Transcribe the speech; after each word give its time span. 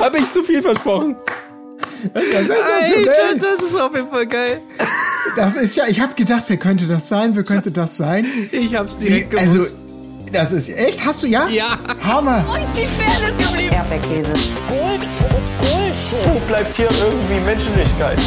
Hab 0.00 0.16
ich 0.18 0.30
zu 0.30 0.42
viel 0.42 0.62
versprochen? 0.62 1.16
Das 2.14 2.24
ist 2.24 2.32
ja 2.32 2.38
sensationell. 2.40 3.08
Alter, 3.08 3.38
das 3.38 3.62
ist 3.62 3.74
auf 3.74 3.94
jeden 3.94 4.08
Fall 4.10 4.26
geil. 4.26 4.60
Das 5.36 5.54
ist 5.54 5.76
ja, 5.76 5.86
ich 5.86 6.00
habe 6.00 6.14
gedacht, 6.14 6.44
wer 6.48 6.56
könnte 6.56 6.86
das 6.86 7.08
sein? 7.08 7.36
Wer 7.36 7.44
könnte 7.44 7.70
das 7.70 7.96
sein? 7.96 8.26
Ich 8.50 8.74
hab's 8.74 8.96
direkt 8.98 9.32
Wie, 9.32 9.36
gewusst. 9.36 9.54
also, 9.54 9.76
das 10.32 10.52
ist 10.52 10.68
echt, 10.70 11.04
hast 11.04 11.22
du 11.22 11.26
ja? 11.28 11.46
ja. 11.48 11.78
Hammer. 12.02 12.44
Wo 12.48 12.54
ist 12.54 12.72
die 12.74 12.86
Fairness 12.86 13.36
geblieben? 13.38 13.74
Erdbeerkäse. 13.74 14.32
Gold, 14.68 15.08
Bullshit. 15.60 16.34
Wo 16.34 16.40
bleibt 16.46 16.74
hier 16.74 16.88
irgendwie 16.90 17.40
Menschlichkeit? 17.44 18.18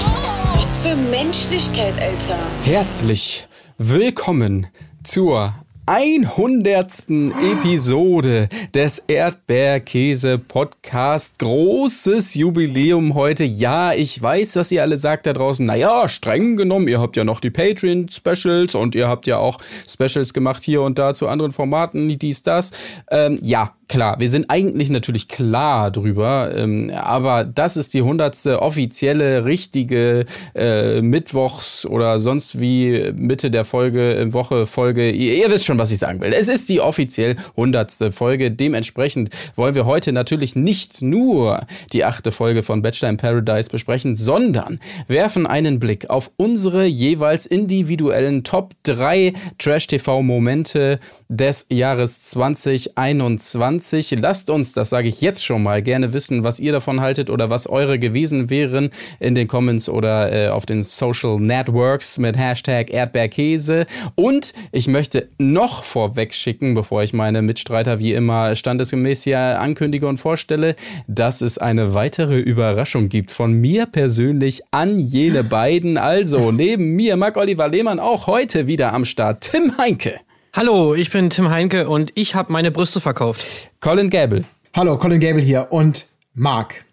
Was 0.55 0.77
für 0.83 0.95
Menschlichkeit, 0.95 1.93
Alter. 1.99 2.39
Herzlich 2.63 3.47
willkommen 3.77 4.67
zur 5.03 5.53
100. 5.87 7.09
Episode 7.09 8.49
des 8.73 8.97
Erdbeerkäse 9.07 10.39
Podcast. 10.39 11.37
Großes 11.37 12.33
Jubiläum 12.33 13.13
heute. 13.13 13.43
Ja, 13.43 13.93
ich 13.93 14.19
weiß, 14.19 14.55
was 14.55 14.71
ihr 14.71 14.81
alle 14.81 14.97
sagt 14.97 15.27
da 15.27 15.33
draußen. 15.33 15.63
Naja, 15.63 16.09
streng 16.09 16.57
genommen, 16.57 16.87
ihr 16.87 16.99
habt 16.99 17.15
ja 17.17 17.23
noch 17.23 17.39
die 17.39 17.51
Patreon 17.51 18.09
Specials 18.09 18.73
und 18.73 18.95
ihr 18.95 19.07
habt 19.07 19.27
ja 19.27 19.37
auch 19.37 19.59
Specials 19.87 20.33
gemacht 20.33 20.63
hier 20.63 20.81
und 20.81 20.97
da 20.97 21.13
zu 21.13 21.27
anderen 21.27 21.51
Formaten, 21.51 22.17
dies, 22.17 22.41
das. 22.41 22.71
Ähm, 23.11 23.37
ja, 23.43 23.75
klar, 23.87 24.19
wir 24.19 24.29
sind 24.29 24.49
eigentlich 24.49 24.89
natürlich 24.89 25.27
klar 25.27 25.91
drüber, 25.91 26.51
ähm, 26.55 26.91
aber 26.95 27.43
das 27.43 27.77
ist 27.77 27.93
die 27.93 28.01
hundertste 28.01 28.61
offizielle, 28.61 29.45
richtige 29.45 30.25
äh, 30.55 31.01
Mittwochs 31.01 31.85
oder 31.85 32.19
sonst 32.19 32.59
wie 32.59 33.13
Mitte 33.15 33.51
der 33.51 33.65
Folge, 33.65 34.15
äh, 34.15 34.33
Woche 34.33 34.65
Folge. 34.65 35.11
Ihr, 35.11 35.35
ihr 35.35 35.51
wisst 35.51 35.65
schon, 35.65 35.77
was 35.77 35.91
ich 35.91 35.99
sagen 35.99 36.21
will. 36.21 36.33
Es 36.33 36.47
ist 36.47 36.69
die 36.69 36.81
offiziell 36.81 37.35
hundertste 37.55 38.11
Folge. 38.11 38.51
Dementsprechend 38.51 39.29
wollen 39.55 39.75
wir 39.75 39.85
heute 39.85 40.11
natürlich 40.11 40.55
nicht 40.55 41.01
nur 41.01 41.61
die 41.93 42.05
achte 42.05 42.31
Folge 42.31 42.63
von 42.63 42.81
Bachelor 42.81 43.09
in 43.09 43.17
Paradise 43.17 43.69
besprechen, 43.69 44.15
sondern 44.15 44.79
werfen 45.07 45.45
einen 45.45 45.79
Blick 45.79 46.09
auf 46.09 46.31
unsere 46.37 46.85
jeweils 46.85 47.45
individuellen 47.45 48.43
Top 48.43 48.73
3 48.83 49.33
Trash-TV-Momente 49.57 50.99
des 51.29 51.65
Jahres 51.69 52.21
2021. 52.23 53.74
Lasst 54.19 54.49
uns, 54.49 54.73
das 54.73 54.89
sage 54.89 55.07
ich 55.07 55.21
jetzt 55.21 55.43
schon 55.43 55.63
mal, 55.63 55.81
gerne 55.81 56.13
wissen, 56.13 56.43
was 56.43 56.59
ihr 56.59 56.71
davon 56.71 57.01
haltet 57.01 57.29
oder 57.29 57.49
was 57.49 57.67
eure 57.67 57.99
gewesen 57.99 58.49
wären 58.49 58.89
in 59.19 59.35
den 59.35 59.47
Comments 59.47 59.87
oder 59.89 60.31
äh, 60.31 60.49
auf 60.49 60.65
den 60.65 60.83
Social 60.83 61.39
Networks 61.39 62.17
mit 62.17 62.37
Hashtag 62.37 62.89
Erdbeerkäse. 62.89 63.85
Und 64.15 64.53
ich 64.71 64.87
möchte 64.87 65.29
noch 65.37 65.83
vorweg 65.83 66.33
schicken, 66.33 66.73
bevor 66.73 67.03
ich 67.03 67.13
meine 67.13 67.41
Mitstreiter 67.41 67.99
wie 67.99 68.13
immer 68.13 68.55
standesgemäß 68.55 69.23
hier 69.23 69.59
ankündige 69.59 70.07
und 70.07 70.17
vorstelle, 70.17 70.75
dass 71.07 71.41
es 71.41 71.57
eine 71.57 71.93
weitere 71.93 72.39
Überraschung 72.39 73.09
gibt 73.09 73.31
von 73.31 73.53
mir 73.53 73.85
persönlich 73.85 74.63
an 74.71 74.99
jene 74.99 75.43
beiden. 75.43 75.97
Also 75.97 76.51
neben 76.51 76.95
mir 76.95 77.15
Marc 77.15 77.37
Oliver 77.37 77.67
Lehmann 77.67 77.99
auch 77.99 78.27
heute 78.27 78.67
wieder 78.67 78.93
am 78.93 79.05
Start 79.05 79.41
Tim 79.41 79.77
Heinke. 79.77 80.24
Hallo, 80.57 80.95
ich 80.95 81.11
bin 81.11 81.29
Tim 81.29 81.49
Heinke 81.49 81.89
und 81.89 82.13
ich 82.15 82.33
habe 82.33 82.49
meine 82.53 82.71
Brüste 82.71 83.01
verkauft. 83.01 83.71
Colin 83.81 84.09
Gable. 84.09 84.45
Hallo, 84.73 84.97
Colin 84.97 85.19
Gable 85.19 85.41
hier 85.41 85.67
und 85.71 86.05
Marc. 86.33 86.85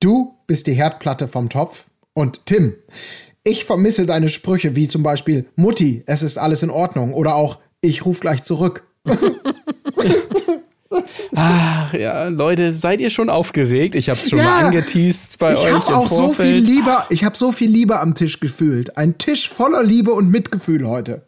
Du 0.00 0.34
bist 0.48 0.66
die 0.66 0.72
Herdplatte 0.72 1.28
vom 1.28 1.48
Topf 1.48 1.84
und 2.14 2.46
Tim. 2.46 2.74
Ich 3.44 3.64
vermisse 3.64 4.06
deine 4.06 4.28
Sprüche 4.28 4.74
wie 4.74 4.88
zum 4.88 5.04
Beispiel 5.04 5.46
Mutti, 5.54 6.02
es 6.06 6.24
ist 6.24 6.36
alles 6.36 6.64
in 6.64 6.70
Ordnung 6.70 7.14
oder 7.14 7.36
auch 7.36 7.60
ich 7.80 8.04
ruf 8.04 8.18
gleich 8.18 8.42
zurück. 8.42 8.82
Ach 11.36 11.94
ja, 11.94 12.26
Leute, 12.26 12.72
seid 12.72 13.00
ihr 13.00 13.10
schon 13.10 13.30
aufgeregt? 13.30 13.94
Ich 13.94 14.08
habe 14.10 14.18
es 14.18 14.30
schon 14.30 14.40
Ja, 14.40 14.46
mal 14.46 14.64
angeteased 14.64 15.38
bei 15.38 15.52
ich 15.52 15.60
euch 15.60 15.72
habe 15.74 15.92
im 15.92 15.98
auch 15.98 16.08
so 16.08 16.16
viel 16.32 16.34
Vorfeld. 16.34 16.66
Liebe, 16.66 17.04
ich 17.10 17.22
habe 17.22 17.36
so 17.36 17.52
viel 17.52 17.70
Liebe 17.70 18.00
am 18.00 18.16
Tisch 18.16 18.40
gefühlt. 18.40 18.96
Ein 18.96 19.16
Tisch 19.16 19.48
voller 19.48 19.84
Liebe 19.84 20.10
und 20.10 20.28
Mitgefühl 20.32 20.88
heute. 20.88 21.22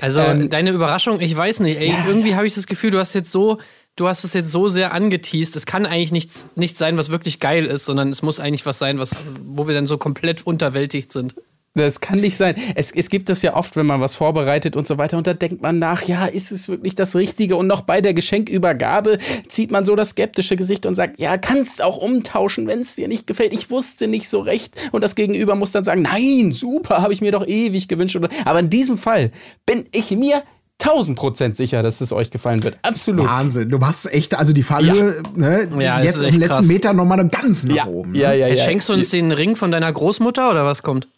Also 0.00 0.20
deine 0.48 0.70
Überraschung, 0.70 1.20
ich 1.20 1.36
weiß 1.36 1.60
nicht, 1.60 1.78
ey, 1.78 1.94
irgendwie 2.06 2.34
habe 2.34 2.46
ich 2.46 2.54
das 2.54 2.66
Gefühl, 2.66 2.90
du 2.90 2.98
hast 2.98 3.14
jetzt 3.14 3.30
so, 3.30 3.58
du 3.96 4.08
hast 4.08 4.24
es 4.24 4.32
jetzt 4.34 4.50
so 4.50 4.68
sehr 4.68 4.92
angeteased. 4.92 5.56
Es 5.56 5.66
kann 5.66 5.86
eigentlich 5.86 6.12
nichts, 6.12 6.48
nichts 6.56 6.78
sein, 6.78 6.96
was 6.98 7.10
wirklich 7.10 7.40
geil 7.40 7.64
ist, 7.64 7.84
sondern 7.84 8.10
es 8.10 8.22
muss 8.22 8.40
eigentlich 8.40 8.66
was 8.66 8.78
sein, 8.78 8.98
was, 8.98 9.14
wo 9.42 9.66
wir 9.66 9.74
dann 9.74 9.86
so 9.86 9.98
komplett 9.98 10.46
unterwältigt 10.46 11.12
sind. 11.12 11.34
Das 11.76 12.00
kann 12.00 12.20
nicht 12.20 12.36
sein. 12.36 12.54
Es, 12.76 12.92
es 12.92 13.08
gibt 13.08 13.28
das 13.28 13.42
ja 13.42 13.56
oft, 13.56 13.74
wenn 13.76 13.84
man 13.86 14.00
was 14.00 14.14
vorbereitet 14.14 14.76
und 14.76 14.86
so 14.86 14.96
weiter. 14.96 15.18
Und 15.18 15.26
da 15.26 15.34
denkt 15.34 15.60
man 15.60 15.80
nach, 15.80 16.02
ja, 16.02 16.26
ist 16.26 16.52
es 16.52 16.68
wirklich 16.68 16.94
das 16.94 17.16
Richtige? 17.16 17.56
Und 17.56 17.66
noch 17.66 17.80
bei 17.80 18.00
der 18.00 18.14
Geschenkübergabe 18.14 19.18
zieht 19.48 19.72
man 19.72 19.84
so 19.84 19.96
das 19.96 20.10
skeptische 20.10 20.54
Gesicht 20.56 20.86
und 20.86 20.94
sagt, 20.94 21.18
ja, 21.18 21.36
kannst 21.36 21.82
auch 21.82 21.96
umtauschen, 21.96 22.68
wenn 22.68 22.80
es 22.80 22.94
dir 22.94 23.08
nicht 23.08 23.26
gefällt. 23.26 23.52
Ich 23.52 23.70
wusste 23.70 24.06
nicht 24.06 24.28
so 24.28 24.38
recht. 24.38 24.76
Und 24.92 25.02
das 25.02 25.16
Gegenüber 25.16 25.56
muss 25.56 25.72
dann 25.72 25.82
sagen, 25.82 26.02
nein, 26.02 26.52
super, 26.52 27.02
habe 27.02 27.12
ich 27.12 27.20
mir 27.20 27.32
doch 27.32 27.44
ewig 27.44 27.88
gewünscht. 27.88 28.16
Aber 28.44 28.60
in 28.60 28.70
diesem 28.70 28.96
Fall 28.96 29.32
bin 29.66 29.84
ich 29.90 30.12
mir 30.12 30.44
tausend 30.78 31.18
Prozent 31.18 31.56
sicher, 31.56 31.82
dass 31.82 32.00
es 32.00 32.12
euch 32.12 32.30
gefallen 32.30 32.62
wird. 32.62 32.78
Absolut. 32.82 33.26
Wahnsinn, 33.26 33.68
du 33.68 33.78
machst 33.78 34.12
echt, 34.12 34.36
also 34.38 34.52
die 34.52 34.62
Fallhöhe, 34.62 35.22
ne, 35.34 35.68
Ja, 35.80 35.96
das 35.96 36.06
jetzt 36.06 36.16
im 36.22 36.38
letzten 36.38 36.46
krass. 36.56 36.66
Meter 36.66 36.92
nochmal 36.92 37.28
ganz 37.28 37.64
nach 37.64 37.74
Ja, 37.74 37.86
oben. 37.86 38.12
ne? 38.12 38.18
ja, 38.20 38.32
ja, 38.32 38.46
ja. 38.46 38.62
Schenkst 38.62 38.88
du 38.88 38.92
uns 38.92 39.10
den 39.10 39.32
Ring 39.32 39.56
von 39.56 39.72
deiner 39.72 39.92
Großmutter 39.92 40.50
oder 40.52 40.64
was 40.64 40.84
kommt? 40.84 41.08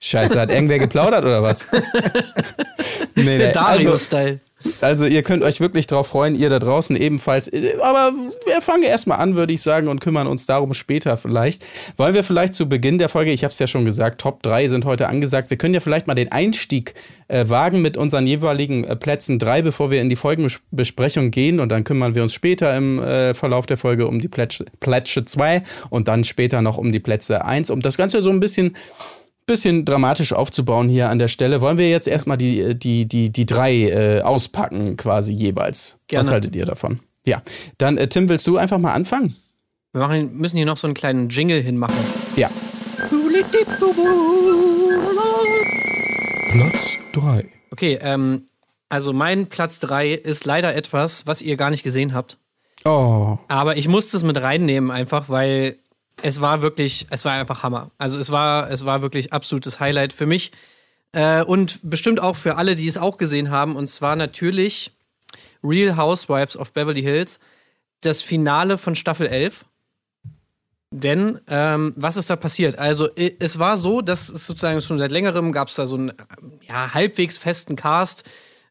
Scheiße, 0.00 0.40
hat 0.40 0.50
irgendwer 0.50 0.78
geplaudert 0.78 1.24
oder 1.24 1.42
was? 1.42 1.66
nee, 3.14 3.36
nee. 3.36 3.46
Also, 3.46 3.60
Dario-Style. 3.60 4.40
Also 4.80 5.06
ihr 5.06 5.22
könnt 5.22 5.42
euch 5.42 5.60
wirklich 5.60 5.86
drauf 5.86 6.08
freuen, 6.08 6.34
ihr 6.34 6.48
da 6.50 6.58
draußen 6.58 6.96
ebenfalls. 6.96 7.50
Aber 7.80 8.12
wir 8.44 8.60
fangen 8.60 8.82
erstmal 8.82 9.18
an, 9.18 9.36
würde 9.36 9.52
ich 9.52 9.62
sagen, 9.62 9.88
und 9.88 10.00
kümmern 10.00 10.26
uns 10.26 10.46
darum 10.46 10.74
später 10.74 11.16
vielleicht. 11.16 11.64
Wollen 11.96 12.14
wir 12.14 12.24
vielleicht 12.24 12.54
zu 12.54 12.68
Beginn 12.68 12.98
der 12.98 13.08
Folge, 13.08 13.30
ich 13.30 13.44
habe 13.44 13.52
es 13.52 13.58
ja 13.58 13.66
schon 13.66 13.84
gesagt, 13.84 14.20
Top 14.20 14.42
3 14.42 14.68
sind 14.68 14.84
heute 14.84 15.08
angesagt. 15.08 15.50
Wir 15.50 15.58
können 15.58 15.74
ja 15.74 15.80
vielleicht 15.80 16.06
mal 16.06 16.14
den 16.14 16.32
Einstieg 16.32 16.94
äh, 17.28 17.48
wagen 17.48 17.82
mit 17.82 17.96
unseren 17.96 18.26
jeweiligen 18.26 18.84
äh, 18.84 18.96
Plätzen 18.96 19.38
3, 19.38 19.62
bevor 19.62 19.90
wir 19.90 20.00
in 20.00 20.08
die 20.08 20.16
Folgenbesprechung 20.16 21.30
gehen. 21.30 21.60
Und 21.60 21.70
dann 21.70 21.84
kümmern 21.84 22.14
wir 22.14 22.22
uns 22.22 22.34
später 22.34 22.76
im 22.76 23.00
äh, 23.00 23.34
Verlauf 23.34 23.66
der 23.66 23.76
Folge 23.76 24.08
um 24.08 24.20
die 24.20 24.28
Plätsche 24.28 25.24
2 25.24 25.62
und 25.90 26.08
dann 26.08 26.24
später 26.24 26.62
noch 26.62 26.78
um 26.78 26.90
die 26.90 27.00
Plätze 27.00 27.44
1, 27.44 27.70
um 27.70 27.80
das 27.80 27.96
Ganze 27.96 28.22
so 28.22 28.30
ein 28.30 28.40
bisschen 28.40 28.76
bisschen 29.48 29.84
dramatisch 29.84 30.32
aufzubauen 30.32 30.88
hier 30.88 31.08
an 31.08 31.18
der 31.18 31.26
Stelle. 31.26 31.60
Wollen 31.60 31.78
wir 31.78 31.90
jetzt 31.90 32.06
erstmal 32.06 32.36
die, 32.36 32.78
die, 32.78 33.06
die, 33.06 33.30
die 33.30 33.46
drei 33.46 33.88
äh, 33.88 34.20
auspacken, 34.22 34.96
quasi 34.96 35.32
jeweils? 35.32 35.98
Gerne. 36.06 36.24
Was 36.24 36.30
haltet 36.30 36.54
ihr 36.54 36.64
davon? 36.64 37.00
Ja. 37.26 37.42
Dann, 37.78 37.98
äh, 37.98 38.06
Tim, 38.06 38.28
willst 38.28 38.46
du 38.46 38.56
einfach 38.56 38.78
mal 38.78 38.92
anfangen? 38.92 39.34
Wir 39.92 40.02
machen, 40.02 40.36
müssen 40.36 40.56
hier 40.56 40.66
noch 40.66 40.76
so 40.76 40.86
einen 40.86 40.94
kleinen 40.94 41.28
Jingle 41.30 41.60
hinmachen. 41.60 41.96
Ja. 42.36 42.50
Platz 46.52 46.98
3. 47.12 47.46
Okay, 47.70 47.98
ähm, 48.00 48.46
also 48.88 49.12
mein 49.12 49.46
Platz 49.46 49.80
3 49.80 50.12
ist 50.12 50.44
leider 50.44 50.74
etwas, 50.74 51.26
was 51.26 51.42
ihr 51.42 51.56
gar 51.56 51.70
nicht 51.70 51.82
gesehen 51.82 52.14
habt. 52.14 52.38
Oh. 52.84 53.38
Aber 53.48 53.76
ich 53.76 53.88
musste 53.88 54.16
es 54.16 54.22
mit 54.22 54.40
reinnehmen, 54.40 54.90
einfach 54.90 55.28
weil 55.28 55.78
es 56.22 56.40
war 56.40 56.62
wirklich, 56.62 57.06
es 57.10 57.24
war 57.24 57.32
einfach 57.32 57.62
Hammer. 57.62 57.90
Also 57.98 58.18
es 58.18 58.30
war, 58.30 58.70
es 58.70 58.84
war 58.84 59.02
wirklich 59.02 59.32
absolutes 59.32 59.80
Highlight 59.80 60.12
für 60.12 60.26
mich 60.26 60.52
äh, 61.12 61.42
und 61.42 61.80
bestimmt 61.82 62.20
auch 62.20 62.36
für 62.36 62.56
alle, 62.56 62.74
die 62.74 62.88
es 62.88 62.98
auch 62.98 63.18
gesehen 63.18 63.50
haben. 63.50 63.76
Und 63.76 63.90
zwar 63.90 64.16
natürlich 64.16 64.92
Real 65.62 65.96
Housewives 65.96 66.56
of 66.56 66.72
Beverly 66.72 67.02
Hills, 67.02 67.38
das 68.00 68.22
Finale 68.22 68.78
von 68.78 68.94
Staffel 68.94 69.26
11. 69.26 69.64
Denn 70.90 71.40
ähm, 71.48 71.92
was 71.96 72.16
ist 72.16 72.30
da 72.30 72.36
passiert? 72.36 72.78
Also 72.78 73.08
es 73.14 73.58
war 73.58 73.76
so, 73.76 74.00
dass 74.00 74.30
es 74.30 74.46
sozusagen 74.46 74.80
schon 74.80 74.98
seit 74.98 75.12
längerem 75.12 75.52
gab 75.52 75.68
es 75.68 75.74
da 75.74 75.86
so 75.86 75.96
einen 75.96 76.12
ja, 76.66 76.94
halbwegs 76.94 77.36
festen 77.36 77.76
Cast. 77.76 78.24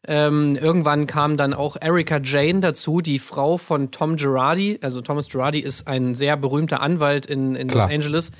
Ähm, 0.06 0.56
irgendwann 0.56 1.06
kam 1.06 1.36
dann 1.36 1.52
auch 1.52 1.76
Erika 1.80 2.20
Jane 2.22 2.60
dazu, 2.60 3.00
die 3.00 3.18
Frau 3.18 3.58
von 3.58 3.90
Tom 3.90 4.16
Girardi. 4.16 4.78
Also 4.80 5.00
Thomas 5.00 5.28
Girardi 5.28 5.60
ist 5.60 5.88
ein 5.88 6.14
sehr 6.14 6.36
berühmter 6.36 6.80
Anwalt 6.80 7.26
in, 7.26 7.54
in 7.54 7.68
Los. 7.68 7.84
Angeles, 7.84 8.30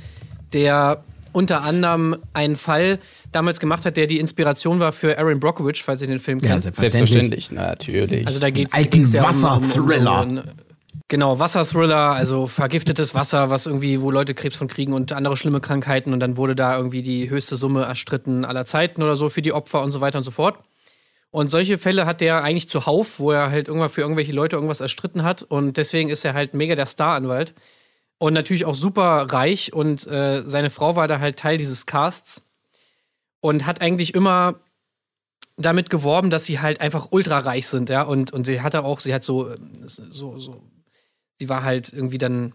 der 0.53 1.03
unter 1.33 1.63
anderem 1.63 2.17
einen 2.33 2.57
Fall 2.57 2.99
damals 3.33 3.61
gemacht 3.61 3.85
hat, 3.85 3.97
der 3.97 4.07
die 4.07 4.19
Inspiration 4.19 4.81
war 4.81 4.93
für 4.93 5.19
Aaron 5.19 5.41
Brockovich, 5.41 5.83
falls 5.83 6.01
ihr 6.03 6.09
den 6.09 6.21
Film 6.21 6.41
kennt. 6.41 6.63
Selbstverständlich, 6.75 7.53
natürlich. 7.53 8.27
Also 8.27 8.39
da 8.41 8.47
alten 8.47 8.91
ging's 8.91 9.13
ja 9.13 9.23
um- 9.23 9.29
Wasserthriller. 9.29 10.23
Um, 10.23 10.29
um, 10.29 10.37
so, 10.37 10.43
genau, 11.09 11.39
Wasserthriller, 11.39 12.13
also 12.13 12.47
vergiftetes 12.47 13.15
Wasser, 13.15 13.51
was 13.51 13.67
irgendwie, 13.67 14.01
wo 14.01 14.11
Leute 14.11 14.35
Krebs 14.35 14.57
von 14.57 14.69
kriegen 14.69 14.93
und 14.93 15.13
andere 15.13 15.37
schlimme 15.37 15.61
Krankheiten 15.61 16.13
und 16.13 16.21
dann 16.21 16.37
wurde 16.37 16.57
da 16.57 16.77
irgendwie 16.77 17.03
die 17.03 17.29
höchste 17.29 17.57
Summe 17.57 17.83
erstritten 17.83 18.45
aller 18.45 18.65
Zeiten 18.65 19.03
oder 19.03 19.17
so 19.17 19.29
für 19.29 19.43
die 19.43 19.53
Opfer 19.53 19.83
und 19.83 19.91
so 19.91 20.01
weiter 20.01 20.19
und 20.19 20.25
so 20.25 20.31
fort. 20.31 20.59
Und 21.31 21.51
solche 21.51 21.79
Fälle 21.79 22.07
hat 22.07 22.21
der 22.21 22.43
eigentlich 22.43 22.69
zuhauf, 22.69 23.19
wo 23.19 23.33
er 23.33 23.51
halt 23.51 23.69
irgendwann 23.69 23.91
für 23.91 24.01
irgendwelche 24.01 24.33
Leute 24.33 24.57
irgendwas 24.57 24.81
erstritten 24.81 25.25
hat. 25.25 25.43
Und 25.43 25.77
deswegen 25.77 26.09
ist 26.09 26.25
er 26.25 26.35
halt 26.35 26.55
mega 26.55 26.75
der 26.75 26.87
Staranwalt. 26.87 27.55
Und 28.19 28.33
natürlich 28.33 28.65
auch 28.65 28.75
super 28.75 29.27
reich. 29.31 29.73
Und 29.73 30.07
äh, 30.07 30.43
seine 30.45 30.71
Frau 30.71 30.97
war 30.97 31.07
da 31.07 31.21
halt 31.21 31.39
Teil 31.39 31.59
dieses 31.59 31.87
Casts. 31.87 32.43
Und 33.41 33.67
hat 33.67 33.81
eigentlich 33.83 34.15
immer 34.15 34.59
damit 35.59 35.91
geworben, 35.91 36.31
dass 36.31 36.45
sie 36.45 36.61
halt 36.61 36.81
einfach 36.81 37.09
ultra 37.11 37.41
reich 37.41 37.67
sind, 37.67 37.91
ja. 37.91 38.03
Und, 38.03 38.33
und 38.33 38.47
sie 38.47 38.63
hatte 38.63 38.85
auch, 38.85 39.01
sie 39.01 39.13
hat 39.13 39.25
so, 39.25 39.51
äh, 39.51 39.59
so, 39.87 40.39
so, 40.39 40.63
sie 41.39 41.49
war 41.49 41.65
halt 41.65 41.93
irgendwie 41.93 42.19
dann, 42.19 42.55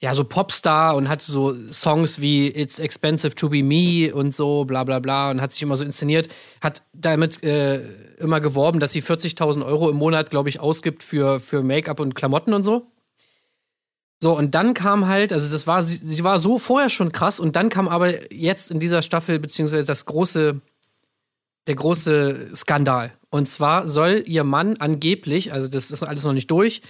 ja, 0.00 0.14
so 0.14 0.24
Popstar 0.24 0.96
und 0.96 1.08
hat 1.08 1.22
so 1.22 1.54
Songs 1.70 2.20
wie 2.20 2.48
It's 2.48 2.78
Expensive 2.78 3.34
to 3.34 3.48
be 3.48 3.62
Me 3.62 4.14
und 4.14 4.34
so, 4.34 4.64
bla 4.64 4.84
bla 4.84 4.98
bla, 4.98 5.30
und 5.30 5.40
hat 5.40 5.52
sich 5.52 5.62
immer 5.62 5.76
so 5.76 5.84
inszeniert, 5.84 6.28
hat 6.60 6.82
damit 6.92 7.42
äh, 7.42 7.82
immer 8.18 8.40
geworben, 8.40 8.80
dass 8.80 8.92
sie 8.92 9.02
40.000 9.02 9.64
Euro 9.64 9.88
im 9.88 9.96
Monat, 9.96 10.30
glaube 10.30 10.48
ich, 10.48 10.60
ausgibt 10.60 11.02
für, 11.02 11.40
für 11.40 11.62
Make-up 11.62 12.00
und 12.00 12.14
Klamotten 12.14 12.52
und 12.52 12.64
so. 12.64 12.90
So, 14.20 14.36
und 14.36 14.54
dann 14.54 14.74
kam 14.74 15.06
halt, 15.06 15.32
also 15.32 15.50
das 15.50 15.66
war, 15.66 15.82
sie, 15.82 15.96
sie 15.96 16.24
war 16.24 16.38
so 16.38 16.58
vorher 16.58 16.90
schon 16.90 17.12
krass, 17.12 17.40
und 17.40 17.56
dann 17.56 17.68
kam 17.68 17.88
aber 17.88 18.32
jetzt 18.32 18.70
in 18.70 18.80
dieser 18.80 19.02
Staffel, 19.02 19.38
beziehungsweise 19.38 19.86
das 19.86 20.06
große, 20.06 20.60
der 21.66 21.74
große 21.74 22.54
Skandal. 22.54 23.12
Und 23.30 23.48
zwar 23.48 23.88
soll 23.88 24.22
ihr 24.26 24.44
Mann 24.44 24.76
angeblich, 24.78 25.52
also 25.52 25.66
das 25.68 25.90
ist 25.90 26.02
alles 26.02 26.24
noch 26.24 26.32
nicht 26.32 26.50
durch, 26.50 26.82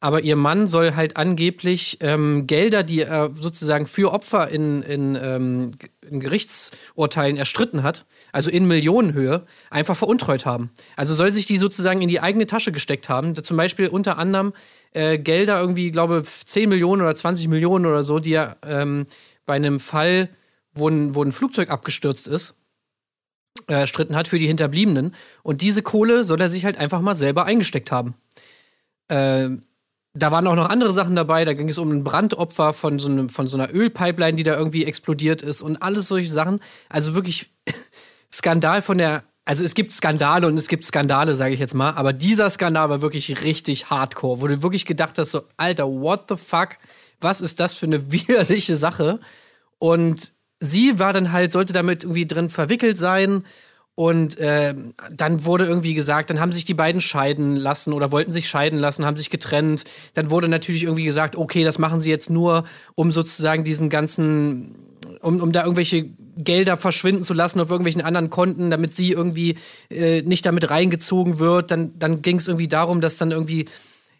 aber 0.00 0.22
ihr 0.22 0.36
Mann 0.36 0.66
soll 0.66 0.96
halt 0.96 1.18
angeblich 1.18 1.98
ähm, 2.00 2.46
Gelder, 2.46 2.82
die 2.82 3.02
er 3.02 3.30
sozusagen 3.34 3.86
für 3.86 4.12
Opfer 4.12 4.48
in, 4.48 4.82
in, 4.82 5.14
ähm, 5.14 5.72
in 6.00 6.20
Gerichtsurteilen 6.20 7.36
erstritten 7.36 7.82
hat, 7.82 8.06
also 8.32 8.48
in 8.48 8.66
Millionenhöhe, 8.66 9.44
einfach 9.68 9.96
veruntreut 9.96 10.46
haben. 10.46 10.70
Also 10.96 11.14
soll 11.14 11.32
sich 11.32 11.44
die 11.44 11.58
sozusagen 11.58 12.00
in 12.00 12.08
die 12.08 12.20
eigene 12.20 12.46
Tasche 12.46 12.72
gesteckt 12.72 13.10
haben. 13.10 13.34
Zum 13.44 13.58
Beispiel 13.58 13.88
unter 13.88 14.16
anderem 14.16 14.54
äh, 14.92 15.18
Gelder, 15.18 15.60
irgendwie, 15.60 15.90
glaube 15.90 16.22
10 16.24 16.70
Millionen 16.70 17.02
oder 17.02 17.14
20 17.14 17.48
Millionen 17.48 17.84
oder 17.84 18.02
so, 18.02 18.20
die 18.20 18.32
er 18.32 18.56
ähm, 18.66 19.04
bei 19.44 19.54
einem 19.54 19.80
Fall, 19.80 20.30
wo 20.72 20.88
ein, 20.88 21.14
wo 21.14 21.22
ein 21.22 21.32
Flugzeug 21.32 21.68
abgestürzt 21.68 22.26
ist, 22.26 22.54
äh, 23.68 23.74
erstritten 23.74 24.16
hat 24.16 24.28
für 24.28 24.38
die 24.38 24.46
Hinterbliebenen. 24.46 25.14
Und 25.42 25.60
diese 25.60 25.82
Kohle 25.82 26.24
soll 26.24 26.40
er 26.40 26.48
sich 26.48 26.64
halt 26.64 26.78
einfach 26.78 27.02
mal 27.02 27.16
selber 27.16 27.44
eingesteckt 27.44 27.92
haben. 27.92 28.14
Äh, 29.08 29.50
da 30.12 30.32
waren 30.32 30.46
auch 30.46 30.56
noch 30.56 30.68
andere 30.68 30.92
Sachen 30.92 31.14
dabei. 31.14 31.44
Da 31.44 31.52
ging 31.52 31.68
es 31.68 31.78
um 31.78 31.90
ein 31.90 32.04
Brandopfer 32.04 32.72
von 32.72 32.98
so, 32.98 33.08
einem, 33.08 33.28
von 33.28 33.46
so 33.46 33.56
einer 33.56 33.72
Ölpipeline, 33.72 34.36
die 34.36 34.42
da 34.42 34.56
irgendwie 34.56 34.84
explodiert 34.84 35.42
ist 35.42 35.62
und 35.62 35.82
alles 35.82 36.08
solche 36.08 36.30
Sachen. 36.30 36.60
Also 36.88 37.14
wirklich 37.14 37.50
Skandal 38.32 38.82
von 38.82 38.98
der. 38.98 39.24
Also 39.44 39.64
es 39.64 39.74
gibt 39.74 39.92
Skandale 39.92 40.46
und 40.46 40.58
es 40.58 40.68
gibt 40.68 40.84
Skandale, 40.84 41.34
sage 41.34 41.54
ich 41.54 41.60
jetzt 41.60 41.74
mal. 41.74 41.92
Aber 41.92 42.12
dieser 42.12 42.50
Skandal 42.50 42.90
war 42.90 43.02
wirklich 43.02 43.42
richtig 43.42 43.90
hardcore, 43.90 44.40
wo 44.40 44.46
du 44.46 44.62
wirklich 44.62 44.86
gedacht 44.86 45.18
hast, 45.18 45.32
so, 45.32 45.42
Alter, 45.56 45.86
what 45.88 46.26
the 46.28 46.36
fuck? 46.36 46.76
Was 47.20 47.40
ist 47.40 47.58
das 47.58 47.74
für 47.74 47.86
eine 47.86 48.12
widerliche 48.12 48.76
Sache? 48.76 49.20
Und 49.78 50.32
sie 50.60 50.98
war 50.98 51.12
dann 51.12 51.32
halt, 51.32 51.52
sollte 51.52 51.72
damit 51.72 52.04
irgendwie 52.04 52.26
drin 52.26 52.50
verwickelt 52.50 52.98
sein. 52.98 53.44
Und 54.00 54.38
äh, 54.38 54.74
dann 55.12 55.44
wurde 55.44 55.66
irgendwie 55.66 55.92
gesagt, 55.92 56.30
dann 56.30 56.40
haben 56.40 56.52
sich 56.52 56.64
die 56.64 56.72
beiden 56.72 57.02
scheiden 57.02 57.54
lassen 57.54 57.92
oder 57.92 58.10
wollten 58.10 58.32
sich 58.32 58.48
scheiden 58.48 58.78
lassen, 58.78 59.04
haben 59.04 59.18
sich 59.18 59.28
getrennt. 59.28 59.84
Dann 60.14 60.30
wurde 60.30 60.48
natürlich 60.48 60.84
irgendwie 60.84 61.04
gesagt, 61.04 61.36
okay, 61.36 61.64
das 61.64 61.78
machen 61.78 62.00
sie 62.00 62.08
jetzt 62.08 62.30
nur, 62.30 62.64
um 62.94 63.12
sozusagen 63.12 63.62
diesen 63.62 63.90
ganzen, 63.90 64.74
um, 65.20 65.42
um 65.42 65.52
da 65.52 65.64
irgendwelche 65.64 66.08
Gelder 66.38 66.78
verschwinden 66.78 67.24
zu 67.24 67.34
lassen 67.34 67.60
auf 67.60 67.68
irgendwelchen 67.68 68.00
anderen 68.00 68.30
Konten, 68.30 68.70
damit 68.70 68.94
sie 68.94 69.12
irgendwie 69.12 69.56
äh, 69.90 70.22
nicht 70.22 70.46
damit 70.46 70.70
reingezogen 70.70 71.38
wird. 71.38 71.70
Dann, 71.70 71.98
dann 71.98 72.22
ging 72.22 72.38
es 72.38 72.48
irgendwie 72.48 72.68
darum, 72.68 73.02
dass 73.02 73.18
dann 73.18 73.32
irgendwie 73.32 73.66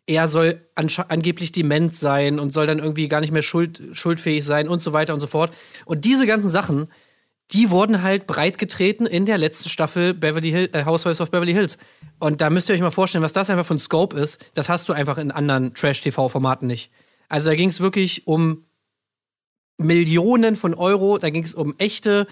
er 0.06 0.29
soll 0.29 0.61
angeblich 0.75 1.53
dement 1.53 1.97
sein 1.97 2.38
und 2.38 2.53
soll 2.53 2.67
dann 2.67 2.81
irgendwie 2.81 3.09
gar 3.09 3.23
nicht 3.23 3.32
mehr 3.32 3.41
schuld, 3.41 3.81
schuldfähig 3.93 4.44
sein 4.44 4.69
und 4.69 4.82
so 4.82 4.93
weiter 4.93 5.15
und 5.15 5.21
so 5.21 5.27
fort. 5.27 5.55
Und 5.87 6.05
diese 6.05 6.27
ganzen 6.27 6.50
Sachen, 6.50 6.88
die 7.52 7.70
wurden 7.70 8.02
halt 8.02 8.26
breitgetreten 8.26 9.06
in 9.06 9.26
der 9.26 9.38
letzten 9.38 9.69
Staffel 9.69 10.14
Beverly 10.14 10.50
Hill, 10.50 10.70
äh, 10.73 10.85
Housewives 10.85 11.20
of 11.20 11.31
Beverly 11.31 11.52
Hills. 11.52 11.79
Und 12.19 12.41
da 12.41 12.50
müsst 12.50 12.69
ihr 12.69 12.75
euch 12.75 12.81
mal 12.81 12.91
vorstellen, 12.91 13.25
was 13.25 13.32
das 13.32 13.50
einfach 13.50 13.67
von 13.67 13.79
Scope 13.79 14.19
ist. 14.19 14.50
Das 14.55 14.69
hast 14.69 14.88
du 14.88 14.93
einfach 14.93 15.19
in 15.19 15.31
anderen 15.31 15.75
Trash-TV-Formaten 15.75 16.67
nicht. 16.67 16.91
Also 17.29 17.50
da 17.50 17.56
ging 17.56 17.69
es 17.69 17.81
wirklich 17.81 18.26
um 18.26 18.64
Millionen 19.79 20.56
von 20.56 20.75
Euro, 20.75 21.19
da 21.19 21.31
ging 21.31 21.43
es 21.43 21.55
um 21.55 21.75
echte 21.79 22.26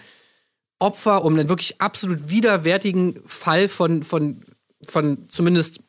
Opfer, 0.78 1.24
um 1.24 1.34
einen 1.34 1.48
wirklich 1.48 1.80
absolut 1.80 2.30
widerwärtigen 2.30 3.20
Fall 3.26 3.68
von, 3.68 4.02
von, 4.02 4.44
von 4.84 5.28
zumindest 5.28 5.80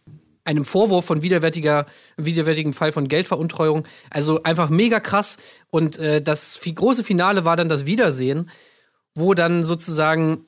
einem 0.45 0.65
Vorwurf 0.65 1.05
von 1.05 1.21
widerwärtiger, 1.21 1.85
widerwärtigen 2.17 2.73
Fall 2.73 2.91
von 2.91 3.07
Geldveruntreuung. 3.07 3.87
Also 4.09 4.41
einfach 4.43 4.69
mega 4.69 4.99
krass. 4.99 5.37
Und 5.69 5.99
äh, 5.99 6.21
das 6.21 6.59
große 6.63 7.03
Finale 7.03 7.45
war 7.45 7.55
dann 7.55 7.69
das 7.69 7.85
Wiedersehen 7.85 8.49
wo 9.19 9.33
dann 9.33 9.63
sozusagen 9.63 10.45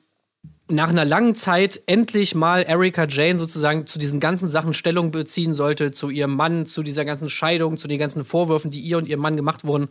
nach 0.68 0.88
einer 0.88 1.04
langen 1.04 1.34
Zeit 1.34 1.82
endlich 1.86 2.34
mal 2.34 2.62
Erika 2.62 3.06
Jane 3.06 3.38
sozusagen 3.38 3.86
zu 3.86 3.98
diesen 3.98 4.20
ganzen 4.20 4.48
Sachen 4.48 4.74
Stellung 4.74 5.10
beziehen 5.10 5.54
sollte, 5.54 5.92
zu 5.92 6.08
ihrem 6.08 6.34
Mann, 6.34 6.66
zu 6.66 6.82
dieser 6.82 7.04
ganzen 7.04 7.28
Scheidung, 7.28 7.76
zu 7.76 7.88
den 7.88 7.98
ganzen 7.98 8.24
Vorwürfen, 8.24 8.70
die 8.70 8.80
ihr 8.80 8.98
und 8.98 9.08
ihrem 9.08 9.20
Mann 9.20 9.36
gemacht 9.36 9.64
wurden. 9.64 9.88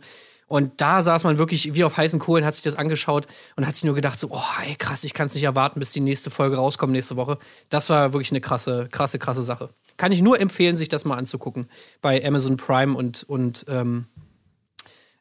Und 0.48 0.80
da 0.80 1.02
saß 1.02 1.24
man 1.24 1.38
wirklich 1.38 1.74
wie 1.74 1.84
auf 1.84 1.96
heißen 1.96 2.18
Kohlen, 2.18 2.44
hat 2.44 2.54
sich 2.54 2.64
das 2.64 2.74
angeschaut 2.74 3.26
und 3.56 3.66
hat 3.66 3.74
sich 3.74 3.84
nur 3.84 3.94
gedacht, 3.94 4.18
so, 4.18 4.28
oh, 4.30 4.42
ey, 4.66 4.74
krass, 4.74 5.04
ich 5.04 5.14
kann 5.14 5.28
es 5.28 5.34
nicht 5.34 5.44
erwarten, 5.44 5.80
bis 5.80 5.92
die 5.92 6.00
nächste 6.00 6.30
Folge 6.30 6.56
rauskommt 6.56 6.92
nächste 6.92 7.16
Woche. 7.16 7.38
Das 7.70 7.88
war 7.88 8.12
wirklich 8.12 8.32
eine 8.32 8.40
krasse, 8.40 8.88
krasse, 8.90 9.18
krasse 9.18 9.42
Sache. 9.42 9.70
Kann 9.96 10.12
ich 10.12 10.20
nur 10.20 10.40
empfehlen, 10.40 10.76
sich 10.76 10.88
das 10.88 11.04
mal 11.04 11.16
anzugucken 11.16 11.68
bei 12.02 12.22
Amazon 12.22 12.56
Prime 12.56 12.94
und, 12.96 13.22
und 13.22 13.64
ähm, 13.68 14.06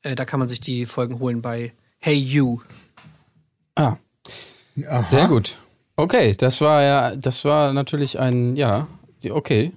äh, 0.01 0.15
da 0.15 0.25
kann 0.25 0.39
man 0.39 0.49
sich 0.49 0.59
die 0.59 0.85
Folgen 0.85 1.19
holen 1.19 1.41
bei 1.41 1.73
Hey 1.99 2.15
You. 2.15 2.59
Ah. 3.75 3.95
Aha. 4.88 5.06
Sehr 5.06 5.27
gut. 5.27 5.57
Okay, 5.95 6.35
das 6.38 6.62
war 6.62 6.81
ja, 6.81 7.15
das 7.15 7.45
war 7.45 7.73
natürlich 7.73 8.19
ein, 8.19 8.56
ja, 8.56 8.88
okay. 9.29 9.71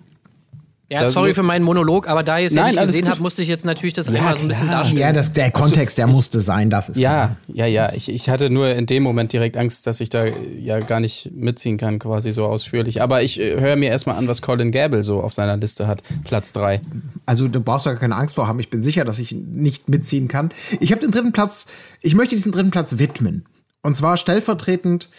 Ja, 0.90 1.00
das 1.00 1.12
sorry 1.12 1.32
für 1.32 1.42
meinen 1.42 1.64
Monolog, 1.64 2.06
aber 2.08 2.22
da 2.22 2.38
ihr 2.38 2.46
es 2.46 2.52
ja 2.52 2.66
nicht 2.66 2.78
gesehen 2.78 3.08
habt, 3.08 3.18
musste 3.18 3.42
ich 3.42 3.48
jetzt 3.48 3.64
natürlich 3.64 3.94
das 3.94 4.06
ja, 4.06 4.14
einmal 4.14 4.36
so 4.36 4.42
ein 4.42 4.48
bisschen 4.48 4.68
darstellen. 4.68 5.00
Ja, 5.00 5.12
das, 5.12 5.32
der 5.32 5.50
Kontext, 5.50 5.96
der 5.96 6.06
musste 6.06 6.42
sein, 6.42 6.68
das 6.68 6.90
ist 6.90 6.98
Ja, 6.98 7.36
klar. 7.46 7.66
ja, 7.66 7.66
ja. 7.66 7.92
Ich, 7.94 8.10
ich 8.10 8.28
hatte 8.28 8.50
nur 8.50 8.68
in 8.68 8.84
dem 8.84 9.02
Moment 9.02 9.32
direkt 9.32 9.56
Angst, 9.56 9.86
dass 9.86 10.00
ich 10.00 10.10
da 10.10 10.26
ja 10.26 10.80
gar 10.80 11.00
nicht 11.00 11.30
mitziehen 11.34 11.78
kann, 11.78 11.98
quasi 11.98 12.32
so 12.32 12.44
ausführlich. 12.44 13.00
Aber 13.00 13.22
ich 13.22 13.40
äh, 13.40 13.58
höre 13.58 13.76
mir 13.76 13.88
erstmal 13.88 14.16
an, 14.16 14.28
was 14.28 14.42
Colin 14.42 14.70
Gable 14.70 15.02
so 15.04 15.20
auf 15.20 15.32
seiner 15.32 15.56
Liste 15.56 15.86
hat. 15.86 16.02
Platz 16.22 16.52
3. 16.52 16.82
Also 17.24 17.48
du 17.48 17.60
brauchst 17.60 17.86
ja 17.86 17.94
keine 17.94 18.14
Angst 18.14 18.34
vor 18.34 18.46
haben. 18.46 18.60
Ich 18.60 18.68
bin 18.68 18.82
sicher, 18.82 19.06
dass 19.06 19.18
ich 19.18 19.32
nicht 19.32 19.88
mitziehen 19.88 20.28
kann. 20.28 20.52
Ich 20.80 20.92
habe 20.92 21.00
den 21.00 21.10
dritten 21.10 21.32
Platz, 21.32 21.66
ich 22.02 22.14
möchte 22.14 22.36
diesen 22.36 22.52
dritten 22.52 22.70
Platz 22.70 22.98
widmen. 22.98 23.46
Und 23.84 23.94
zwar 23.94 24.16
stellvertretend 24.16 25.10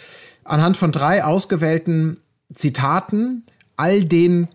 anhand 0.44 0.75
von 0.75 0.91
drei 0.91 1.23
ausgewählten 1.23 2.17
Zitaten 2.53 3.45
all 3.77 4.03
den 4.03 4.47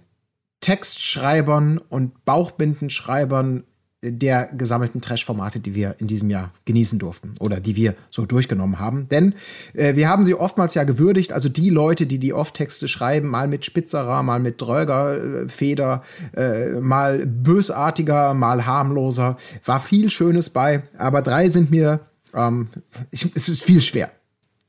Textschreibern 0.60 1.78
und 1.78 2.24
Bauchbindenschreibern 2.24 3.62
der 4.02 4.46
gesammelten 4.46 5.00
Trash-Formate, 5.00 5.60
die 5.60 5.74
wir 5.74 5.94
in 5.98 6.08
diesem 6.08 6.28
Jahr 6.28 6.52
genießen 6.64 6.98
durften 6.98 7.34
oder 7.38 7.60
die 7.60 7.76
wir 7.76 7.94
so 8.10 8.26
durchgenommen 8.26 8.80
haben. 8.80 9.08
Denn 9.10 9.34
äh, 9.74 9.94
wir 9.94 10.08
haben 10.08 10.24
sie 10.24 10.34
oftmals 10.34 10.74
ja 10.74 10.84
gewürdigt, 10.84 11.32
also 11.32 11.48
die 11.48 11.70
Leute, 11.70 12.06
die 12.06 12.18
die 12.18 12.32
Off-Texte 12.32 12.88
schreiben, 12.88 13.28
mal 13.28 13.46
mit 13.46 13.64
spitzerer, 13.64 14.22
mal 14.22 14.40
mit 14.40 14.60
dröger 14.60 15.42
äh, 15.42 15.48
Feder, 15.48 16.02
äh, 16.34 16.80
mal 16.80 17.26
bösartiger, 17.26 18.34
mal 18.34 18.64
harmloser, 18.66 19.36
war 19.66 19.78
viel 19.78 20.10
Schönes 20.10 20.50
bei, 20.50 20.82
aber 20.98 21.22
drei 21.22 21.50
sind 21.50 21.70
mir 21.70 22.00
ähm, 22.34 22.68
ich, 23.10 23.34
es 23.34 23.48
ist 23.48 23.62
viel 23.62 23.82
schwer, 23.82 24.10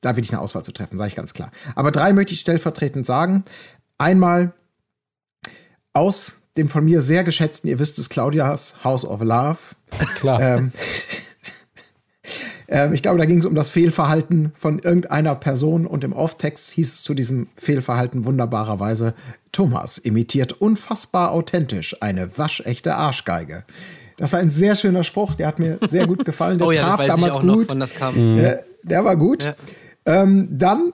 da 0.01 0.15
wirklich 0.15 0.31
eine 0.31 0.41
Auswahl 0.41 0.63
zu 0.63 0.71
treffen, 0.71 0.97
sage 0.97 1.09
ich 1.09 1.15
ganz 1.15 1.33
klar. 1.33 1.51
Aber 1.75 1.91
drei 1.91 2.13
möchte 2.13 2.33
ich 2.33 2.39
stellvertretend 2.39 3.05
sagen. 3.05 3.43
Einmal 3.97 4.53
aus 5.93 6.41
dem 6.57 6.69
von 6.69 6.83
mir 6.83 7.01
sehr 7.01 7.23
geschätzten, 7.23 7.69
ihr 7.69 7.79
wisst 7.79 7.99
es, 7.99 8.09
Claudias 8.09 8.83
House 8.83 9.05
of 9.05 9.21
Love. 9.21 9.57
Klar. 10.15 10.41
Ähm, 10.41 10.71
ähm, 12.67 12.93
ich 12.93 13.01
glaube, 13.01 13.19
da 13.19 13.25
ging 13.25 13.39
es 13.39 13.45
um 13.45 13.55
das 13.55 13.69
Fehlverhalten 13.69 14.51
von 14.57 14.79
irgendeiner 14.79 15.35
Person 15.35 15.85
und 15.85 16.03
im 16.03 16.13
Off-Text 16.13 16.71
hieß 16.71 16.93
es 16.93 17.03
zu 17.03 17.13
diesem 17.13 17.47
Fehlverhalten 17.57 18.25
wunderbarerweise, 18.25 19.13
Thomas 19.51 19.97
imitiert 19.97 20.53
unfassbar 20.53 21.31
authentisch 21.31 22.01
eine 22.01 22.37
waschechte 22.37 22.95
Arschgeige. 22.95 23.63
Das 24.21 24.33
war 24.33 24.39
ein 24.39 24.51
sehr 24.51 24.75
schöner 24.75 25.03
Spruch, 25.03 25.33
der 25.33 25.47
hat 25.47 25.57
mir 25.57 25.79
sehr 25.87 26.05
gut 26.05 26.25
gefallen. 26.25 26.59
Der 26.59 26.67
oh 26.67 26.71
ja, 26.71 26.95
traf 26.95 27.07
damals 27.07 27.39
gut. 27.39 27.73
Noch, 27.73 27.89
der, 28.13 28.63
der, 28.83 29.03
war 29.03 29.15
gut. 29.15 29.43
Ja. 29.43 29.55
Ähm, 30.05 30.47
dann 30.51 30.93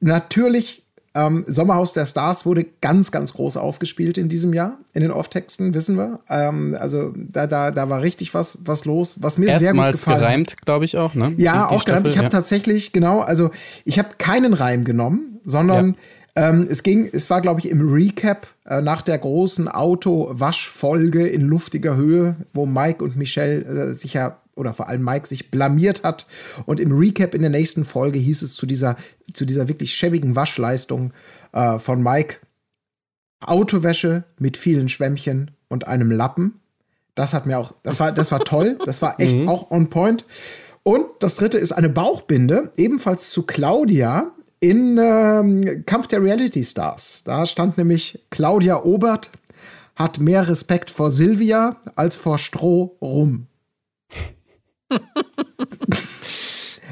natürlich 0.00 0.82
ähm, 1.14 1.44
Sommerhaus 1.46 1.92
der 1.92 2.06
Stars 2.06 2.46
wurde 2.46 2.64
ganz, 2.80 3.10
ganz 3.10 3.34
groß 3.34 3.58
aufgespielt 3.58 4.16
in 4.16 4.30
diesem 4.30 4.54
Jahr. 4.54 4.78
In 4.94 5.02
den 5.02 5.10
Off-Texten, 5.10 5.74
wissen 5.74 5.98
wir. 5.98 6.20
Ähm, 6.30 6.74
also 6.80 7.12
da, 7.14 7.46
da, 7.46 7.72
da 7.72 7.90
war 7.90 8.00
richtig 8.00 8.32
was, 8.32 8.60
was 8.64 8.86
los, 8.86 9.18
was 9.20 9.36
mir 9.36 9.48
Erstmals 9.48 9.62
sehr 9.62 9.74
gut 9.74 9.92
gefallen 9.92 10.20
gereimt, 10.20 10.56
glaube 10.64 10.86
ich 10.86 10.96
auch, 10.96 11.12
ne? 11.14 11.34
Ja, 11.36 11.64
die, 11.64 11.74
die 11.74 11.74
auch 11.74 11.84
gereimt. 11.84 12.06
Ich 12.06 12.16
habe 12.16 12.24
ja. 12.24 12.30
tatsächlich, 12.30 12.92
genau, 12.92 13.20
also 13.20 13.50
ich 13.84 13.98
habe 13.98 14.08
keinen 14.16 14.54
Reim 14.54 14.84
genommen, 14.84 15.40
sondern 15.44 15.88
ja. 15.88 15.94
Ähm, 16.36 16.68
es 16.70 16.82
ging, 16.82 17.08
es 17.12 17.30
war, 17.30 17.40
glaube 17.40 17.60
ich, 17.60 17.68
im 17.70 17.88
Recap 17.88 18.46
äh, 18.66 18.82
nach 18.82 19.00
der 19.00 19.18
großen 19.18 19.68
Auto-Waschfolge 19.68 21.26
in 21.26 21.42
luftiger 21.42 21.96
Höhe, 21.96 22.36
wo 22.52 22.66
Mike 22.66 23.02
und 23.02 23.16
Michelle 23.16 23.64
äh, 23.64 23.94
sich 23.94 24.12
ja 24.12 24.40
oder 24.54 24.74
vor 24.74 24.88
allem 24.88 25.02
Mike 25.02 25.26
sich 25.26 25.50
blamiert 25.50 26.02
hat. 26.02 26.26
Und 26.66 26.80
im 26.80 26.92
Recap 26.92 27.34
in 27.34 27.42
der 27.42 27.50
nächsten 27.50 27.84
Folge 27.84 28.18
hieß 28.18 28.42
es 28.42 28.54
zu 28.54 28.66
dieser, 28.66 28.96
zu 29.32 29.44
dieser 29.44 29.68
wirklich 29.68 29.94
schäbigen 29.94 30.36
Waschleistung 30.36 31.12
äh, 31.52 31.78
von 31.78 32.02
Mike, 32.02 32.36
Autowäsche 33.40 34.24
mit 34.38 34.56
vielen 34.56 34.88
Schwämmchen 34.88 35.52
und 35.68 35.86
einem 35.86 36.10
Lappen. 36.10 36.60
Das 37.14 37.32
hat 37.32 37.46
mir 37.46 37.58
auch, 37.58 37.74
das 37.82 37.98
war, 38.00 38.12
das 38.12 38.30
war 38.30 38.40
toll. 38.40 38.78
Das 38.84 39.00
war 39.00 39.20
echt 39.20 39.48
auch 39.48 39.70
on 39.70 39.88
point. 39.88 40.24
Und 40.82 41.06
das 41.20 41.36
dritte 41.36 41.58
ist 41.58 41.72
eine 41.72 41.88
Bauchbinde, 41.88 42.72
ebenfalls 42.76 43.30
zu 43.30 43.44
Claudia 43.44 44.32
in 44.60 44.98
ähm, 44.98 45.84
Kampf 45.86 46.06
der 46.08 46.22
Reality 46.22 46.64
Stars. 46.64 47.22
Da 47.24 47.44
stand 47.46 47.76
nämlich 47.78 48.18
Claudia 48.30 48.82
Obert 48.84 49.30
hat 49.94 50.18
mehr 50.20 50.46
Respekt 50.48 50.90
vor 50.90 51.10
Silvia 51.10 51.76
als 51.94 52.16
vor 52.16 52.38
Stroh 52.38 52.96
rum. 53.00 53.46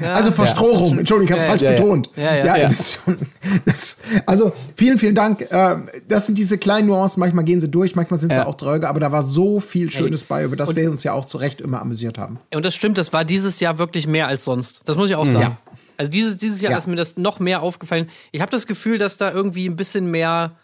also 0.01 0.31
vor 0.31 0.45
Ja. 0.45 0.51
Stroh 0.51 0.71
rum. 0.75 0.99
Entschuldigung, 0.99 1.27
ich 1.27 1.31
habe 1.31 1.41
Ja, 1.43 1.47
falsch 1.49 1.61
ja, 1.61 1.71
ja. 1.71 1.77
betont. 1.81 2.09
Ja, 2.15 2.35
ja. 2.35 2.57
Ja. 2.57 2.71
schon. 2.73 3.17
Das, 3.65 3.97
also 4.25 4.51
vielen, 4.75 4.97
vielen 4.99 5.15
Dank. 5.15 5.47
Ähm, 5.51 5.87
Das 6.07 6.25
sind 6.25 6.37
diese 6.37 6.57
kleinen 6.57 6.87
Nuancen. 6.87 7.19
Manchmal 7.19 7.45
gehen 7.45 7.61
sie 7.61 7.69
durch, 7.69 7.95
manchmal 7.95 8.19
sind 8.19 8.31
sie 8.31 8.37
Ja. 8.39 8.47
auch 8.47 8.55
dröge, 8.55 8.89
aber 8.89 8.99
da 8.99 9.11
war 9.11 9.23
so 9.23 9.59
viel 9.59 9.91
Schönes 9.91 10.21
Ey. 10.23 10.27
bei, 10.27 10.43
über 10.43 10.55
das 10.55 10.69
Und- 10.69 10.75
wir 10.75 10.89
uns 10.91 11.03
ja 11.03 11.13
auch 11.13 11.25
zu 11.25 11.37
Recht 11.37 11.61
immer 11.61 11.81
amüsiert 11.81 12.17
haben. 12.17 12.39
Und 12.53 12.65
das 12.65 12.73
stimmt, 12.75 12.97
das 12.97 13.13
war 13.13 13.23
dieses 13.23 13.59
Jahr 13.59 13.77
wirklich 13.77 14.07
mehr 14.07 14.27
als 14.27 14.43
sonst. 14.43 14.81
Das 14.85 14.97
muss 14.97 15.09
ich 15.09 15.15
auch 15.15 15.25
sagen. 15.25 15.39
Ja. 15.39 15.57
Also 15.97 16.11
dieses, 16.11 16.37
dieses 16.37 16.61
Jahr 16.61 16.71
Ja. 16.71 16.77
ist 16.77 16.87
mir 16.87 16.95
das 16.95 17.17
noch 17.17 17.39
mehr 17.39 17.61
aufgefallen. 17.61 18.09
Ich 18.31 18.41
habe 18.41 18.51
das 18.51 18.67
Gefühl, 18.67 18.97
dass 18.97 19.17
da 19.17 19.31
irgendwie 19.31 19.67
ein 19.67 19.75
bisschen 19.75 20.09
mehr, 20.11 20.57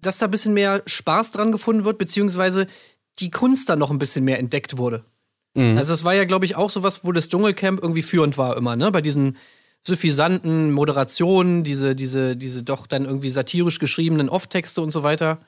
dass 0.00 0.18
da 0.18 0.26
ein 0.26 0.30
bisschen 0.30 0.54
mehr 0.54 0.82
Spaß 0.86 1.30
dran 1.32 1.52
gefunden 1.52 1.84
wird, 1.84 1.98
beziehungsweise 1.98 2.66
die 3.18 3.30
Kunst 3.30 3.68
da 3.68 3.76
noch 3.76 3.90
ein 3.90 3.98
bisschen 3.98 4.24
mehr 4.24 4.38
entdeckt 4.38 4.78
wurde. 4.78 5.04
Also 5.56 5.92
es 5.92 6.04
war 6.04 6.14
ja, 6.14 6.24
glaube 6.24 6.44
ich, 6.44 6.54
auch 6.54 6.70
sowas, 6.70 7.00
wo 7.04 7.10
das 7.10 7.28
Dschungelcamp 7.28 7.82
irgendwie 7.82 8.02
führend 8.02 8.38
war 8.38 8.56
immer, 8.56 8.76
ne? 8.76 8.92
Bei 8.92 9.00
diesen 9.00 9.36
suffisanten 9.82 10.70
Moderationen, 10.72 11.64
diese, 11.64 11.96
diese, 11.96 12.36
diese 12.36 12.62
doch 12.62 12.86
dann 12.86 13.04
irgendwie 13.04 13.30
satirisch 13.30 13.80
geschriebenen 13.80 14.28
Off-Texte 14.28 14.80
und 14.80 14.92
so 14.92 15.02
weiter. 15.02 15.38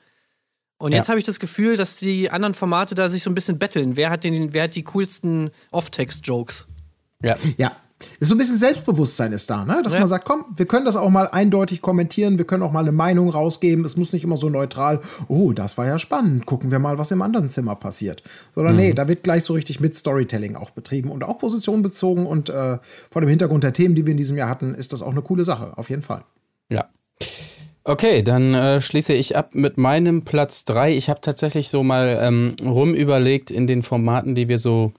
Und 0.77 0.91
jetzt 0.91 1.07
Ja. 1.07 1.11
habe 1.11 1.19
ich 1.19 1.25
das 1.25 1.39
Gefühl, 1.39 1.77
dass 1.77 1.97
die 1.99 2.29
anderen 2.29 2.53
Formate 2.53 2.95
da 2.95 3.07
sich 3.07 3.23
so 3.23 3.29
ein 3.29 3.35
bisschen 3.35 3.57
betteln. 3.59 3.95
Wer 3.95 4.09
hat 4.09 4.25
den, 4.25 4.53
wer 4.53 4.63
hat 4.63 4.75
die 4.75 4.83
coolsten 4.83 5.51
Off-Text-Jokes? 5.71 6.67
Ja. 7.21 7.37
Ja. 7.57 7.71
So 8.19 8.35
ein 8.35 8.37
bisschen 8.37 8.57
Selbstbewusstsein 8.57 9.33
ist 9.33 9.49
da, 9.49 9.65
ne? 9.65 9.81
Dass 9.83 9.93
Ja. 9.93 9.99
man 9.99 10.07
sagt, 10.07 10.25
komm, 10.25 10.45
wir 10.55 10.65
können 10.65 10.85
das 10.85 10.95
auch 10.95 11.09
mal 11.09 11.27
eindeutig 11.27 11.81
kommentieren, 11.81 12.37
wir 12.37 12.45
können 12.45 12.63
auch 12.63 12.71
mal 12.71 12.79
eine 12.81 12.91
Meinung 12.91 13.29
rausgeben. 13.29 13.83
Es 13.85 13.97
muss 13.97 14.13
nicht 14.13 14.23
immer 14.23 14.37
so 14.37 14.49
neutral, 14.49 14.99
oh, 15.27 15.51
das 15.53 15.77
war 15.77 15.85
ja 15.85 15.99
spannend, 15.99 16.45
gucken 16.45 16.71
wir 16.71 16.79
mal, 16.79 16.97
was 16.97 17.11
im 17.11 17.21
anderen 17.21 17.49
Zimmer 17.49 17.75
passiert. 17.75 18.23
Sondern 18.55 18.75
nee, 18.75 18.93
da 18.93 19.07
wird 19.07 19.23
gleich 19.23 19.43
so 19.43 19.53
richtig 19.53 19.79
mit 19.79 19.95
Storytelling 19.95 20.55
auch 20.55 20.71
betrieben 20.71 21.11
und 21.11 21.23
auch 21.23 21.37
Position 21.39 21.81
bezogen. 21.81 22.25
Und 22.25 22.49
äh, 22.49 22.77
vor 23.11 23.21
dem 23.21 23.29
Hintergrund 23.29 23.63
der 23.63 23.73
Themen, 23.73 23.95
die 23.95 24.05
wir 24.05 24.11
in 24.11 24.17
diesem 24.17 24.37
Jahr 24.37 24.49
hatten, 24.49 24.73
ist 24.75 24.93
das 24.93 25.01
auch 25.01 25.11
eine 25.11 25.21
coole 25.21 25.43
Sache, 25.45 25.77
auf 25.77 25.89
jeden 25.89 26.01
Fall. 26.03 26.23
Ja. 26.69 26.85
Okay, 27.85 28.23
dann 28.23 28.53
äh, 28.53 28.79
schließe 28.79 29.11
ich 29.13 29.35
ab 29.35 29.55
mit 29.55 29.77
meinem 29.77 30.23
Platz 30.23 30.63
3. 30.65 30.95
Ich 30.95 31.09
habe 31.09 31.19
tatsächlich 31.19 31.67
so 31.67 31.83
mal 31.83 32.17
ähm, 32.21 32.55
rumüberlegt 32.63 33.51
in 33.51 33.67
den 33.67 33.83
Formaten, 33.83 34.35
die 34.35 34.47
wir 34.47 34.57
so 34.57 34.93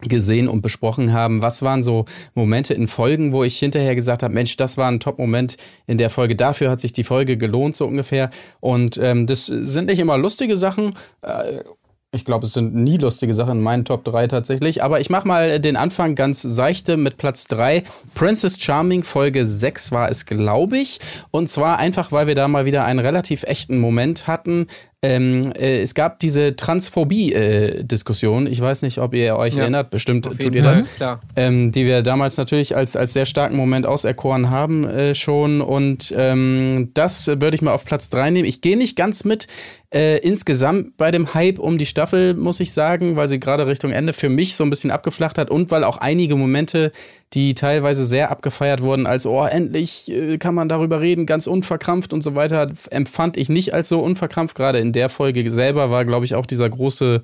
gesehen 0.00 0.48
und 0.48 0.62
besprochen 0.62 1.12
haben. 1.12 1.42
Was 1.42 1.62
waren 1.62 1.82
so 1.82 2.04
Momente 2.34 2.72
in 2.74 2.86
Folgen, 2.86 3.32
wo 3.32 3.42
ich 3.42 3.58
hinterher 3.58 3.94
gesagt 3.94 4.22
habe, 4.22 4.32
Mensch, 4.32 4.56
das 4.56 4.76
war 4.76 4.88
ein 4.90 5.00
Top-Moment 5.00 5.56
in 5.86 5.98
der 5.98 6.10
Folge. 6.10 6.36
Dafür 6.36 6.70
hat 6.70 6.80
sich 6.80 6.92
die 6.92 7.04
Folge 7.04 7.36
gelohnt, 7.36 7.74
so 7.74 7.86
ungefähr. 7.86 8.30
Und 8.60 8.98
ähm, 8.98 9.26
das 9.26 9.46
sind 9.46 9.86
nicht 9.86 9.98
immer 9.98 10.16
lustige 10.16 10.56
Sachen. 10.56 10.94
Äh, 11.22 11.62
ich 12.10 12.24
glaube, 12.24 12.46
es 12.46 12.54
sind 12.54 12.74
nie 12.74 12.96
lustige 12.96 13.34
Sachen 13.34 13.58
in 13.58 13.60
meinen 13.60 13.84
Top 13.84 14.02
3 14.04 14.28
tatsächlich. 14.28 14.82
Aber 14.82 14.98
ich 14.98 15.10
mache 15.10 15.28
mal 15.28 15.60
den 15.60 15.76
Anfang 15.76 16.14
ganz 16.14 16.40
seichte 16.40 16.96
mit 16.96 17.18
Platz 17.18 17.46
3. 17.48 17.82
Princess 18.14 18.58
Charming 18.58 19.02
Folge 19.02 19.44
6 19.44 19.92
war 19.92 20.10
es, 20.10 20.24
glaube 20.24 20.78
ich. 20.78 21.00
Und 21.30 21.50
zwar 21.50 21.78
einfach, 21.78 22.10
weil 22.10 22.26
wir 22.26 22.34
da 22.34 22.48
mal 22.48 22.64
wieder 22.64 22.86
einen 22.86 23.00
relativ 23.00 23.42
echten 23.42 23.78
Moment 23.78 24.26
hatten. 24.26 24.68
Ähm, 25.00 25.52
äh, 25.52 25.80
es 25.82 25.94
gab 25.94 26.18
diese 26.18 26.56
Transphobie-Diskussion. 26.56 28.46
ich 28.48 28.60
weiß 28.60 28.82
nicht, 28.82 28.98
ob 28.98 29.14
ihr 29.14 29.36
euch 29.36 29.54
Ja. 29.54 29.62
erinnert. 29.62 29.90
Bestimmt 29.90 30.24
tut 30.24 30.54
ihr 30.54 30.62
das 30.62 30.82
klar. 30.96 31.20
ähm, 31.36 31.70
die 31.70 31.86
wir 31.86 32.02
damals 32.02 32.36
natürlich 32.36 32.74
als, 32.74 32.96
als 32.96 33.12
sehr 33.12 33.26
starken 33.26 33.56
Moment 33.56 33.86
auserkoren 33.86 34.50
haben 34.50 34.84
äh, 34.84 35.14
schon. 35.14 35.60
Und 35.60 36.12
ähm, 36.16 36.90
das 36.94 37.28
würde 37.28 37.54
ich 37.54 37.62
mal 37.62 37.72
auf 37.72 37.84
Platz 37.84 38.10
3 38.10 38.30
nehmen. 38.30 38.48
Ich 38.48 38.60
gehe 38.60 38.76
nicht 38.76 38.96
ganz 38.96 39.24
mit 39.24 39.46
äh, 39.94 40.18
insgesamt 40.18 40.96
bei 40.96 41.10
dem 41.10 41.32
Hype 41.32 41.58
um 41.58 41.78
die 41.78 41.86
Staffel, 41.86 42.34
muss 42.34 42.60
ich 42.60 42.72
sagen, 42.72 43.16
weil 43.16 43.28
sie 43.28 43.38
gerade 43.40 43.66
Richtung 43.66 43.92
Ende 43.92 44.12
für 44.12 44.28
mich 44.28 44.54
so 44.56 44.64
ein 44.64 44.70
bisschen 44.70 44.90
abgeflacht 44.90 45.38
hat 45.38 45.48
und 45.50 45.70
weil 45.70 45.84
auch 45.84 45.96
einige 45.98 46.36
Momente, 46.36 46.90
die 47.34 47.54
teilweise 47.54 48.06
sehr 48.06 48.30
abgefeiert 48.30 48.82
wurden, 48.82 49.06
als, 49.06 49.26
oh, 49.26 49.44
endlich 49.44 50.10
äh, 50.10 50.38
kann 50.38 50.54
man 50.54 50.68
darüber 50.68 51.00
reden, 51.00 51.26
ganz 51.26 51.46
unverkrampft 51.46 52.12
und 52.12 52.22
so 52.22 52.34
weiter, 52.34 52.70
empfand 52.90 53.36
ich 53.36 53.48
nicht 53.48 53.74
als 53.74 53.88
so 53.88 54.00
unverkrampft. 54.00 54.56
Gerade 54.56 54.78
in 54.78 54.92
der 54.92 55.08
Folge 55.08 55.50
selber 55.50 55.90
war, 55.90 56.04
glaube 56.04 56.24
ich, 56.24 56.34
auch 56.34 56.46
dieser 56.46 56.68
große 56.68 57.22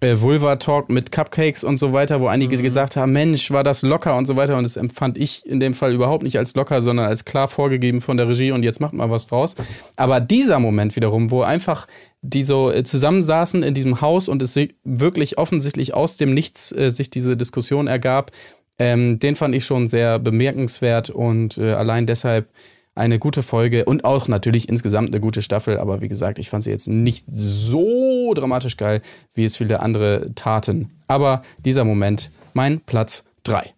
äh, 0.00 0.20
Vulva-Talk 0.20 0.88
mit 0.88 1.12
Cupcakes 1.12 1.62
und 1.62 1.76
so 1.76 1.92
weiter, 1.92 2.20
wo 2.20 2.26
einige 2.26 2.56
gesagt 2.56 2.96
haben, 2.96 3.12
Mensch, 3.12 3.50
war 3.50 3.62
das 3.62 3.82
locker 3.82 4.16
und 4.16 4.26
so 4.26 4.34
weiter. 4.36 4.56
Und 4.56 4.64
das 4.64 4.76
empfand 4.76 5.18
ich 5.18 5.46
in 5.46 5.60
dem 5.60 5.74
Fall 5.74 5.92
überhaupt 5.92 6.22
nicht 6.22 6.38
als 6.38 6.54
locker, 6.54 6.82
sondern 6.82 7.06
als 7.06 7.24
klar 7.24 7.48
vorgegeben 7.48 8.00
von 8.00 8.16
der 8.16 8.28
Regie 8.28 8.52
und 8.52 8.62
jetzt 8.62 8.80
macht 8.80 8.94
mal 8.94 9.10
was 9.10 9.26
draus. 9.26 9.54
Aber 9.96 10.20
dieser 10.20 10.58
Moment 10.58 10.96
wiederum, 10.96 11.30
wo 11.30 11.42
einfach 11.42 11.86
die 12.22 12.44
so 12.44 12.70
äh, 12.70 12.84
zusammensaßen 12.84 13.62
in 13.62 13.74
diesem 13.74 14.00
Haus 14.00 14.28
und 14.28 14.42
es 14.42 14.54
sich 14.54 14.74
wirklich 14.84 15.38
offensichtlich 15.38 15.94
aus 15.94 16.16
dem 16.16 16.34
Nichts 16.34 16.72
äh, 16.72 16.90
sich 16.90 17.10
diese 17.10 17.36
Diskussion 17.36 17.86
ergab, 17.86 18.32
ähm, 18.80 19.18
den 19.18 19.36
fand 19.36 19.54
ich 19.54 19.64
schon 19.66 19.86
sehr 19.88 20.18
bemerkenswert 20.18 21.10
und 21.10 21.58
äh, 21.58 21.72
allein 21.74 22.06
deshalb 22.06 22.48
eine 22.94 23.18
gute 23.18 23.42
Folge 23.42 23.84
und 23.84 24.04
auch 24.04 24.26
natürlich 24.26 24.68
insgesamt 24.68 25.08
eine 25.10 25.20
gute 25.20 25.42
Staffel, 25.42 25.78
aber 25.78 26.00
wie 26.00 26.08
gesagt, 26.08 26.38
ich 26.38 26.50
fand 26.50 26.64
sie 26.64 26.70
jetzt 26.70 26.88
nicht 26.88 27.24
so 27.28 28.32
dramatisch 28.34 28.76
geil, 28.76 29.00
wie 29.34 29.44
es 29.44 29.56
viele 29.58 29.80
andere 29.80 30.32
taten. 30.34 30.90
Aber 31.06 31.42
dieser 31.64 31.84
Moment, 31.84 32.30
mein 32.54 32.80
Platz 32.80 33.26
3. 33.44 33.72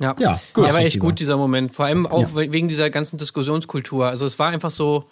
Ja, 0.00 0.14
Ja, 0.20 0.40
gut. 0.54 0.66
Der 0.66 0.72
war 0.74 0.80
echt 0.82 1.00
gut, 1.00 1.18
dieser 1.18 1.36
Moment. 1.36 1.74
Vor 1.74 1.86
allem 1.86 2.06
auch 2.06 2.34
we- 2.34 2.52
wegen 2.52 2.68
dieser 2.68 2.90
ganzen 2.90 3.18
Diskussionskultur. 3.18 4.06
Also 4.06 4.24
es 4.26 4.38
war 4.38 4.50
einfach 4.50 4.70
so, 4.70 5.06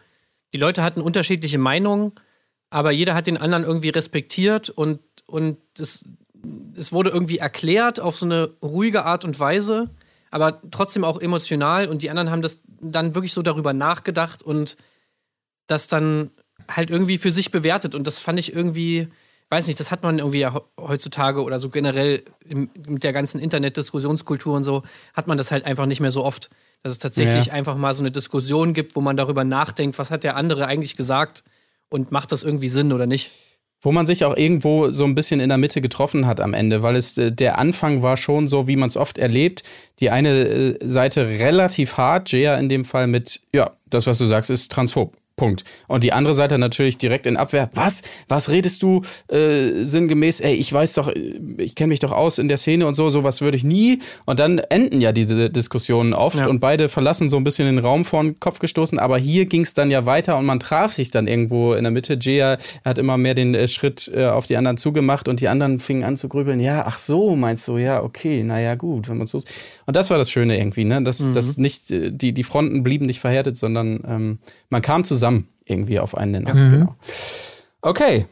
die 0.54 0.58
Leute 0.58 0.82
hatten 0.84 1.00
unterschiedliche 1.00 1.58
Meinungen, 1.58 2.12
aber 2.70 2.92
jeder 2.92 3.14
hat 3.14 3.26
den 3.26 3.36
anderen 3.36 3.64
irgendwie 3.64 3.88
respektiert 3.90 4.70
und, 4.70 5.00
und 5.26 5.58
es, 5.78 6.04
es 6.76 6.92
wurde 6.92 7.10
irgendwie 7.10 7.38
erklärt 7.38 8.00
auf 8.00 8.16
so 8.18 8.26
eine 8.26 8.50
ruhige 8.62 9.04
Art 9.04 9.24
und 9.24 9.38
Weise, 9.40 9.90
aber 10.30 10.60
trotzdem 10.70 11.04
auch 11.04 11.20
emotional 11.20 11.88
und 11.88 12.02
die 12.02 12.10
anderen 12.10 12.30
haben 12.30 12.42
das 12.42 12.60
dann 12.80 13.14
wirklich 13.14 13.32
so 13.32 13.42
darüber 13.42 13.72
nachgedacht 13.72 14.42
und 14.42 14.76
das 15.66 15.86
dann 15.88 16.30
halt 16.70 16.90
irgendwie 16.90 17.18
für 17.18 17.30
sich 17.30 17.50
bewertet 17.50 17.94
und 17.94 18.06
das 18.06 18.18
fand 18.18 18.38
ich 18.38 18.52
irgendwie, 18.54 19.08
weiß 19.50 19.66
nicht, 19.66 19.78
das 19.80 19.90
hat 19.90 20.02
man 20.02 20.18
irgendwie 20.18 20.40
ja 20.40 20.52
he- 20.54 20.60
heutzutage 20.80 21.42
oder 21.42 21.58
so 21.58 21.68
generell 21.70 22.22
im, 22.44 22.70
mit 22.88 23.02
der 23.04 23.12
ganzen 23.12 23.40
Internetdiskussionskultur 23.40 24.54
und 24.56 24.64
so, 24.64 24.82
hat 25.14 25.26
man 25.26 25.38
das 25.38 25.50
halt 25.50 25.64
einfach 25.64 25.86
nicht 25.86 26.00
mehr 26.00 26.10
so 26.10 26.24
oft, 26.24 26.50
dass 26.82 26.92
es 26.92 26.98
tatsächlich 26.98 27.46
Ja. 27.46 27.52
einfach 27.52 27.76
mal 27.76 27.94
so 27.94 28.02
eine 28.02 28.10
Diskussion 28.10 28.74
gibt, 28.74 28.96
wo 28.96 29.00
man 29.00 29.16
darüber 29.16 29.44
nachdenkt, 29.44 29.98
was 29.98 30.10
hat 30.10 30.24
der 30.24 30.36
andere 30.36 30.66
eigentlich 30.66 30.96
gesagt 30.96 31.44
und 31.88 32.10
macht 32.12 32.32
das 32.32 32.42
irgendwie 32.42 32.68
Sinn 32.68 32.92
oder 32.92 33.06
nicht. 33.06 33.30
Wo 33.82 33.92
man 33.92 34.06
sich 34.06 34.24
auch 34.24 34.36
irgendwo 34.36 34.90
so 34.90 35.04
ein 35.04 35.14
bisschen 35.14 35.38
in 35.38 35.48
der 35.48 35.58
Mitte 35.58 35.80
getroffen 35.80 36.26
hat 36.26 36.40
am 36.40 36.54
Ende, 36.54 36.82
weil 36.82 36.96
es 36.96 37.18
äh, 37.18 37.30
der 37.30 37.58
Anfang 37.58 38.02
war 38.02 38.16
schon 38.16 38.48
so, 38.48 38.66
wie 38.68 38.76
man 38.76 38.88
es 38.88 38.96
oft 38.96 39.18
erlebt. 39.18 39.62
Die 40.00 40.10
eine 40.10 40.30
äh, 40.30 40.78
Seite 40.82 41.28
relativ 41.38 41.96
hart, 41.96 42.32
Jaya 42.32 42.56
in 42.56 42.68
dem 42.68 42.84
Fall 42.84 43.06
mit, 43.06 43.40
ja, 43.52 43.72
das, 43.88 44.06
was 44.06 44.18
du 44.18 44.24
sagst, 44.24 44.50
ist 44.50 44.72
transphob. 44.72 45.16
Punkt. 45.36 45.64
Und 45.86 46.02
die 46.02 46.12
andere 46.14 46.32
Seite 46.32 46.56
natürlich 46.58 46.96
direkt 46.96 47.26
in 47.26 47.36
Abwehr. 47.36 47.68
Was? 47.74 48.02
Was 48.26 48.50
redest 48.50 48.82
du 48.82 49.02
äh, 49.28 49.84
sinngemäß? 49.84 50.40
Ey, 50.40 50.54
ich 50.54 50.72
weiß 50.72 50.94
doch, 50.94 51.08
äh, 51.08 51.38
ich 51.58 51.74
kenne 51.74 51.88
mich 51.88 51.98
doch 52.00 52.12
aus 52.12 52.38
in 52.38 52.48
der 52.48 52.56
Szene 52.56 52.86
und 52.86 52.94
so, 52.94 53.10
sowas 53.10 53.42
würde 53.42 53.56
ich 53.58 53.64
nie. 53.64 54.00
Und 54.24 54.40
dann 54.40 54.58
enden 54.58 55.00
ja 55.00 55.12
diese 55.12 55.50
Diskussionen 55.50 56.14
oft 56.14 56.38
Ja. 56.38 56.46
und 56.48 56.60
beide 56.60 56.88
verlassen 56.88 57.28
so 57.28 57.36
ein 57.36 57.44
bisschen 57.44 57.66
den 57.66 57.78
Raum 57.78 58.04
vor 58.06 58.22
den 58.22 58.40
Kopf 58.40 58.60
gestoßen. 58.60 58.98
Aber 58.98 59.18
hier 59.18 59.44
ging 59.44 59.60
es 59.62 59.74
dann 59.74 59.90
ja 59.90 60.06
weiter 60.06 60.38
und 60.38 60.46
man 60.46 60.58
traf 60.58 60.92
sich 60.92 61.10
dann 61.10 61.26
irgendwo 61.28 61.74
in 61.74 61.84
der 61.84 61.90
Mitte. 61.90 62.16
Jaya 62.20 62.56
hat 62.84 62.96
immer 62.96 63.18
mehr 63.18 63.34
den 63.34 63.54
äh, 63.54 63.68
Schritt 63.68 64.10
äh, 64.14 64.24
auf 64.26 64.46
die 64.46 64.56
anderen 64.56 64.78
zugemacht 64.78 65.28
und 65.28 65.40
die 65.40 65.48
anderen 65.48 65.80
fingen 65.80 66.04
an 66.04 66.16
zu 66.16 66.28
grübeln. 66.30 66.60
Ja, 66.60 66.84
ach 66.86 66.98
so, 66.98 67.36
meinst 67.36 67.68
du? 67.68 67.76
Ja, 67.76 68.02
okay, 68.02 68.42
naja, 68.42 68.74
gut, 68.74 69.08
wenn 69.10 69.18
man 69.18 69.26
so. 69.26 69.42
Und 69.86 69.94
das 69.96 70.10
war 70.10 70.18
das 70.18 70.30
Schöne 70.30 70.58
irgendwie, 70.58 70.84
ne? 70.84 71.02
Dass, 71.02 71.30
dass 71.32 71.56
nicht 71.56 71.90
äh, 71.92 72.10
die, 72.10 72.32
die 72.32 72.44
Fronten 72.44 72.82
blieben 72.82 73.06
nicht 73.06 73.20
verhärtet, 73.20 73.56
sondern 73.56 74.00
ähm, 74.06 74.38
man 74.68 74.82
kam 74.82 75.04
zusammen 75.04 75.48
irgendwie 75.64 76.00
auf 76.00 76.16
einen 76.16 76.32
Nenner. 76.32 76.52
Genau. 76.52 76.94
Okay. 77.82 78.26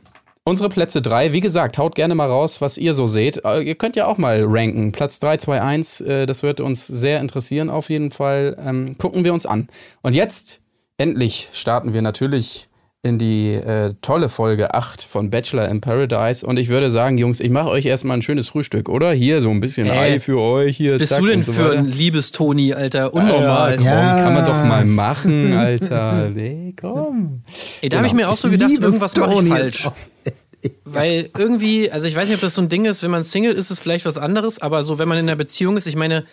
Unsere 0.47 0.69
Plätze 0.69 1.01
drei, 1.01 1.33
wie 1.33 1.41
gesagt, 1.41 1.79
haut 1.79 1.95
gerne 1.95 2.15
mal 2.15 2.29
raus, 2.29 2.61
was 2.61 2.77
ihr 2.77 2.93
so 2.93 3.07
seht. 3.07 3.43
Äh, 3.45 3.63
Ihr 3.63 3.77
könnt 3.77 3.97
ja 3.97 4.07
auch 4.07 4.19
mal 4.19 4.43
ranken. 4.45 4.93
Platz 4.93 5.19
3, 5.21 5.39
2, 5.39 5.63
1, 5.63 6.01
äh, 6.03 6.27
das 6.27 6.43
würde 6.43 6.65
uns 6.65 6.87
sehr 6.87 7.21
interessieren 7.21 7.71
auf 7.71 7.89
jeden 7.89 8.11
Fall. 8.11 8.57
Ähm, 8.61 8.99
gucken 8.99 9.25
wir 9.25 9.33
uns 9.33 9.47
an. 9.47 9.69
Und 10.03 10.15
jetzt, 10.15 10.61
endlich, 10.99 11.49
starten 11.53 11.95
wir 11.95 12.03
natürlich 12.03 12.69
in 13.05 13.19
die 13.19 13.53
äh, 13.53 13.93
tolle 14.01 14.29
Folge 14.29 14.75
8 14.75 15.03
von 15.03 15.29
Bachelor 15.31 15.69
in 15.69 15.81
Paradise. 15.81 16.45
Und 16.47 16.59
ich 16.59 16.69
würde 16.69 16.91
sagen, 16.91 17.19
Jungs, 17.19 17.39
ich 17.41 17.51
mache 17.51 17.69
euch 17.69 17.85
erstmal 17.85 18.17
ein 18.17 18.23
schönes 18.23 18.49
Frühstück, 18.49 18.89
oder? 18.89 19.13
Hier 19.13 19.41
so 19.43 19.51
ein 19.51 19.61
bisschen 19.61 19.87
Äh, 19.87 19.91
Ei 19.91 20.21
für 20.21 20.39
euch. 20.41 20.77
Hier, 20.79 20.97
Bist 20.99 21.11
zack, 21.11 21.21
du 21.21 21.27
denn 21.27 21.37
und 21.37 21.43
so 21.45 21.53
für 21.53 21.67
weiter. 21.69 21.79
ein 21.81 21.85
Liebestoni, 21.87 22.73
Alter? 22.73 23.13
Unnormal. 23.13 23.73
Ja, 23.73 23.77
komm, 23.77 23.85
Ja. 23.87 24.23
kann 24.23 24.35
man 24.35 24.45
doch 24.47 24.65
mal 24.65 24.85
machen, 24.87 25.53
Alter. 25.55 26.31
Nee, 26.31 26.75
komm. 26.81 27.43
Ey, 27.83 27.91
da 27.91 27.99
habe 27.99 28.07
ich 28.07 28.15
mir 28.15 28.29
auch 28.31 28.37
so 28.39 28.49
gedacht, 28.49 28.71
irgendwas 28.73 29.15
mache 29.17 29.43
ich 29.45 29.49
falsch. 29.51 29.89
Weil 30.85 31.29
irgendwie, 31.37 31.91
also 31.91 32.07
ich 32.09 32.17
weiß 32.17 32.27
nicht, 32.29 32.37
ob 32.37 32.41
das 32.41 32.55
so 32.55 32.63
ein 32.63 32.71
Ding 32.71 32.87
ist, 32.87 33.03
wenn 33.03 33.11
man 33.11 33.23
Single 33.23 33.53
ist, 33.53 33.67
ist 33.67 33.71
es 33.73 33.79
vielleicht 33.81 34.07
was 34.07 34.17
anderes, 34.17 34.63
aber 34.63 34.83
so, 34.83 34.99
wenn 34.99 35.09
man 35.09 35.19
in 35.19 35.29
einer 35.29 35.37
Beziehung 35.37 35.77
ist, 35.77 35.87
ich 35.87 35.97
meine, 35.97 36.25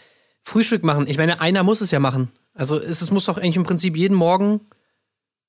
Frühstück 0.41 0.83
machen, 0.85 1.05
ich 1.07 1.17
meine, 1.17 1.41
einer 1.41 1.63
muss 1.63 1.81
es 1.81 1.91
ja 1.91 1.99
machen. 1.99 2.29
Also 2.53 2.77
es, 2.77 3.01
es 3.01 3.11
muss 3.11 3.25
doch 3.25 3.37
eigentlich 3.37 3.57
im 3.57 3.63
Prinzip 3.63 3.97
jeden 3.97 4.15
Morgen 4.15 4.61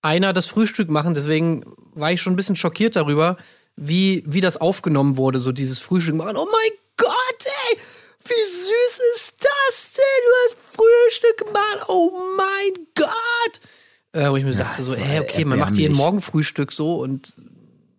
einer 0.02 0.32
das 0.32 0.46
Frühstück 0.46 0.90
machen, 0.90 1.14
deswegen 1.14 1.64
war 1.94 2.12
ich 2.12 2.20
schon 2.20 2.34
ein 2.34 2.36
bisschen 2.36 2.56
schockiert 2.56 2.96
darüber, 2.96 3.36
wie, 3.76 4.24
wie 4.26 4.40
das 4.40 4.58
aufgenommen 4.58 5.16
wurde, 5.16 5.38
so 5.38 5.52
dieses 5.52 5.78
Frühstück 5.78 6.16
machen. 6.16 6.36
Oh 6.36 6.46
mein 6.50 6.78
Gott, 6.96 7.46
ey! 7.70 7.78
Wie 8.24 8.44
süß 8.44 9.00
ist 9.14 9.34
das 9.40 9.94
denn? 9.94 10.22
Du 10.24 10.32
hast 10.44 10.76
Frühstück 10.76 11.38
gemacht. 11.38 11.88
Oh 11.88 12.12
mein 12.36 12.86
Gott! 12.94 13.60
Äh, 14.12 14.30
wo 14.30 14.36
ich 14.36 14.44
mir 14.44 14.52
dachte 14.54 14.82
so, 14.82 14.94
ey, 14.94 15.20
okay, 15.20 15.44
man 15.44 15.58
macht 15.58 15.76
jeden. 15.76 15.96
Morgen 15.96 16.20
Frühstück 16.20 16.72
so 16.72 16.96
und 16.96 17.34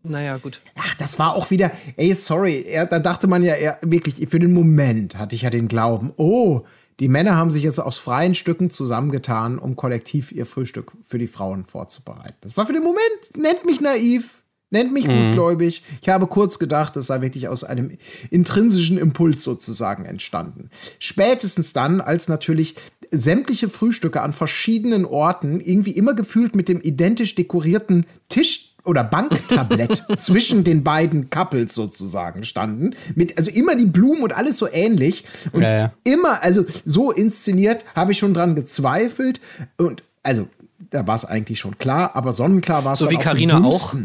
naja, 0.04 0.38
gut. 0.38 0.62
Ach, 0.76 0.96
das 0.96 1.18
war 1.18 1.34
auch 1.34 1.50
wieder, 1.50 1.72
ey, 1.96 2.14
sorry, 2.14 2.66
er, 2.68 2.86
da 2.86 3.00
dachte 3.00 3.26
man 3.28 3.42
ja 3.42 3.54
er, 3.54 3.80
wirklich, 3.82 4.16
für 4.30 4.40
den 4.40 4.54
Moment 4.54 5.16
hatte 5.16 5.36
ich 5.36 5.44
ja 5.44 5.50
den 5.50 5.70
Glauben, 5.70 6.12
oh, 6.18 6.66
die 7.00 7.08
Männer 7.08 7.36
haben 7.36 7.52
sich 7.52 7.64
jetzt 7.64 7.80
aus 7.80 7.98
freien 7.98 8.36
Stücken 8.36 8.70
zusammengetan, 8.70 9.58
um 9.58 9.76
kollektiv 9.76 10.32
ihr 10.32 10.46
Frühstück 10.46 10.92
für 11.06 11.18
die 11.18 11.28
Frauen 11.28 11.66
vorzubereiten. 11.66 12.38
Das 12.42 12.58
war 12.58 12.66
für 12.66 12.74
den 12.74 12.84
Moment, 12.84 13.02
nennt 13.36 13.66
mich 13.66 13.82
naiv, 13.82 14.44
nennt 14.70 14.92
mich 14.92 15.06
gutgläubig. 15.06 15.84
Ich 16.02 16.10
habe 16.10 16.28
kurz 16.28 16.60
gedacht, 16.60 16.96
es 16.98 17.08
sei 17.08 17.22
wirklich 17.22 17.48
aus 17.48 17.64
einem 17.64 17.98
intrinsischen 18.30 18.98
Impuls 18.98 19.44
sozusagen 19.44 20.06
entstanden. 20.06 20.70
Spätestens 21.00 21.74
dann, 21.74 22.02
als 22.02 22.28
natürlich 22.28 22.76
sämtliche 23.12 23.70
Frühstücke 23.70 24.22
an 24.22 24.34
verschiedenen 24.34 25.06
Orten 25.06 25.62
irgendwie 25.62 25.92
immer 25.92 26.16
gefühlt 26.16 26.56
mit 26.56 26.68
dem 26.68 26.82
identisch 26.82 27.36
dekorierten 27.36 28.06
Tisch 28.30 28.73
oder 28.86 29.04
Banktablett 29.04 30.04
zwischen 30.18 30.64
den 30.64 30.84
beiden 30.84 31.30
Couples 31.30 31.74
sozusagen 31.74 32.44
standen. 32.44 32.96
Mit, 33.16 33.38
also 33.38 33.52
immer 33.52 33.76
die 33.76 33.86
Blumen 33.86 34.24
und 34.24 34.34
alles 34.34 34.58
so 34.58 34.68
ähnlich. 34.72 35.24
Und 35.52 35.62
Ja, 35.62 35.78
ja. 35.78 35.94
immer, 36.04 36.44
also 36.44 36.66
so 36.86 37.12
inszeniert, 37.12 37.86
habe 37.96 38.12
ich 38.12 38.18
schon 38.18 38.34
dran 38.34 38.56
gezweifelt. 38.56 39.40
Und 39.78 40.04
also, 40.22 40.48
da 40.90 41.08
war 41.08 41.16
es 41.16 41.26
eigentlich 41.26 41.60
schon 41.60 41.78
klar, 41.78 42.12
aber 42.16 42.34
sonnenklar 42.34 42.86
war 42.86 42.94
es 42.94 43.00
So 43.00 43.10
wie 43.10 43.18
Carina 43.18 43.64
auch. 43.64 43.96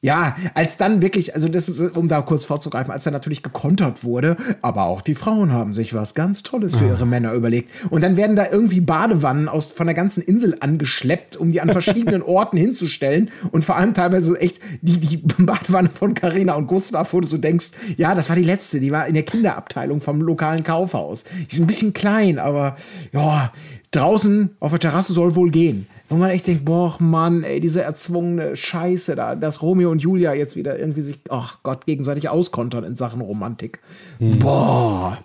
Ja, 0.00 0.36
als 0.54 0.76
dann 0.76 1.02
wirklich, 1.02 1.34
also 1.34 1.48
das 1.48 1.68
ist, 1.68 1.96
um 1.96 2.06
da 2.06 2.22
kurz 2.22 2.44
vorzugreifen, 2.44 2.92
als 2.92 3.02
dann 3.02 3.12
natürlich 3.12 3.42
gekontert 3.42 4.04
wurde, 4.04 4.36
aber 4.62 4.84
auch 4.84 5.00
die 5.00 5.16
Frauen 5.16 5.50
haben 5.52 5.74
sich 5.74 5.92
was 5.92 6.14
ganz 6.14 6.44
Tolles 6.44 6.76
für 6.76 6.86
ihre 6.86 7.04
Männer 7.04 7.32
überlegt. 7.32 7.72
Und 7.90 8.04
dann 8.04 8.16
werden 8.16 8.36
da 8.36 8.46
irgendwie 8.48 8.80
Badewannen 8.80 9.48
aus, 9.48 9.72
von 9.72 9.88
der 9.88 9.94
ganzen 9.94 10.22
Insel 10.22 10.56
angeschleppt, 10.60 11.36
um 11.36 11.50
die 11.50 11.60
an 11.60 11.70
verschiedenen 11.70 12.22
Orten 12.22 12.56
hinzustellen. 12.56 13.32
Und 13.50 13.64
vor 13.64 13.74
allem 13.74 13.92
teilweise 13.92 14.40
echt 14.40 14.60
die, 14.82 15.00
die 15.00 15.16
Badewanne 15.16 15.90
von 15.92 16.14
Carina 16.14 16.54
und 16.54 16.68
Gustav, 16.68 17.12
wo 17.12 17.20
du 17.20 17.26
so 17.26 17.36
denkst, 17.36 17.72
ja, 17.96 18.14
das 18.14 18.28
war 18.28 18.36
die 18.36 18.44
letzte, 18.44 18.78
die 18.78 18.92
war 18.92 19.08
in 19.08 19.14
der 19.14 19.24
Kinderabteilung 19.24 20.00
vom 20.00 20.20
lokalen 20.20 20.62
Kaufhaus. 20.62 21.24
Die 21.24 21.56
ist 21.56 21.58
ein 21.58 21.66
bisschen 21.66 21.92
klein, 21.92 22.38
aber 22.38 22.76
ja, 23.12 23.52
draußen 23.90 24.50
auf 24.60 24.70
der 24.70 24.78
Terrasse 24.80 25.12
soll 25.12 25.34
wohl 25.34 25.50
gehen. 25.50 25.88
Wo 26.08 26.16
man 26.16 26.30
echt 26.30 26.46
denkt, 26.46 26.64
boah, 26.64 26.96
Mann, 27.00 27.44
ey, 27.44 27.60
diese 27.60 27.82
erzwungene 27.82 28.56
Scheiße 28.56 29.14
da, 29.14 29.34
dass 29.34 29.60
Romeo 29.60 29.90
und 29.90 30.00
Julia 30.00 30.32
jetzt 30.32 30.56
wieder 30.56 30.78
irgendwie 30.78 31.02
sich, 31.02 31.18
ach 31.28 31.58
Gott, 31.62 31.84
gegenseitig 31.84 32.30
auskontern 32.30 32.84
in 32.84 32.96
Sachen 32.96 33.20
Romantik. 33.20 33.80
Boah. 34.18 35.18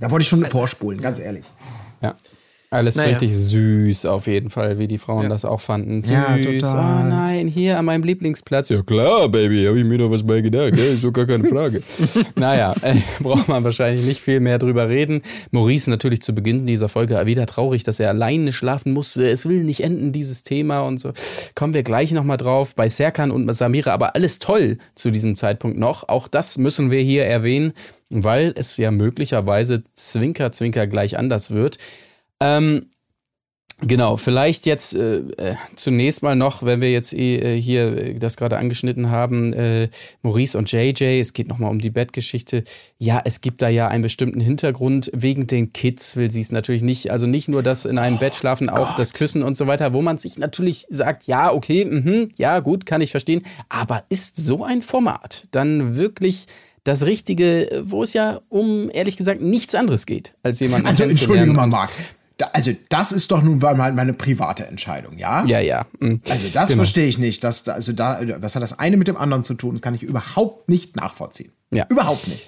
Da 0.00 0.10
wollte 0.10 0.22
ich 0.22 0.28
schon 0.28 0.44
vorspulen, 0.44 1.00
ganz 1.00 1.20
ehrlich. 1.20 1.44
Ja. 2.72 2.78
Alles 2.78 2.96
Naja. 2.96 3.10
richtig 3.10 3.36
süß 3.36 4.06
auf 4.06 4.26
jeden 4.26 4.48
Fall, 4.50 4.78
wie 4.78 4.86
die 4.86 4.98
Frauen 4.98 5.28
das 5.28 5.44
auch 5.44 5.60
fanden. 5.60 6.02
Süß. 6.02 6.12
Ja, 6.12 6.36
total. 6.38 7.04
Oh 7.04 7.08
nein, 7.08 7.46
hier 7.48 7.78
an 7.78 7.84
meinem 7.84 8.02
Lieblingsplatz. 8.02 8.70
Ja 8.70 8.82
klar, 8.82 9.28
Baby, 9.28 9.64
habe 9.66 9.78
ich 9.78 9.84
mir 9.84 9.98
doch 9.98 10.10
was 10.10 10.26
bei 10.26 10.40
gedacht. 10.40 10.72
Ja, 10.76 10.84
ist 10.84 11.04
doch 11.04 11.12
gar 11.12 11.26
keine 11.26 11.46
Frage. 11.46 11.82
naja, 12.34 12.74
äh, 12.82 12.94
braucht 13.20 13.48
man 13.48 13.62
wahrscheinlich 13.64 14.04
nicht 14.06 14.20
viel 14.20 14.40
mehr 14.40 14.58
drüber 14.58 14.88
reden. 14.88 15.22
Maurice 15.50 15.90
natürlich 15.90 16.22
zu 16.22 16.34
Beginn 16.34 16.66
dieser 16.66 16.88
Folge 16.88 17.24
wieder 17.26 17.46
traurig, 17.46 17.82
dass 17.82 18.00
er 18.00 18.08
alleine 18.08 18.52
schlafen 18.52 18.92
musste. 18.92 19.28
Es 19.28 19.46
will 19.46 19.64
nicht 19.64 19.82
enden, 19.84 20.12
dieses 20.12 20.42
Thema 20.42 20.80
und 20.80 20.98
so. 20.98 21.12
Kommen 21.54 21.74
wir 21.74 21.82
gleich 21.82 22.10
nochmal 22.12 22.38
drauf. 22.38 22.74
Bei 22.74 22.88
Serkan 22.88 23.30
und 23.30 23.52
Samira, 23.52 23.92
aber 23.92 24.14
alles 24.14 24.38
toll 24.38 24.78
zu 24.94 25.10
diesem 25.10 25.36
Zeitpunkt 25.36 25.78
noch. 25.78 26.08
Auch 26.08 26.26
das 26.26 26.56
müssen 26.56 26.90
wir 26.90 27.00
hier 27.00 27.26
erwähnen, 27.26 27.74
weil 28.08 28.52
es 28.56 28.76
ja 28.78 28.90
möglicherweise 28.90 29.82
zwinker, 29.94 30.52
zwinker 30.52 30.86
gleich 30.86 31.18
anders 31.18 31.50
wird. 31.50 31.78
Ähm, 32.42 32.86
genau, 33.80 34.16
vielleicht 34.16 34.66
jetzt 34.66 34.94
äh, 34.94 35.18
äh, 35.18 35.54
zunächst 35.76 36.22
mal 36.22 36.34
noch, 36.34 36.64
wenn 36.64 36.80
wir 36.80 36.90
jetzt 36.90 37.12
eh, 37.12 37.36
äh, 37.36 37.60
hier 37.60 37.96
äh, 37.96 38.14
das 38.14 38.36
gerade 38.36 38.58
angeschnitten 38.58 39.10
haben, 39.10 39.52
äh, 39.52 39.88
Maurice 40.22 40.58
und 40.58 40.70
JJ, 40.70 41.20
es 41.20 41.32
geht 41.32 41.46
nochmal 41.46 41.70
um 41.70 41.78
die 41.78 41.90
Bettgeschichte. 41.90 42.64
Ja, 42.98 43.20
es 43.24 43.40
gibt 43.40 43.62
da 43.62 43.68
ja 43.68 43.88
einen 43.88 44.02
bestimmten 44.02 44.40
Hintergrund. 44.40 45.10
Wegen 45.14 45.46
den 45.46 45.72
Kids 45.72 46.16
will 46.16 46.30
sie 46.30 46.40
es 46.40 46.50
natürlich 46.50 46.82
nicht. 46.82 47.10
Also 47.12 47.26
nicht 47.26 47.48
nur 47.48 47.62
das 47.62 47.84
in 47.84 47.98
einem 47.98 48.18
Bett 48.18 48.34
schlafen, 48.34 48.68
auch 48.68 48.96
das 48.96 49.12
Küssen 49.12 49.42
und 49.42 49.56
so 49.56 49.66
weiter, 49.66 49.92
wo 49.92 50.02
man 50.02 50.18
sich 50.18 50.38
natürlich 50.38 50.86
sagt, 50.90 51.26
ja, 51.28 51.52
okay, 51.52 51.84
mhm, 51.84 52.30
ja, 52.36 52.58
gut, 52.60 52.86
kann 52.86 53.00
ich 53.00 53.12
verstehen. 53.12 53.42
Aber 53.68 54.04
ist 54.08 54.36
so 54.36 54.64
ein 54.64 54.82
Format 54.82 55.46
dann 55.52 55.96
wirklich 55.96 56.46
das 56.84 57.06
Richtige, 57.06 57.82
wo 57.84 58.02
es 58.02 58.12
ja 58.12 58.40
um, 58.48 58.90
ehrlich 58.92 59.16
gesagt, 59.16 59.40
nichts 59.40 59.74
anderes 59.74 60.06
geht, 60.06 60.34
als 60.42 60.60
jemanden 60.60 60.88
Also. 60.88 61.04
Entschuldigung 61.04 61.54
mal, 61.54 61.66
Marc. 61.66 61.90
Da, 62.42 62.50
also, 62.54 62.72
das 62.88 63.12
ist 63.12 63.30
doch 63.30 63.40
nun 63.40 63.58
mal 63.58 63.92
meine 63.92 64.12
private 64.14 64.66
Entscheidung, 64.66 65.16
ja? 65.16 65.44
Ja, 65.46 65.60
ja. 65.60 65.86
mm. 66.00 66.16
Also, 66.28 66.48
das 66.52 66.68
Genau. 66.70 66.78
verstehe 66.80 67.06
ich 67.06 67.16
nicht. 67.18 67.44
Das, 67.44 67.68
also, 67.68 67.92
da, 67.92 68.20
was 68.38 68.56
hat 68.56 68.62
das 68.64 68.78
eine 68.80 68.96
mit 68.96 69.06
dem 69.06 69.16
anderen 69.16 69.44
zu 69.44 69.54
tun? 69.54 69.74
Das 69.74 69.82
kann 69.82 69.94
ich 69.94 70.02
überhaupt 70.02 70.68
nicht 70.68 70.96
nachvollziehen. 70.96 71.52
Ja. 71.72 71.86
Überhaupt 71.88 72.26
nicht. 72.26 72.44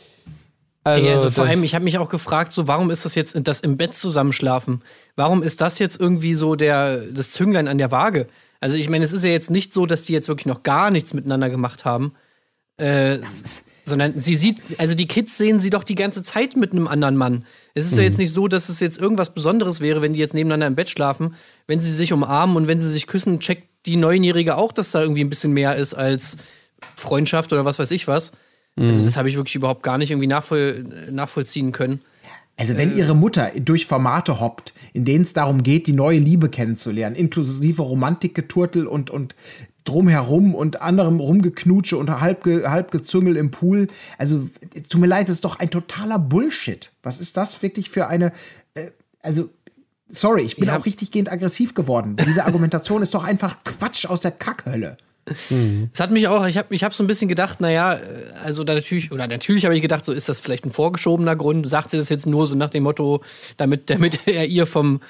Also, 0.83 1.07
Ey, 1.07 1.13
also 1.13 1.31
vor 1.31 1.45
das- 1.45 1.51
allem, 1.53 1.63
ich 1.63 1.75
habe 1.77 1.85
mich 1.85 1.97
auch 1.99 2.09
gefragt, 2.09 2.51
so 2.51 2.67
warum 2.67 2.91
ist 2.91 3.05
das 3.05 3.15
jetzt 3.15 3.39
das 3.45 3.61
im 3.61 3.77
Bett 3.77 3.95
zusammenschlafen? 3.95 4.83
Warum 5.15 5.43
ist 5.45 5.61
das 5.61 5.79
jetzt 5.79 6.01
irgendwie 6.01 6.35
so 6.35 6.57
der 6.57 7.07
das 7.07 7.31
Zünglein 7.31 7.69
an 7.69 7.79
der 7.79 7.91
Waage? 7.93 8.27
Also 8.61 8.75
ich 8.77 8.89
meine, 8.91 9.05
es 9.05 9.13
ist 9.13 9.23
ja 9.23 9.31
jetzt 9.31 9.49
nicht 9.51 9.73
so, 9.73 9.87
dass 9.87 10.03
die 10.03 10.13
jetzt 10.13 10.27
wirklich 10.29 10.47
noch 10.47 10.63
gar 10.65 10.91
nichts 10.91 11.15
miteinander 11.15 11.51
gemacht 11.51 11.85
haben, 11.85 12.15
äh, 12.79 13.19
sondern 13.85 14.19
sie 14.19 14.35
sieht, 14.35 14.61
also 14.79 14.95
die 14.95 15.07
Kids 15.07 15.37
sehen 15.37 15.61
sie 15.61 15.71
doch 15.71 15.85
die 15.85 15.95
ganze 15.95 16.23
Zeit 16.23 16.57
mit 16.57 16.73
einem 16.73 16.87
anderen 16.89 17.17
Mann. 17.17 17.45
Es 17.75 17.85
ist 17.87 17.93
ja 17.93 17.99
Mhm. 17.99 18.05
jetzt 18.09 18.19
nicht 18.19 18.33
so, 18.33 18.49
dass 18.49 18.69
es 18.69 18.81
jetzt 18.81 18.99
irgendwas 18.99 19.35
Besonderes 19.35 19.81
wäre, 19.81 20.01
wenn 20.03 20.13
die 20.15 20.19
jetzt 20.21 20.35
nebeneinander 20.35 20.67
im 20.69 20.75
Bett 20.75 20.89
schlafen, 20.91 21.35
wenn 21.67 21.81
sie 21.81 21.93
sich 21.93 22.13
umarmen 22.13 22.57
und 22.57 22.67
wenn 22.67 22.81
sie 22.81 22.91
sich 22.91 23.07
küssen, 23.07 23.41
checkt 23.41 23.69
die 23.87 23.97
Neunjährige 23.97 24.57
auch, 24.57 24.73
dass 24.73 24.91
da 24.93 25.03
irgendwie 25.03 25.23
ein 25.23 25.29
bisschen 25.31 25.53
mehr 25.53 25.77
ist 25.77 25.93
als 25.95 26.37
Freundschaft 26.97 27.53
oder 27.53 27.65
was 27.65 27.79
weiß 27.79 27.91
ich 27.91 28.09
was. 28.09 28.33
Also 28.77 29.01
Mhm. 29.01 29.05
das 29.05 29.17
habe 29.17 29.29
ich 29.29 29.37
wirklich 29.37 29.55
überhaupt 29.55 29.83
gar 29.83 29.99
nicht 29.99 30.11
irgendwie 30.11 30.27
nachvoll, 30.27 30.85
nachvollziehen 31.11 31.73
können. 31.73 32.01
Also, 32.57 32.77
wenn 32.77 32.97
ihre 32.97 33.17
Mutter 33.17 33.51
durch 33.57 33.85
Formate 33.87 34.39
hoppt, 34.39 34.75
in 34.93 35.05
denen 35.05 35.25
es 35.25 35.33
darum 35.33 35.65
geht, 35.65 35.89
die 35.89 35.93
neue 35.93 36.21
Liebe 36.21 36.49
kennenzulernen, 36.49 37.17
inklusive 37.17 37.83
Romantikgeturtel 37.83 38.87
und, 38.87 39.11
und 39.11 39.35
drumherum 39.85 40.55
und 40.55 40.81
anderem 40.83 41.21
Rumgeknutsche 41.21 41.97
und 41.97 42.11
halbge, 42.21 42.71
halbgezüngel 42.71 43.37
im 43.37 43.51
Pool. 43.51 43.89
Also, 44.19 44.49
tut 44.89 45.01
mir 45.01 45.07
leid, 45.07 45.29
das 45.29 45.37
ist 45.37 45.45
doch 45.45 45.59
ein 45.59 45.71
totaler 45.71 46.19
Bullshit. 46.19 46.91
Was 47.03 47.21
ist 47.21 47.37
das 47.37 47.63
wirklich 47.63 47.91
für 47.91 48.07
eine. 48.09 48.33
Äh, 48.75 48.91
also, 49.23 49.51
sorry, 50.09 50.43
ich 50.43 50.57
bin 50.57 50.69
Ja. 50.69 50.79
auch 50.79 50.87
richtiggehend 50.87 51.31
aggressiv 51.31 51.75
geworden. 51.75 52.17
Diese 52.27 52.45
Argumentation 52.45 53.03
ist 53.03 53.15
doch 53.15 53.25
einfach 53.25 53.63
Quatsch 53.65 54.07
aus 54.07 54.21
der 54.21 54.31
Kackhölle. 54.33 54.97
Es 55.93 56.01
hat 56.01 56.11
mich 56.11 56.29
auch, 56.29 56.47
ich 56.47 56.59
habe 56.59 56.75
ich 56.75 56.85
hab 56.85 56.93
so 56.93 57.03
ein 57.03 57.07
bisschen 57.07 57.29
gedacht, 57.29 57.59
naja, 57.63 57.95
äh, 57.95 58.25
also 58.45 58.63
da 58.63 58.75
natürlich, 58.75 59.11
oder 59.11 59.27
natürlich 59.27 59.65
habe 59.65 59.75
ich 59.75 59.81
gedacht, 59.81 60.05
so 60.05 60.13
ist 60.13 60.29
das 60.29 60.39
vielleicht 60.39 60.67
ein 60.67 60.73
vorgeschobener 60.73 61.35
Grund. 61.35 61.67
Sagt 61.67 61.91
sie 61.91 61.97
das 61.97 62.11
jetzt 62.11 62.27
nur 62.27 62.47
so 62.47 62.57
nach 62.57 62.69
dem 62.69 62.83
Motto, 62.83 63.23
damit, 63.57 63.89
damit 63.89 64.21
er 64.27 64.47
ihr 64.47 64.67
vom, 64.67 65.01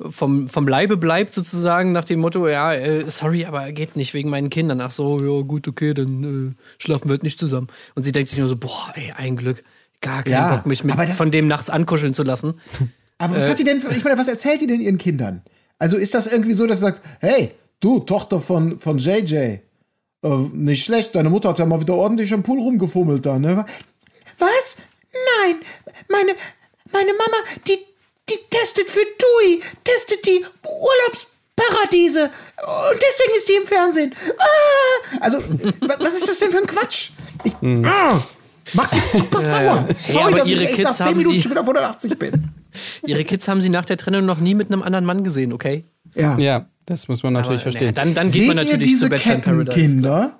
vom, 0.00 0.48
vom 0.48 0.66
Leibe 0.66 0.96
bleibt, 0.96 1.34
sozusagen, 1.34 1.92
nach 1.92 2.04
dem 2.04 2.20
Motto, 2.20 2.48
ja, 2.48 2.74
äh, 2.74 3.08
sorry, 3.10 3.44
aber 3.44 3.70
geht 3.72 3.96
nicht 3.96 4.14
wegen 4.14 4.30
meinen 4.30 4.50
Kindern. 4.50 4.80
Ach 4.80 4.90
so, 4.90 5.20
ja, 5.22 5.42
gut, 5.42 5.68
okay, 5.68 5.94
dann 5.94 6.56
äh, 6.56 6.82
schlafen 6.82 7.08
wir 7.08 7.12
halt 7.12 7.22
nicht 7.22 7.38
zusammen. 7.38 7.68
Und 7.94 8.02
sie 8.02 8.12
denkt 8.12 8.30
sich 8.30 8.38
nur 8.38 8.48
so, 8.48 8.56
boah, 8.56 8.92
ey, 8.94 9.12
ein 9.16 9.36
Glück. 9.36 9.62
Gar 10.00 10.24
keinen 10.24 10.32
Ja, 10.32 10.56
Bock, 10.56 10.66
mich 10.66 10.82
mit, 10.82 10.98
von 11.10 11.30
dem 11.30 11.46
nachts 11.46 11.70
ankuscheln 11.70 12.14
zu 12.14 12.24
lassen. 12.24 12.54
Aber 13.18 13.36
was 13.36 13.48
hat 13.48 13.58
die 13.58 13.64
denn, 13.64 13.80
ich 13.90 14.02
meine, 14.02 14.18
was 14.18 14.26
erzählt 14.26 14.60
die 14.60 14.66
denn 14.66 14.80
ihren 14.80 14.98
Kindern? 14.98 15.42
Also 15.78 15.96
ist 15.96 16.14
das 16.14 16.26
irgendwie 16.26 16.54
so, 16.54 16.66
dass 16.66 16.78
sie 16.78 16.86
sagt, 16.86 17.02
hey, 17.20 17.52
du, 17.78 18.00
Tochter 18.00 18.40
von, 18.40 18.80
von 18.80 18.98
JJ, 18.98 19.34
äh, 19.34 19.60
nicht 20.52 20.84
schlecht, 20.84 21.14
deine 21.14 21.30
Mutter 21.30 21.50
hat 21.50 21.60
ja 21.60 21.66
mal 21.66 21.80
wieder 21.80 21.94
ordentlich 21.94 22.32
am 22.34 22.42
Pool 22.42 22.58
rumgefummelt 22.58 23.24
da, 23.24 23.38
ne? 23.38 23.64
Was? 24.38 24.78
Nein, 25.12 25.56
meine, 26.08 26.32
meine 26.92 27.12
Mama, 27.12 27.36
die, 27.68 27.78
die 28.32 28.56
testet 28.56 28.88
für 28.90 29.00
TUI, 29.18 29.62
testet 29.84 30.24
die 30.26 30.44
Paradiese 31.54 32.24
und 32.24 32.96
deswegen 33.00 33.36
ist 33.36 33.48
die 33.48 33.52
im 33.52 33.66
Fernsehen. 33.66 34.14
Ah! 34.38 35.18
Also, 35.20 35.38
wa- 35.38 35.96
was 35.98 36.14
ist 36.14 36.28
das 36.28 36.38
denn 36.38 36.50
für 36.50 36.58
ein 36.58 36.66
Quatsch? 36.66 37.10
Ich, 37.44 37.52
ah, 37.84 38.22
macht 38.72 38.94
mich 38.94 39.04
super 39.04 39.40
sauer. 39.42 39.86
Sorry, 39.94 40.18
aber 40.24 40.38
dass 40.38 40.48
ihre 40.48 40.62
ich 40.62 40.68
echt 40.70 40.76
Kids 40.76 40.88
nach 40.88 40.96
10 40.96 41.06
haben 41.06 41.16
Minuten 41.18 41.36
sie- 41.36 41.42
schon 41.42 41.50
wieder 41.50 41.60
auf 41.60 41.66
180 41.68 42.18
bin. 42.18 42.48
Ihre 43.06 43.24
Kids 43.24 43.46
haben 43.48 43.60
sie 43.60 43.68
nach 43.68 43.84
der 43.84 43.98
Trennung 43.98 44.24
noch 44.24 44.38
nie 44.38 44.54
mit 44.54 44.72
einem 44.72 44.82
anderen 44.82 45.04
Mann 45.04 45.22
gesehen, 45.24 45.52
okay? 45.52 45.84
Ja. 46.14 46.38
Ja, 46.38 46.66
das 46.86 47.06
muss 47.08 47.22
man 47.22 47.34
natürlich 47.34 47.62
Aber, 47.62 47.72
verstehen. 47.72 47.94
naja, 47.94 48.04
dann, 48.06 48.14
dann 48.14 48.32
geht 48.32 48.48
man 48.48 48.56
ihr 48.58 48.64
natürlich 48.64 48.88
diese 48.88 49.04
zu 49.04 49.10
Bachelor 49.10 49.34
in 49.36 49.40
Paradise. 49.42 49.74
Kettenkinder? 49.76 50.38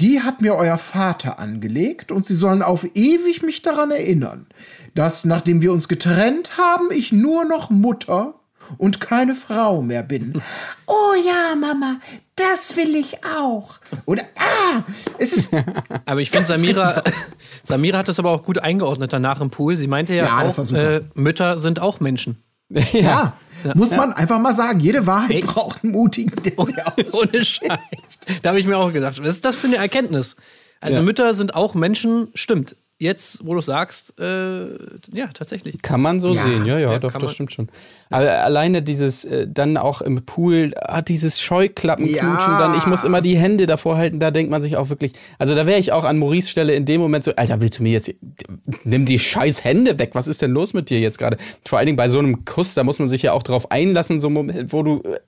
Die 0.00 0.22
hat 0.22 0.40
mir 0.40 0.54
euer 0.54 0.78
Vater 0.78 1.38
angelegt 1.38 2.12
und 2.12 2.26
sie 2.26 2.34
sollen 2.34 2.62
auf 2.62 2.86
ewig 2.94 3.42
mich 3.42 3.62
daran 3.62 3.90
erinnern, 3.90 4.46
dass 4.94 5.24
nachdem 5.24 5.62
wir 5.62 5.72
uns 5.72 5.88
getrennt 5.88 6.56
haben, 6.58 6.90
ich 6.90 7.12
nur 7.12 7.44
noch 7.44 7.70
Mutter 7.70 8.34
und 8.78 9.00
keine 9.00 9.34
Frau 9.34 9.82
mehr 9.82 10.02
bin. 10.02 10.40
Oh 10.86 11.14
ja, 11.14 11.56
Mama, 11.56 12.00
das 12.36 12.76
will 12.76 12.94
ich 12.96 13.24
auch. 13.24 13.74
Oder 14.04 14.24
ah, 14.38 14.82
es 15.18 15.32
ist 15.32 15.50
Aber 16.06 16.20
ich 16.20 16.30
finde, 16.30 16.46
Samira, 16.46 17.02
Samira 17.64 17.98
hat 17.98 18.08
das 18.08 18.18
aber 18.18 18.30
auch 18.30 18.42
gut 18.42 18.58
eingeordnet 18.58 19.12
danach 19.12 19.40
im 19.40 19.50
Pool. 19.50 19.76
Sie 19.76 19.86
meinte 19.86 20.14
ja, 20.14 20.24
Ja, 20.24 20.46
auch, 20.46 20.72
äh, 20.72 21.02
Mütter 21.14 21.58
sind 21.58 21.80
auch 21.80 22.00
Menschen. 22.00 22.42
ja, 22.92 23.32
muss 23.74 23.90
man 23.90 24.12
einfach 24.12 24.38
mal 24.38 24.54
sagen. 24.54 24.80
Jede 24.80 25.06
Wahrheit 25.06 25.30
Ey. 25.30 25.42
braucht 25.42 25.82
einen 25.84 25.92
mutigen, 25.92 26.32
der 26.42 26.64
sie 26.64 26.74
aus. 26.84 27.14
Ohne 27.14 27.44
Scheiß. 27.44 27.78
Da 28.42 28.50
habe 28.50 28.60
ich 28.60 28.66
mir 28.66 28.76
auch 28.78 28.92
gedacht, 28.92 29.18
was 29.20 29.28
ist 29.28 29.44
das 29.44 29.56
für 29.56 29.66
eine 29.66 29.76
Erkenntnis? 29.76 30.36
Also 30.80 30.98
Ja. 30.98 31.02
Mütter 31.02 31.34
sind 31.34 31.54
auch 31.54 31.74
Menschen, 31.74 32.28
stimmt. 32.34 32.76
Jetzt, 33.02 33.44
wo 33.44 33.54
du 33.54 33.60
sagst, 33.60 34.14
äh, 34.20 34.62
ja, 35.12 35.26
tatsächlich. 35.34 35.82
Kann 35.82 36.00
man 36.00 36.20
so 36.20 36.32
Ja. 36.32 36.42
sehen, 36.44 36.64
ja, 36.64 36.78
ja, 36.78 36.92
Ja, 36.92 36.98
doch, 37.00 37.12
das 37.12 37.22
man. 37.22 37.28
stimmt 37.34 37.52
schon. 37.52 37.68
Aber 38.10 38.30
alleine 38.44 38.80
dieses, 38.80 39.24
äh, 39.24 39.48
dann 39.50 39.76
auch 39.76 40.02
im 40.02 40.24
Pool, 40.24 40.70
ah, 40.80 41.02
dieses 41.02 41.40
Scheuklappenknutschen, 41.40 42.52
Ja. 42.52 42.58
dann, 42.58 42.74
ich 42.74 42.86
muss 42.86 43.02
immer 43.02 43.20
die 43.20 43.36
Hände 43.36 43.66
davor 43.66 43.96
halten, 43.96 44.20
da 44.20 44.30
denkt 44.30 44.52
man 44.52 44.62
sich 44.62 44.76
auch 44.76 44.88
wirklich, 44.88 45.12
also 45.40 45.56
da 45.56 45.66
wäre 45.66 45.80
ich 45.80 45.90
auch 45.90 46.04
an 46.04 46.18
Maurice 46.18 46.48
Stelle 46.48 46.74
in 46.74 46.84
dem 46.84 47.00
Moment 47.00 47.24
so, 47.24 47.34
Alter, 47.34 47.60
willst 47.60 47.80
du 47.80 47.82
mir 47.82 47.90
jetzt, 47.92 48.14
nimm 48.84 49.04
die 49.04 49.18
scheiß 49.18 49.64
Hände 49.64 49.98
weg, 49.98 50.10
was 50.14 50.28
ist 50.28 50.40
denn 50.40 50.52
los 50.52 50.72
mit 50.72 50.88
dir 50.88 51.00
jetzt 51.00 51.18
gerade? 51.18 51.38
Vor 51.66 51.78
allen 51.78 51.86
Dingen 51.86 51.96
bei 51.96 52.08
so 52.08 52.20
einem 52.20 52.44
Kuss, 52.44 52.74
da 52.74 52.84
muss 52.84 53.00
man 53.00 53.08
sich 53.08 53.22
ja 53.22 53.32
auch 53.32 53.42
drauf 53.42 53.70
einlassen, 53.72 54.20
so 54.20 54.28
ein 54.28 54.32
Moment, 54.32 54.72
wo 54.72 54.84
du, 54.84 55.02
äh, 55.02 55.18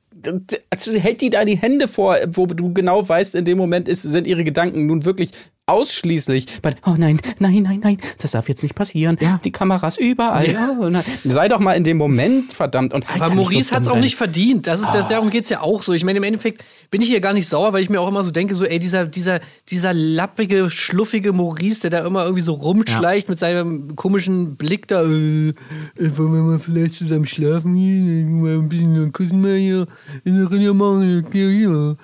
also 0.70 0.92
hält 0.92 1.20
die 1.20 1.28
da 1.30 1.44
die 1.44 1.56
Hände 1.56 1.88
vor, 1.88 2.16
wo 2.28 2.46
du 2.46 2.72
genau 2.72 3.06
weißt, 3.06 3.34
in 3.34 3.44
dem 3.44 3.58
Moment 3.58 3.88
ist, 3.88 4.02
sind 4.02 4.26
ihre 4.26 4.44
Gedanken 4.44 4.86
nun 4.86 5.04
wirklich 5.04 5.32
ausschließlich 5.66 6.60
bei, 6.60 6.74
oh 6.86 6.94
nein, 6.98 7.18
nein, 7.38 7.62
nein, 7.62 7.80
nein, 7.82 7.98
das 8.18 8.32
darf 8.32 8.48
jetzt 8.48 8.62
nicht 8.62 8.74
passieren. 8.74 9.16
Ja. 9.20 9.40
Die 9.42 9.50
Kameras 9.50 9.96
überall. 9.96 10.50
Ja. 10.50 10.76
oh 10.78 10.90
nein. 10.90 11.02
Sei 11.24 11.48
doch 11.48 11.58
mal 11.58 11.72
in 11.72 11.84
dem 11.84 11.96
Moment, 11.96 12.52
verdammt. 12.52 12.92
Und 12.92 13.08
halt 13.08 13.22
Aber 13.22 13.34
Maurice 13.34 13.70
so 13.70 13.76
hat 13.76 13.82
es 13.82 13.88
auch 13.88 13.98
nicht 13.98 14.16
verdient. 14.16 14.66
Das 14.66 14.80
ist, 14.80 14.90
das, 14.92 15.08
darum 15.08 15.30
geht's 15.30 15.48
ja 15.48 15.62
auch 15.62 15.82
so. 15.82 15.94
Ich 15.94 16.04
meine, 16.04 16.18
im 16.18 16.22
Endeffekt 16.22 16.64
bin 16.90 17.00
ich 17.00 17.08
hier 17.08 17.20
gar 17.20 17.32
nicht 17.32 17.48
sauer, 17.48 17.72
weil 17.72 17.82
ich 17.82 17.88
mir 17.88 18.00
auch 18.00 18.08
immer 18.08 18.22
so 18.24 18.30
denke, 18.30 18.54
so, 18.54 18.64
ey, 18.64 18.78
dieser, 18.78 19.06
dieser, 19.06 19.40
dieser 19.70 19.94
lappige, 19.94 20.68
schluffige 20.70 21.32
Maurice, 21.32 21.80
der 21.80 21.90
da 21.90 22.06
immer 22.06 22.24
irgendwie 22.24 22.42
so 22.42 22.52
rumschleicht 22.52 23.30
mit 23.30 23.38
seinem 23.38 23.96
komischen 23.96 24.56
Blick 24.56 24.86
da, 24.88 25.02
äh, 25.02 25.48
äh, 25.48 25.54
wollen 25.96 26.34
wir 26.34 26.42
mal 26.42 26.58
vielleicht 26.58 26.96
zusammen 26.96 27.26
schlafen 27.26 27.74
hier, 27.74 28.26
mal 28.26 28.54
ein 28.54 28.68
bisschen 28.68 29.12
küssen 29.12 29.40
mal 29.40 29.56
hier, 29.56 29.86
in 30.24 30.48
der 30.48 30.74
machen, 30.74 31.26
ja, 31.32 31.48
ja. 31.48 31.96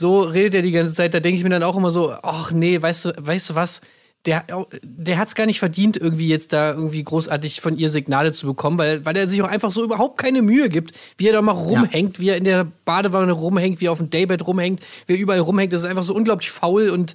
So 0.00 0.20
redet 0.20 0.54
er 0.54 0.62
die 0.62 0.70
ganze 0.70 0.94
Zeit, 0.94 1.12
da 1.12 1.20
denke 1.20 1.38
ich 1.38 1.42
mir 1.42 1.50
dann 1.50 1.62
auch 1.64 1.76
immer 1.76 1.90
so, 1.90 2.12
ach 2.22 2.52
nee, 2.52 2.80
weißt 2.80 3.04
du, 3.06 3.12
weißt 3.20 3.50
du 3.50 3.54
was? 3.54 3.80
Der, 4.26 4.44
der 4.82 5.16
hat 5.16 5.28
es 5.28 5.34
gar 5.34 5.46
nicht 5.46 5.58
verdient, 5.60 5.96
irgendwie 5.96 6.28
jetzt 6.28 6.52
da 6.52 6.72
irgendwie 6.72 7.02
großartig 7.02 7.60
von 7.60 7.76
ihr 7.78 7.88
Signale 7.88 8.32
zu 8.32 8.46
bekommen, 8.46 8.76
weil, 8.76 9.04
weil 9.04 9.16
er 9.16 9.26
sich 9.28 9.40
auch 9.42 9.48
einfach 9.48 9.70
so 9.70 9.82
überhaupt 9.84 10.18
keine 10.18 10.42
Mühe 10.42 10.68
gibt, 10.68 10.92
wie 11.16 11.28
er 11.28 11.32
da 11.32 11.42
mal 11.42 11.52
rumhängt, 11.52 12.18
wie 12.18 12.28
er 12.28 12.36
in 12.36 12.44
der 12.44 12.66
Badewanne 12.84 13.32
rumhängt, 13.32 13.80
wie 13.80 13.86
er 13.86 13.92
auf 13.92 13.98
dem 13.98 14.10
Daybed 14.10 14.46
rumhängt, 14.46 14.80
wie 15.06 15.14
er 15.14 15.18
überall 15.20 15.38
rumhängt. 15.40 15.72
Das 15.72 15.82
ist 15.82 15.86
einfach 15.86 16.02
so 16.02 16.14
unglaublich 16.14 16.50
faul 16.50 16.90
und, 16.90 17.14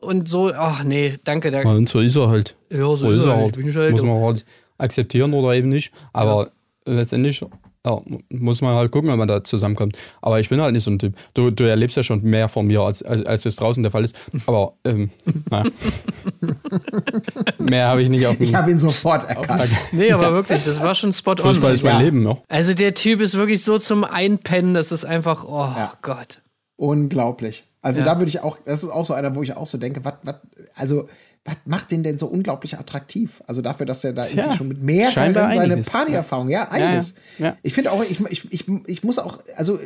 und 0.00 0.28
so, 0.28 0.52
ach 0.54 0.84
nee, 0.84 1.14
danke. 1.24 1.50
Da, 1.50 1.62
Ja, 1.62 1.68
und 1.70 1.88
so 1.88 2.00
ist 2.00 2.16
er 2.16 2.28
halt. 2.28 2.56
Ja, 2.72 2.96
so 2.96 3.10
ist 3.10 3.24
er 3.24 3.36
halt. 3.36 3.56
Bin 3.56 3.68
ich 3.68 3.76
halt. 3.76 3.92
Muss 3.92 4.02
man 4.02 4.20
halt 4.22 4.44
akzeptieren 4.78 5.34
oder 5.34 5.52
eben 5.52 5.68
nicht. 5.68 5.92
Aber 6.12 6.50
letztendlich 6.84 7.44
ja, 7.86 8.00
muss 8.30 8.60
man 8.62 8.74
halt 8.74 8.90
gucken, 8.90 9.08
wenn 9.10 9.18
man 9.18 9.28
da 9.28 9.44
zusammenkommt. 9.44 9.96
Aber 10.20 10.40
ich 10.40 10.48
bin 10.48 10.60
halt 10.60 10.72
nicht 10.72 10.84
so 10.84 10.90
ein 10.90 10.98
Typ. 10.98 11.14
Du, 11.34 11.50
du 11.50 11.64
erlebst 11.64 11.96
ja 11.96 12.02
schon 12.02 12.22
mehr 12.22 12.48
von 12.48 12.66
mir, 12.66 12.80
als, 12.80 13.02
als, 13.02 13.24
als 13.24 13.46
es 13.46 13.56
draußen 13.56 13.82
der 13.82 13.92
Fall 13.92 14.04
ist. 14.04 14.16
Aber 14.46 14.74
ähm, 14.84 15.10
naja. 15.50 15.70
mehr 17.58 17.88
habe 17.88 18.02
ich 18.02 18.08
nicht 18.10 18.26
auf 18.26 18.36
dem 18.36 18.46
Ich 18.48 18.54
habe 18.54 18.70
ihn 18.70 18.78
sofort 18.78 19.28
erkannt. 19.28 19.70
nee, 19.92 20.10
aber 20.12 20.32
wirklich, 20.32 20.64
das 20.64 20.80
war 20.80 20.94
schon 20.94 21.12
spot 21.12 21.32
on. 21.32 21.38
Fußball 21.38 21.72
ist 21.74 21.82
mein 21.84 21.94
Ja. 21.94 22.00
Leben 22.00 22.22
noch. 22.22 22.42
Also 22.48 22.74
der 22.74 22.94
Typ 22.94 23.20
ist 23.20 23.36
wirklich 23.36 23.62
so 23.64 23.78
zum 23.78 24.04
Einpennen, 24.04 24.74
das 24.74 24.92
ist 24.92 25.04
einfach, 25.04 25.44
oh 25.48 25.72
Gott. 26.02 26.40
Unglaublich. 26.76 27.64
Also 27.82 28.00
Ja. 28.00 28.06
da 28.06 28.18
würde 28.18 28.28
ich 28.28 28.40
auch, 28.40 28.58
das 28.64 28.82
ist 28.82 28.90
auch 28.90 29.06
so 29.06 29.14
einer, 29.14 29.34
wo 29.36 29.42
ich 29.42 29.56
auch 29.56 29.66
so 29.66 29.78
denke, 29.78 30.04
was, 30.04 30.14
was, 30.22 30.36
also, 30.74 31.08
was 31.46 31.56
macht 31.64 31.92
den 31.92 32.02
denn 32.02 32.18
so 32.18 32.26
unglaublich 32.26 32.76
attraktiv? 32.76 33.42
Also 33.46 33.62
dafür, 33.62 33.86
dass 33.86 34.02
er 34.02 34.12
da 34.12 34.22
Tja, 34.22 34.42
irgendwie 34.42 34.56
schon 34.58 34.68
mit 34.68 34.82
scheinbar 35.10 35.54
seine. 35.54 35.80
Partyerfahrung, 35.80 36.48
ja, 36.48 36.68
einiges. 36.68 37.14
Ja, 37.38 37.46
ja. 37.46 37.56
Ich 37.62 37.72
finde 37.72 37.92
auch, 37.92 38.02
ich, 38.02 38.20
ich, 38.28 38.52
ich, 38.52 38.64
ich 38.86 39.04
muss 39.04 39.18
auch, 39.18 39.38
also, 39.56 39.78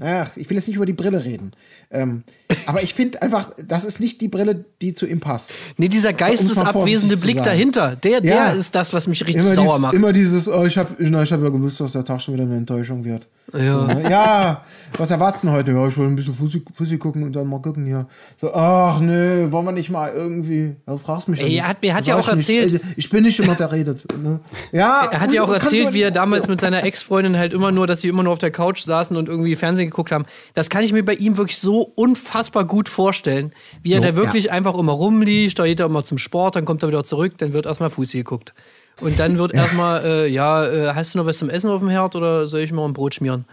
ach, 0.00 0.36
ich 0.36 0.48
will 0.48 0.56
jetzt 0.56 0.66
nicht 0.66 0.76
über 0.76 0.86
die 0.86 0.94
Brille 0.94 1.24
reden. 1.24 1.52
Ähm, 1.90 2.24
aber 2.66 2.82
ich 2.82 2.94
finde 2.94 3.20
einfach, 3.20 3.50
das 3.62 3.84
ist 3.84 4.00
nicht 4.00 4.20
die 4.22 4.28
Brille, 4.28 4.64
die 4.80 4.94
zu 4.94 5.06
ihm 5.06 5.20
passt. 5.20 5.52
Nee, 5.76 5.88
dieser 5.88 6.08
es 6.10 6.14
mal 6.14 6.18
geistesabwesende 6.30 7.16
Blick 7.18 7.42
dahinter, 7.42 7.96
der, 7.96 8.20
der 8.20 8.34
Ja. 8.34 8.48
ist 8.52 8.74
das, 8.74 8.92
was 8.94 9.06
mich 9.06 9.24
richtig 9.26 9.44
Immer, 9.44 9.54
sauer 9.54 9.74
dies, 9.74 9.80
macht. 9.80 9.94
immer 9.94 10.12
dieses, 10.12 10.48
oh, 10.48 10.64
ich 10.64 10.78
habe 10.78 11.02
ich 11.02 11.12
hab 11.12 11.42
ja 11.42 11.48
gewusst, 11.50 11.80
dass 11.80 11.92
der 11.92 12.04
Tag 12.04 12.22
schon 12.22 12.34
wieder 12.34 12.44
eine 12.44 12.56
Enttäuschung 12.56 13.04
wird. 13.04 13.28
Ja. 13.56 13.84
Ne? 13.84 14.10
ja, 14.10 14.62
was 14.98 15.10
erwartest 15.10 15.44
du 15.44 15.48
denn 15.48 15.56
heute? 15.56 15.72
Ja, 15.72 15.86
ich 15.88 15.96
wollte 15.96 16.12
ein 16.12 16.16
bisschen 16.16 16.34
Fussi, 16.34 16.62
Fussi 16.74 16.98
gucken 16.98 17.22
und 17.22 17.32
dann 17.32 17.46
mal 17.48 17.60
gucken 17.60 17.84
hier. 17.86 18.06
So, 18.40 18.52
ach 18.52 19.00
nee, 19.00 19.50
wollen 19.50 19.64
wir 19.64 19.72
nicht 19.72 19.90
mal 19.90 20.12
irgendwie. 20.12 20.76
Du 20.86 20.96
fragst 20.96 21.28
mich 21.28 21.40
Ey, 21.40 21.46
nicht. 21.46 21.58
er 21.58 21.68
hat- 21.68 21.76
er 21.82 21.94
hat 21.94 22.06
ja 22.06 22.14
auch 22.16 22.26
nicht. 22.34 22.48
erzählt- 22.48 22.74
Ey, 22.74 22.80
Ich 22.96 23.10
bin 23.10 23.22
nicht 23.24 23.38
jemand, 23.38 23.60
der 23.60 23.72
redet. 23.72 24.04
Ne? 24.22 24.40
Ja, 24.72 25.08
Er 25.10 25.20
hat 25.20 25.32
ja 25.32 25.42
auch 25.42 25.52
erzählt, 25.52 25.92
wie 25.94 26.02
er 26.02 26.10
damals 26.10 26.48
mit 26.48 26.60
seiner 26.60 26.84
Ex-Freundin 26.84 27.36
halt 27.38 27.52
immer 27.52 27.70
nur, 27.72 27.86
dass 27.86 28.00
sie 28.00 28.08
immer 28.08 28.22
nur 28.22 28.32
auf 28.32 28.38
der 28.38 28.50
Couch 28.50 28.82
saßen 28.84 29.16
und 29.16 29.28
irgendwie 29.28 29.56
Fernsehen 29.56 29.90
geguckt 29.90 30.12
haben. 30.12 30.24
Das 30.54 30.70
kann 30.70 30.82
ich 30.84 30.92
mir 30.92 31.04
bei 31.04 31.14
ihm 31.14 31.36
wirklich 31.36 31.58
so 31.58 31.80
unfassbar 31.94 32.64
gut 32.64 32.88
vorstellen, 32.88 33.52
wie 33.82 33.92
er 33.92 34.00
da 34.00 34.16
wirklich 34.16 34.50
einfach 34.52 34.76
immer 34.78 34.92
rumliegt, 34.92 35.58
da 35.58 35.64
geht 35.64 35.80
er 35.80 35.86
immer 35.86 36.04
zum 36.04 36.18
Sport, 36.18 36.56
dann 36.56 36.64
kommt 36.64 36.82
er 36.82 36.88
wieder 36.88 37.04
zurück, 37.04 37.34
dann 37.38 37.52
wird 37.52 37.66
erstmal 37.66 37.90
Fußi 37.90 38.18
geguckt. 38.18 38.54
Und 39.00 39.18
dann 39.18 39.38
wird 39.38 39.52
erstmal, 39.54 40.04
äh, 40.04 40.26
ja, 40.28 40.64
äh, 40.64 40.94
hast 40.94 41.14
du 41.14 41.18
noch 41.18 41.26
was 41.26 41.38
zum 41.38 41.50
Essen 41.50 41.70
auf 41.70 41.80
dem 41.80 41.88
Herd 41.88 42.14
oder 42.16 42.46
soll 42.46 42.60
ich 42.60 42.72
mal 42.72 42.84
ein 42.84 42.92
Brot 42.92 43.14
schmieren? 43.14 43.44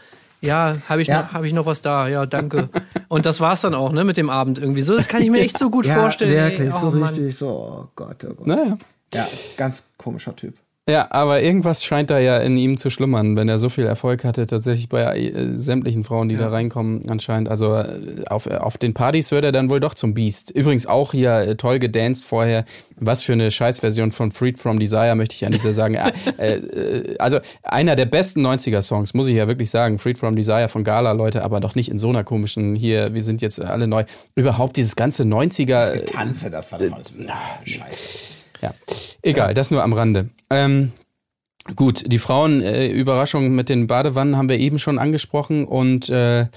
Ja, 0.41 0.77
habe 0.89 1.01
ich, 1.01 1.07
Ja. 1.07 1.21
noch 1.23 1.33
hab 1.33 1.43
ich 1.43 1.53
noch 1.53 1.65
was 1.65 1.81
da? 1.81 2.07
Ja, 2.07 2.25
danke. 2.25 2.69
Und 3.09 3.25
das 3.25 3.39
war's 3.41 3.61
dann 3.61 3.75
auch, 3.75 3.91
ne, 3.91 4.03
mit 4.03 4.17
dem 4.17 4.29
Abend 4.29 4.57
irgendwie. 4.59 4.81
So, 4.81 4.95
das 4.95 5.07
kann 5.07 5.21
ich 5.21 5.29
mir 5.29 5.39
echt 5.41 5.57
so 5.57 5.69
gut 5.69 5.85
ja, 5.85 5.95
vorstellen. 5.95 6.31
Wirklich, 6.31 6.59
ey. 6.61 6.71
so 6.71 6.87
Oh, 6.87 6.91
Mann. 6.91 7.13
richtig, 7.13 7.37
so, 7.37 7.47
oh 7.49 7.87
Gott, 7.95 8.23
oh 8.27 8.33
Gott. 8.33 8.47
Naja. 8.47 8.77
Ja, 9.13 9.27
ganz 9.57 9.89
komischer 9.97 10.35
Typ. 10.35 10.55
Ja, 10.89 11.07
aber 11.11 11.43
irgendwas 11.43 11.83
scheint 11.83 12.09
da 12.09 12.17
ja 12.17 12.37
in 12.39 12.57
ihm 12.57 12.75
zu 12.75 12.89
schlummern, 12.89 13.37
wenn 13.37 13.47
er 13.47 13.59
so 13.59 13.69
viel 13.69 13.85
Erfolg 13.85 14.23
hatte, 14.23 14.47
tatsächlich 14.47 14.89
bei 14.89 15.15
äh, 15.15 15.55
sämtlichen 15.55 16.03
Frauen, 16.03 16.27
die 16.27 16.37
da 16.37 16.49
reinkommen, 16.49 17.07
anscheinend. 17.07 17.49
Also 17.49 17.75
äh, 17.75 18.23
auf, 18.27 18.47
auf 18.47 18.79
den 18.79 18.95
Partys 18.95 19.29
wird 19.31 19.45
er 19.45 19.51
dann 19.51 19.69
wohl 19.69 19.79
doch 19.79 19.93
zum 19.93 20.15
Beast. 20.15 20.49
Übrigens 20.49 20.87
auch 20.87 21.11
hier 21.11 21.35
äh, 21.35 21.55
toll 21.55 21.77
gedanced 21.77 22.25
vorher. 22.25 22.65
Was 22.95 23.21
für 23.21 23.33
eine 23.33 23.51
Scheißversion 23.51 24.11
von 24.11 24.31
Freed 24.31 24.57
from 24.57 24.79
Desire, 24.79 25.13
möchte 25.15 25.35
ich 25.35 25.45
an 25.45 25.51
dieser 25.51 25.71
sagen. 25.71 25.95
äh, 26.39 26.55
äh, 26.55 27.17
also 27.19 27.37
einer 27.61 27.95
der 27.95 28.05
besten 28.05 28.43
90er-Songs, 28.43 29.13
muss 29.13 29.27
ich 29.27 29.35
ja 29.35 29.47
wirklich 29.47 29.69
sagen. 29.69 29.99
Freed 29.99 30.17
from 30.17 30.35
Desire 30.35 30.67
von 30.67 30.83
Gala, 30.83 31.11
Leute, 31.11 31.43
aber 31.43 31.59
doch 31.59 31.75
nicht 31.75 31.89
in 31.89 31.99
so 31.99 32.09
einer 32.09 32.23
komischen, 32.23 32.73
hier, 32.73 33.13
wir 33.13 33.21
sind 33.21 33.43
jetzt 33.43 33.61
alle 33.61 33.85
neu. 33.85 34.03
Überhaupt 34.33 34.77
dieses 34.77 34.95
ganze 34.95 35.23
90er. 35.23 36.05
Tanze, 36.05 36.49
das 36.49 36.71
war 36.71 36.79
doch 36.79 36.91
alles. 36.91 37.13
Scheiße. 37.65 38.30
Ja, 38.61 38.73
egal, 39.21 39.53
das 39.53 39.71
nur 39.71 39.83
am 39.83 39.93
Rande. 39.93 40.29
Ähm, 40.49 40.91
gut, 41.75 42.03
die 42.11 42.19
Frauen-Überraschung 42.19 43.53
mit 43.53 43.69
den 43.69 43.87
Badewannen 43.87 44.37
haben 44.37 44.49
wir 44.49 44.59
eben 44.59 44.79
schon 44.79 44.99
angesprochen 44.99 45.65
und 45.65 46.09
äh, 46.09 46.47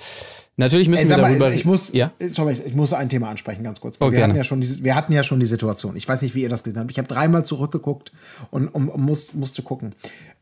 natürlich 0.56 0.88
müssen 0.88 1.04
Ey, 1.04 1.08
wir 1.08 1.16
sag 1.16 1.22
mal, 1.22 1.30
darüber. 1.30 1.52
ich 1.52 1.64
muss, 1.64 1.92
ja? 1.92 2.10
sorry, 2.30 2.58
ich 2.64 2.74
muss 2.74 2.92
ein 2.92 3.08
Thema 3.08 3.28
ansprechen, 3.28 3.64
ganz 3.64 3.80
kurz. 3.80 3.96
Oh, 4.00 4.06
wir, 4.06 4.10
gerne. 4.12 4.24
hatten 4.24 4.36
ja 4.36 4.44
schon 4.44 4.60
diese, 4.60 4.84
wir 4.84 4.94
hatten 4.94 5.12
ja 5.12 5.24
schon 5.24 5.40
die 5.40 5.46
Situation. 5.46 5.96
Ich 5.96 6.08
weiß 6.08 6.22
nicht, 6.22 6.34
wie 6.34 6.42
ihr 6.42 6.48
das 6.48 6.64
gesehen 6.64 6.80
habt. 6.80 6.90
Ich 6.90 6.98
habe 6.98 7.08
dreimal 7.08 7.44
zurückgeguckt 7.44 8.12
und, 8.50 8.68
und 8.68 8.96
muss, 8.98 9.34
musste 9.34 9.62
gucken. 9.62 9.94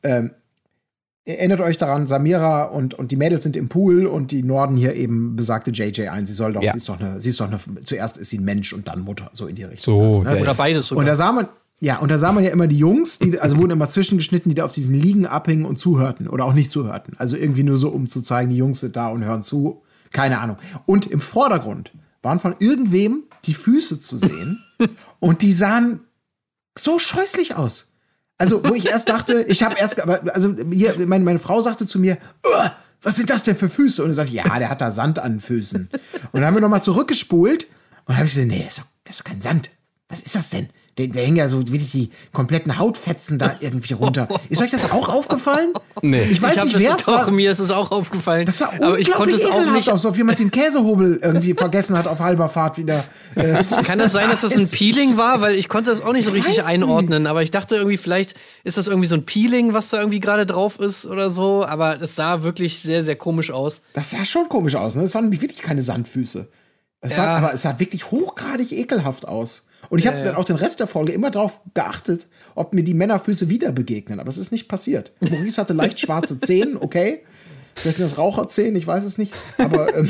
Ähm, 0.03 0.33
erinnert 1.25 1.61
euch 1.61 1.79
daran, 1.79 2.07
Samira 2.07 2.65
und, 2.65 2.95
und 2.95 3.11
die 3.13 3.17
Mädels 3.17 3.45
sind 3.45 3.57
im 3.57 3.69
Pool 3.69 4.07
und 4.07 4.31
die 4.31 4.43
Norden 4.43 4.77
hier 4.77 4.95
eben 4.95 5.37
besagte 5.37 5.71
JJ 5.71 6.09
ein. 6.09 6.27
Sie 6.27 6.33
soll 6.33 6.53
doch, 6.53 6.63
Ja. 6.63 6.73
sie 6.73 6.79
ist 6.79 6.89
doch 6.89 6.99
eine, 7.01 7.23
sie 7.23 7.29
ist 7.31 7.41
doch 7.41 7.47
eine, 7.49 7.61
zuerst 7.85 8.17
ist 8.17 8.31
sie 8.31 8.39
ein 8.39 8.45
Mensch 8.45 8.73
und 8.73 8.89
dann 8.89 9.01
Mutter, 9.03 9.31
so 9.33 9.47
in 9.47 9.55
die 9.55 9.65
Richtung. 9.65 10.13
So, 10.13 10.19
Also, 10.19 10.23
ne? 10.25 10.41
Oder 10.41 10.55
beides 10.55 10.87
sogar. 10.89 11.01
Und 11.01 11.07
da 11.07 11.15
sah 11.15 11.31
man, 11.33 11.49
ja, 11.81 11.99
und 11.99 12.11
da 12.11 12.19
sah 12.19 12.33
man 12.33 12.43
ja 12.45 12.51
immer 12.51 12.67
die 12.67 12.79
Jungs, 12.79 13.19
die, 13.19 13.39
also 13.39 13.57
wurden 13.59 13.71
immer 13.73 13.89
zwischengeschnitten, 13.89 14.49
die 14.51 14.55
da 14.57 14.65
auf 14.65 14.73
diesen 14.73 14.99
Liegen 14.99 15.27
abhingen 15.27 15.65
und 15.65 15.79
zuhörten 15.79 16.29
oder 16.29 16.45
auch 16.45 16.55
nicht 16.55 16.71
zuhörten. 16.71 17.15
Also 17.19 17.37
irgendwie 17.37 17.63
nur 17.63 17.77
so, 17.77 17.89
um 17.91 18.07
zu 18.09 18.21
zeigen, 18.23 18.51
die 18.51 18.57
Jungs 18.57 18.81
sind 18.81 18.97
da 18.97 19.09
und 19.09 19.25
hören 19.25 19.43
zu. 19.43 19.83
Keine 20.13 20.41
Ahnung. 20.41 20.57
Und 20.87 21.07
im 21.11 21.21
Vordergrund 21.21 21.93
waren 22.23 22.39
von 22.41 22.55
irgendwem 22.59 23.25
die 23.47 23.55
Füße 23.55 23.99
zu 24.01 24.19
sehen 24.19 24.59
und 25.21 25.43
die 25.43 25.53
sahen 25.53 26.01
so 26.79 26.99
scheußlich 26.99 27.55
aus. 27.57 27.92
Also, 28.43 28.69
wo 28.69 28.75
ich 28.75 28.89
erst 28.89 29.09
dachte, 29.09 29.45
ich 29.49 29.63
habe 29.63 29.77
erst, 29.79 30.01
also 30.01 30.55
hier, 30.73 30.95
meine, 31.07 31.25
meine 31.25 31.39
Frau 31.39 31.61
sagte 31.61 31.87
zu 31.87 32.01
mir, 32.01 32.19
"Ugh, 32.45 32.71
was 33.03 33.15
sind 33.17 33.31
das 33.31 33.45
denn 33.45 33.57
für 33.57 33.69
Füße? 33.69 34.03
Und 34.03 34.11
er 34.11 34.15
sagt, 34.15 34.31
ja, 34.31 34.59
der 34.59 34.69
hat 34.69 34.81
da 34.81 34.91
Sand 34.91 35.19
an 35.21 35.35
den 35.35 35.41
Füßen. 35.41 35.89
Und 35.93 36.01
dann 36.33 36.45
haben 36.45 36.55
wir 36.55 36.61
nochmal 36.61 36.83
zurückgespult 36.83 37.67
und 38.07 38.17
habe 38.17 38.27
ich 38.27 38.35
gesagt, 38.35 38.49
nee, 38.51 38.65
das 38.65 38.79
ist, 38.79 38.79
doch, 38.79 38.87
das 39.05 39.17
ist 39.17 39.21
doch 39.21 39.31
kein 39.31 39.41
Sand. 39.41 39.71
Was 40.09 40.23
ist 40.23 40.35
das 40.35 40.51
denn? 40.51 40.69
Da 40.97 41.07
da 41.07 41.21
hängen 41.21 41.37
ja 41.37 41.49
so 41.49 41.59
wirklich 41.69 41.91
die 41.91 42.11
kompletten 42.35 42.79
Hautfetzen 42.79 43.39
da 43.39 43.57
irgendwie 43.61 43.95
runter. 43.95 44.29
Ist 44.51 44.61
euch 44.61 44.71
das 44.71 44.91
auch 44.93 45.09
aufgefallen? 45.09 45.73
Nee. 46.03 46.23
Ich 46.25 46.43
weiß 46.43 46.57
ich 46.59 46.65
nicht, 46.65 46.75
das 46.75 46.83
wer 46.83 46.97
es 46.97 47.09
auch, 47.09 47.13
war. 47.27 47.31
mir 47.31 47.51
ist 47.51 47.61
es 47.61 47.71
auch 47.71 47.91
aufgefallen. 47.91 48.45
Das 48.45 48.59
sah 48.59 48.71
aber 48.79 48.99
ich 48.99 49.11
konnte 49.11 49.35
es 49.35 49.47
auch 49.47 49.65
nicht. 49.73 49.89
aus, 49.91 50.05
ob 50.05 50.19
jemand 50.19 50.39
den 50.39 50.51
Käsehobel 50.51 51.19
irgendwie 51.23 51.55
vergessen 51.55 51.97
hat 51.97 52.07
auf 52.07 52.19
halber 52.21 52.51
Fahrt 52.51 52.77
wieder. 52.77 53.05
Äh, 53.37 53.65
Kann 53.85 53.99
das 53.99 54.13
sein, 54.13 54.29
dass 54.29 54.43
das 54.43 54.55
ein 54.55 54.69
Peeling 54.69 55.17
war? 55.17 55.41
Weil 55.41 55.55
ich 55.55 55.71
konnte 55.71 55.89
das 55.91 56.03
auch 56.03 56.13
nicht 56.13 56.25
so 56.25 56.31
Ich 56.35 56.37
richtig 56.45 56.59
weiß 56.59 56.67
einordnen. 56.67 57.27
Aber 57.27 57.43
ich 57.43 57.51
dachte 57.51 57.77
irgendwie, 57.77 57.97
vielleicht 57.97 58.35
ist 58.63 58.77
das 58.77 58.87
irgendwie 58.87 59.09
so 59.09 59.15
ein 59.15 59.25
Peeling, 59.25 59.73
was 59.73 59.89
da 59.89 59.99
irgendwie 59.99 60.21
gerade 60.21 60.45
drauf 60.45 60.79
ist 60.79 61.07
oder 61.07 61.31
so. 61.31 61.65
Aber 61.65 62.03
es 62.03 62.17
sah 62.17 62.43
wirklich 62.43 62.81
sehr, 62.81 63.03
sehr 63.05 63.17
komisch 63.17 63.51
aus. 63.51 63.81
Das 63.95 64.11
sah 64.11 64.27
schon 64.27 64.49
komisch 64.51 64.75
aus, 64.75 64.95
ne? 64.95 65.05
Es 65.05 65.15
waren 65.15 65.25
nämlich 65.25 65.41
wirklich 65.41 65.63
keine 65.63 65.81
Sandfüße. 65.81 66.49
Es 67.01 67.17
war, 67.17 67.25
Ja. 67.25 67.37
aber 67.37 67.55
es 67.55 67.63
sah 67.63 67.79
wirklich 67.79 68.11
hochgradig 68.11 68.73
ekelhaft 68.73 69.27
aus. 69.27 69.65
Und 69.93 69.99
ich 69.99 70.07
habe 70.07 70.23
dann 70.25 70.37
auch 70.37 70.47
den 70.47 70.57
Rest 70.57 70.81
der 70.81 70.87
Folge 70.87 71.13
immer 71.13 71.31
darauf 71.31 71.61
geachtet, 71.75 72.27
ob 72.55 72.73
mir 72.73 72.83
die 72.83 72.95
Männerfüße 72.95 73.51
wieder 73.51 73.73
begegnen. 73.73 74.21
Aber 74.21 74.31
es 74.31 74.39
ist 74.39 74.51
nicht 74.51 74.67
passiert. 74.67 75.13
Maurice 75.21 75.61
hatte 75.61 75.75
leicht 75.75 76.01
schwarze 76.01 76.41
Zähne, 76.41 76.81
okay. 76.81 77.21
Vielleicht 77.75 77.99
sind 77.99 78.11
das 78.11 78.19
Raucherzähne, 78.19 78.79
ich 78.79 78.87
weiß 78.87 79.05
es 79.05 79.19
nicht. 79.19 79.33
Aber, 79.59 79.95
ähm, 79.97 80.09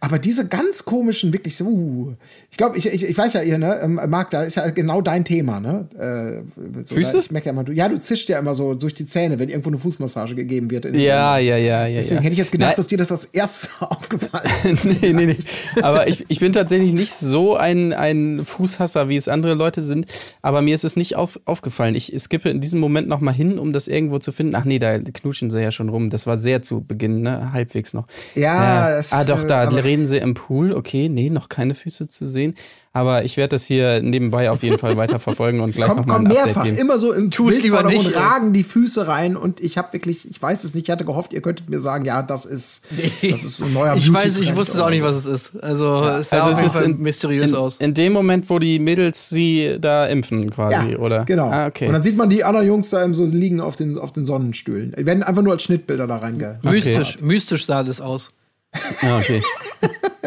aber 0.00 0.18
diese 0.18 0.46
ganz 0.46 0.84
komischen, 0.84 1.32
wirklich 1.32 1.56
so. 1.56 1.64
Uh, 1.64 2.14
ich 2.50 2.58
glaube, 2.58 2.76
ich, 2.76 2.86
ich, 2.86 3.04
ich 3.04 3.16
weiß 3.16 3.32
ja, 3.32 3.42
ihr, 3.42 3.58
ne, 3.58 3.80
ähm, 3.82 3.98
Marc, 4.08 4.30
da 4.30 4.42
ist 4.42 4.56
ja 4.56 4.68
genau 4.70 5.00
dein 5.00 5.24
Thema, 5.24 5.58
ne? 5.58 5.88
Äh, 5.98 6.82
so, 6.84 6.94
Füße? 6.94 7.18
Ich 7.20 7.30
merke 7.30 7.46
ja 7.46 7.52
immer, 7.52 7.64
du, 7.64 7.72
ja, 7.72 7.88
du 7.88 7.98
zischst 7.98 8.28
ja 8.28 8.38
immer 8.38 8.54
so 8.54 8.74
durch 8.74 8.94
die 8.94 9.06
Zähne, 9.06 9.38
wenn 9.38 9.48
irgendwo 9.48 9.70
eine 9.70 9.78
Fußmassage 9.78 10.34
gegeben 10.34 10.70
wird. 10.70 10.84
Ja, 10.94 11.38
ja, 11.38 11.56
ja, 11.56 11.86
ja. 11.86 11.96
Deswegen 11.96 12.16
ja. 12.16 12.22
hätte 12.22 12.32
ich 12.32 12.38
jetzt 12.38 12.52
gedacht, 12.52 12.70
Nein, 12.70 12.76
dass 12.76 12.86
dir 12.86 12.98
das 12.98 13.10
als 13.10 13.24
erstes 13.26 13.70
aufgefallen 13.80 14.50
ist. 14.64 14.84
nee, 15.02 15.12
nee, 15.12 15.26
nee. 15.26 15.36
Aber 15.80 16.08
ich, 16.08 16.24
ich 16.28 16.40
bin 16.40 16.52
tatsächlich 16.52 16.92
nicht 16.92 17.14
so 17.14 17.56
ein, 17.56 17.92
ein 17.92 18.44
Fußhasser, 18.44 19.08
wie 19.08 19.16
es 19.16 19.28
andere 19.28 19.54
Leute 19.54 19.80
sind. 19.82 20.06
Aber 20.42 20.60
mir 20.60 20.74
ist 20.74 20.84
es 20.84 20.96
nicht 20.96 21.16
auf, 21.16 21.40
aufgefallen. 21.46 21.94
Ich 21.94 22.14
skippe 22.18 22.50
in 22.50 22.60
diesem 22.60 22.80
Moment 22.80 23.08
noch 23.08 23.20
mal 23.20 23.32
hin, 23.32 23.58
um 23.58 23.72
das 23.72 23.88
irgendwo 23.88 24.18
zu 24.18 24.32
finden. 24.32 24.54
Ach 24.54 24.64
nee, 24.64 24.78
da 24.78 24.98
knutschen 24.98 25.50
sie 25.50 25.62
ja 25.62 25.70
schon 25.70 25.88
rum. 25.88 26.10
Das 26.10 26.26
war 26.26 26.36
sehr 26.36 26.62
zu 26.62 26.81
Beginn, 26.82 27.22
ne? 27.22 27.52
Halbwegs 27.52 27.94
noch. 27.94 28.06
Ja, 28.34 28.98
Äh, 28.98 29.02
ah, 29.10 29.24
doch, 29.24 29.44
äh, 29.44 29.46
da 29.46 29.62
aber- 29.62 29.84
reden 29.84 30.06
sie 30.06 30.18
im 30.18 30.34
Pool. 30.34 30.72
Okay, 30.72 31.08
nee, 31.08 31.30
noch 31.30 31.48
keine 31.48 31.74
Füße 31.74 32.08
zu 32.08 32.26
sehen. 32.28 32.54
Aber 32.94 33.24
ich 33.24 33.38
werde 33.38 33.56
das 33.56 33.64
hier 33.64 34.02
nebenbei 34.02 34.50
auf 34.50 34.62
jeden 34.62 34.76
Fall 34.78 34.98
weiter 34.98 35.18
verfolgen 35.18 35.60
und 35.60 35.74
gleich 35.74 35.88
Kommt, 35.88 36.00
noch 36.00 36.06
mal 36.06 36.14
kommt 36.16 36.26
ein 36.28 36.32
Update 36.32 36.44
mehrfach, 36.46 36.64
geben. 36.64 36.76
immer 36.76 36.98
so 36.98 37.10
im 37.14 37.30
Tu's 37.30 37.58
lieber 37.62 37.82
nicht, 37.84 38.14
ragen 38.14 38.52
die 38.52 38.64
Füße 38.64 39.08
rein 39.08 39.34
und 39.34 39.60
ich 39.60 39.78
habe 39.78 39.94
wirklich, 39.94 40.30
ich 40.30 40.42
weiß 40.42 40.64
es 40.64 40.74
nicht, 40.74 40.88
ich 40.88 40.92
hatte 40.92 41.06
gehofft, 41.06 41.32
ihr 41.32 41.40
könntet 41.40 41.70
mir 41.70 41.80
sagen, 41.80 42.04
ja, 42.04 42.20
das 42.22 42.44
ist, 42.44 42.84
das 43.22 43.44
ist 43.44 43.62
ein 43.62 43.72
neuer 43.72 43.94
Ich 43.96 44.12
weiß, 44.12 44.36
ich 44.40 44.54
wusste 44.54 44.74
es 44.76 44.80
auch 44.82 44.90
nicht, 44.90 45.02
was 45.02 45.16
es 45.16 45.24
ist. 45.24 45.62
Also, 45.62 46.04
es 46.04 46.28
sah 46.28 46.36
Also 46.44 46.50
auf 46.50 46.52
es 46.52 46.56
jeden 46.58 46.66
ist 46.66 46.72
Fall 46.74 46.84
in, 46.84 46.98
mysteriös 47.00 47.50
in, 47.52 47.56
aus. 47.56 47.76
in 47.78 47.94
dem 47.94 48.12
Moment, 48.12 48.50
wo 48.50 48.58
die 48.58 48.78
Mädels 48.78 49.30
sie 49.30 49.78
da 49.80 50.04
impfen 50.04 50.50
quasi, 50.50 50.92
Ja, 50.92 50.98
oder? 50.98 51.24
genau. 51.24 51.50
Ah, 51.50 51.68
okay. 51.68 51.86
Und 51.86 51.94
dann 51.94 52.02
sieht 52.02 52.18
man 52.18 52.28
die 52.28 52.44
anderen 52.44 52.66
Jungs 52.66 52.90
da 52.90 53.02
eben 53.02 53.14
so 53.14 53.24
liegen 53.24 53.62
auf 53.62 53.74
den, 53.74 53.96
auf 53.96 54.12
den 54.12 54.26
Sonnenstühlen. 54.26 54.94
Die 54.98 55.06
werden 55.06 55.22
einfach 55.22 55.40
nur 55.42 55.54
als 55.54 55.62
Schnittbilder 55.62 56.06
da 56.06 56.16
reinge. 56.16 56.58
Mystisch, 56.62 57.18
mystisch 57.22 57.64
sah 57.64 57.82
das 57.84 58.02
aus. 58.02 58.32
ah, 58.74 59.16
okay. 59.16 59.42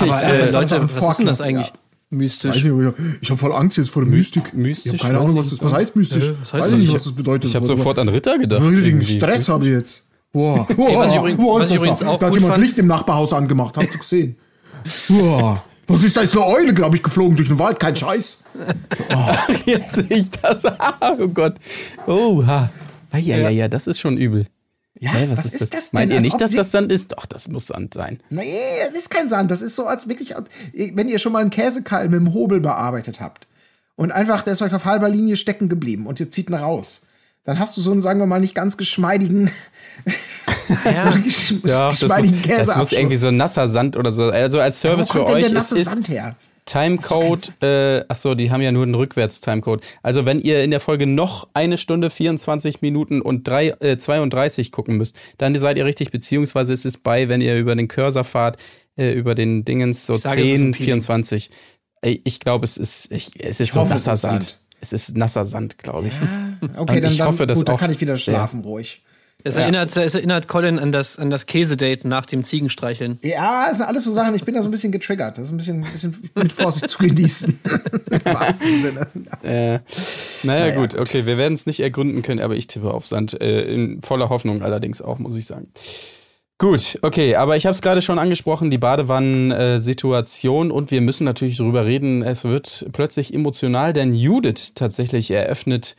Aber 0.00 0.22
Äh, 0.22 0.48
äh, 0.48 0.50
Leute, 0.50 0.88
was 0.98 1.10
ist 1.10 1.16
denn 1.18 1.26
das 1.26 1.42
eigentlich? 1.42 1.66
ja. 1.66 1.72
Mystisch. 2.12 2.64
Weiß 2.64 2.64
nicht, 2.64 2.94
ich 3.20 3.30
habe 3.30 3.38
voll 3.38 3.52
Angst 3.52 3.76
jetzt 3.76 3.90
vor 3.90 4.02
der 4.02 4.10
Mystik. 4.10 4.52
mystisch, 4.52 4.94
Ich 4.94 5.00
hab 5.00 5.06
keine 5.08 5.20
Ahnung, 5.20 5.36
was, 5.36 5.50
das, 5.50 5.62
was 5.62 5.72
heißt 5.72 5.94
mystisch. 5.96 6.24
Äh, 6.24 6.34
was 6.40 6.52
heißt 6.52 6.64
weiß 6.64 6.70
das? 6.70 6.72
ich 6.72 6.78
nicht, 6.78 6.88
Ich 6.88 6.94
was 6.94 7.04
das 7.04 7.12
bedeutet. 7.12 7.50
Ich 7.50 7.54
habe 7.56 7.66
sofort 7.66 7.98
an 7.98 8.08
Ritter 8.08 8.36
gedacht. 8.38 8.62
Irgendwie. 8.64 9.16
Stress 9.16 9.48
habe 9.48 9.64
ich 9.66 9.70
jetzt. 9.72 10.06
Boah, 10.32 10.66
Boah, 10.76 10.98
was 10.98 11.10
ich 11.10 11.16
übrigens- 11.16 11.40
boah, 11.40 11.60
was 11.60 11.64
ist 11.66 11.70
ich 11.70 11.76
das 11.76 11.82
übrigens 11.82 12.00
da? 12.00 12.06
auch 12.08 12.18
da 12.18 12.26
hat 12.26 12.34
jemand 12.34 12.52
fand- 12.54 12.64
Licht 12.66 12.78
im 12.78 12.86
Nachbarhaus 12.88 13.32
angemacht, 13.32 13.76
hast 13.76 13.94
du 13.94 13.98
gesehen? 13.98 14.36
Boah, 15.08 15.62
was 15.86 16.02
ist 16.04 16.16
da? 16.16 16.20
Ist 16.22 16.36
eine 16.36 16.46
Eule, 16.46 16.72
glaube 16.74 16.96
ich, 16.96 17.02
geflogen 17.02 17.36
durch 17.36 17.48
den 17.48 17.58
Wald, 17.58 17.78
kein 17.80 17.94
Scheiß. 17.96 18.38
Jetzt 19.66 19.94
sehe 19.94 20.06
ich 20.08 20.30
das. 20.30 20.62
Oh 21.18 21.28
Gott. 21.28 21.54
Oha. 22.06 22.70
Ah, 23.12 23.18
ja, 23.18 23.36
ja, 23.38 23.50
ja, 23.50 23.68
das 23.68 23.86
ist 23.88 23.98
schon 24.00 24.16
übel. 24.16 24.46
Ja, 25.00 25.12
Hä, 25.12 25.28
was, 25.30 25.38
was 25.38 25.54
ist 25.54 25.60
das? 25.62 25.70
das? 25.70 25.92
Meint 25.94 26.12
ihr 26.12 26.20
nicht, 26.20 26.40
dass 26.40 26.50
das 26.50 26.70
Sand 26.70 26.92
ist? 26.92 27.12
Doch, 27.12 27.24
das 27.24 27.48
muss 27.48 27.68
Sand 27.68 27.94
sein. 27.94 28.20
Nee, 28.28 28.60
das 28.84 28.94
ist 28.94 29.10
kein 29.10 29.30
Sand. 29.30 29.50
Das 29.50 29.62
ist 29.62 29.74
so, 29.74 29.86
als 29.86 30.08
wirklich, 30.08 30.34
wenn 30.74 31.08
ihr 31.08 31.18
schon 31.18 31.32
mal 31.32 31.40
einen 31.40 31.50
Käsekeil 31.50 32.08
mit 32.10 32.20
dem 32.20 32.34
Hobel 32.34 32.60
bearbeitet 32.60 33.18
habt 33.18 33.46
und 33.96 34.12
einfach, 34.12 34.42
der 34.42 34.52
ist 34.52 34.62
euch 34.62 34.74
auf 34.74 34.84
halber 34.84 35.08
Linie 35.08 35.38
stecken 35.38 35.70
geblieben 35.70 36.06
und 36.06 36.20
ihr 36.20 36.30
zieht 36.30 36.50
ihn 36.50 36.54
raus, 36.54 37.02
dann 37.44 37.58
hast 37.58 37.78
du 37.78 37.80
so 37.80 37.92
einen, 37.92 38.02
sagen 38.02 38.20
wir 38.20 38.26
mal, 38.26 38.40
nicht 38.40 38.54
ganz 38.54 38.76
geschmeidigen, 38.76 39.50
Ja. 40.84 41.10
gesch 41.24 41.54
Ja, 41.64 41.88
das 41.88 42.00
muss, 42.00 42.00
geschmeidigen 42.00 42.42
das 42.46 42.76
muss 42.76 42.92
irgendwie 42.92 43.16
so 43.16 43.30
nasser 43.30 43.68
Sand 43.68 43.96
oder 43.96 44.12
so. 44.12 44.30
Also 44.30 44.60
als 44.60 44.82
Wo 44.84 44.88
Service 44.88 45.10
für 45.10 45.18
kommt 45.18 45.28
denn 45.28 45.34
euch 45.36 45.40
der 45.40 45.48
ist, 45.48 45.54
nasse 45.54 45.78
ist 45.78 45.88
Sand 45.90 46.08
her? 46.08 46.36
Timecode. 46.70 47.52
Äh, 47.62 48.04
achso, 48.08 48.34
die 48.34 48.50
haben 48.50 48.62
ja 48.62 48.70
nur 48.72 48.84
einen 48.84 48.94
Rückwärts-Timecode. 48.94 49.82
Also 50.02 50.24
wenn 50.24 50.40
ihr 50.40 50.62
in 50.62 50.70
der 50.70 50.80
Folge 50.80 51.06
noch 51.06 51.48
eine 51.52 51.78
Stunde 51.78 52.10
24 52.10 52.80
Minuten 52.80 53.20
und 53.20 53.46
drei, 53.48 53.68
äh, 53.80 53.98
32 53.98 54.70
gucken 54.70 54.96
müsst, 54.96 55.16
dann 55.38 55.54
seid 55.56 55.78
ihr 55.78 55.84
richtig, 55.84 56.10
beziehungsweise 56.10 56.72
es 56.72 56.84
ist 56.84 57.02
bei, 57.02 57.28
wenn 57.28 57.40
ihr 57.40 57.58
über 57.58 57.74
den 57.74 57.88
Cursor 57.88 58.24
fahrt, 58.24 58.56
äh, 58.96 59.12
über 59.12 59.34
den 59.34 59.64
Dingens 59.64 60.06
so 60.06 60.14
Ich 60.14 60.20
sage, 60.20 60.42
es 60.42 60.46
ist 60.48 60.54
10, 60.54 60.68
ein 60.68 60.72
Peeling. 60.72 60.84
24. 60.86 61.50
Ey, 62.02 62.20
Ich 62.24 62.38
glaube, 62.40 62.64
es 62.64 62.76
ist, 62.76 63.10
ich, 63.10 63.30
es 63.40 63.58
ist 63.58 63.60
Ich 63.60 63.72
so 63.72 63.80
hoffe, 63.80 63.94
es 63.94 64.06
nasser 64.06 64.12
ist 64.14 64.20
Sand. 64.22 64.42
Sand. 64.44 64.60
Es 64.82 64.92
ist 64.92 65.16
nasser 65.16 65.44
Sand, 65.44 65.76
glaube 65.78 66.08
ich. 66.08 66.14
Okay, 66.14 66.70
Und 66.78 66.88
dann, 67.02 67.12
ich 67.12 67.18
dann, 67.18 67.26
hoffe, 67.28 67.46
dass 67.46 67.58
gut, 67.58 67.68
dann 67.68 67.74
auch 67.74 67.80
kann 67.80 67.92
ich 67.92 68.00
wieder 68.00 68.16
schlafen, 68.16 68.60
ruhig. 68.60 69.02
Es 69.44 69.56
erinnert, 69.56 69.96
es 69.96 70.14
erinnert 70.14 70.48
Colin 70.48 70.78
an 70.78 70.92
das, 70.92 71.18
an 71.18 71.30
das 71.30 71.46
Käsedate 71.46 72.06
nach 72.06 72.26
dem 72.26 72.44
Ziegenstreicheln. 72.44 73.18
Ja, 73.22 73.68
das 73.68 73.78
sind 73.78 73.86
alles 73.86 74.04
so 74.04 74.12
Sachen, 74.12 74.34
ich 74.34 74.44
bin 74.44 74.54
da 74.54 74.62
so 74.62 74.68
ein 74.68 74.70
bisschen 74.70 74.92
getriggert. 74.92 75.38
Das 75.38 75.44
ist 75.44 75.50
ein 75.50 75.56
bisschen, 75.56 75.84
ein 75.84 75.92
bisschen 75.92 76.30
mit 76.34 76.52
Vorsicht 76.52 76.88
zu 76.88 76.98
genießen. 76.98 77.58
Im 78.10 78.24
wahrsten 78.24 78.80
Sinne. 78.80 79.06
Äh, 79.42 79.78
naja, 80.42 80.74
gut, 80.74 80.94
okay, 80.96 81.26
wir 81.26 81.38
werden 81.38 81.54
es 81.54 81.66
nicht 81.66 81.80
ergründen 81.80 82.22
können, 82.22 82.40
aber 82.40 82.54
ich 82.54 82.66
tippe 82.66 82.92
auf 82.92 83.06
Sand. 83.06 83.40
Äh, 83.40 83.62
in 83.62 84.02
voller 84.02 84.28
Hoffnung 84.28 84.62
allerdings 84.62 85.02
auch, 85.02 85.18
muss 85.18 85.36
ich 85.36 85.46
sagen. 85.46 85.68
Gut, 86.60 86.98
okay, 87.00 87.36
aber 87.36 87.56
ich 87.56 87.64
habe 87.64 87.72
es 87.74 87.80
gerade 87.80 88.02
schon 88.02 88.18
angesprochen, 88.18 88.70
die 88.70 88.76
Badewannen-Situation 88.76 90.70
und 90.70 90.90
wir 90.90 91.00
müssen 91.00 91.24
natürlich 91.24 91.56
darüber 91.56 91.86
reden, 91.86 92.22
es 92.22 92.44
wird 92.44 92.86
plötzlich 92.92 93.32
emotional, 93.32 93.94
denn 93.94 94.12
Judith 94.12 94.72
tatsächlich 94.74 95.30
eröffnet 95.30 95.96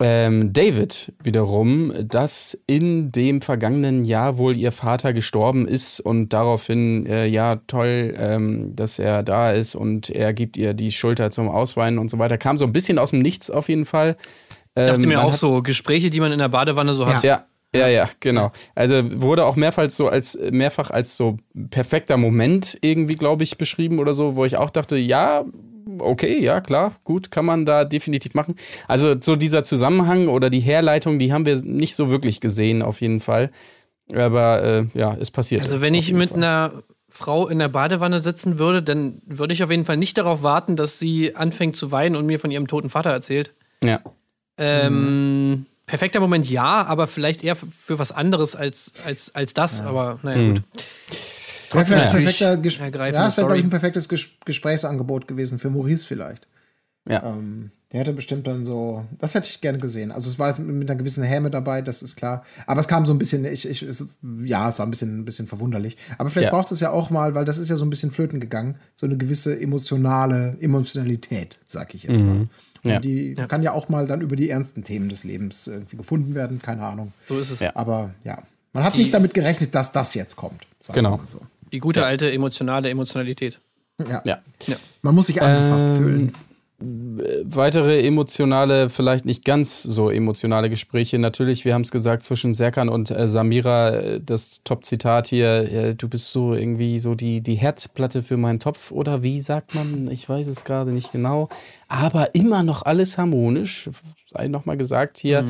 ähm, 0.00 0.52
David 0.52 1.12
wiederum, 1.22 1.92
dass 2.06 2.56
in 2.66 3.10
dem 3.10 3.42
vergangenen 3.42 4.04
Jahr 4.04 4.38
wohl 4.38 4.56
ihr 4.56 4.70
Vater 4.72 5.12
gestorben 5.12 5.66
ist 5.66 5.98
und 6.00 6.32
daraufhin, 6.32 7.04
äh, 7.06 7.26
ja, 7.26 7.56
toll, 7.66 8.14
ähm, 8.16 8.76
dass 8.76 8.98
er 9.00 9.22
da 9.24 9.50
ist 9.50 9.74
und 9.74 10.08
er 10.10 10.32
gibt 10.32 10.56
ihr 10.56 10.74
die 10.74 10.92
Schulter 10.92 11.30
zum 11.32 11.48
Ausweinen 11.48 11.98
und 11.98 12.10
so 12.10 12.18
weiter. 12.18 12.38
Kam 12.38 12.58
so 12.58 12.64
ein 12.64 12.72
bisschen 12.72 12.98
aus 12.98 13.10
dem 13.10 13.20
Nichts 13.22 13.50
auf 13.50 13.68
jeden 13.68 13.84
Fall. 13.86 14.16
Ich 14.76 14.84
dachte 14.84 15.02
Ähm, 15.02 15.08
mir 15.08 15.20
auch 15.22 15.32
hat- 15.32 15.38
so, 15.40 15.62
Gespräche, 15.62 16.10
die 16.10 16.20
man 16.20 16.30
in 16.30 16.38
der 16.38 16.48
Badewanne 16.48 16.94
so 16.94 17.06
hat. 17.06 17.24
ja, 17.24 17.44
ja, 17.74 17.88
ja, 17.88 18.08
genau. 18.20 18.52
Also 18.76 19.02
wurde 19.20 19.44
auch 19.44 19.56
mehrfach 19.56 19.90
so 19.90 20.08
als 20.08 20.38
mehrfach 20.52 20.90
als 20.90 21.16
so 21.16 21.36
perfekter 21.70 22.16
Moment 22.16 22.78
irgendwie, 22.82 23.14
glaube 23.16 23.42
ich, 23.42 23.58
beschrieben 23.58 23.98
oder 23.98 24.14
so, 24.14 24.36
wo 24.36 24.44
ich 24.44 24.56
auch 24.56 24.70
dachte, 24.70 24.96
ja, 24.96 25.44
okay, 25.98 26.42
ja, 26.42 26.60
klar, 26.60 26.94
gut, 27.04 27.30
kann 27.30 27.44
man 27.44 27.66
da 27.66 27.84
definitiv 27.84 28.34
machen. 28.34 28.54
Also 28.86 29.14
so 29.20 29.36
dieser 29.36 29.62
Zusammenhang 29.64 30.28
oder 30.28 30.50
die 30.50 30.60
Herleitung, 30.60 31.18
die 31.18 31.32
haben 31.32 31.46
wir 31.46 31.56
nicht 31.62 31.94
so 31.94 32.10
wirklich 32.10 32.40
gesehen, 32.40 32.82
auf 32.82 33.00
jeden 33.00 33.20
Fall. 33.20 33.50
Aber 34.14 34.62
äh, 34.62 34.86
ja, 34.94 35.16
es 35.20 35.30
passiert. 35.30 35.62
Also 35.62 35.80
wenn 35.80 35.94
ich 35.94 36.12
mit 36.12 36.32
einer 36.32 36.82
Frau 37.10 37.48
in 37.48 37.58
der 37.58 37.68
Badewanne 37.68 38.20
sitzen 38.20 38.58
würde, 38.58 38.82
dann 38.82 39.20
würde 39.26 39.52
ich 39.52 39.62
auf 39.62 39.70
jeden 39.70 39.84
Fall 39.84 39.96
nicht 39.96 40.16
darauf 40.16 40.42
warten, 40.42 40.76
dass 40.76 40.98
sie 40.98 41.34
anfängt 41.36 41.76
zu 41.76 41.90
weinen 41.92 42.16
und 42.16 42.26
mir 42.26 42.38
von 42.38 42.50
ihrem 42.50 42.66
toten 42.66 42.90
Vater 42.90 43.10
erzählt. 43.10 43.52
Ja. 43.84 44.00
Ähm, 44.56 45.66
perfekter 45.86 46.20
Moment 46.20 46.48
ja, 46.48 46.84
aber 46.84 47.06
vielleicht 47.06 47.44
eher 47.44 47.56
für 47.56 47.98
was 47.98 48.12
anderes 48.12 48.54
als, 48.56 48.92
als, 49.04 49.34
als 49.34 49.54
das. 49.54 49.80
Aber 49.82 50.18
naja, 50.22 50.38
Hm. 50.38 50.54
gut. 50.54 50.62
Trotzdem 51.70 51.98
Ja. 51.98 52.04
ein 52.04 52.10
perfekter 52.10 52.56
Ges 52.56 52.78
ja, 52.78 52.86
es 52.86 53.36
wäre, 53.36 53.46
glaube 53.46 53.58
ich, 53.58 53.64
ein 53.64 53.70
perfektes 53.70 54.08
Ges 54.08 54.26
Gesprächsangebot 54.44 55.26
gewesen 55.28 55.58
für 55.58 55.70
Maurice 55.70 56.06
vielleicht. 56.06 56.46
Ja. 57.08 57.22
Ähm, 57.24 57.70
der 57.90 58.00
hätte 58.00 58.12
bestimmt 58.12 58.46
dann 58.46 58.66
so, 58.66 59.06
das 59.18 59.34
hätte 59.34 59.48
ich 59.48 59.62
gerne 59.62 59.78
gesehen. 59.78 60.12
Also 60.12 60.28
es 60.28 60.38
war 60.38 60.48
jetzt 60.48 60.58
mit, 60.58 60.68
mit 60.68 60.90
einer 60.90 60.98
gewissen 60.98 61.22
Häme 61.24 61.50
dabei, 61.50 61.80
das 61.80 62.02
ist 62.02 62.16
klar. 62.16 62.44
Aber 62.66 62.80
es 62.80 62.88
kam 62.88 63.06
so 63.06 63.14
ein 63.14 63.18
bisschen, 63.18 63.46
ich, 63.46 63.66
ich, 63.66 63.82
es, 63.82 64.06
ja, 64.44 64.68
es 64.68 64.78
war 64.78 64.86
ein 64.86 64.90
bisschen, 64.90 65.20
ein 65.20 65.24
bisschen 65.24 65.46
verwunderlich. 65.46 65.96
Aber 66.18 66.28
vielleicht 66.28 66.52
Ja. 66.52 66.58
braucht 66.58 66.70
es 66.70 66.80
ja 66.80 66.90
auch 66.90 67.08
mal, 67.08 67.34
weil 67.34 67.46
das 67.46 67.56
ist 67.56 67.70
ja 67.70 67.76
so 67.76 67.86
ein 67.86 67.90
bisschen 67.90 68.10
flöten 68.10 68.40
gegangen, 68.40 68.76
so 68.94 69.06
eine 69.06 69.16
gewisse 69.16 69.58
emotionale 69.58 70.58
Emotionalität, 70.60 71.58
sag 71.66 71.94
ich 71.94 72.02
jetzt 72.02 72.20
mal. 72.22 72.40
Und 72.40 72.50
Ja. 72.84 73.00
die 73.00 73.34
kann 73.48 73.62
ja 73.62 73.72
auch 73.72 73.88
mal 73.88 74.06
dann 74.06 74.20
über 74.20 74.36
die 74.36 74.50
ernsten 74.50 74.84
Themen 74.84 75.08
des 75.08 75.24
Lebens 75.24 75.66
irgendwie 75.66 75.96
gefunden 75.96 76.34
werden, 76.34 76.60
keine 76.60 76.82
Ahnung. 76.84 77.12
So 77.26 77.38
ist 77.38 77.50
es. 77.50 77.60
Ja. 77.60 77.72
Aber 77.74 78.10
ja, 78.22 78.42
man 78.74 78.84
hat 78.84 78.96
nicht 78.98 79.12
damit 79.14 79.32
gerechnet, 79.32 79.74
dass 79.74 79.92
das 79.92 80.12
jetzt 80.14 80.36
kommt. 80.36 80.66
Genau. 80.92 81.16
mal 81.16 81.20
So. 81.26 81.40
Die 81.72 81.80
gute 81.80 82.04
alte 82.06 82.30
emotionale 82.32 82.88
Emotionalität. 82.90 83.60
Ja. 83.98 84.22
Ja. 84.24 84.38
Ja. 84.66 84.76
Man 85.02 85.14
muss 85.14 85.26
sich 85.26 85.42
angefasst 85.42 85.84
fühlen. 85.98 86.32
Weitere 86.80 88.06
emotionale, 88.06 88.88
vielleicht 88.88 89.24
nicht 89.24 89.44
ganz 89.44 89.82
so 89.82 90.10
emotionale 90.10 90.70
Gespräche. 90.70 91.18
Natürlich, 91.18 91.64
wir 91.64 91.74
haben 91.74 91.82
es 91.82 91.90
gesagt, 91.90 92.22
zwischen 92.22 92.54
Serkan 92.54 92.88
und 92.88 93.10
äh, 93.10 93.26
Samira, 93.26 93.90
äh, 93.90 94.20
das 94.20 94.62
Top-Zitat 94.62 95.26
hier, 95.26 95.72
äh, 95.72 95.94
du 95.96 96.08
bist 96.08 96.30
so 96.30 96.54
irgendwie 96.54 97.00
so 97.00 97.16
die, 97.16 97.40
die 97.40 97.56
Herdplatte 97.56 98.22
für 98.22 98.36
meinen 98.36 98.60
Topf 98.60 98.92
oder 98.92 99.24
wie 99.24 99.40
sagt 99.40 99.74
man? 99.74 100.08
Ich 100.08 100.28
weiß 100.28 100.46
es 100.46 100.64
gerade 100.64 100.92
nicht 100.92 101.10
genau. 101.10 101.48
Aber 101.88 102.36
immer 102.36 102.62
noch 102.62 102.82
alles 102.82 103.18
harmonisch, 103.18 103.90
sei 104.30 104.46
nochmal 104.46 104.76
gesagt 104.76 105.16
hier. 105.18 105.44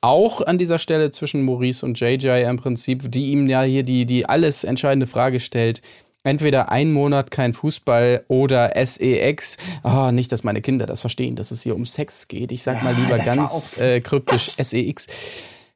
Auch 0.00 0.40
an 0.42 0.58
dieser 0.58 0.80
Stelle 0.80 1.12
zwischen 1.12 1.44
Maurice 1.44 1.86
und 1.86 1.98
JJ 1.98 2.42
im 2.48 2.56
Prinzip, 2.56 3.10
die 3.12 3.30
ihm 3.30 3.48
ja 3.48 3.62
hier 3.62 3.84
die, 3.84 4.04
die 4.04 4.26
alles 4.26 4.64
entscheidende 4.64 5.06
Frage 5.06 5.38
stellt 5.38 5.82
entweder 6.24 6.72
ein 6.72 6.92
Monat 6.92 7.30
kein 7.30 7.54
Fußball 7.54 8.24
oder 8.28 8.72
SEX. 8.84 9.58
Ah, 9.82 10.10
nicht, 10.10 10.32
dass 10.32 10.42
meine 10.42 10.62
Kinder 10.62 10.86
das 10.86 11.00
verstehen, 11.00 11.36
dass 11.36 11.50
es 11.50 11.62
hier 11.62 11.76
um 11.76 11.86
Sex 11.86 12.26
geht. 12.26 12.50
Ich 12.50 12.62
sag 12.62 12.82
mal 12.82 12.94
lieber 12.94 13.18
ganz 13.18 13.78
äh, 13.78 14.00
kryptisch 14.00 14.50
SEX. 14.58 15.06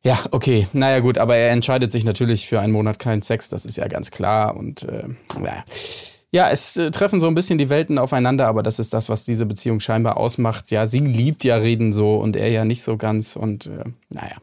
Ja, 0.02 0.18
okay, 0.30 0.66
naja 0.72 1.00
gut, 1.00 1.18
aber 1.18 1.36
er 1.36 1.50
entscheidet 1.50 1.92
sich 1.92 2.04
natürlich 2.04 2.46
für 2.46 2.60
einen 2.60 2.72
Monat 2.72 2.98
keinen 2.98 3.22
Sex, 3.22 3.48
das 3.48 3.64
ist 3.64 3.76
ja 3.76 3.86
ganz 3.88 4.10
klar. 4.10 4.56
Und 4.56 4.84
äh, 4.84 5.04
naja. 5.38 5.64
Ja, 6.30 6.50
es 6.50 6.76
äh, 6.76 6.90
treffen 6.90 7.20
so 7.20 7.26
ein 7.26 7.34
bisschen 7.34 7.58
die 7.58 7.70
Welten 7.70 7.98
aufeinander, 7.98 8.46
aber 8.48 8.62
das 8.62 8.78
ist 8.78 8.92
das, 8.92 9.08
was 9.08 9.24
diese 9.24 9.46
Beziehung 9.46 9.80
scheinbar 9.80 10.18
ausmacht. 10.18 10.70
Ja, 10.70 10.86
sie 10.86 11.00
liebt 11.00 11.42
ja 11.42 11.56
Reden 11.56 11.92
so 11.92 12.16
und 12.16 12.36
er 12.36 12.50
ja 12.50 12.64
nicht 12.64 12.82
so 12.82 12.96
ganz 12.96 13.34
und 13.34 13.66
äh, 13.66 13.84
naja. 14.08 14.36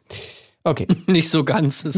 Okay. 0.65 0.87
Nicht 1.07 1.29
so 1.29 1.43
ganz. 1.43 1.85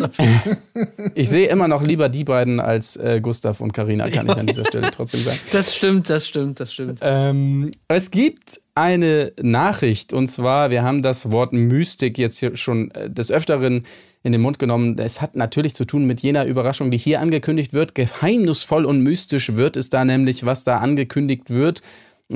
Ich 1.15 1.29
sehe 1.29 1.47
immer 1.47 1.67
noch 1.67 1.81
lieber 1.81 2.09
die 2.09 2.23
beiden 2.23 2.59
als 2.59 2.95
äh, 2.97 3.19
Gustav 3.21 3.61
und 3.61 3.71
Karina, 3.71 4.09
kann 4.09 4.27
ich 4.27 4.35
an 4.35 4.45
dieser 4.45 4.65
Stelle 4.65 4.91
trotzdem 4.91 5.21
sagen. 5.21 5.39
das 5.51 5.75
stimmt, 5.75 6.09
das 6.09 6.27
stimmt, 6.27 6.59
das 6.59 6.73
stimmt. 6.73 6.99
Ähm, 7.01 7.71
es 7.87 8.11
gibt 8.11 8.61
eine 8.75 9.31
Nachricht 9.41 10.13
und 10.13 10.27
zwar, 10.27 10.69
wir 10.69 10.83
haben 10.83 11.01
das 11.01 11.31
Wort 11.31 11.53
Mystik 11.53 12.19
jetzt 12.19 12.37
hier 12.37 12.55
schon 12.55 12.91
äh, 12.91 13.09
des 13.09 13.31
Öfteren 13.31 13.83
in 14.21 14.31
den 14.33 14.41
Mund 14.41 14.59
genommen. 14.59 14.99
Es 14.99 15.21
hat 15.21 15.35
natürlich 15.35 15.73
zu 15.73 15.85
tun 15.85 16.05
mit 16.05 16.19
jener 16.19 16.45
Überraschung, 16.45 16.91
die 16.91 16.97
hier 16.97 17.21
angekündigt 17.21 17.73
wird. 17.73 17.95
Geheimnisvoll 17.95 18.85
und 18.85 19.01
mystisch 19.01 19.55
wird 19.55 19.77
es 19.77 19.89
da 19.89 20.05
nämlich, 20.05 20.45
was 20.45 20.63
da 20.63 20.77
angekündigt 20.77 21.49
wird. 21.49 21.81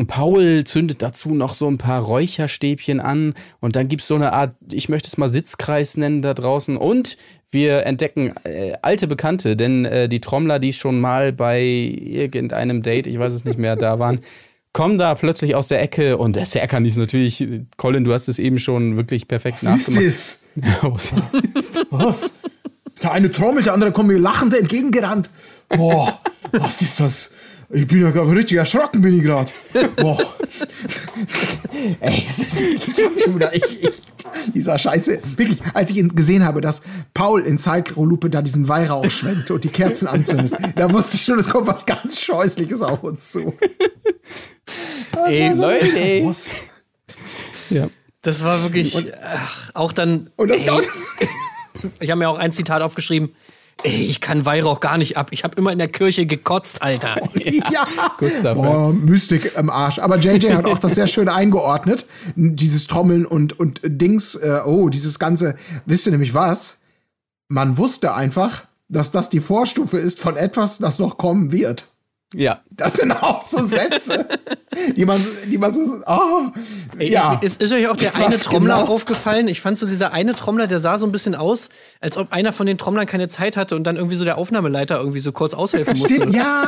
Paul 0.07 0.63
zündet 0.63 1.01
dazu 1.01 1.35
noch 1.35 1.53
so 1.53 1.67
ein 1.67 1.77
paar 1.77 2.01
Räucherstäbchen 2.01 3.01
an 3.01 3.33
und 3.59 3.75
dann 3.75 3.89
gibt 3.89 4.03
es 4.03 4.07
so 4.07 4.15
eine 4.15 4.31
Art, 4.31 4.55
ich 4.71 4.87
möchte 4.87 5.07
es 5.07 5.17
mal 5.17 5.27
Sitzkreis 5.27 5.97
nennen 5.97 6.21
da 6.21 6.33
draußen 6.33 6.77
und 6.77 7.17
wir 7.49 7.85
entdecken 7.85 8.33
äh, 8.45 8.73
alte 8.81 9.07
Bekannte, 9.07 9.57
denn 9.57 9.83
äh, 9.83 10.07
die 10.07 10.21
Trommler, 10.21 10.59
die 10.59 10.71
schon 10.71 11.01
mal 11.01 11.33
bei 11.33 11.61
irgendeinem 11.61 12.81
Date, 12.81 13.07
ich 13.07 13.19
weiß 13.19 13.33
es 13.33 13.43
nicht 13.43 13.59
mehr, 13.59 13.75
da 13.75 13.99
waren, 13.99 14.21
kommen 14.73 14.97
da 14.97 15.13
plötzlich 15.15 15.55
aus 15.55 15.67
der 15.67 15.81
Ecke 15.81 16.17
und 16.17 16.37
der 16.37 16.45
Serkan 16.45 16.85
ist 16.85 16.95
natürlich, 16.95 17.45
Colin, 17.75 18.05
du 18.05 18.13
hast 18.13 18.29
es 18.29 18.39
eben 18.39 18.59
schon 18.59 18.95
wirklich 18.95 19.27
perfekt 19.27 19.57
Was 19.63 19.89
ist 19.89 20.43
nachgemacht. 20.55 21.11
das? 21.53 21.81
Was? 21.89 22.39
Der 23.03 23.11
eine 23.11 23.29
trommelt, 23.31 23.65
der 23.65 23.73
andere 23.73 23.91
kommt 23.91 24.07
mir 24.07 24.19
lachend 24.19 24.53
entgegengerannt. 24.53 25.29
Boah, 25.69 26.19
was 26.51 26.81
ist 26.81 26.99
das? 26.99 27.31
Ich 27.73 27.87
bin 27.87 28.01
ja 28.01 28.11
gerade 28.11 28.31
richtig 28.31 28.57
erschrocken, 28.57 29.01
bin 29.01 29.17
ich 29.17 29.23
gerade. 29.23 29.49
Boah. 29.95 30.17
Ey, 31.99 32.25
es 32.27 32.39
ist, 32.39 32.59
ich 32.59 32.87
hab 33.05 33.21
schon 33.21 33.35
wieder, 33.35 33.55
ich, 33.55 33.83
ich, 33.83 33.91
dieser 34.53 34.77
Scheiße. 34.77 35.19
Wirklich, 35.37 35.59
als 35.73 35.89
ich 35.89 35.97
ihn 35.97 36.13
gesehen 36.15 36.43
habe, 36.43 36.61
dass 36.61 36.81
Paul 37.13 37.41
in 37.41 37.57
Zeitlupe 37.57 38.29
da 38.29 38.41
diesen 38.41 38.67
Weihrauch 38.67 39.09
schwenkt 39.09 39.51
und 39.51 39.63
die 39.63 39.69
Kerzen 39.69 40.07
anzündet, 40.07 40.53
da 40.75 40.91
wusste 40.91 41.15
ich 41.15 41.23
schon, 41.23 41.39
es 41.39 41.49
kommt 41.49 41.67
was 41.67 41.85
ganz 41.85 42.19
Scheußliches 42.19 42.81
auf 42.81 43.03
uns 43.03 43.31
zu. 43.31 43.53
Ey, 45.25 45.53
Leute, 45.53 45.85
Was? 46.25 46.45
Ja. 47.69 47.87
das 48.21 48.43
war 48.43 48.63
wirklich 48.63 49.13
ach, 49.23 49.71
auch 49.73 49.93
dann. 49.93 50.29
Und 50.35 50.49
das 50.49 50.61
ey, 50.61 50.81
ich 51.99 52.09
habe 52.09 52.19
mir 52.19 52.29
auch 52.29 52.37
ein 52.37 52.51
Zitat 52.51 52.81
aufgeschrieben. 52.81 53.33
Ey, 53.83 54.05
ich 54.05 54.21
kann 54.21 54.45
Weihrauch 54.45 54.79
gar 54.79 54.97
nicht 54.97 55.17
ab. 55.17 55.29
Ich 55.31 55.43
habe 55.43 55.55
immer 55.57 55.71
in 55.71 55.79
der 55.79 55.87
Kirche 55.87 56.25
gekotzt, 56.25 56.81
Alter. 56.81 57.15
Ja, 57.71 57.87
Gustav, 58.17 58.55
Boah, 58.55 58.93
Mystik 58.93 59.53
im 59.57 59.69
Arsch. 59.69 59.99
Aber 59.99 60.17
JJ 60.17 60.53
hat 60.53 60.65
auch 60.65 60.77
das 60.79 60.95
sehr 60.95 61.07
schön 61.07 61.29
eingeordnet. 61.29 62.05
Dieses 62.35 62.87
Trommeln 62.87 63.25
und, 63.25 63.59
und 63.59 63.81
Dings, 63.83 64.35
äh, 64.35 64.61
oh, 64.65 64.89
dieses 64.89 65.19
ganze, 65.19 65.55
wisst 65.85 66.05
ihr 66.05 66.11
nämlich 66.11 66.33
was? 66.33 66.81
Man 67.47 67.77
wusste 67.77 68.13
einfach, 68.13 68.63
dass 68.87 69.11
das 69.11 69.29
die 69.29 69.39
Vorstufe 69.39 69.97
ist 69.97 70.19
von 70.19 70.37
etwas, 70.37 70.77
das 70.77 70.99
noch 70.99 71.17
kommen 71.17 71.51
wird. 71.51 71.90
Ja. 72.33 72.61
Das 72.71 72.93
sind 72.93 73.11
auch 73.11 73.43
so 73.43 73.65
Sätze, 73.65 74.25
die 74.95 75.05
man, 75.05 75.23
die 75.47 75.57
man 75.57 75.73
so, 75.73 75.81
oh, 76.07 76.43
ja. 76.97 77.33
Ist, 77.41 77.61
ist 77.61 77.73
euch 77.73 77.87
auch 77.89 77.97
der 77.97 78.13
Was 78.13 78.25
eine 78.25 78.37
Trommler 78.37 78.79
genau? 78.79 78.93
aufgefallen? 78.93 79.47
Ich 79.49 79.59
fand 79.61 79.77
so 79.77 79.85
dieser 79.85 80.13
eine 80.13 80.33
Trommler, 80.33 80.67
der 80.67 80.79
sah 80.79 80.97
so 80.97 81.05
ein 81.05 81.11
bisschen 81.11 81.35
aus, 81.35 81.67
als 81.99 82.15
ob 82.15 82.31
einer 82.31 82.53
von 82.53 82.65
den 82.67 82.77
Trommlern 82.77 83.05
keine 83.05 83.27
Zeit 83.27 83.57
hatte 83.57 83.75
und 83.75 83.83
dann 83.83 83.97
irgendwie 83.97 84.15
so 84.15 84.23
der 84.23 84.37
Aufnahmeleiter 84.37 84.97
irgendwie 84.99 85.19
so 85.19 85.31
kurz 85.33 85.53
aushelfen 85.53 85.97
musste. 85.97 86.13
Stimmt, 86.15 86.35
ja. 86.35 86.67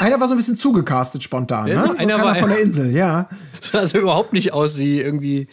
Einer 0.00 0.20
war 0.20 0.28
so 0.28 0.34
ein 0.34 0.36
bisschen 0.36 0.58
zugecastet 0.58 1.22
spontan, 1.22 1.66
Ja, 1.68 1.80
ne? 1.80 1.86
So 1.86 1.92
einer 1.96 2.16
keiner 2.16 2.24
war- 2.24 2.34
von 2.36 2.50
der 2.50 2.60
Insel, 2.60 2.94
ja. 2.94 3.28
Sah 3.62 3.78
also 3.78 3.98
überhaupt 3.98 4.34
nicht 4.34 4.52
aus 4.52 4.76
wie 4.76 5.00
irgendwie 5.00 5.48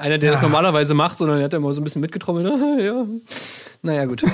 einer, 0.00 0.16
der 0.18 0.32
das 0.32 0.42
normalerweise 0.42 0.94
macht, 0.94 1.18
sondern 1.18 1.38
er 1.38 1.44
hat 1.44 1.54
immer 1.54 1.72
so 1.74 1.80
ein 1.80 1.84
bisschen 1.84 2.00
mitgetrommelt. 2.00 2.46
ja. 2.80 3.04
Naja, 3.82 4.04
gut. 4.04 4.22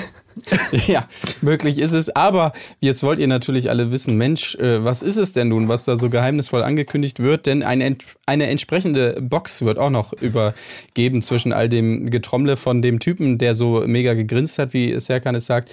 Ja, 0.87 1.05
möglich 1.41 1.79
ist 1.79 1.91
es. 1.91 2.15
Aber 2.15 2.53
jetzt 2.79 3.03
wollt 3.03 3.19
ihr 3.19 3.27
natürlich 3.27 3.69
alle 3.69 3.91
wissen, 3.91 4.15
Mensch, 4.15 4.55
äh, 4.55 4.81
was 4.85 5.01
ist 5.01 5.17
es 5.17 5.33
denn 5.33 5.49
nun, 5.49 5.67
was 5.67 5.83
da 5.83 5.97
so 5.97 6.09
geheimnisvoll 6.09 6.63
angekündigt 6.63 7.19
wird? 7.19 7.45
Denn 7.45 7.61
eine, 7.61 7.97
eine 8.25 8.47
entsprechende 8.47 9.17
Box 9.21 9.63
wird 9.63 9.77
auch 9.77 9.89
noch 9.89 10.13
übergeben 10.13 11.23
zwischen 11.23 11.51
all 11.51 11.67
dem 11.67 12.09
Getrommle 12.09 12.55
von 12.55 12.81
dem 12.81 12.99
Typen, 12.99 13.37
der 13.37 13.53
so 13.53 13.83
mega 13.85 14.13
gegrinst 14.13 14.59
hat, 14.59 14.73
wie 14.73 14.97
Serkan 14.97 15.35
es 15.35 15.45
sagt. 15.45 15.71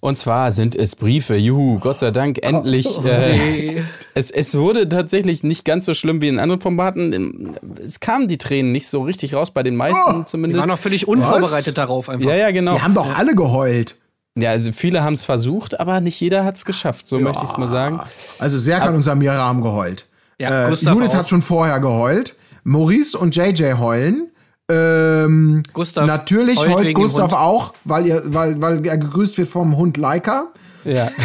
Und 0.00 0.16
zwar 0.16 0.52
sind 0.52 0.76
es 0.76 0.94
Briefe. 0.94 1.34
Juhu, 1.36 1.78
Gott 1.80 1.98
sei 1.98 2.10
Dank, 2.12 2.38
endlich. 2.44 2.86
Äh, 3.04 3.32
Nee. 3.36 3.82
es, 4.14 4.30
es 4.30 4.56
wurde 4.56 4.88
tatsächlich 4.88 5.42
nicht 5.42 5.64
ganz 5.64 5.84
so 5.86 5.94
schlimm 5.94 6.20
wie 6.22 6.28
in 6.28 6.38
anderen 6.38 6.60
Formaten. 6.60 7.56
Es 7.84 8.00
kamen 8.00 8.28
die 8.28 8.38
Tränen 8.38 8.72
nicht 8.72 8.88
so 8.88 9.02
richtig 9.02 9.34
raus, 9.34 9.50
bei 9.50 9.62
den 9.62 9.76
meisten 9.76 10.10
Oh, 10.10 10.18
Die 10.20 10.24
zumindest. 10.26 10.60
waren 10.60 10.68
noch 10.68 10.78
völlig 10.78 11.08
unvorbereitet 11.08 11.76
darauf 11.78 12.08
einfach. 12.08 12.28
ja, 12.28 12.36
ja, 12.36 12.50
genau. 12.50 12.74
Die 12.76 12.82
haben 12.82 12.94
doch 12.94 13.14
alle 13.16 13.34
geheult. 13.34 13.96
Ja, 14.38 14.50
also 14.50 14.70
viele 14.72 15.02
haben 15.02 15.14
es 15.14 15.24
versucht, 15.24 15.80
aber 15.80 16.00
nicht 16.00 16.20
jeder 16.20 16.44
hat 16.44 16.56
es 16.56 16.64
geschafft, 16.64 17.08
so 17.08 17.18
möchte 17.18 17.42
ich 17.44 17.50
es 17.50 17.56
mal 17.58 17.68
sagen. 17.68 18.00
Also 18.38 18.58
Serkan 18.58 18.94
und 18.94 19.02
Samira 19.02 19.34
haben 19.34 19.60
geheult. 19.60 20.06
Ja, 20.38 20.68
äh, 20.68 20.70
Judith 20.70 21.10
auch. 21.10 21.14
hat 21.14 21.28
schon 21.28 21.42
vorher 21.42 21.80
geheult. 21.80 22.36
Maurice 22.62 23.18
und 23.18 23.34
JJ 23.34 23.72
heulen. 23.74 24.29
Ähm, 24.70 25.62
Gustav 25.72 26.06
natürlich 26.06 26.58
heult 26.58 26.74
heult 26.74 26.94
Gustav 26.94 27.32
auch, 27.32 27.74
weil, 27.84 28.06
ihr, 28.06 28.22
weil, 28.26 28.60
weil 28.60 28.86
er 28.86 28.98
gegrüßt 28.98 29.38
wird 29.38 29.48
vom 29.48 29.76
Hund 29.76 29.96
Laika. 29.96 30.48
Ja. 30.84 31.10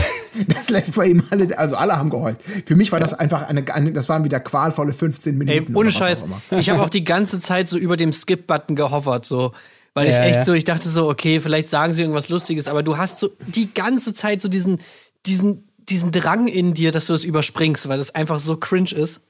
Das 0.49 0.69
lässt 0.69 0.93
bei 0.95 1.05
ihm 1.05 1.23
alle, 1.29 1.57
also 1.57 1.77
alle 1.77 1.95
haben 1.95 2.09
geheult. 2.09 2.35
Für 2.65 2.75
mich 2.75 2.91
war 2.91 2.99
das 2.99 3.13
einfach 3.13 3.47
eine, 3.47 3.73
eine, 3.73 3.93
das 3.93 4.09
waren 4.09 4.25
wieder 4.25 4.41
qualvolle 4.41 4.91
15 4.91 5.37
Minuten. 5.37 5.69
Ey, 5.69 5.75
ohne 5.75 5.93
Scheiß. 5.93 6.25
Ich 6.51 6.69
habe 6.69 6.83
auch 6.83 6.89
die 6.89 7.05
ganze 7.05 7.39
Zeit 7.39 7.69
so 7.69 7.77
über 7.77 7.95
dem 7.95 8.11
Skip-Button 8.11 8.75
gehoffert, 8.75 9.25
so. 9.25 9.53
Weil 9.93 10.09
ich 10.09 10.15
Ja, 10.15 10.23
echt 10.23 10.35
ja. 10.39 10.43
so, 10.43 10.53
ich 10.53 10.65
dachte 10.65 10.89
so, 10.89 11.07
okay, 11.09 11.39
vielleicht 11.39 11.69
sagen 11.69 11.93
sie 11.93 12.01
irgendwas 12.01 12.27
Lustiges, 12.27 12.67
aber 12.67 12.83
du 12.83 12.97
hast 12.97 13.17
so 13.17 13.29
die 13.47 13.73
ganze 13.73 14.13
Zeit 14.13 14.41
so 14.41 14.49
diesen, 14.49 14.79
diesen, 15.25 15.69
diesen 15.87 16.11
Drang 16.11 16.49
in 16.49 16.73
dir, 16.73 16.91
dass 16.91 17.05
du 17.05 17.13
das 17.13 17.23
überspringst, 17.23 17.87
weil 17.87 17.97
das 17.97 18.13
einfach 18.13 18.39
so 18.39 18.57
cringe 18.57 18.91
ist. 18.91 19.21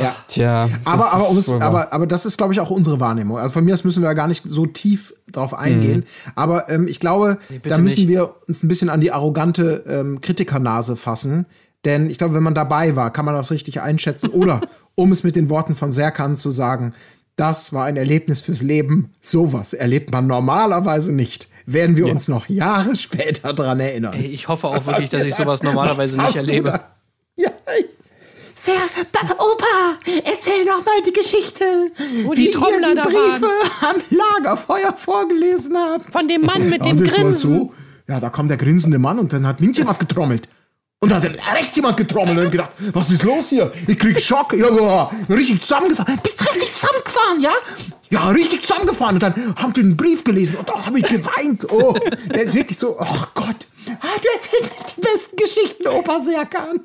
Ja. 0.00 0.14
Tja. 0.26 0.68
Aber, 0.84 1.04
das 1.04 1.12
aber, 1.12 1.38
ist 1.38 1.48
aber, 1.50 1.92
aber 1.92 2.06
das 2.06 2.26
ist, 2.26 2.36
glaube 2.36 2.52
ich, 2.52 2.60
auch 2.60 2.70
unsere 2.70 3.00
Wahrnehmung. 3.00 3.38
Also 3.38 3.50
von 3.52 3.64
mir 3.64 3.74
aus 3.74 3.84
müssen 3.84 4.02
wir 4.02 4.08
da 4.08 4.14
gar 4.14 4.28
nicht 4.28 4.42
so 4.46 4.66
tief 4.66 5.14
drauf 5.30 5.54
eingehen. 5.54 6.04
Aber 6.34 6.68
ähm, 6.70 6.88
ich 6.88 7.00
glaube, 7.00 7.38
bitte 7.48 7.68
da 7.68 7.78
müssen 7.78 8.00
nicht. 8.00 8.08
wir 8.08 8.34
uns 8.48 8.62
ein 8.62 8.68
bisschen 8.68 8.88
an 8.88 9.00
die 9.00 9.12
arrogante 9.12 9.84
ähm, 9.88 10.20
Kritikernase 10.20 10.96
fassen. 10.96 11.46
Denn 11.84 12.08
ich 12.10 12.18
glaube, 12.18 12.34
wenn 12.34 12.42
man 12.42 12.54
dabei 12.54 12.96
war, 12.96 13.12
kann 13.12 13.24
man 13.24 13.34
das 13.34 13.50
richtig 13.50 13.80
einschätzen. 13.80 14.28
Oder, 14.30 14.62
um 14.94 15.12
es 15.12 15.22
mit 15.22 15.36
den 15.36 15.48
Worten 15.48 15.74
von 15.74 15.92
Serkan 15.92 16.36
zu 16.36 16.50
sagen, 16.50 16.94
das 17.36 17.72
war 17.72 17.84
ein 17.84 17.96
Erlebnis 17.96 18.40
fürs 18.40 18.62
Leben. 18.62 19.10
Sowas 19.20 19.72
erlebt 19.72 20.12
man 20.12 20.26
normalerweise 20.26 21.12
nicht. 21.12 21.48
Werden 21.66 21.96
wir 21.96 22.06
uns 22.08 22.28
noch 22.28 22.48
Jahre 22.48 22.94
später 22.94 23.52
dran 23.54 23.80
erinnern. 23.80 24.12
Ey, 24.14 24.26
ich 24.26 24.48
hoffe 24.48 24.68
auch 24.68 24.86
wirklich, 24.86 25.08
dass 25.10 25.24
ich 25.24 25.34
sowas 25.34 25.62
normalerweise 25.62 26.16
Was 26.18 26.26
nicht 26.28 26.36
erlebe. 26.36 26.80
Ja, 27.36 27.48
ich- 27.78 27.86
Sehr, 28.64 28.80
ba- 29.12 29.34
Opa, 29.38 29.98
erzähl 30.24 30.64
noch 30.64 30.84
mal 30.84 31.02
die 31.06 31.12
Geschichte, 31.12 31.90
Wo 32.22 32.32
wie 32.32 32.46
die 32.46 32.50
Trommler 32.50 32.88
ihr 32.88 32.94
die 32.94 32.94
da 32.94 33.02
Briefe 33.04 33.50
am 33.82 33.96
Lagerfeuer 34.10 34.92
vorgelesen 34.94 35.76
habt. 35.76 36.10
Von 36.12 36.26
dem 36.28 36.42
Mann 36.42 36.70
mit 36.70 36.82
Ja, 36.84 36.92
dem 36.92 37.04
das 37.04 37.12
war 37.12 37.24
Grinsen. 37.24 37.56
so. 37.56 37.74
Ja, 38.08 38.20
da 38.20 38.30
kam 38.30 38.48
der 38.48 38.56
grinsende 38.56 38.98
Mann 38.98 39.18
und 39.18 39.32
dann 39.32 39.46
hat 39.46 39.60
links 39.60 39.76
jemand 39.78 39.98
getrommelt. 39.98 40.48
Und 41.00 41.10
dann 41.10 41.22
hat 41.22 41.32
rechts 41.54 41.76
jemand 41.76 41.98
getrommelt 41.98 42.38
und 42.38 42.50
gedacht, 42.50 42.70
was 42.94 43.10
ist 43.10 43.22
los 43.22 43.50
hier? 43.50 43.70
Ich 43.86 43.98
krieg 43.98 44.18
Schock. 44.20 44.54
Ja, 44.54 44.70
ja, 44.74 45.10
richtig 45.28 45.60
zusammengefahren. 45.60 46.18
Bist 46.22 46.40
richtig 46.40 46.72
zusammengefahren, 46.74 47.42
ja? 47.42 47.52
Ja, 48.08 48.28
richtig 48.30 48.62
zusammengefahren. 48.62 49.16
Und 49.16 49.22
dann 49.22 49.54
haben 49.56 49.72
die 49.74 49.80
einen 49.80 49.96
Brief 49.98 50.24
gelesen 50.24 50.56
und 50.56 50.68
da 50.70 50.86
habe 50.86 50.98
ich 51.00 51.04
geweint. 51.06 51.70
Oh, 51.70 51.94
der 52.34 52.44
ist 52.44 52.54
wirklich 52.54 52.78
so, 52.78 52.96
oh 52.98 53.24
Gott. 53.34 53.66
Ah, 54.00 54.06
du 54.22 54.28
erzählst 54.34 54.94
die 54.96 55.00
besten 55.02 55.36
Geschichten, 55.36 55.86
Opa 55.88 56.20
Serkan. 56.20 56.80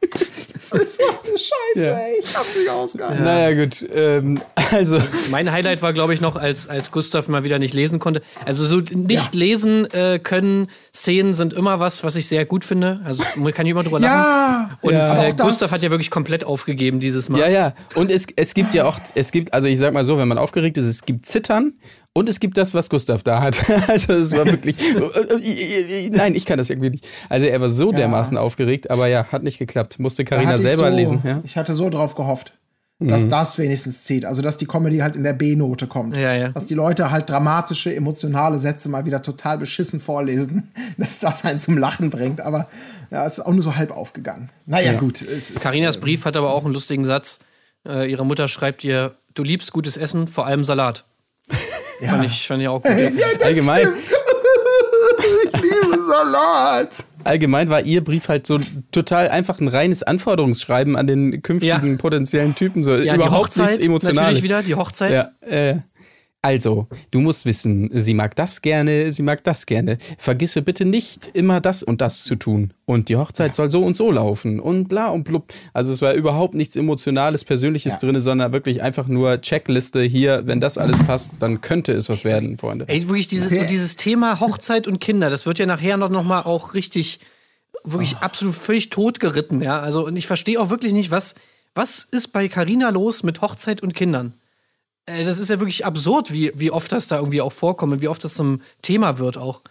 Das 0.00 0.72
ist 0.72 1.00
doch 1.00 1.24
eine 1.24 1.38
Scheiße, 1.38 1.86
Ja. 1.86 1.98
ey. 1.98 2.20
Ich 2.22 2.36
hab's 2.36 2.56
nicht 2.56 2.68
ausgehalten. 2.68 3.24
Naja, 3.24 3.64
gut. 3.64 3.86
Ähm, 3.94 4.40
also, 4.72 4.98
Mein 5.30 5.50
Highlight 5.52 5.82
war, 5.82 5.92
glaube 5.92 6.14
ich, 6.14 6.20
noch, 6.20 6.36
als, 6.36 6.68
als 6.68 6.90
Gustav 6.90 7.28
mal 7.28 7.44
wieder 7.44 7.58
nicht 7.58 7.74
lesen 7.74 7.98
konnte. 7.98 8.22
Also 8.44 8.64
so 8.66 8.76
nicht 8.80 9.34
lesen 9.34 9.90
äh, 9.92 10.18
können 10.18 10.68
Szenen 10.94 11.34
sind 11.34 11.52
immer 11.52 11.80
was, 11.80 12.02
was 12.04 12.16
ich 12.16 12.26
sehr 12.28 12.44
gut 12.44 12.64
finde. 12.64 13.00
Also 13.04 13.22
man 13.36 13.52
kann 13.52 13.66
ich 13.66 13.72
immer 13.72 13.82
drüber 13.82 14.00
lachen. 14.00 14.14
Ja, 14.14 14.78
Und 14.82 14.94
aber 14.94 15.28
äh, 15.28 15.32
Gustav 15.32 15.70
hat 15.70 15.82
ja 15.82 15.90
wirklich 15.90 16.10
komplett 16.10 16.44
aufgegeben 16.44 17.00
dieses 17.00 17.28
Mal. 17.28 17.38
ja, 17.40 17.48
ja. 17.48 17.74
Und 17.94 18.10
es, 18.10 18.26
es 18.36 18.54
gibt 18.54 18.74
ja 18.74 18.84
auch, 18.84 18.98
es 19.14 19.30
gibt, 19.32 19.54
also 19.54 19.68
ich 19.68 19.78
sag 19.78 19.92
mal 19.94 20.04
so, 20.04 20.18
wenn 20.18 20.28
man 20.28 20.38
aufgeregt 20.38 20.76
ist, 20.78 20.84
es 20.84 21.02
gibt 21.04 21.26
Zittern 21.26 21.74
und 22.18 22.28
es 22.28 22.40
gibt 22.40 22.56
das, 22.56 22.74
was 22.74 22.90
Gustav 22.90 23.22
da 23.22 23.40
hat. 23.40 23.56
Also 23.88 24.12
es 24.14 24.32
war 24.32 24.44
wirklich, 24.44 24.76
nein, 26.10 26.34
ich 26.34 26.44
kann 26.44 26.58
das 26.58 26.68
irgendwie 26.68 26.90
nicht. 26.90 27.06
Also 27.28 27.46
er 27.46 27.60
war 27.60 27.68
so 27.68 27.92
dermaßen 27.92 28.36
aufgeregt, 28.36 28.90
aber 28.90 29.06
ja, 29.06 29.26
hat 29.30 29.42
nicht 29.44 29.58
geklappt. 29.58 29.98
Musste 29.98 30.24
Karina 30.24 30.58
selber 30.58 30.90
so, 30.90 30.96
lesen. 30.96 31.20
Ja? 31.24 31.40
Ich 31.44 31.56
hatte 31.56 31.74
so 31.74 31.88
drauf 31.88 32.14
gehofft, 32.14 32.52
dass 32.98 33.28
das 33.28 33.58
wenigstens 33.58 34.04
zieht. 34.04 34.24
Also, 34.24 34.42
dass 34.42 34.58
die 34.58 34.66
Comedy 34.66 34.98
halt 34.98 35.14
in 35.14 35.22
der 35.22 35.32
B-Note 35.32 35.86
kommt. 35.86 36.16
Ja, 36.16 36.34
ja. 36.34 36.48
Dass 36.48 36.66
die 36.66 36.74
Leute 36.74 37.10
halt 37.10 37.30
dramatische, 37.30 37.94
emotionale 37.94 38.58
Sätze 38.58 38.88
mal 38.88 39.06
wieder 39.06 39.22
total 39.22 39.58
beschissen 39.58 40.00
vorlesen, 40.00 40.72
dass 40.98 41.20
das 41.20 41.44
einen 41.44 41.60
zum 41.60 41.78
Lachen 41.78 42.10
bringt. 42.10 42.40
Aber 42.40 42.68
ja, 43.10 43.24
es 43.24 43.38
ist 43.38 43.46
auch 43.46 43.52
nur 43.52 43.62
so 43.62 43.76
halb 43.76 43.92
aufgegangen. 43.92 44.50
Naja, 44.66 44.94
gut. 44.94 45.22
Es 45.22 45.50
ist, 45.50 45.60
Karinas 45.60 45.98
Brief 45.98 46.24
hat 46.24 46.36
aber 46.36 46.52
auch 46.52 46.64
einen 46.64 46.74
lustigen 46.74 47.04
Satz. 47.04 47.38
Äh, 47.86 48.10
ihre 48.10 48.26
Mutter 48.26 48.48
schreibt 48.48 48.82
ihr, 48.82 49.14
du 49.34 49.44
liebst 49.44 49.72
gutes 49.72 49.96
Essen, 49.96 50.26
vor 50.26 50.46
allem 50.46 50.64
Salat. 50.64 51.04
Ja. 52.00 52.10
Fand 52.10 52.24
ich, 52.26 52.46
fand 52.46 52.62
ich 52.62 52.68
auch 52.68 52.82
gut. 52.82 52.92
Allgemein, 53.42 53.88
ich 55.52 55.60
liebe 55.62 55.98
Salat. 56.08 56.90
allgemein 57.24 57.68
war 57.68 57.82
ihr 57.82 58.02
Brief 58.04 58.28
halt 58.28 58.46
so 58.46 58.60
total 58.92 59.28
einfach 59.28 59.60
ein 59.60 59.68
reines 59.68 60.02
Anforderungsschreiben 60.02 60.96
an 60.96 61.06
den 61.06 61.42
künftigen 61.42 61.90
Ja. 61.92 61.96
potenziellen 61.96 62.54
Typen. 62.54 62.82
So 62.84 62.94
Ja, 62.94 63.14
die 63.14 63.20
überhaupt 63.22 63.46
Hochzeit, 63.48 63.68
nichts 63.70 63.84
Emotionales. 63.86 64.18
natürlich 64.20 64.44
wieder, 64.44 64.62
die 64.62 64.74
Hochzeit. 64.74 65.12
Ja, 65.12 65.30
äh, 65.46 65.76
also, 66.40 66.86
du 67.10 67.20
musst 67.20 67.46
wissen, 67.46 67.90
sie 67.92 68.14
mag 68.14 68.36
das 68.36 68.62
gerne, 68.62 69.10
sie 69.10 69.22
mag 69.22 69.42
das 69.42 69.66
gerne. 69.66 69.98
Vergisse 70.18 70.62
bitte 70.62 70.84
nicht, 70.84 71.28
immer 71.34 71.60
das 71.60 71.82
und 71.82 72.00
das 72.00 72.22
zu 72.22 72.36
tun. 72.36 72.72
Und 72.86 73.08
die 73.08 73.16
Hochzeit 73.16 73.54
soll 73.54 73.70
so 73.70 73.82
und 73.82 73.96
so 73.96 74.10
laufen 74.12 74.60
und 74.60 74.88
bla 74.88 75.08
und 75.08 75.24
blub. 75.24 75.52
Also 75.72 75.92
es 75.92 76.00
war 76.00 76.14
überhaupt 76.14 76.54
nichts 76.54 76.76
Emotionales, 76.76 77.44
Persönliches 77.44 77.94
Ja. 77.94 77.98
drin, 77.98 78.20
sondern 78.20 78.52
wirklich 78.52 78.82
einfach 78.82 79.08
nur 79.08 79.40
Checkliste 79.40 80.00
hier, 80.02 80.46
wenn 80.46 80.60
das 80.60 80.78
alles 80.78 80.98
passt, 81.00 81.42
dann 81.42 81.60
könnte 81.60 81.92
es 81.92 82.08
was 82.08 82.24
werden, 82.24 82.56
Freunde. 82.56 82.84
Ey, 82.88 83.08
wirklich 83.08 83.26
dieses, 83.28 83.48
Okay. 83.48 83.62
und 83.62 83.70
dieses 83.70 83.96
Thema 83.96 84.38
Hochzeit 84.38 84.86
und 84.86 85.00
Kinder, 85.00 85.30
das 85.30 85.44
wird 85.44 85.58
ja 85.58 85.66
nachher 85.66 85.96
noch, 85.96 86.08
noch 86.08 86.24
mal 86.24 86.42
auch 86.42 86.72
richtig, 86.74 87.18
wirklich 87.84 88.14
Ah. 88.16 88.26
absolut 88.26 88.54
völlig 88.54 88.90
totgeritten, 88.90 89.60
ja. 89.60 89.80
Also, 89.80 90.06
und 90.06 90.16
ich 90.16 90.28
verstehe 90.28 90.60
auch 90.60 90.70
wirklich 90.70 90.92
nicht, 90.92 91.10
was, 91.10 91.34
was 91.74 92.06
ist 92.12 92.28
bei 92.28 92.46
Carina 92.48 92.90
los 92.90 93.24
mit 93.24 93.40
Hochzeit 93.40 93.82
und 93.82 93.92
Kindern? 93.94 94.34
Äh, 95.08 95.24
das 95.24 95.38
ist 95.38 95.48
ja 95.50 95.58
wirklich 95.60 95.84
absurd, 95.86 96.32
wie, 96.32 96.52
wie 96.54 96.70
oft 96.70 96.92
das 96.92 97.08
da 97.08 97.16
irgendwie 97.18 97.40
auch 97.40 97.52
vorkommt 97.52 97.92
und 97.94 98.00
wie 98.02 98.08
oft 98.08 98.22
das 98.24 98.34
zum 98.34 98.60
Thema 98.82 99.18
wird 99.18 99.36
auch. 99.38 99.62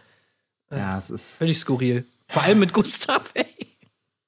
Ja, 0.71 0.97
es 0.97 1.09
ist. 1.09 1.38
Völlig 1.38 1.59
skurril. 1.59 2.05
Vor 2.29 2.43
allem 2.43 2.59
mit 2.59 2.73
Gustav, 2.73 3.31
ey. 3.35 3.45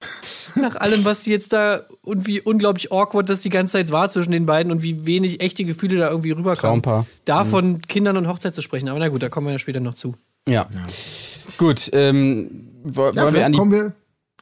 Nach 0.55 0.75
allem, 0.77 1.03
was 1.05 1.23
die 1.23 1.31
jetzt 1.31 1.51
da 1.53 1.81
und 2.01 2.25
wie 2.25 2.39
unglaublich 2.41 2.91
awkward 2.91 3.27
das 3.29 3.41
die 3.41 3.49
ganze 3.49 3.73
Zeit 3.73 3.91
war 3.91 4.09
zwischen 4.09 4.31
den 4.31 4.45
beiden 4.45 4.71
und 4.71 4.81
wie 4.81 5.05
wenig 5.05 5.41
echte 5.41 5.65
Gefühle 5.65 5.97
da 5.97 6.09
irgendwie 6.09 6.31
rüberkamen. 6.31 6.81
Traumpaar. 6.81 7.05
Da 7.25 7.43
von 7.45 7.81
Kindern 7.81 8.15
und 8.17 8.27
Hochzeit 8.27 8.55
zu 8.55 8.61
sprechen. 8.61 8.87
Aber 8.89 8.99
na 8.99 9.09
gut, 9.09 9.21
da 9.21 9.29
kommen 9.29 9.47
wir 9.47 9.51
ja 9.53 9.59
später 9.59 9.79
noch 9.81 9.95
zu. 9.95 10.15
Ja. 10.47 10.67
Gut, 11.57 11.89
ähm, 11.93 12.69
wo, 12.83 13.09
Ja, 13.09 13.15
wollen 13.15 13.15
wir 13.15 13.21
an 13.23 13.33
vielleicht 13.33 13.53
die, 13.53 13.57
kommen 13.57 13.71
wir. 13.71 13.93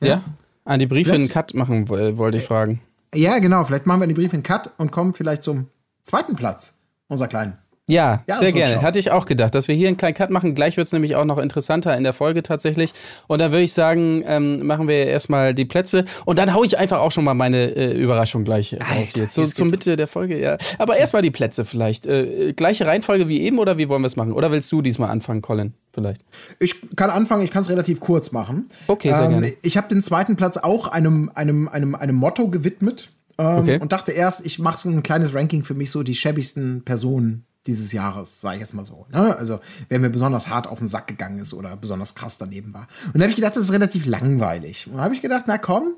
ja? 0.08 0.22
an 0.66 0.80
die 0.80 0.86
Briefe 0.86 1.14
einen 1.14 1.30
Cut 1.30 1.54
machen, 1.56 1.90
wo- 1.90 2.18
wollte 2.18 2.38
ich 2.38 2.44
fragen. 2.44 2.82
Ja, 3.16 3.40
genau. 3.40 3.64
Vielleicht 3.64 3.86
machen 3.88 4.02
wir 4.02 4.08
die 4.08 4.14
Briefe 4.14 4.36
in 4.36 4.44
Cut 4.44 4.70
und 4.78 4.92
kommen 4.92 5.14
vielleicht 5.14 5.44
zum 5.44 5.68
zweiten 6.08 6.36
Platz 6.36 6.80
unserer 7.08 7.28
Kleinen. 7.28 7.58
Ja, 7.90 8.22
Ja, 8.28 8.36
sehr 8.36 8.52
gerne. 8.52 8.82
Hatte 8.82 9.00
ich 9.00 9.12
auch 9.12 9.26
gedacht, 9.26 9.56
dass 9.56 9.70
wir 9.70 9.76
hier 9.76 9.88
einen 9.88 9.96
kleinen 9.96 10.14
Cut 10.14 10.30
machen. 10.30 10.56
Gleich 10.56 10.76
wird 10.76 10.88
es 10.88 10.94
nämlich 10.94 11.16
auch 11.16 11.24
noch 11.24 11.38
interessanter 11.38 11.96
in 11.96 12.04
der 12.04 12.12
Folge 12.12 12.44
tatsächlich. 12.44 12.92
Und 13.28 13.40
dann 13.40 13.52
würde 13.54 13.64
ich 13.64 13.72
sagen, 13.72 14.24
ähm, 14.26 14.68
machen 14.68 14.90
wir 14.90 15.06
erstmal 15.06 15.54
die 15.54 15.64
Plätze. 15.64 16.04
Und 16.26 16.38
dann 16.38 16.54
haue 16.54 16.66
ich 16.66 16.78
einfach 16.78 17.00
auch 17.00 17.12
schon 17.12 17.24
mal 17.24 17.34
meine 17.34 17.70
äh, 17.76 17.94
Überraschung 17.94 18.44
gleich 18.44 18.74
äh, 18.74 18.84
raus 18.84 19.14
jetzt. 19.16 19.36
So 19.36 19.46
zur 19.46 19.68
Mitte 19.68 19.96
der 19.96 20.08
Folge, 20.08 20.38
ja. 20.38 20.58
Aber 20.78 20.98
erstmal 20.98 21.22
die 21.22 21.32
Plätze 21.32 21.64
vielleicht. 21.64 22.06
Äh, 22.06 22.52
gleiche 22.52 22.86
Reihenfolge 22.86 23.30
wie 23.30 23.40
eben 23.40 23.58
oder 23.58 23.78
wie 23.78 23.88
wollen 23.88 24.02
wir 24.02 24.08
es 24.08 24.18
machen? 24.18 24.34
Oder 24.34 24.52
willst 24.52 24.70
du 24.70 24.82
diesmal 24.82 25.10
anfangen, 25.10 25.42
Colin? 25.42 25.74
Vielleicht. 25.94 26.26
Ich 26.60 26.76
kann 26.98 27.10
anfangen, 27.10 27.46
ich 27.46 27.52
kann 27.52 27.62
es 27.62 27.70
relativ 27.70 28.02
kurz 28.02 28.34
machen. 28.34 28.70
Okay, 28.88 29.14
sehr 29.14 29.30
gerne. 29.30 29.54
Ich 29.62 29.78
habe 29.78 29.88
den 29.88 30.02
zweiten 30.02 30.36
Platz 30.36 30.58
auch 30.58 30.90
einem, 30.90 31.32
einem, 31.34 31.70
einem, 31.70 31.96
einem 31.96 32.16
Motto 32.18 32.50
gewidmet 32.50 33.12
ähm, 33.38 33.58
Okay. 33.60 33.80
und 33.80 33.92
dachte 33.92 34.12
erst, 34.12 34.46
ich 34.46 34.60
mache 34.60 34.78
so 34.80 34.90
ein 34.90 35.04
kleines 35.04 35.34
Ranking 35.34 35.64
für 35.64 35.74
mich, 35.74 35.92
so 35.92 36.04
die 36.04 36.16
schäbigsten 36.16 36.84
Personen 36.84 37.46
dieses 37.66 37.92
Jahres, 37.92 38.40
sage 38.40 38.56
ich 38.56 38.62
jetzt 38.62 38.74
mal 38.74 38.86
so. 38.86 39.06
Ne? 39.12 39.36
Also 39.38 39.60
wer 39.90 40.00
mir 40.00 40.10
besonders 40.10 40.48
hart 40.48 40.68
auf 40.68 40.80
den 40.80 40.88
Sack 40.88 41.08
gegangen 41.08 41.40
ist 41.40 41.54
oder 41.54 41.76
besonders 41.76 42.16
krass 42.16 42.38
daneben 42.38 42.74
war. 42.74 42.88
Und 43.08 43.16
da 43.16 43.22
habe 43.22 43.30
ich 43.30 43.36
gedacht, 43.36 43.56
das 43.58 43.64
ist 43.64 43.74
relativ 43.74 44.06
langweilig. 44.06 44.88
Und 44.88 44.98
da 44.98 45.04
habe 45.04 45.14
ich 45.14 45.22
gedacht, 45.22 45.44
na 45.48 45.58
komm, 45.58 45.96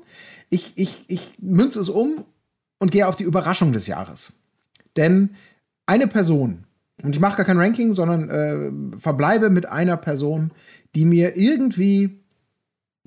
ich, 0.48 0.72
ich, 0.74 1.04
ich 1.06 1.32
münze 1.38 1.80
es 1.80 1.88
um 1.88 2.24
und 2.80 2.90
gehe 2.90 3.06
auf 3.06 3.14
die 3.14 3.22
Überraschung 3.24 3.72
des 3.72 3.86
Jahres. 3.86 4.32
Denn 4.96 5.30
eine 5.86 6.08
Person, 6.08 6.64
und 7.02 7.14
ich 7.14 7.20
mache 7.20 7.36
gar 7.36 7.46
kein 7.46 7.58
Ranking, 7.58 7.92
sondern 7.92 8.28
äh, 8.30 8.98
verbleibe 8.98 9.48
mit 9.48 9.66
einer 9.66 9.96
Person, 9.96 10.50
die 10.96 11.04
mir 11.04 11.36
irgendwie 11.36 12.20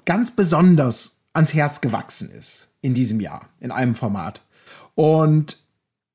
ganz 0.05 0.31
besonders 0.35 1.17
ans 1.33 1.53
Herz 1.53 1.81
gewachsen 1.81 2.31
ist 2.31 2.69
in 2.81 2.93
diesem 2.93 3.19
Jahr, 3.19 3.47
in 3.59 3.71
einem 3.71 3.95
Format. 3.95 4.41
Und 4.95 5.57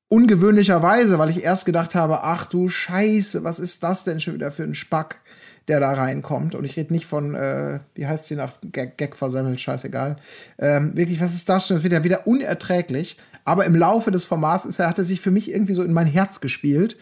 ungewöhnlicherweise, 0.07 1.19
weil 1.19 1.29
ich 1.29 1.43
erst 1.43 1.65
gedacht 1.65 1.93
habe, 1.93 2.23
ach 2.23 2.45
du 2.45 2.67
Scheiße, 2.67 3.43
was 3.43 3.59
ist 3.59 3.83
das 3.83 4.03
denn 4.03 4.19
schon 4.19 4.33
wieder 4.33 4.51
für 4.51 4.63
ein 4.63 4.75
Spack, 4.75 5.21
der 5.67 5.79
da 5.79 5.93
reinkommt? 5.93 6.55
Und 6.55 6.65
ich 6.65 6.75
rede 6.77 6.93
nicht 6.93 7.05
von, 7.05 7.35
äh, 7.35 7.79
wie 7.93 8.07
heißt 8.07 8.27
sie 8.27 8.35
nach 8.35 8.53
Gag, 8.63 8.97
Gag 8.97 9.15
versammelt, 9.15 9.59
scheißegal. 9.59 10.17
Ähm, 10.57 10.95
wirklich, 10.95 11.21
was 11.21 11.35
ist 11.35 11.47
das 11.47 11.67
schon? 11.67 11.77
Das 11.77 11.83
wird 11.83 11.93
ja 11.93 12.03
wieder 12.03 12.25
unerträglich. 12.25 13.17
Aber 13.45 13.65
im 13.65 13.75
Laufe 13.75 14.09
des 14.09 14.25
Formats 14.25 14.65
ist 14.65 14.79
hat 14.79 14.97
er 14.97 15.03
sich 15.03 15.21
für 15.21 15.31
mich 15.31 15.51
irgendwie 15.51 15.73
so 15.73 15.83
in 15.83 15.93
mein 15.93 16.07
Herz 16.07 16.41
gespielt. 16.41 16.97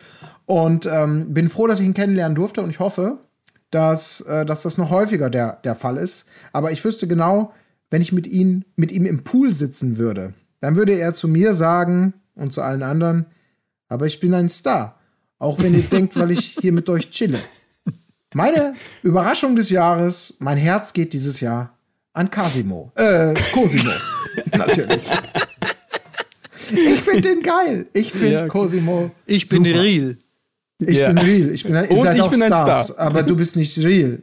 Und 0.46 0.86
ähm, 0.86 1.34
bin 1.34 1.50
froh, 1.50 1.68
dass 1.68 1.80
ich 1.80 1.86
ihn 1.86 1.94
kennenlernen 1.94 2.36
durfte 2.36 2.62
und 2.62 2.70
ich 2.70 2.80
hoffe, 2.80 3.20
dass, 3.72 4.22
äh, 4.22 4.46
dass 4.46 4.64
das 4.64 4.78
noch 4.78 4.90
häufiger 4.90 5.30
der, 5.30 5.60
der 5.64 5.76
Fall 5.76 5.98
ist. 5.98 6.26
Aber 6.52 6.72
ich 6.72 6.84
wüsste 6.84 7.08
genau, 7.08 7.54
wenn 7.90 8.02
ich 8.02 8.12
mit, 8.12 8.28
ihm 8.28 8.64
mit 8.76 8.92
ihm 8.92 9.06
im 9.06 9.24
Pool 9.24 9.54
sitzen 9.54 9.98
würde, 9.98 10.34
dann 10.60 10.76
würde 10.76 10.94
er 10.94 11.14
zu 11.14 11.28
mir 11.28 11.54
sagen 11.54 12.14
und 12.36 12.54
zu 12.54 12.62
allen 12.62 12.84
anderen, 12.84 13.26
aber 13.88 14.06
ich 14.06 14.20
bin 14.20 14.34
ein 14.34 14.50
Star. 14.50 15.00
Auch 15.40 15.60
wenn 15.62 15.74
ihr 15.76 15.84
denkt, 15.84 16.16
weil 16.18 16.32
ich 16.32 16.58
hier 16.60 16.72
mit 16.72 16.90
euch 16.90 17.12
chille. 17.12 17.40
Meine 18.34 18.74
Überraschung 19.04 19.56
des 19.56 19.70
Jahres, 19.70 20.34
mein 20.40 20.58
Herz 20.58 20.94
geht 20.94 21.14
dieses 21.14 21.40
Jahr 21.40 21.78
an 22.14 22.30
Casimo. 22.32 22.92
Äh, 22.96 23.34
Cosimo. 23.54 23.92
Natürlich. 24.58 25.02
Ich 26.72 27.02
finde 27.02 27.22
den 27.22 27.42
geil. 27.42 27.86
Ich 27.94 28.12
finde 28.12 28.32
Ja, 28.32 28.40
okay. 28.42 28.50
Cosimo. 28.50 29.12
Ich 29.26 29.48
bin 29.48 29.64
super. 29.64 29.82
real. 29.82 30.18
Ich 30.80 30.98
Ja. 30.98 31.08
bin 31.08 31.18
real. 31.20 31.50
Ich 31.52 31.64
bin, 31.64 31.74
ihr 31.76 31.90
Und 31.92 32.02
seid 32.02 32.16
ich 32.16 32.22
auch 32.22 32.30
bin 32.32 32.42
ein 32.42 32.48
Stars, 32.50 32.88
Star. 32.88 33.00
aber 33.00 33.24
du 33.24 33.36
bist 33.38 33.56
nicht 33.56 33.78
real. 33.80 34.22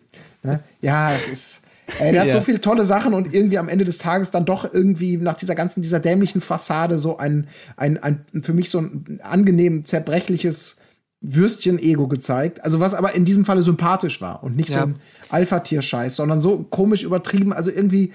Ja, 0.82 1.12
es 1.14 1.28
ist. 1.28 1.63
Ey, 2.00 2.12
der 2.12 2.22
hat 2.22 2.28
Ja. 2.28 2.34
so 2.34 2.40
viele 2.40 2.60
tolle 2.60 2.84
Sachen 2.84 3.12
und 3.14 3.32
irgendwie 3.34 3.58
am 3.58 3.68
Ende 3.68 3.84
des 3.84 3.98
Tages 3.98 4.30
dann 4.30 4.44
doch 4.46 4.72
irgendwie 4.72 5.16
nach 5.18 5.36
dieser 5.36 5.54
ganzen, 5.54 5.82
dieser 5.82 6.00
dämlichen 6.00 6.40
Fassade 6.40 6.98
so 6.98 7.18
ein, 7.18 7.46
ein, 7.76 8.02
ein 8.02 8.24
für 8.42 8.54
mich 8.54 8.70
so 8.70 8.78
ein 8.80 9.20
angenehm 9.22 9.84
zerbrechliches 9.84 10.78
Würstchen-Ego 11.20 12.06
gezeigt. 12.08 12.62
Also 12.64 12.80
was 12.80 12.94
aber 12.94 13.14
in 13.14 13.24
diesem 13.24 13.44
Falle 13.44 13.62
sympathisch 13.62 14.20
war 14.20 14.42
und 14.42 14.56
nicht 14.56 14.68
Ja. 14.70 14.80
so 14.80 14.84
ein 14.86 14.96
Alpha-Tier-Scheiß, 15.30 16.16
sondern 16.16 16.40
so 16.40 16.64
komisch 16.70 17.02
übertrieben. 17.02 17.52
Also 17.52 17.70
irgendwie, 17.70 18.12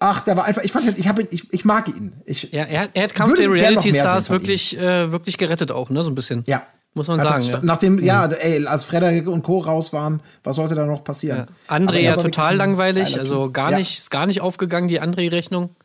ach, 0.00 0.20
der 0.20 0.36
war 0.36 0.44
einfach, 0.44 0.62
ich 0.62 0.72
fand, 0.72 0.98
ich, 0.98 1.08
hab, 1.08 1.18
ihn- 1.18 1.28
ich, 1.30 1.52
ich 1.52 1.64
mag 1.64 1.88
ihn. 1.88 2.12
Ich, 2.24 2.50
Ja, 2.52 2.64
er, 2.64 2.80
hat- 2.82 2.90
er 2.94 3.04
hat 3.04 3.14
Kampf 3.14 3.36
der 3.36 3.50
Reality 3.50 3.90
Stars 3.92 4.30
wirklich, 4.30 4.76
äh, 4.78 5.12
wirklich 5.12 5.38
gerettet 5.38 5.72
auch, 5.72 5.90
ne? 5.90 6.02
So 6.02 6.10
ein 6.10 6.14
bisschen. 6.14 6.44
Ja. 6.46 6.62
Muss 6.96 7.08
man 7.08 7.20
Hat 7.20 7.28
sagen. 7.28 7.40
das, 7.42 7.48
ja. 7.48 7.60
Nachdem, 7.62 8.02
ja, 8.02 8.24
ey, 8.26 8.66
als 8.66 8.84
Frederik 8.84 9.28
und 9.28 9.42
Co. 9.42 9.58
raus 9.58 9.92
waren, 9.92 10.22
was 10.42 10.56
sollte 10.56 10.74
da 10.74 10.86
noch 10.86 11.04
passieren? 11.04 11.46
Ja. 11.68 11.76
André 11.76 11.98
ja 12.00 12.16
total 12.16 12.56
langweilig, 12.56 13.20
also 13.20 13.50
gar 13.50 13.72
Ja. 13.72 13.76
nicht, 13.78 13.98
ist 13.98 14.10
gar 14.10 14.24
nicht 14.24 14.40
aufgegangen, 14.40 14.88
die 14.88 14.98
André-Rechnung. 15.02 15.76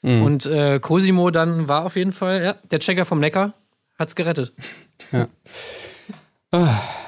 Mhm. 0.00 0.22
Und 0.22 0.46
äh, 0.46 0.80
Cosimo 0.80 1.30
dann 1.30 1.68
war 1.68 1.84
auf 1.84 1.96
jeden 1.96 2.12
Fall, 2.12 2.42
ja, 2.42 2.54
der 2.70 2.78
Checker 2.80 3.04
vom 3.04 3.18
Neckar 3.20 3.52
hat's 3.98 4.14
gerettet. 4.14 4.54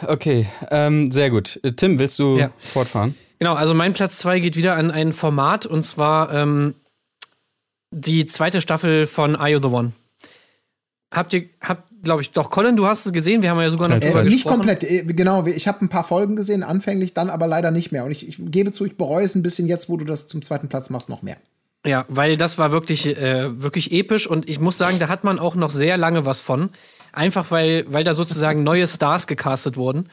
Okay, 0.06 0.46
ähm, 0.72 1.12
sehr 1.12 1.30
gut. 1.30 1.60
Äh, 1.62 1.72
Tim, 1.72 1.98
willst 2.00 2.18
du 2.18 2.36
Ja. 2.36 2.50
fortfahren? 2.58 3.16
Genau, 3.38 3.54
also 3.54 3.74
mein 3.74 3.92
Platz 3.92 4.18
zwei 4.18 4.40
geht 4.40 4.56
wieder 4.56 4.74
an 4.74 4.90
ein 4.90 5.12
Format 5.12 5.66
und 5.66 5.84
zwar 5.84 6.32
ähm, 6.34 6.74
die 7.92 8.26
zweite 8.26 8.60
Staffel 8.60 9.06
von 9.06 9.36
Are 9.36 9.48
You 9.48 9.60
the 9.62 9.68
One? 9.68 9.92
Habt 11.12 11.32
ihr, 11.32 11.44
habt, 11.60 11.88
glaube 12.02 12.22
ich, 12.22 12.32
doch, 12.32 12.50
Colin, 12.50 12.76
du 12.76 12.86
hast 12.86 13.06
es 13.06 13.12
gesehen, 13.12 13.42
wir 13.42 13.50
haben 13.50 13.60
ja 13.60 13.70
sogar 13.70 13.88
noch 13.88 13.96
Äh, 14.00 14.22
nicht 14.24 14.32
gesprochen. 14.32 14.56
komplett, 14.56 14.82
äh, 14.84 15.04
genau. 15.04 15.46
Ich 15.46 15.68
habe 15.68 15.84
ein 15.84 15.88
paar 15.88 16.04
Folgen 16.04 16.34
gesehen, 16.36 16.62
anfänglich, 16.62 17.14
dann 17.14 17.30
aber 17.30 17.46
leider 17.46 17.70
nicht 17.70 17.92
mehr. 17.92 18.04
Und 18.04 18.10
ich, 18.10 18.28
ich 18.28 18.36
gebe 18.40 18.72
zu, 18.72 18.84
ich 18.84 18.96
bereue 18.96 19.24
es 19.24 19.34
ein 19.34 19.42
bisschen 19.42 19.66
jetzt, 19.68 19.88
wo 19.88 19.96
du 19.96 20.04
das 20.04 20.26
zum 20.28 20.42
zweiten 20.42 20.68
Platz 20.68 20.90
machst, 20.90 21.08
noch 21.08 21.22
mehr. 21.22 21.36
Ja, 21.86 22.04
weil 22.08 22.36
das 22.36 22.58
war 22.58 22.72
wirklich, 22.72 23.06
äh, 23.06 23.62
wirklich 23.62 23.92
episch 23.92 24.26
und 24.26 24.48
ich 24.48 24.58
muss 24.58 24.76
sagen, 24.76 24.98
da 24.98 25.08
hat 25.08 25.22
man 25.22 25.38
auch 25.38 25.54
noch 25.54 25.70
sehr 25.70 25.96
lange 25.96 26.24
was 26.26 26.40
von. 26.40 26.70
Einfach 27.12 27.50
weil, 27.52 27.86
weil 27.88 28.02
da 28.02 28.12
sozusagen 28.12 28.64
neue 28.64 28.86
Stars 28.88 29.28
gecastet 29.28 29.76
wurden, 29.76 30.08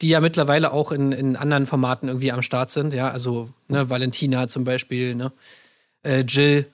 die 0.00 0.08
ja 0.08 0.20
mittlerweile 0.20 0.72
auch 0.72 0.92
in, 0.92 1.10
in 1.10 1.34
anderen 1.36 1.66
Formaten 1.66 2.08
irgendwie 2.08 2.30
am 2.30 2.42
Start 2.42 2.70
sind. 2.70 2.94
Ja, 2.94 3.10
also 3.10 3.48
ne, 3.66 3.90
Valentina 3.90 4.46
zum 4.46 4.62
Beispiel, 4.64 5.16
ne? 5.16 5.32
Äh, 6.04 6.20
Jill 6.20 6.66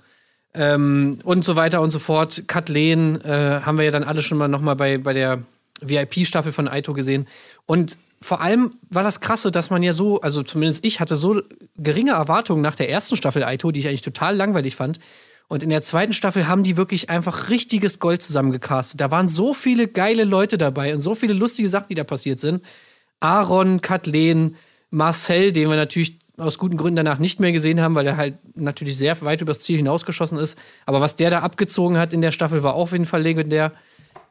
ähm, 0.55 1.18
und 1.24 1.44
so 1.44 1.57
weiter 1.57 1.80
und 1.80 1.90
so 1.90 1.98
fort. 1.98 2.44
Kathleen 2.46 3.20
äh, 3.22 3.61
haben 3.62 3.78
wir 3.78 3.84
ja 3.84 3.90
dann 3.90 4.05
alle 4.05 4.22
schon 4.22 4.38
mal 4.38 4.48
nochmal 4.48 4.76
bei, 4.76 4.98
bei 4.98 5.12
der 5.12 5.42
VIP-Staffel 5.80 6.53
von 6.53 6.68
Aito 6.68 6.92
gesehen. 6.92 7.26
Und 7.66 7.96
vor 8.20 8.40
allem 8.40 8.70
war 8.88 9.03
das 9.03 9.20
krasse, 9.20 9.50
dass 9.50 9.70
man 9.70 9.82
ja 9.82 9.92
so, 9.92 10.20
also 10.20 10.42
zumindest 10.42 10.84
ich 10.84 11.00
hatte 11.00 11.16
so 11.16 11.42
geringe 11.76 12.12
Erwartungen 12.12 12.62
nach 12.62 12.76
der 12.76 12.88
ersten 12.88 13.16
Staffel 13.16 13.42
Aito, 13.42 13.72
die 13.72 13.80
ich 13.80 13.88
eigentlich 13.88 14.03
total 14.03 14.36
langweilig 14.36 14.76
fand. 14.76 15.00
Und 15.48 15.62
in 15.62 15.70
der 15.70 15.82
zweiten 15.82 16.12
Staffel 16.12 16.48
haben 16.48 16.62
die 16.62 16.76
wirklich 16.76 17.11
einfach 17.11 17.50
richtiges 17.50 17.98
Gold 17.98 18.22
zusammengecastet. 18.22 19.00
Da 19.00 19.11
waren 19.11 19.28
so 19.28 19.53
viele 19.53 19.88
geile 19.88 20.24
Leute 20.24 20.57
dabei 20.57 20.94
und 20.94 21.00
so 21.00 21.14
viele 21.14 21.34
lustige 21.34 21.68
Sachen, 21.68 21.88
die 21.90 21.94
da 21.94 22.05
passiert 22.05 22.40
sind. 22.40 22.62
Aaron, 23.20 23.80
Kathleen, 23.80 24.57
Marcel, 24.90 25.53
den 25.53 25.68
wir 25.68 25.76
natürlich 25.76 26.18
aus 26.39 26.59
guten 26.59 26.76
Gründen 26.76 26.97
danach 26.97 27.18
nicht 27.18 27.41
mehr 27.41 27.53
gesehen 27.53 27.80
haben, 27.80 27.95
weil 27.95 28.07
er 28.07 28.16
halt 28.16 28.37
natürlich 28.57 28.97
sehr 28.97 29.20
weit 29.22 29.43
übers 29.43 29.61
Ziel 29.61 29.76
hinausgeschossen 29.76 30.39
ist. 30.39 30.57
Aber 30.87 31.01
was 31.01 31.16
der 31.16 31.30
da 31.30 31.41
abgezogen 31.41 31.99
hat 31.99 32.12
in 32.12 32.20
der 32.20 32.33
Staffel, 32.33 32.62
war 32.62 32.74
auf 32.74 32.93
jeden 32.93 33.05
Fall 33.05 33.22
legendär 33.22 33.72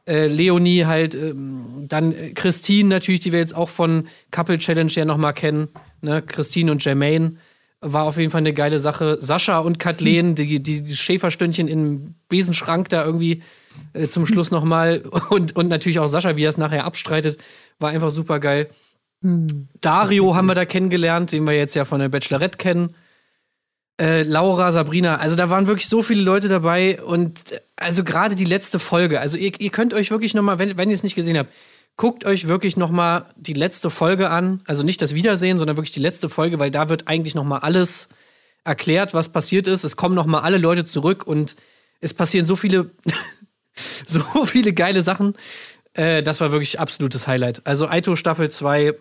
äh, 0.06 0.26
Leonie 0.26 0.84
halt, 0.84 1.14
ähm, 1.14 1.86
dann 1.88 2.12
äh, 2.12 2.32
Christine 2.32 2.88
natürlich, 2.88 3.20
die 3.20 3.32
wir 3.32 3.38
jetzt 3.38 3.54
auch 3.54 3.68
von 3.68 4.08
Couple 4.30 4.58
Challenge 4.58 4.90
ja 4.90 5.04
nochmal 5.04 5.32
kennen. 5.32 5.68
Ne? 6.00 6.22
Christine 6.22 6.72
und 6.72 6.84
Jermaine 6.84 7.36
war 7.80 8.04
auf 8.04 8.16
jeden 8.16 8.30
Fall 8.30 8.40
eine 8.40 8.52
geile 8.52 8.78
Sache. 8.78 9.18
Sascha 9.20 9.58
und 9.60 9.78
Kathleen, 9.78 10.34
die, 10.34 10.62
die, 10.62 10.82
die 10.82 10.96
Schäferstündchen 10.96 11.68
im 11.68 12.14
Besenschrank 12.28 12.88
da 12.88 13.04
irgendwie 13.04 13.42
äh, 13.92 14.08
zum 14.08 14.26
Schluss 14.26 14.50
nochmal. 14.50 15.02
Und, 15.30 15.56
und 15.56 15.68
natürlich 15.68 15.98
auch 15.98 16.08
Sascha, 16.08 16.36
wie 16.36 16.44
er 16.44 16.50
es 16.50 16.58
nachher 16.58 16.84
abstreitet, 16.84 17.38
war 17.78 17.90
einfach 17.90 18.10
super 18.10 18.38
geil. 18.38 18.68
Dario 19.80 20.34
haben 20.34 20.46
wir 20.46 20.54
da 20.54 20.64
kennengelernt, 20.64 21.32
den 21.32 21.46
wir 21.46 21.54
jetzt 21.54 21.74
ja 21.74 21.84
von 21.84 22.00
der 22.00 22.08
Bachelorette 22.08 22.58
kennen 22.58 22.94
äh, 24.00 24.22
Laura, 24.22 24.72
Sabrina, 24.72 25.16
also 25.16 25.36
da 25.36 25.50
waren 25.50 25.66
wirklich 25.66 25.88
so 25.88 26.02
viele 26.02 26.22
Leute 26.22 26.48
dabei 26.48 27.00
und 27.02 27.52
äh, 27.52 27.60
also 27.76 28.04
gerade 28.04 28.34
die 28.34 28.44
letzte 28.44 28.78
Folge, 28.78 29.20
also 29.20 29.36
ihr, 29.36 29.52
ihr 29.60 29.70
könnt 29.70 29.94
euch 29.94 30.10
wirklich 30.10 30.34
noch 30.34 30.42
mal, 30.42 30.58
wenn, 30.58 30.76
wenn 30.76 30.88
ihr 30.88 30.94
es 30.94 31.02
nicht 31.02 31.14
gesehen 31.14 31.38
habt, 31.38 31.52
guckt 31.96 32.24
euch 32.24 32.48
wirklich 32.48 32.76
noch 32.76 32.90
mal 32.90 33.26
die 33.36 33.52
letzte 33.52 33.90
Folge 33.90 34.30
an, 34.30 34.62
also 34.66 34.82
nicht 34.82 35.02
das 35.02 35.14
Wiedersehen, 35.14 35.58
sondern 35.58 35.76
wirklich 35.76 35.92
die 35.92 36.00
letzte 36.00 36.28
Folge, 36.28 36.58
weil 36.58 36.70
da 36.70 36.88
wird 36.88 37.06
eigentlich 37.06 37.34
noch 37.34 37.44
mal 37.44 37.58
alles 37.58 38.08
erklärt, 38.64 39.14
was 39.14 39.28
passiert 39.28 39.66
ist. 39.66 39.84
Es 39.84 39.96
kommen 39.96 40.14
noch 40.14 40.26
mal 40.26 40.40
alle 40.40 40.58
Leute 40.58 40.84
zurück 40.84 41.26
und 41.26 41.54
es 42.00 42.14
passieren 42.14 42.46
so 42.46 42.56
viele, 42.56 42.90
so 44.06 44.22
viele 44.46 44.72
geile 44.72 45.02
Sachen. 45.02 45.34
Äh, 45.92 46.22
das 46.22 46.40
war 46.40 46.50
wirklich 46.50 46.80
absolutes 46.80 47.26
Highlight. 47.26 47.66
Also 47.66 47.88
Aito 47.88 48.16
Staffel 48.16 48.50
2 48.50 48.94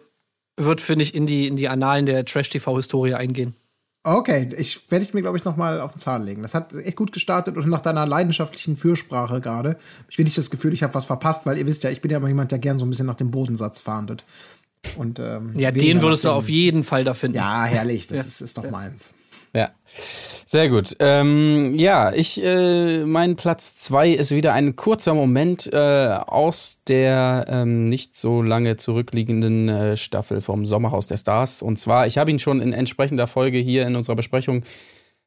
wird, 0.58 0.82
finde 0.82 1.04
ich, 1.04 1.16
in 1.16 1.26
die, 1.26 1.48
in 1.48 1.56
die 1.56 1.70
Annalen 1.70 2.06
der 2.06 2.26
Trash-TV-Historie 2.26 3.14
eingehen. 3.14 3.56
Okay, 4.04 4.50
ich 4.58 4.90
werde 4.90 5.06
ich 5.06 5.14
mir, 5.14 5.22
glaube 5.22 5.38
ich, 5.38 5.46
noch 5.46 5.58
mal 5.58 5.80
auf 5.80 5.94
den 5.94 6.00
Zahn 6.00 6.24
legen. 6.24 6.42
Das 6.42 6.56
hat 6.56 6.74
echt 6.74 6.96
gut 6.96 7.12
gestartet 7.12 7.56
und 7.56 7.70
nach 7.70 7.82
deiner 7.82 8.08
leidenschaftlichen 8.08 8.76
Fürsprache 8.76 9.42
gerade, 9.42 9.78
ich 10.10 10.18
will 10.18 10.26
nicht 10.26 10.38
das 10.38 10.50
Gefühl, 10.50 10.74
ich 10.74 10.82
habe 10.82 10.96
was 10.96 11.06
verpasst, 11.06 11.46
weil 11.46 11.58
ihr 11.60 11.68
wisst 11.68 11.84
ja, 11.84 11.92
ich 11.92 12.02
bin 12.02 12.10
ja 12.10 12.18
immer 12.18 12.28
jemand, 12.28 12.52
der 12.52 12.58
gern 12.58 12.80
so 12.80 12.86
ein 12.86 12.90
bisschen 12.90 13.06
nach 13.06 13.16
dem 13.16 13.30
Bodensatz 13.30 13.80
fahndet. 13.80 14.24
Und, 14.98 15.20
ähm, 15.20 15.52
ja, 15.56 15.70
den 15.70 16.02
würdest 16.02 16.24
du 16.24 16.32
auf 16.32 16.50
jeden 16.50 16.84
Fall 16.84 17.04
da 17.04 17.14
finden. 17.14 17.38
Ja, 17.38 17.66
herrlich, 17.66 18.08
das 18.08 18.18
ja. 18.22 18.24
ist, 18.24 18.42
ist 18.42 18.58
doch 18.58 18.70
meins. 18.72 19.14
Ja. 19.54 19.72
Sehr 20.46 20.70
gut. 20.70 20.96
Ähm, 21.00 21.76
ja, 21.78 22.12
ich, 22.14 22.44
äh, 22.44 23.06
mein 23.06 23.38
Platz 23.38 23.76
zwei 23.76 24.10
ist 24.10 24.32
wieder 24.32 24.54
ein 24.54 24.76
kurzer 24.76 25.14
Moment 25.14 25.70
äh, 25.72 25.78
aus 25.78 26.80
der 26.88 27.46
ähm, 27.48 27.88
nicht 27.88 28.18
so 28.18 28.42
lange 28.42 28.76
zurückliegenden 28.76 29.70
äh, 29.70 29.98
Staffel 29.98 30.42
vom 30.42 30.66
Sommerhaus 30.66 31.08
der 31.08 31.18
Stars. 31.18 31.62
Und 31.62 31.78
zwar, 31.78 32.06
ich 32.06 32.18
habe 32.18 32.32
ihn 32.32 32.40
schon 32.40 32.62
in 32.62 32.74
entsprechender 32.74 33.28
Folge 33.28 33.60
hier 33.60 33.88
in 33.88 33.96
unserer 33.96 34.18
Besprechung 34.18 34.64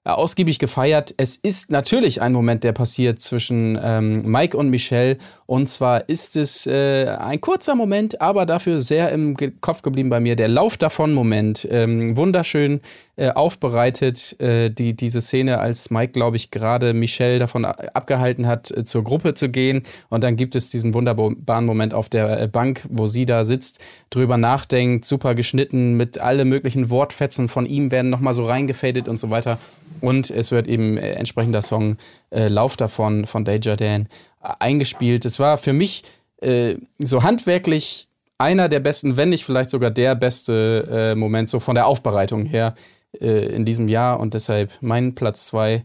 äh, 0.05 0.11
ausgiebig 0.11 0.59
gefeiert. 0.59 1.15
Es 1.17 1.37
ist 1.37 1.71
natürlich 1.71 2.21
ein 2.21 2.35
Moment, 2.35 2.63
der 2.63 2.73
passiert 2.73 3.21
zwischen 3.21 3.79
ähm, 3.83 4.31
Mike 4.31 4.55
und 4.55 4.69
Michelle. 4.69 5.17
Und 5.47 5.69
zwar 5.69 6.09
ist 6.09 6.37
es 6.37 6.67
äh, 6.67 7.07
ein 7.07 7.41
kurzer 7.41 7.75
Moment, 7.75 8.21
aber 8.21 8.47
dafür 8.47 8.81
sehr 8.81 9.11
im 9.11 9.37
Kopf 9.61 9.83
geblieben 9.83 10.09
bei 10.09 10.21
mir. 10.21 10.37
Der 10.37 10.49
Lauf 10.49 10.79
davon 10.79 11.13
Moment. 11.13 11.69
Ähm, 11.71 12.17
wunderschön 12.17 12.81
äh, 13.17 13.31
aufbereitet, 13.31 14.41
äh, 14.41 14.71
die, 14.71 14.95
diese 14.95 15.21
Szene, 15.21 15.61
als 15.61 15.91
Mike, 15.91 16.13
glaube 16.13 16.37
ich, 16.37 16.51
gerade 16.51 16.95
Michelle 16.95 17.39
davon 17.39 17.65
abgehalten 17.65 18.47
hat, 18.47 18.71
äh, 18.71 18.85
zur 18.85 19.05
Gruppe 19.05 19.35
zu 19.35 19.51
gehen. 19.51 19.83
Und 20.09 20.25
dann 20.25 20.37
gibt 20.37 20.57
es 20.57 20.71
diesen 20.71 20.95
wunderbaren 20.95 21.67
Moment 21.67 21.95
auf 21.95 22.09
der 22.09 22.41
äh, 22.41 22.49
Bank, 22.49 22.83
wo 22.89 23.07
sie 23.07 23.27
da 23.27 23.45
sitzt, 23.45 23.85
drüber 24.11 24.39
nachdenkt, 24.39 25.05
super 25.05 25.35
geschnitten, 25.35 25.97
mit 25.97 26.19
alle 26.19 26.45
möglichen 26.45 26.91
Wortfetzen 26.91 27.49
von 27.49 27.67
ihm 27.67 27.91
werden 27.93 28.11
nochmal 28.11 28.35
so 28.35 28.47
reingefadet 28.47 29.09
und 29.09 29.21
so 29.21 29.31
weiter. 29.31 29.59
Und 30.01 30.31
es 30.31 30.51
wird 30.51 30.67
eben 30.67 30.97
äh, 30.97 31.13
entsprechender 31.13 31.63
Song 31.63 31.97
Lauf 32.37 32.77
davon 32.77 33.27
von 33.27 33.45
Danger 33.45 33.77
Dan 33.77 34.09
eingespielt. 34.45 35.25
Es 35.25 35.39
war 35.39 35.59
für 35.59 35.73
mich 35.73 36.05
äh, 36.41 36.77
so 36.99 37.23
handwerklich 37.23 38.09
einer 38.39 38.69
der 38.69 38.81
besten, 38.81 39.17
wenn 39.17 39.31
nicht 39.31 39.45
vielleicht 39.45 39.71
sogar 39.71 39.91
der 39.91 40.15
beste 40.15 40.89
äh, 40.91 41.15
Moment 41.15 41.49
so 41.49 41.61
von 41.61 41.75
der 41.75 41.87
Aufbereitung 41.87 42.45
her 42.47 42.75
äh, 43.21 43.47
in 43.55 43.65
diesem 43.65 43.89
Jahr. 43.89 44.21
Und 44.21 44.35
deshalb 44.35 44.73
mein 44.81 45.15
Platz 45.15 45.47
zwei 45.47 45.85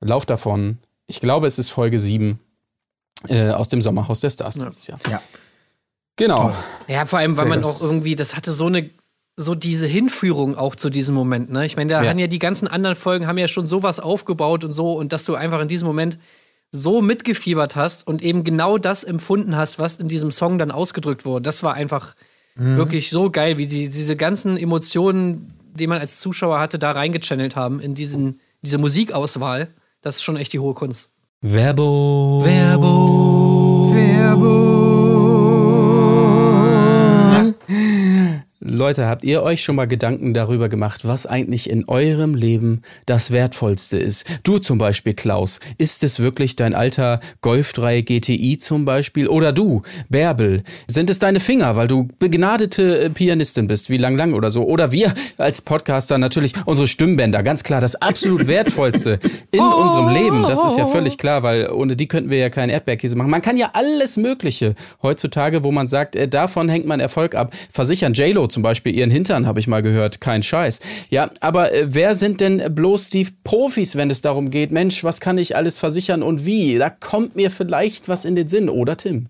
Lauf 0.00 0.26
davon. 0.26 0.78
Ich 1.06 1.20
glaube, 1.20 1.46
es 1.46 1.58
ist 1.58 1.70
Folge 1.70 1.98
7 1.98 2.38
aus 3.30 3.68
dem 3.68 3.80
Sommerhaus 3.80 4.20
der 4.20 4.28
Stars 4.28 4.56
ja. 4.56 4.66
dieses 4.66 4.86
Jahr. 4.86 4.98
Ja. 5.08 5.22
Genau. 6.16 6.52
Ja, 6.88 7.06
vor 7.06 7.20
allem, 7.20 7.34
weil 7.38 7.46
man 7.46 7.64
auch 7.64 7.80
irgendwie, 7.80 8.16
das 8.16 8.36
hatte 8.36 8.52
so 8.52 8.66
eine 8.66 8.90
so 9.36 9.54
diese 9.54 9.86
Hinführung 9.86 10.56
auch 10.56 10.76
zu 10.76 10.90
diesem 10.90 11.14
Moment. 11.14 11.50
Ne? 11.50 11.66
Ich 11.66 11.76
meine, 11.76 11.92
da 11.92 12.02
ja. 12.02 12.10
haben 12.10 12.18
ja 12.18 12.26
die 12.26 12.38
ganzen 12.38 12.68
anderen 12.68 12.96
Folgen 12.96 13.26
haben 13.26 13.38
ja 13.38 13.48
schon 13.48 13.66
sowas 13.66 13.98
aufgebaut 13.98 14.64
und 14.64 14.72
so 14.72 14.92
und 14.92 15.12
dass 15.12 15.24
du 15.24 15.34
einfach 15.34 15.60
in 15.60 15.68
diesem 15.68 15.88
Moment 15.88 16.18
so 16.74 17.00
mitgefiebert 17.00 17.76
hast 17.76 18.04
und 18.04 18.20
eben 18.20 18.42
genau 18.42 18.78
das 18.78 19.04
empfunden 19.04 19.56
hast, 19.56 19.78
was 19.78 19.96
in 19.96 20.08
diesem 20.08 20.32
Song 20.32 20.58
dann 20.58 20.72
ausgedrückt 20.72 21.24
wurde. 21.24 21.42
Das 21.42 21.62
war 21.62 21.74
einfach 21.74 22.16
mhm. 22.56 22.76
wirklich 22.76 23.10
so 23.10 23.30
geil, 23.30 23.58
wie 23.58 23.66
die, 23.66 23.88
diese 23.88 24.16
ganzen 24.16 24.56
Emotionen, 24.56 25.54
die 25.72 25.86
man 25.86 25.98
als 25.98 26.18
Zuschauer 26.18 26.58
hatte, 26.58 26.80
da 26.80 26.90
reingechannelt 26.90 27.54
haben 27.54 27.78
in 27.78 27.94
diesen, 27.94 28.40
diese 28.62 28.78
Musikauswahl. 28.78 29.68
Das 30.02 30.16
ist 30.16 30.22
schon 30.22 30.36
echt 30.36 30.52
die 30.52 30.58
hohe 30.58 30.74
Kunst. 30.74 31.10
Werbung. 31.40 32.44
Werbung. 32.44 33.94
Werbung. 33.94 34.73
Leute, 38.74 39.06
habt 39.06 39.24
ihr 39.24 39.42
euch 39.42 39.62
schon 39.62 39.76
mal 39.76 39.86
Gedanken 39.86 40.34
darüber 40.34 40.68
gemacht, 40.68 41.06
was 41.06 41.26
eigentlich 41.26 41.70
in 41.70 41.88
eurem 41.88 42.34
Leben 42.34 42.82
das 43.06 43.30
Wertvollste 43.30 43.98
ist? 43.98 44.26
Du 44.42 44.58
zum 44.58 44.78
Beispiel, 44.78 45.14
Klaus, 45.14 45.60
ist 45.78 46.02
es 46.02 46.18
wirklich 46.18 46.56
dein 46.56 46.74
alter 46.74 47.20
Golf 47.40 47.72
3 47.72 48.00
GTI 48.00 48.58
zum 48.58 48.84
Beispiel? 48.84 49.28
Oder 49.28 49.52
du, 49.52 49.82
Bärbel, 50.08 50.64
sind 50.88 51.08
es 51.08 51.20
deine 51.20 51.38
Finger, 51.38 51.76
weil 51.76 51.86
du 51.86 52.08
begnadete 52.18 53.04
äh, 53.04 53.10
Pianistin 53.10 53.68
bist, 53.68 53.90
wie 53.90 53.96
Lang 53.96 54.16
Lang 54.16 54.34
oder 54.34 54.50
so? 54.50 54.64
Oder 54.64 54.90
wir 54.90 55.14
als 55.38 55.62
Podcaster 55.62 56.18
natürlich 56.18 56.52
unsere 56.66 56.88
Stimmbänder, 56.88 57.42
ganz 57.42 57.62
klar, 57.62 57.80
das 57.80 57.94
absolut 57.94 58.46
Wertvollste 58.46 59.20
in 59.52 59.60
unserem 59.60 60.08
Leben. 60.08 60.42
Das 60.42 60.64
ist 60.64 60.76
ja 60.76 60.86
völlig 60.86 61.16
klar, 61.16 61.44
weil 61.44 61.70
ohne 61.70 61.94
die 61.94 62.08
könnten 62.08 62.30
wir 62.30 62.38
ja 62.38 62.50
keinen 62.50 62.70
Erdbeerkäse 62.70 63.14
machen. 63.14 63.30
Man 63.30 63.42
kann 63.42 63.56
ja 63.56 63.70
alles 63.74 64.16
Mögliche 64.16 64.74
heutzutage, 65.02 65.62
wo 65.62 65.70
man 65.70 65.86
sagt, 65.86 66.16
äh, 66.16 66.26
davon 66.26 66.68
hängt 66.68 66.86
man 66.86 66.98
Erfolg 66.98 67.36
ab, 67.36 67.54
versichern. 67.70 68.14
JLo 68.14 68.48
zum 68.48 68.63
Beispiel 68.64 68.92
ihren 68.92 69.12
Hintern, 69.12 69.46
habe 69.46 69.60
ich 69.60 69.68
mal 69.68 69.82
gehört. 69.82 70.20
Kein 70.20 70.42
Scheiß. 70.42 70.80
Ja, 71.10 71.30
aber 71.38 71.72
äh, 71.72 71.86
wer 71.94 72.16
sind 72.16 72.40
denn 72.40 72.74
bloß 72.74 73.10
die 73.10 73.28
Profis, 73.44 73.94
wenn 73.94 74.10
es 74.10 74.20
darum 74.20 74.50
geht, 74.50 74.72
Mensch, 74.72 75.04
was 75.04 75.20
kann 75.20 75.38
ich 75.38 75.54
alles 75.54 75.78
versichern 75.78 76.24
und 76.24 76.44
wie? 76.44 76.78
Da 76.78 76.90
kommt 76.90 77.36
mir 77.36 77.52
vielleicht 77.52 78.08
was 78.08 78.24
in 78.24 78.34
den 78.34 78.48
Sinn, 78.48 78.68
oder 78.68 78.96
Tim? 78.96 79.28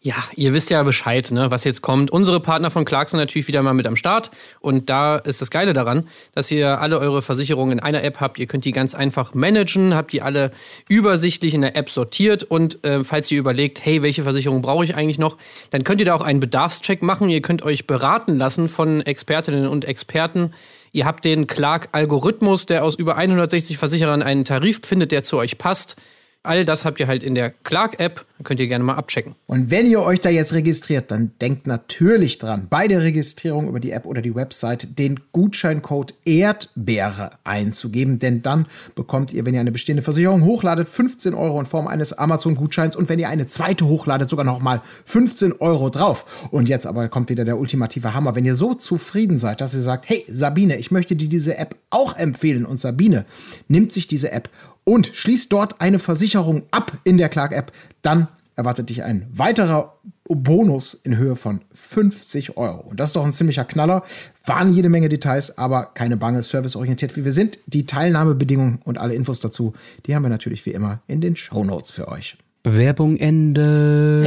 Ja, 0.00 0.14
ihr 0.36 0.54
wisst 0.54 0.70
ja 0.70 0.80
Bescheid, 0.84 1.32
ne, 1.32 1.50
was 1.50 1.64
jetzt 1.64 1.82
kommt. 1.82 2.12
Unsere 2.12 2.38
Partner 2.38 2.70
von 2.70 2.84
Clark 2.84 3.08
sind 3.08 3.18
natürlich 3.18 3.48
wieder 3.48 3.62
mal 3.62 3.74
mit 3.74 3.84
am 3.84 3.96
Start. 3.96 4.30
Und 4.60 4.88
da 4.88 5.16
ist 5.16 5.40
das 5.40 5.50
Geile 5.50 5.72
daran, 5.72 6.06
dass 6.36 6.52
ihr 6.52 6.80
alle 6.80 7.00
eure 7.00 7.20
Versicherungen 7.20 7.78
in 7.78 7.80
einer 7.80 8.04
App 8.04 8.20
habt. 8.20 8.38
Ihr 8.38 8.46
könnt 8.46 8.64
die 8.64 8.70
ganz 8.70 8.94
einfach 8.94 9.34
managen, 9.34 9.96
habt 9.96 10.12
die 10.12 10.22
alle 10.22 10.52
übersichtlich 10.88 11.52
in 11.52 11.62
der 11.62 11.74
App 11.74 11.90
sortiert. 11.90 12.44
Und 12.44 12.84
äh, 12.84 13.02
falls 13.02 13.28
ihr 13.32 13.40
überlegt, 13.40 13.84
hey, 13.84 14.00
welche 14.00 14.22
Versicherung 14.22 14.62
brauche 14.62 14.84
ich 14.84 14.94
eigentlich 14.94 15.18
noch, 15.18 15.36
dann 15.70 15.82
könnt 15.82 16.00
ihr 16.00 16.06
da 16.06 16.14
auch 16.14 16.22
einen 16.22 16.38
Bedarfscheck 16.38 17.02
machen. 17.02 17.28
Ihr 17.28 17.42
könnt 17.42 17.62
euch 17.62 17.88
beraten 17.88 18.36
lassen 18.36 18.68
von 18.68 19.00
Expertinnen 19.00 19.66
und 19.66 19.84
Experten. 19.84 20.52
Ihr 20.92 21.06
habt 21.06 21.24
den 21.24 21.48
Clark-Algorithmus, 21.48 22.66
der 22.66 22.84
aus 22.84 22.94
über 22.94 23.16
160 23.16 23.78
Versicherern 23.78 24.22
einen 24.22 24.44
Tarif 24.44 24.80
findet, 24.84 25.10
der 25.10 25.24
zu 25.24 25.38
euch 25.38 25.58
passt. 25.58 25.96
All 26.44 26.64
das 26.64 26.84
habt 26.84 27.00
ihr 27.00 27.08
halt 27.08 27.24
in 27.24 27.34
der 27.34 27.50
Clark-App. 27.50 28.24
Könnt 28.44 28.60
ihr 28.60 28.68
gerne 28.68 28.84
mal 28.84 28.94
abchecken. 28.94 29.34
Und 29.46 29.72
wenn 29.72 29.90
ihr 29.90 30.00
euch 30.00 30.20
da 30.20 30.30
jetzt 30.30 30.52
registriert, 30.52 31.10
dann 31.10 31.32
denkt 31.40 31.66
natürlich 31.66 32.38
dran, 32.38 32.68
bei 32.70 32.86
der 32.86 33.02
Registrierung 33.02 33.68
über 33.68 33.80
die 33.80 33.90
App 33.90 34.06
oder 34.06 34.22
die 34.22 34.36
Website 34.36 34.96
den 35.00 35.18
Gutscheincode 35.32 36.14
Erdbeere 36.24 37.32
einzugeben, 37.42 38.20
denn 38.20 38.42
dann 38.42 38.66
bekommt 38.94 39.32
ihr, 39.32 39.44
wenn 39.44 39.54
ihr 39.54 39.60
eine 39.60 39.72
bestehende 39.72 40.04
Versicherung 40.04 40.44
hochladet, 40.44 40.88
15 40.88 41.34
Euro 41.34 41.58
in 41.58 41.66
Form 41.66 41.88
eines 41.88 42.12
Amazon-Gutscheins 42.12 42.94
und 42.94 43.08
wenn 43.08 43.18
ihr 43.18 43.28
eine 43.28 43.48
zweite 43.48 43.86
hochladet, 43.86 44.30
sogar 44.30 44.44
noch 44.44 44.60
mal 44.60 44.80
15 45.06 45.54
Euro 45.58 45.90
drauf. 45.90 46.48
Und 46.52 46.68
jetzt 46.68 46.86
aber 46.86 47.08
kommt 47.08 47.30
wieder 47.30 47.44
der 47.44 47.58
ultimative 47.58 48.14
Hammer. 48.14 48.36
Wenn 48.36 48.44
ihr 48.44 48.54
so 48.54 48.74
zufrieden 48.74 49.38
seid, 49.38 49.60
dass 49.60 49.74
ihr 49.74 49.80
sagt, 49.80 50.08
hey 50.08 50.24
Sabine, 50.28 50.76
ich 50.76 50.92
möchte 50.92 51.16
dir 51.16 51.28
diese 51.28 51.58
App 51.58 51.74
auch 51.90 52.16
empfehlen 52.16 52.64
und 52.64 52.78
Sabine 52.78 53.24
nimmt 53.66 53.90
sich 53.90 54.06
diese 54.06 54.30
App 54.30 54.48
und 54.88 55.10
schließt 55.12 55.52
dort 55.52 55.82
eine 55.82 55.98
Versicherung 55.98 56.62
ab 56.70 56.96
in 57.04 57.18
der 57.18 57.28
Clark-App, 57.28 57.72
dann 58.00 58.28
erwartet 58.56 58.88
dich 58.88 59.02
ein 59.02 59.26
weiterer 59.34 59.98
Bonus 60.24 60.94
in 60.94 61.18
Höhe 61.18 61.36
von 61.36 61.60
50 61.74 62.56
Euro. 62.56 62.80
Und 62.88 62.98
das 62.98 63.10
ist 63.10 63.16
doch 63.16 63.26
ein 63.26 63.34
ziemlicher 63.34 63.66
Knaller. 63.66 64.02
Waren 64.46 64.72
jede 64.72 64.88
Menge 64.88 65.10
Details, 65.10 65.58
aber 65.58 65.90
keine 65.92 66.16
Bange, 66.16 66.42
serviceorientiert 66.42 67.18
wie 67.18 67.26
wir 67.26 67.34
sind. 67.34 67.58
Die 67.66 67.84
Teilnahmebedingungen 67.84 68.80
und 68.82 68.96
alle 68.96 69.14
Infos 69.14 69.40
dazu, 69.40 69.74
die 70.06 70.14
haben 70.14 70.22
wir 70.22 70.30
natürlich 70.30 70.64
wie 70.64 70.70
immer 70.70 71.02
in 71.06 71.20
den 71.20 71.36
Show 71.36 71.64
Notes 71.64 71.90
für 71.90 72.08
euch. 72.08 72.38
Werbung 72.64 73.18
Ende. 73.18 74.24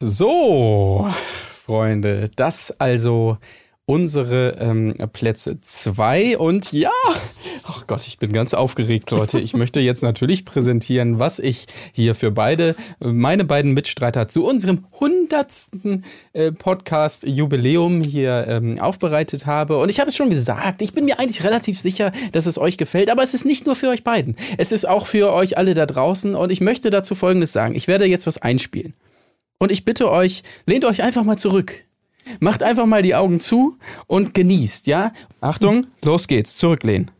So, 0.00 1.10
Freunde, 1.64 2.28
das 2.36 2.78
also 2.78 3.38
unsere 3.86 4.58
ähm, 4.60 4.94
Plätze 5.14 5.62
zwei 5.62 6.36
und 6.36 6.72
ja, 6.72 6.90
ach 7.66 7.86
Gott, 7.86 8.06
ich 8.06 8.18
bin 8.18 8.34
ganz 8.34 8.52
aufgeregt, 8.52 9.10
Leute. 9.10 9.40
Ich 9.40 9.54
möchte 9.54 9.80
jetzt 9.80 10.02
natürlich 10.02 10.44
präsentieren, 10.44 11.18
was 11.18 11.38
ich 11.38 11.66
hier 11.92 12.14
für 12.14 12.30
beide, 12.30 12.76
meine 12.98 13.46
beiden 13.46 13.72
Mitstreiter 13.72 14.28
zu 14.28 14.44
unserem 14.44 14.84
hundertsten 15.00 16.04
äh, 16.34 16.52
Podcast-Jubiläum 16.52 18.02
hier 18.02 18.44
ähm, 18.46 18.78
aufbereitet 18.78 19.46
habe. 19.46 19.78
Und 19.78 19.88
ich 19.88 20.00
habe 20.00 20.10
es 20.10 20.16
schon 20.16 20.28
gesagt, 20.28 20.82
ich 20.82 20.92
bin 20.92 21.06
mir 21.06 21.18
eigentlich 21.18 21.44
relativ 21.44 21.80
sicher, 21.80 22.12
dass 22.32 22.44
es 22.44 22.58
euch 22.58 22.76
gefällt, 22.76 23.08
aber 23.08 23.22
es 23.22 23.32
ist 23.32 23.46
nicht 23.46 23.64
nur 23.64 23.74
für 23.74 23.88
euch 23.88 24.04
beiden. 24.04 24.36
Es 24.58 24.70
ist 24.70 24.86
auch 24.86 25.06
für 25.06 25.32
euch 25.32 25.56
alle 25.56 25.72
da 25.72 25.86
draußen 25.86 26.34
und 26.34 26.52
ich 26.52 26.60
möchte 26.60 26.90
dazu 26.90 27.14
Folgendes 27.14 27.54
sagen. 27.54 27.74
Ich 27.74 27.88
werde 27.88 28.04
jetzt 28.04 28.26
was 28.26 28.36
einspielen. 28.36 28.92
Und 29.58 29.72
ich 29.72 29.84
bitte 29.84 30.10
euch, 30.10 30.42
lehnt 30.66 30.84
euch 30.84 31.02
einfach 31.02 31.24
mal 31.24 31.38
zurück. 31.38 31.84
Macht 32.40 32.62
einfach 32.62 32.86
mal 32.86 33.02
die 33.02 33.14
Augen 33.14 33.40
zu 33.40 33.78
und 34.06 34.34
genießt, 34.34 34.86
ja? 34.86 35.12
Achtung, 35.40 35.86
los 36.02 36.26
geht's, 36.26 36.56
zurücklehnen. 36.56 37.10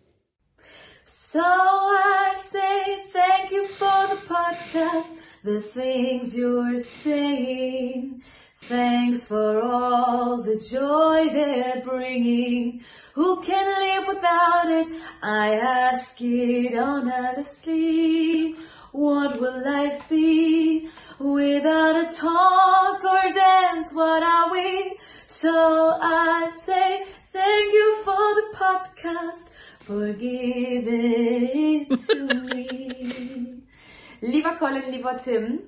So 1.04 1.40
I 1.40 2.34
say 2.42 3.04
thank 3.12 3.50
you 3.50 3.66
for 3.68 4.08
the 4.08 4.16
podcast, 4.26 5.18
the 5.42 5.60
things 5.60 6.34
you're 6.34 6.80
saying. 6.80 8.22
Thanks 8.68 9.24
for 9.24 9.62
all 9.62 10.42
the 10.42 10.56
joy 10.56 11.28
they're 11.28 11.82
bringing. 11.84 12.80
Who 13.14 13.42
can 13.42 13.66
live 13.66 14.08
without 14.08 14.70
it? 14.70 14.88
I 15.22 15.54
ask 15.56 16.18
it 16.22 16.78
honestly. 16.78 18.56
What 18.92 19.38
will 19.40 19.62
life 19.64 20.08
be 20.08 20.88
without 21.18 21.96
a 21.96 22.16
talk 22.16 23.04
or 23.04 23.32
dance? 23.32 23.92
What 23.92 24.22
are 24.22 24.50
we? 24.52 24.98
So 25.26 25.98
I 26.00 26.50
say 26.56 27.04
thank 27.32 27.72
you 27.72 28.02
for 28.04 28.34
the 28.40 28.46
podcast, 28.56 29.48
for 29.80 30.12
giving 30.12 31.88
it 31.90 32.00
to 32.08 32.34
me. 32.44 33.62
Lieber 34.22 34.56
Colin, 34.58 34.90
lieber 34.90 35.18
Tim, 35.18 35.60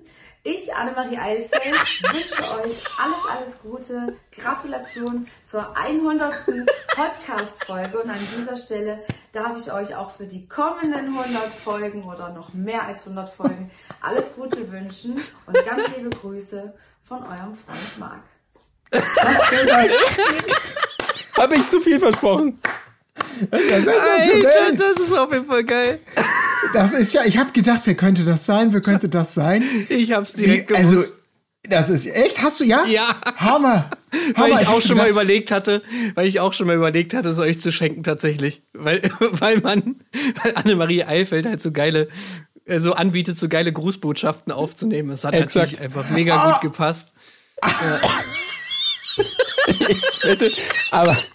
ich, 0.46 0.72
Annemarie 0.74 1.18
Eilfeld, 1.18 1.74
wünsche 2.12 2.42
euch 2.42 2.76
alles, 2.98 3.18
alles 3.30 3.60
Gute. 3.62 4.16
Gratulation 4.30 5.26
zur 5.44 5.76
100. 5.76 6.34
Podcast-Folge. 6.94 7.98
Und 7.98 8.10
an 8.10 8.18
dieser 8.18 8.56
Stelle 8.56 9.04
darf 9.32 9.52
ich 9.60 9.70
euch 9.72 9.94
auch 9.94 10.16
für 10.16 10.26
die 10.26 10.48
kommenden 10.48 11.18
100 11.18 11.52
Folgen 11.64 12.04
oder 12.04 12.30
noch 12.30 12.54
mehr 12.54 12.86
als 12.86 13.00
100 13.00 13.28
Folgen 13.34 13.70
alles 14.00 14.36
Gute 14.36 14.70
wünschen. 14.70 15.20
Und 15.46 15.66
ganz 15.66 15.82
liebe 15.96 16.10
Grüße 16.10 16.72
von 17.06 17.22
eurem 17.22 17.56
Freund 17.56 17.98
Marc. 17.98 18.22
Habe 21.36 21.56
ich 21.56 21.68
zu 21.68 21.80
viel 21.80 22.00
versprochen? 22.00 22.58
Das 23.50 23.60
ist 23.60 23.70
ja 23.70 23.80
sensationell. 23.80 24.76
das 24.76 24.98
ist 24.98 25.12
auf 25.12 25.32
jeden 25.32 25.46
Fall 25.46 25.64
geil. 25.64 26.00
Das 26.74 26.92
ist 26.92 27.12
ja, 27.12 27.24
ich 27.24 27.38
habe 27.38 27.52
gedacht, 27.52 27.82
wer 27.84 27.94
könnte 27.94 28.24
das 28.24 28.46
sein? 28.46 28.72
Wer 28.72 28.80
könnte 28.80 29.08
das 29.08 29.34
sein? 29.34 29.62
Ich 29.88 30.12
hab's 30.12 30.36
Wie, 30.36 30.44
direkt 30.44 30.74
also, 30.74 30.96
gewusst. 30.96 31.14
das 31.64 31.90
ist 31.90 32.06
echt, 32.06 32.42
hast 32.42 32.60
du 32.60 32.64
ja? 32.64 32.84
Ja. 32.86 33.16
Hammer. 33.36 33.90
weil 34.34 34.50
Hammer. 34.50 34.62
ich 34.62 34.68
auch 34.68 34.80
schon 34.80 34.96
mal 34.96 35.08
überlegt 35.08 35.50
hatte, 35.50 35.82
weil 36.14 36.26
ich 36.26 36.40
auch 36.40 36.52
schon 36.52 36.66
mal 36.66 36.76
überlegt 36.76 37.14
hatte, 37.14 37.28
es 37.28 37.38
euch 37.38 37.60
zu 37.60 37.72
schenken 37.72 38.02
tatsächlich. 38.02 38.62
Weil, 38.72 39.02
weil 39.20 39.60
man, 39.60 39.96
weil 40.42 40.54
Annemarie 40.54 41.04
Eilfeld 41.04 41.46
halt 41.46 41.60
so 41.60 41.72
geile, 41.72 42.08
äh, 42.64 42.80
so 42.80 42.92
anbietet, 42.92 43.38
so 43.38 43.48
geile 43.48 43.72
Grußbotschaften 43.72 44.52
aufzunehmen. 44.52 45.10
Es 45.10 45.24
hat 45.24 45.34
Exakt. 45.34 45.54
natürlich 45.54 45.80
einfach 45.80 46.10
mega 46.10 46.52
gut 46.52 46.60
gepasst. 46.62 47.12
Ich 49.78 50.22
hätte, 50.22 50.50
aber 50.90 51.16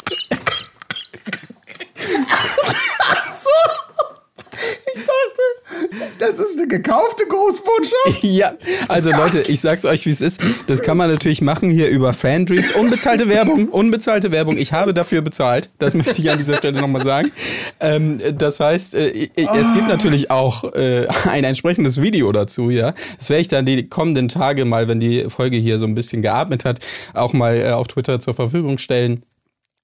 Das 6.19 6.37
ist 6.39 6.57
eine 6.57 6.67
gekaufte 6.67 7.25
Großbotschaft. 7.27 8.21
ja, 8.23 8.53
also 8.87 9.11
Leute, 9.11 9.39
ich 9.47 9.59
sag's 9.59 9.85
euch, 9.85 10.05
wie 10.05 10.11
es 10.11 10.21
ist. 10.21 10.39
Das 10.67 10.81
kann 10.81 10.97
man 10.97 11.09
natürlich 11.09 11.41
machen 11.41 11.69
hier 11.69 11.89
über 11.89 12.13
Fandreams. 12.13 12.71
Unbezahlte 12.71 13.27
Werbung, 13.27 13.69
unbezahlte 13.69 14.31
Werbung. 14.31 14.57
Ich 14.57 14.71
habe 14.71 14.93
dafür 14.93 15.21
bezahlt. 15.21 15.69
Das 15.79 15.93
möchte 15.95 16.21
ich 16.21 16.29
an 16.29 16.37
dieser 16.37 16.57
Stelle 16.57 16.79
nochmal 16.79 17.03
sagen. 17.03 17.31
Ähm, 17.79 18.19
das 18.37 18.59
heißt, 18.59 18.95
äh, 18.95 19.29
es 19.35 19.73
gibt 19.73 19.87
natürlich 19.87 20.29
auch 20.29 20.63
äh, 20.73 21.07
ein 21.29 21.43
entsprechendes 21.43 22.01
Video 22.01 22.31
dazu, 22.31 22.69
ja. 22.69 22.93
Das 23.17 23.29
werde 23.29 23.41
ich 23.41 23.47
dann 23.47 23.65
die 23.65 23.87
kommenden 23.87 24.29
Tage 24.29 24.65
mal, 24.65 24.87
wenn 24.87 24.99
die 24.99 25.29
Folge 25.29 25.57
hier 25.57 25.79
so 25.79 25.85
ein 25.85 25.95
bisschen 25.95 26.21
geatmet 26.21 26.65
hat, 26.65 26.79
auch 27.13 27.33
mal 27.33 27.57
äh, 27.57 27.71
auf 27.71 27.87
Twitter 27.87 28.19
zur 28.19 28.33
Verfügung 28.33 28.77
stellen. 28.77 29.23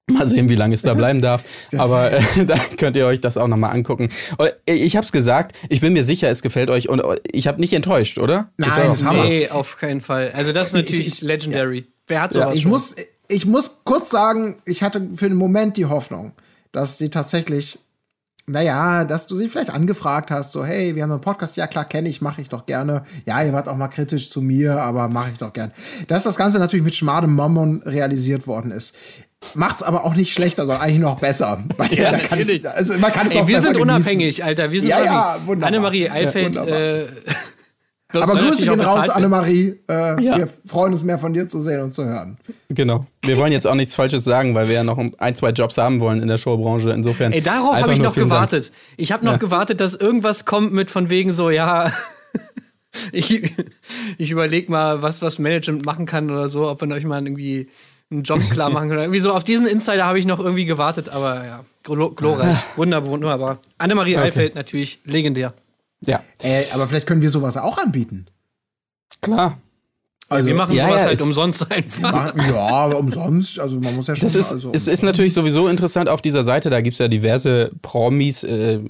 Mal 0.10 0.26
sehen, 0.26 0.47
wie 0.47 0.55
lange 0.55 0.74
es 0.74 0.84
da 0.84 0.93
bleiben 0.93 1.22
darf. 1.22 1.43
Aber 1.78 2.14
äh, 2.14 2.22
da 2.45 2.58
könnt 2.78 2.95
ihr 2.95 3.05
euch 3.05 3.20
das 3.20 3.38
auch 3.38 3.47
nochmal 3.49 3.74
angucken. 3.74 4.10
Und, 4.38 4.53
äh, 4.66 4.74
Ich 4.74 4.95
hab's 4.95 5.12
gesagt, 5.12 5.58
ich 5.68 5.82
bin 5.82 5.91
mir 5.91 6.05
sicher, 6.05 6.30
es 6.30 6.41
gefällt 6.41 6.70
euch. 6.70 6.88
Und 6.88 6.99
äh, 7.01 7.18
ich 7.32 7.47
habe 7.47 7.60
nicht 7.60 7.74
enttäuscht, 7.74 8.18
oder? 8.18 8.49
Nein, 8.58 8.70
doch- 8.88 9.03
Hammer. 9.03 9.24
Nee, 9.26 9.49
auf 9.49 9.78
keinen 9.78 9.99
Fall. 9.99 10.32
Also 10.34 10.53
das 10.53 10.68
ist 10.68 10.74
natürlich 10.74 11.08
ich- 11.08 11.22
legendary. 11.22 11.88
Wer 12.08 12.22
hat 12.22 12.32
sowas 12.34 12.55
Ich 12.55 12.62
schon? 12.62 12.72
muss, 12.72 12.95
ich 13.28 13.45
muss 13.45 13.82
kurz 13.84 14.10
sagen, 14.10 14.62
ich 14.64 14.82
hatte 14.82 15.10
für 15.18 15.28
den 15.28 15.38
Moment 15.38 15.76
die 15.76 15.88
Hoffnung, 15.88 16.32
dass 16.72 16.97
sie 16.97 17.10
tatsächlich, 17.10 17.78
naja, 18.45 19.03
dass 19.03 19.28
du 19.28 19.36
sie 19.36 19.49
vielleicht 19.49 19.72
angefragt 19.72 20.32
hast, 20.32 20.53
so, 20.53 20.64
hey, 20.64 20.95
wir 20.95 21.03
haben 21.03 21.12
einen 21.12 21.20
Podcast, 21.20 21.58
ja 21.58 21.68
klar, 21.68 21.84
kenne 21.84 22.08
ich, 22.08 22.22
mache 22.22 22.41
ich 22.41 22.47
doch 22.47 22.66
gerne. 22.66 23.03
Ja, 23.26 23.43
ihr 23.43 23.51
wart 23.51 23.68
auch 23.68 23.76
mal 23.76 23.89
kritisch 23.89 24.30
zu 24.32 24.41
mir, 24.41 24.80
aber 24.82 25.10
mache 25.10 25.32
ich 25.34 25.38
doch 25.38 25.51
gern. 25.51 25.74
Dass 26.08 26.24
das 26.24 26.38
Ganze 26.38 26.60
natürlich 26.60 26.86
mit 26.86 26.95
schmadem 26.95 27.34
Mammon 27.36 27.82
realisiert 27.86 28.47
worden 28.47 28.72
ist. 28.72 28.95
Macht's 29.53 29.83
aber 29.83 30.03
auch 30.03 30.15
nicht 30.15 30.33
schlechter, 30.33 30.65
sondern 30.65 30.81
eigentlich 30.83 30.99
noch 30.99 31.19
besser. 31.19 31.63
Weil 31.77 31.93
Ja, 31.93 32.11
natürlich. 32.11 32.61
Ich, 32.63 32.69
also 32.69 32.97
man 32.97 33.11
kann 33.11 33.27
es 33.27 33.33
Ey, 33.33 33.39
doch 33.39 33.47
wir 33.47 33.61
sind 33.61 33.73
genießen. 33.73 33.89
unabhängig, 33.89 34.43
Alter. 34.43 34.71
Wir 34.71 34.81
sind 34.81 34.89
Ja, 34.89 35.03
ja, 35.03 35.38
wunderbar. 35.45 35.67
Annemarie 35.67 36.05
Ja, 36.05 36.11
Eilfeld. 36.13 36.55
wunderbar. 36.55 36.79
äh, 36.79 37.05
Aber 38.13 38.33
Grüße 38.35 38.65
gehen 38.65 38.79
raus. 38.81 39.09
Annemarie. 39.09 39.79
Äh, 39.89 40.23
Ja. 40.23 40.38
Wir 40.38 40.49
freuen 40.65 40.93
uns 40.93 41.03
mehr 41.03 41.19
von 41.19 41.33
dir 41.33 41.47
zu 41.49 41.61
sehen 41.61 41.81
und 41.81 41.93
zu 41.93 42.03
hören. 42.05 42.38
Genau. 42.69 43.05
Wir 43.23 43.38
wollen 43.38 43.51
jetzt 43.51 43.67
auch 43.67 43.75
nichts 43.75 43.95
Falsches 43.95 44.23
sagen, 44.23 44.55
weil 44.55 44.67
wir 44.69 44.75
ja 44.75 44.83
noch 44.83 44.97
ein, 44.97 45.35
zwei 45.35 45.49
Jobs 45.51 45.77
haben 45.77 45.99
wollen 45.99 46.21
in 46.21 46.27
der 46.27 46.38
Showbranche. 46.38 46.89
Insofern. 46.91 47.31
Ey, 47.31 47.41
darauf 47.41 47.75
habe 47.75 47.93
ich 47.93 47.99
noch 47.99 48.13
vielen 48.13 48.29
Dank. 48.29 48.49
gewartet. 48.49 48.71
Ich 48.97 49.11
habe 49.11 49.25
noch 49.25 49.39
gewartet, 49.39 49.81
dass 49.81 49.93
irgendwas 49.93 50.45
kommt 50.45 50.73
mit 50.73 50.89
von 50.89 51.09
wegen 51.09 51.31
so, 51.33 51.49
ja, 51.49 51.91
ich, 53.11 53.51
ich 54.17 54.31
überlege 54.31 54.71
mal, 54.71 55.01
was 55.01 55.21
was 55.21 55.38
Management 55.39 55.85
machen 55.85 56.05
kann 56.05 56.31
oder 56.31 56.49
so, 56.49 56.67
ob 56.67 56.81
man 56.81 56.91
euch 56.93 57.05
mal 57.05 57.21
irgendwie 57.23 57.67
einen 58.12 58.24
Job 58.24 58.39
klar 58.49 58.70
machen 58.70 58.89
kann. 58.89 58.99
Irgendwie 58.99 59.20
so 59.20 59.34
auf 59.34 59.43
diesen 59.43 59.68
Insider 59.68 60.05
habe 60.05 60.20
ich 60.20 60.26
noch 60.26 60.39
irgendwie 60.39 60.66
gewartet, 60.66 61.10
aber 61.10 61.45
ja, 61.45 61.66
glo- 61.84 62.14
glorreich, 62.16 62.58
wunderbar, 62.76 63.10
wunderbar. 63.12 63.60
Annemarie 63.78 64.18
Eilfeld 64.18 64.55
natürlich 64.55 64.99
legendär. 65.05 65.53
Ja, 66.05 66.22
Äh, 66.43 66.64
aber 66.74 66.88
vielleicht 66.88 67.08
können 67.08 67.22
wir 67.22 67.30
sowas 67.30 67.58
auch 67.58 67.78
anbieten. 67.78 68.28
klar. 69.22 69.58
Also, 70.30 70.45
Wir 70.47 70.55
machen 70.55 70.76
ja, 70.76 70.86
sowas 70.88 70.99
ja, 70.99 71.05
halt 71.08 71.14
es- 71.14 71.22
umsonst 71.26 71.72
einfach. 71.72 72.34
Ach, 72.36 72.47
ja, 72.49 72.86
umsonst. 72.97 73.60
Also 73.60 73.78
man 73.80 73.95
muss 73.95 74.08
ja 74.08 74.16
schon. 74.18 74.26
Das 74.28 74.36
ist, 74.36 74.51
also, 74.51 74.72
es 74.74 74.86
ist 74.89 75.01
natürlich 75.01 75.34
sowieso 75.34 75.70
interessant 75.70 76.10
auf 76.10 76.22
dieser 76.22 76.43
Seite. 76.43 76.70
Da 76.70 76.82
gibt's 76.82 76.99
ja 76.99 77.08
diverse 77.08 77.72
Promis, 77.82 78.43
äh, 78.43 78.82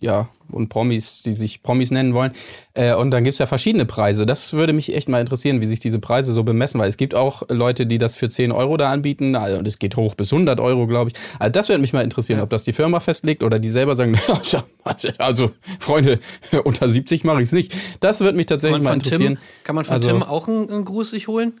ja, 0.00 0.28
und 0.52 0.68
Promis, 0.68 1.22
die 1.22 1.32
sich 1.32 1.62
Promis 1.62 1.90
nennen 1.90 2.14
wollen. 2.14 2.32
Äh, 2.74 2.94
und 2.94 3.10
dann 3.10 3.24
gibt's 3.24 3.38
ja 3.38 3.46
verschiedene 3.46 3.84
Preise. 3.84 4.26
Das 4.26 4.52
würde 4.52 4.72
mich 4.72 4.94
echt 4.94 5.08
mal 5.08 5.20
interessieren, 5.20 5.60
wie 5.60 5.66
sich 5.66 5.80
diese 5.80 5.98
Preise 5.98 6.32
so 6.32 6.42
bemessen, 6.44 6.80
weil 6.80 6.88
es 6.88 6.96
gibt 6.96 7.14
auch 7.14 7.42
Leute, 7.48 7.86
die 7.86 7.98
das 7.98 8.16
für 8.16 8.28
10 8.28 8.52
Euro 8.52 8.76
da 8.76 8.90
anbieten. 8.90 9.34
Also, 9.36 9.58
und 9.58 9.66
es 9.66 9.78
geht 9.78 9.96
hoch 9.96 10.14
bis 10.14 10.32
100 10.32 10.60
Euro, 10.60 10.86
glaube 10.86 11.10
ich. 11.10 11.16
Also 11.38 11.52
das 11.52 11.68
würde 11.68 11.80
mich 11.80 11.92
mal 11.92 12.02
interessieren, 12.04 12.40
ob 12.40 12.50
das 12.50 12.64
die 12.64 12.72
Firma 12.72 13.00
festlegt 13.00 13.42
oder 13.42 13.58
die 13.58 13.68
selber 13.70 13.96
sagen, 13.96 14.18
also 15.18 15.50
Freunde, 15.78 16.18
unter 16.64 16.88
70 16.88 17.24
mache 17.24 17.42
ich's 17.42 17.52
nicht. 17.52 17.74
Das 18.00 18.20
würde 18.20 18.36
mich 18.36 18.46
tatsächlich 18.46 18.82
mal 18.82 18.94
interessieren. 18.94 19.36
Tim, 19.36 19.38
kann 19.64 19.74
man 19.74 19.84
von 19.84 19.94
Also- 19.94 20.08
Tim 20.08 20.22
auch 20.22 20.48
einen, 20.48 20.70
einen 20.70 20.84
Gruß 20.84 21.10
sich 21.10 21.28
holen? 21.28 21.60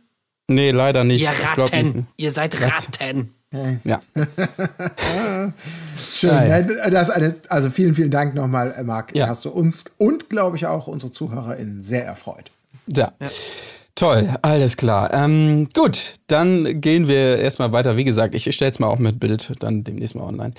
Nee, 0.50 0.72
leider 0.72 1.04
nicht. 1.04 1.22
Ihr 1.22 1.30
Ratten. 1.30 1.82
nicht. 1.82 1.96
Ihr 2.16 2.32
seid 2.32 2.60
Ratten. 2.60 3.32
Ja. 3.84 4.00
Schön. 6.14 6.30
Ja, 6.30 6.44
ja. 6.44 6.60
Nein, 6.60 6.90
Das 6.90 7.10
also 7.48 7.70
vielen, 7.70 7.94
vielen 7.94 8.10
Dank 8.10 8.34
nochmal, 8.34 8.74
äh, 8.76 8.82
Marc. 8.82 9.14
Ja. 9.14 9.28
Hast 9.28 9.44
du 9.44 9.50
uns 9.50 9.84
und, 9.98 10.28
glaube 10.28 10.56
ich, 10.56 10.66
auch 10.66 10.88
unsere 10.88 11.12
ZuhörerInnen 11.12 11.82
sehr 11.82 12.04
erfreut. 12.04 12.50
Ja. 12.88 13.12
Toll, 13.94 14.30
alles 14.42 14.76
klar. 14.76 15.12
Ähm, 15.12 15.68
gut, 15.72 16.14
dann 16.26 16.80
gehen 16.80 17.06
wir 17.06 17.38
erstmal 17.38 17.72
weiter. 17.72 17.96
Wie 17.96 18.04
gesagt, 18.04 18.34
ich 18.34 18.52
stelle 18.52 18.70
es 18.72 18.78
mal 18.78 18.88
auch 18.88 18.98
mit 18.98 19.20
Bild, 19.20 19.52
dann 19.60 19.84
demnächst 19.84 20.14
mal 20.16 20.24
online. 20.24 20.54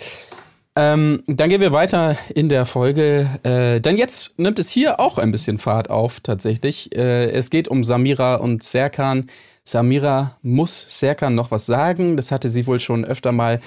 Ähm, 0.75 1.23
dann 1.27 1.49
gehen 1.49 1.59
wir 1.59 1.73
weiter 1.73 2.17
in 2.33 2.47
der 2.47 2.65
Folge. 2.65 3.29
Äh, 3.43 3.81
denn 3.81 3.97
jetzt 3.97 4.39
nimmt 4.39 4.57
es 4.57 4.69
hier 4.69 5.01
auch 5.01 5.17
ein 5.17 5.31
bisschen 5.31 5.57
Fahrt 5.57 5.89
auf, 5.89 6.21
tatsächlich. 6.21 6.95
Äh, 6.95 7.31
es 7.31 7.49
geht 7.49 7.67
um 7.67 7.83
Samira 7.83 8.35
und 8.35 8.63
Serkan. 8.63 9.27
Samira 9.63 10.37
muss 10.41 10.85
Serkan 10.87 11.35
noch 11.35 11.51
was 11.51 11.65
sagen. 11.65 12.17
Das 12.17 12.31
hatte 12.31 12.49
sie 12.49 12.65
wohl 12.67 12.79
schon 12.79 13.05
öfter 13.05 13.31
mal 13.31 13.61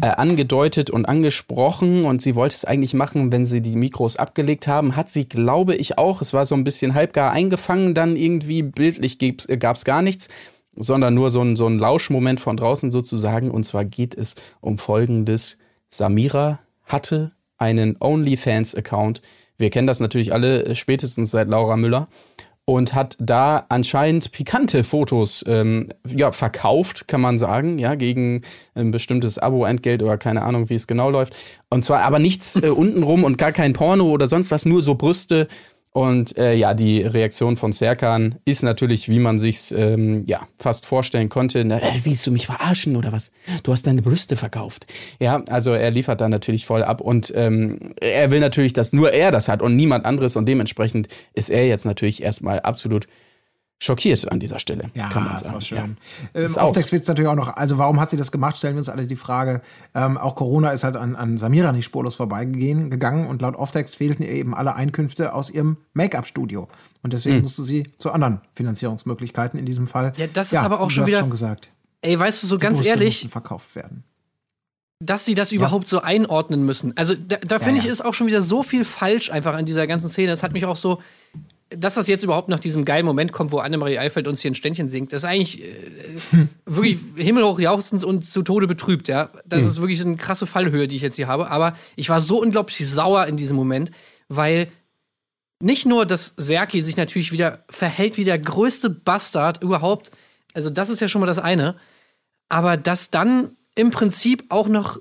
äh, 0.00 0.06
angedeutet 0.06 0.90
und 0.90 1.06
angesprochen. 1.06 2.04
Und 2.04 2.22
sie 2.22 2.34
wollte 2.34 2.54
es 2.54 2.64
eigentlich 2.64 2.94
machen, 2.94 3.32
wenn 3.32 3.46
sie 3.46 3.60
die 3.60 3.76
Mikros 3.76 4.16
abgelegt 4.16 4.66
haben. 4.66 4.96
Hat 4.96 5.10
sie, 5.10 5.28
glaube 5.28 5.74
ich, 5.74 5.98
auch. 5.98 6.22
Es 6.22 6.32
war 6.32 6.46
so 6.46 6.54
ein 6.54 6.64
bisschen 6.64 6.94
halbgar 6.94 7.32
eingefangen. 7.32 7.94
Dann 7.94 8.16
irgendwie 8.16 8.62
bildlich 8.62 9.18
gab 9.58 9.76
es 9.76 9.84
gar 9.84 10.02
nichts 10.02 10.28
sondern 10.76 11.14
nur 11.14 11.30
so 11.30 11.42
ein, 11.42 11.56
so 11.56 11.66
ein 11.66 11.78
Lauschmoment 11.78 12.40
von 12.40 12.56
draußen 12.56 12.90
sozusagen. 12.90 13.50
Und 13.50 13.64
zwar 13.64 13.84
geht 13.84 14.14
es 14.14 14.36
um 14.60 14.78
Folgendes. 14.78 15.58
Samira 15.90 16.60
hatte 16.84 17.32
einen 17.58 17.96
OnlyFans-Account. 18.00 19.20
Wir 19.58 19.70
kennen 19.70 19.86
das 19.86 20.00
natürlich 20.00 20.32
alle 20.32 20.64
äh, 20.64 20.74
spätestens 20.74 21.30
seit 21.30 21.48
Laura 21.48 21.76
Müller. 21.76 22.08
Und 22.70 22.94
hat 22.94 23.16
da 23.18 23.66
anscheinend 23.68 24.30
pikante 24.30 24.84
Fotos 24.84 25.44
ähm, 25.48 25.88
ja, 26.06 26.30
verkauft, 26.30 27.08
kann 27.08 27.20
man 27.20 27.36
sagen, 27.36 27.80
ja, 27.80 27.96
gegen 27.96 28.42
ein 28.76 28.92
bestimmtes 28.92 29.40
Abo-Entgelt 29.40 30.04
oder 30.04 30.16
keine 30.16 30.42
Ahnung, 30.42 30.70
wie 30.70 30.76
es 30.76 30.86
genau 30.86 31.10
läuft. 31.10 31.36
Und 31.68 31.84
zwar 31.84 32.02
aber 32.02 32.20
nichts 32.20 32.54
äh, 32.62 32.68
untenrum 32.68 33.24
und 33.24 33.38
gar 33.38 33.50
kein 33.50 33.72
Porno 33.72 34.04
oder 34.04 34.28
sonst 34.28 34.52
was, 34.52 34.66
nur 34.66 34.82
so 34.82 34.94
Brüste. 34.94 35.48
Und 35.92 36.38
äh, 36.38 36.54
ja, 36.54 36.72
die 36.72 37.02
Reaktion 37.02 37.56
von 37.56 37.72
Serkan 37.72 38.36
ist 38.44 38.62
natürlich, 38.62 39.08
wie 39.08 39.18
man 39.18 39.40
sich's 39.40 39.72
ähm, 39.72 40.24
ja 40.28 40.46
fast 40.56 40.86
vorstellen 40.86 41.28
konnte. 41.28 41.64
Na, 41.64 41.82
äh, 41.82 41.92
willst 42.04 42.24
du 42.26 42.30
mich 42.30 42.46
verarschen 42.46 42.94
oder 42.94 43.10
was? 43.10 43.32
Du 43.64 43.72
hast 43.72 43.88
deine 43.88 44.00
Brüste 44.00 44.36
verkauft. 44.36 44.86
Ja, 45.18 45.42
also 45.48 45.72
er 45.72 45.90
liefert 45.90 46.20
da 46.20 46.28
natürlich 46.28 46.64
voll 46.64 46.84
ab 46.84 47.00
und 47.00 47.32
ähm, 47.34 47.94
er 48.00 48.30
will 48.30 48.38
natürlich, 48.38 48.72
dass 48.72 48.92
nur 48.92 49.12
er 49.12 49.32
das 49.32 49.48
hat 49.48 49.62
und 49.62 49.74
niemand 49.74 50.04
anderes 50.04 50.36
und 50.36 50.46
dementsprechend 50.46 51.08
ist 51.34 51.50
er 51.50 51.66
jetzt 51.66 51.86
natürlich 51.86 52.22
erstmal 52.22 52.60
absolut 52.60 53.08
schockiert 53.82 54.30
an 54.30 54.38
dieser 54.38 54.58
Stelle, 54.58 54.90
kann 54.94 55.24
man 55.24 55.32
das 55.32 55.40
sagen. 55.42 55.54
war 55.54 55.60
schön. 55.62 55.78
Ja. 55.78 55.84
Ähm, 56.34 56.44
Ist 56.46 56.58
auf 56.58 56.68
aus. 56.70 56.76
Text 56.76 56.92
wird 56.92 57.08
natürlich 57.08 57.28
auch 57.30 57.34
noch, 57.34 57.56
also 57.56 57.78
warum 57.78 57.98
hat 57.98 58.10
sie 58.10 58.16
das 58.18 58.30
gemacht, 58.30 58.58
stellen 58.58 58.74
wir 58.74 58.80
uns 58.80 58.88
alle 58.90 59.06
die 59.06 59.16
Frage. 59.16 59.62
Ähm, 59.94 60.18
auch 60.18 60.36
Corona 60.36 60.70
ist 60.72 60.84
halt 60.84 60.96
an, 60.96 61.16
an 61.16 61.38
Samira 61.38 61.72
nicht 61.72 61.86
spurlos 61.86 62.14
vorbeigegangen 62.16 62.90
gegangen 62.90 63.26
und 63.26 63.40
laut 63.40 63.56
Offtext 63.56 63.96
fehlten 63.96 64.22
ihr 64.22 64.28
eben 64.30 64.54
alle 64.54 64.74
Einkünfte 64.74 65.32
aus 65.32 65.48
ihrem 65.48 65.78
Make-up-Studio. 65.94 66.68
Und 67.02 67.12
deswegen 67.14 67.36
Hm. 67.36 67.42
musste 67.42 67.62
sie 67.62 67.84
zu 67.98 68.12
anderen 68.12 68.42
Finanzierungsmöglichkeiten 68.54 69.58
in 69.58 69.64
diesem 69.64 69.86
Fall. 69.88 70.12
Ja, 70.18 70.26
das 70.26 70.52
ist 70.52 70.58
aber 70.58 70.80
auch 70.80 70.90
schon 70.90 71.06
wieder- 71.06 71.20
schon 71.20 71.30
gesagt. 71.30 71.70
Ey, 72.02 72.18
weißt 72.18 72.42
du, 72.42 72.46
so 72.46 72.56
Die 72.56 72.62
ganz 72.62 72.78
Brüste 72.78 72.90
ehrlich, 72.90 73.28
verkauft 73.30 73.74
werden. 73.76 74.04
dass 75.02 75.24
sie 75.24 75.34
das 75.34 75.52
überhaupt 75.52 75.88
so 75.88 76.02
einordnen 76.02 76.66
müssen. 76.66 76.94
Also 76.98 77.14
da, 77.14 77.36
da 77.36 77.58
finde 77.58 77.78
ich, 77.80 77.86
ja. 77.86 77.92
ist 77.92 78.04
auch 78.04 78.12
schon 78.12 78.26
wieder 78.26 78.42
so 78.42 78.62
viel 78.62 78.84
falsch 78.84 79.30
einfach 79.30 79.54
an 79.54 79.64
dieser 79.64 79.86
ganzen 79.86 80.10
Szene. 80.10 80.28
Das 80.28 80.42
hat 80.42 80.52
mich 80.52 80.66
auch 80.66 80.76
so, 80.76 81.00
dass 81.70 81.94
das 81.94 82.08
jetzt 82.08 82.24
überhaupt 82.24 82.48
nach 82.48 82.58
diesem 82.58 82.84
geilen 82.84 83.06
Moment 83.06 83.32
kommt, 83.32 83.52
wo 83.52 83.58
Annemarie 83.58 83.98
Eifeld 83.98 84.26
uns 84.26 84.40
hier 84.40 84.50
ein 84.50 84.56
Ständchen 84.56 84.88
singt, 84.88 85.12
das 85.12 85.22
ist 85.22 85.28
eigentlich 85.28 85.62
äh, 85.62 86.46
wirklich 86.66 86.98
himmelhoch 87.16 87.60
jauchzend 87.60 88.04
und 88.04 88.26
zu 88.26 88.42
Tode 88.42 88.66
betrübt, 88.66 89.08
ja. 89.08 89.30
Das 89.46 89.64
ist 89.64 89.80
wirklich 89.80 90.00
eine 90.00 90.16
krasse 90.16 90.46
Fallhöhe, 90.46 90.88
die 90.88 90.96
ich 90.96 91.02
jetzt 91.02 91.16
hier 91.16 91.28
habe. 91.28 91.50
Aber 91.50 91.74
ich 91.96 92.08
war 92.08 92.20
so 92.20 92.40
unglaublich 92.40 92.88
sauer 92.88 93.26
in 93.26 93.36
diesem 93.36 93.56
Moment, 93.56 93.92
weil 94.28 94.70
nicht 95.62 95.86
nur, 95.86 96.06
dass 96.06 96.34
Serki 96.36 96.80
sich 96.80 96.96
natürlich 96.96 97.32
wieder 97.32 97.64
verhält 97.68 98.16
wie 98.16 98.24
der 98.24 98.38
größte 98.38 98.90
Bastard 98.90 99.62
überhaupt, 99.62 100.10
also 100.54 100.70
das 100.70 100.88
ist 100.88 101.00
ja 101.00 101.08
schon 101.08 101.20
mal 101.20 101.26
das 101.26 101.38
eine, 101.38 101.76
aber 102.48 102.76
dass 102.76 103.10
dann 103.10 103.56
im 103.76 103.90
Prinzip 103.90 104.44
auch 104.48 104.68
noch 104.68 104.98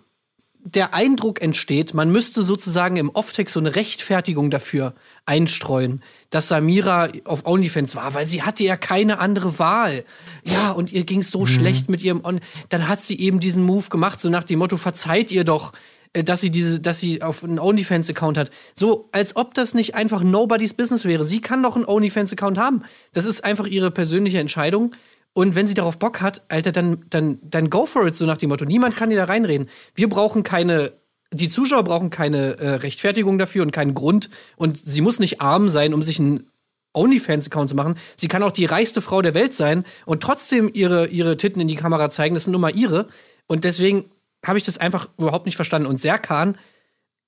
der 0.75 0.93
Eindruck 0.93 1.41
entsteht, 1.41 1.93
man 1.93 2.11
müsste 2.11 2.43
sozusagen 2.43 2.97
im 2.97 3.09
Off-Text 3.09 3.53
so 3.53 3.59
eine 3.59 3.75
Rechtfertigung 3.75 4.51
dafür 4.51 4.93
einstreuen, 5.25 6.03
dass 6.29 6.47
Samira 6.47 7.09
auf 7.25 7.45
OnlyFans 7.45 7.95
war, 7.95 8.13
weil 8.13 8.27
sie 8.27 8.43
hatte 8.43 8.63
ja 8.63 8.77
keine 8.77 9.19
andere 9.19 9.57
Wahl. 9.57 10.05
Ja, 10.43 10.71
und 10.71 10.91
ihr 10.91 11.05
ging 11.05 11.21
es 11.21 11.31
so 11.31 11.45
schlecht 11.45 11.89
mit 11.89 12.03
ihrem 12.03 12.23
On 12.23 12.39
Dann 12.69 12.87
hat 12.87 13.01
sie 13.03 13.19
eben 13.19 13.39
diesen 13.39 13.63
Move 13.63 13.89
gemacht, 13.89 14.19
so 14.19 14.29
nach 14.29 14.43
dem 14.43 14.59
Motto, 14.59 14.77
verzeiht 14.77 15.31
ihr 15.31 15.43
doch, 15.43 15.73
äh, 16.13 16.23
dass 16.23 16.41
sie 16.41 16.49
diese, 16.49 16.79
dass 16.79 16.99
sie 16.99 17.21
auf 17.21 17.43
einen 17.43 17.59
OnlyFans-Account 17.59 18.37
hat. 18.37 18.51
So, 18.75 19.09
als 19.11 19.35
ob 19.35 19.53
das 19.53 19.73
nicht 19.73 19.95
einfach 19.95 20.23
nobody's 20.23 20.73
Business 20.73 21.05
wäre. 21.05 21.25
Sie 21.25 21.41
kann 21.41 21.63
doch 21.63 21.75
einen 21.75 21.85
OnlyFans-Account 21.85 22.57
haben. 22.57 22.83
Das 23.13 23.25
ist 23.25 23.43
einfach 23.43 23.67
ihre 23.67 23.91
persönliche 23.91 24.39
Entscheidung. 24.39 24.95
Und 25.33 25.55
wenn 25.55 25.67
sie 25.67 25.73
darauf 25.73 25.99
Bock 25.99 26.21
hat, 26.21 26.41
Alter, 26.49 26.71
dann, 26.71 27.05
dann, 27.09 27.39
dann 27.41 27.69
go 27.69 27.85
for 27.85 28.05
it, 28.07 28.15
so 28.15 28.25
nach 28.25 28.37
dem 28.37 28.49
Motto. 28.49 28.65
Niemand 28.65 28.95
kann 28.95 29.09
dir 29.09 29.15
da 29.17 29.25
reinreden. 29.25 29.69
Wir 29.95 30.09
brauchen 30.09 30.43
keine, 30.43 30.91
die 31.31 31.49
Zuschauer 31.49 31.83
brauchen 31.83 32.09
keine 32.09 32.57
äh, 32.57 32.69
Rechtfertigung 32.75 33.37
dafür 33.37 33.61
und 33.63 33.71
keinen 33.71 33.93
Grund. 33.93 34.29
Und 34.57 34.77
sie 34.77 35.01
muss 35.01 35.19
nicht 35.19 35.39
arm 35.39 35.69
sein, 35.69 35.93
um 35.93 36.01
sich 36.01 36.19
einen 36.19 36.49
OnlyFans-Account 36.93 37.69
zu 37.69 37.75
machen. 37.75 37.95
Sie 38.17 38.27
kann 38.27 38.43
auch 38.43 38.51
die 38.51 38.65
reichste 38.65 39.01
Frau 39.01 39.21
der 39.21 39.33
Welt 39.35 39.53
sein 39.53 39.85
und 40.05 40.21
trotzdem 40.23 40.71
ihre, 40.73 41.07
ihre 41.07 41.37
Titten 41.37 41.61
in 41.61 41.67
die 41.67 41.75
Kamera 41.75 42.09
zeigen. 42.09 42.33
Das 42.35 42.45
sind 42.45 42.51
nur 42.51 42.61
mal 42.61 42.75
ihre. 42.75 43.07
Und 43.47 43.63
deswegen 43.63 44.05
habe 44.45 44.57
ich 44.57 44.65
das 44.65 44.77
einfach 44.79 45.09
überhaupt 45.17 45.45
nicht 45.45 45.55
verstanden. 45.55 45.87
Und 45.87 46.01
Serkan 46.01 46.57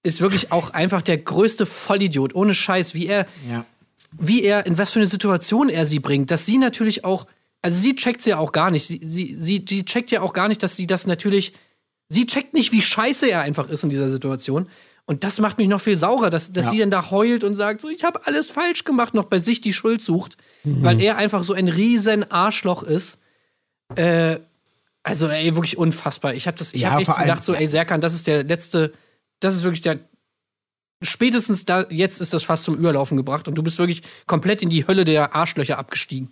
ist 0.03 0.19
wirklich 0.19 0.51
auch 0.51 0.71
einfach 0.71 1.01
der 1.03 1.17
größte 1.19 1.65
Vollidiot. 1.67 2.33
Ohne 2.33 2.55
Scheiß, 2.55 2.95
wie 2.95 3.05
er, 3.05 3.27
Ja. 3.49 3.65
wie 4.17 4.43
er, 4.43 4.65
in 4.65 4.77
was 4.79 4.91
für 4.91 4.99
eine 4.99 5.07
Situation 5.07 5.69
er 5.69 5.85
sie 5.85 5.99
bringt, 5.99 6.31
dass 6.31 6.45
sie 6.45 6.57
natürlich 6.57 7.05
auch, 7.05 7.27
also 7.61 7.77
sie 7.77 7.95
checkt 7.95 8.25
ja 8.25 8.37
auch 8.37 8.51
gar 8.51 8.71
nicht. 8.71 8.87
Sie, 8.87 8.99
sie, 9.03 9.35
sie, 9.37 9.63
sie 9.67 9.85
checkt 9.85 10.11
ja 10.11 10.21
auch 10.21 10.33
gar 10.33 10.47
nicht, 10.47 10.63
dass 10.63 10.75
sie 10.75 10.87
das 10.87 11.05
natürlich, 11.07 11.53
sie 12.09 12.25
checkt 12.25 12.53
nicht, 12.53 12.71
wie 12.71 12.81
scheiße 12.81 13.27
er 13.29 13.41
einfach 13.41 13.69
ist 13.69 13.83
in 13.83 13.89
dieser 13.89 14.09
Situation. 14.09 14.67
Und 15.05 15.23
das 15.23 15.39
macht 15.39 15.57
mich 15.57 15.67
noch 15.67 15.81
viel 15.81 15.97
saurer, 15.97 16.29
dass, 16.29 16.51
dass 16.51 16.67
Ja. 16.67 16.71
sie 16.71 16.77
dann 16.79 16.91
da 16.91 17.11
heult 17.11 17.43
und 17.43 17.55
sagt, 17.55 17.81
so, 17.81 17.89
ich 17.89 18.03
habe 18.03 18.25
alles 18.27 18.49
falsch 18.49 18.83
gemacht, 18.83 19.13
noch 19.13 19.25
bei 19.25 19.39
sich 19.39 19.59
die 19.61 19.73
Schuld 19.73 20.01
sucht, 20.01 20.37
weil 20.63 21.01
er 21.01 21.17
einfach 21.17 21.43
so 21.43 21.53
ein 21.53 21.67
riesen 21.67 22.29
Arschloch 22.31 22.83
ist. 22.83 23.17
Äh, 23.95 24.39
also, 25.03 25.27
ey, 25.27 25.55
wirklich 25.55 25.77
unfassbar. 25.77 26.33
Ich 26.35 26.47
habe 26.47 26.57
das, 26.57 26.73
ich 26.73 26.81
Ja, 26.81 26.91
habe 26.91 27.01
echt 27.01 27.17
gedacht, 27.17 27.43
so, 27.43 27.53
ey, 27.55 27.67
Serkan, 27.67 27.99
das 28.01 28.13
ist 28.13 28.27
der 28.27 28.43
letzte, 28.43 28.93
das 29.39 29.55
ist 29.55 29.63
wirklich 29.63 29.81
der, 29.81 29.99
spätestens 31.01 31.65
da, 31.65 31.85
jetzt 31.89 32.21
ist 32.21 32.33
das 32.33 32.43
fast 32.43 32.63
zum 32.63 32.75
Überlaufen 32.75 33.17
gebracht 33.17 33.47
und 33.47 33.55
du 33.55 33.63
bist 33.63 33.77
wirklich 33.79 34.03
komplett 34.27 34.61
in 34.61 34.69
die 34.69 34.87
Hölle 34.87 35.03
der 35.05 35.35
Arschlöcher 35.35 35.77
abgestiegen. 35.79 36.31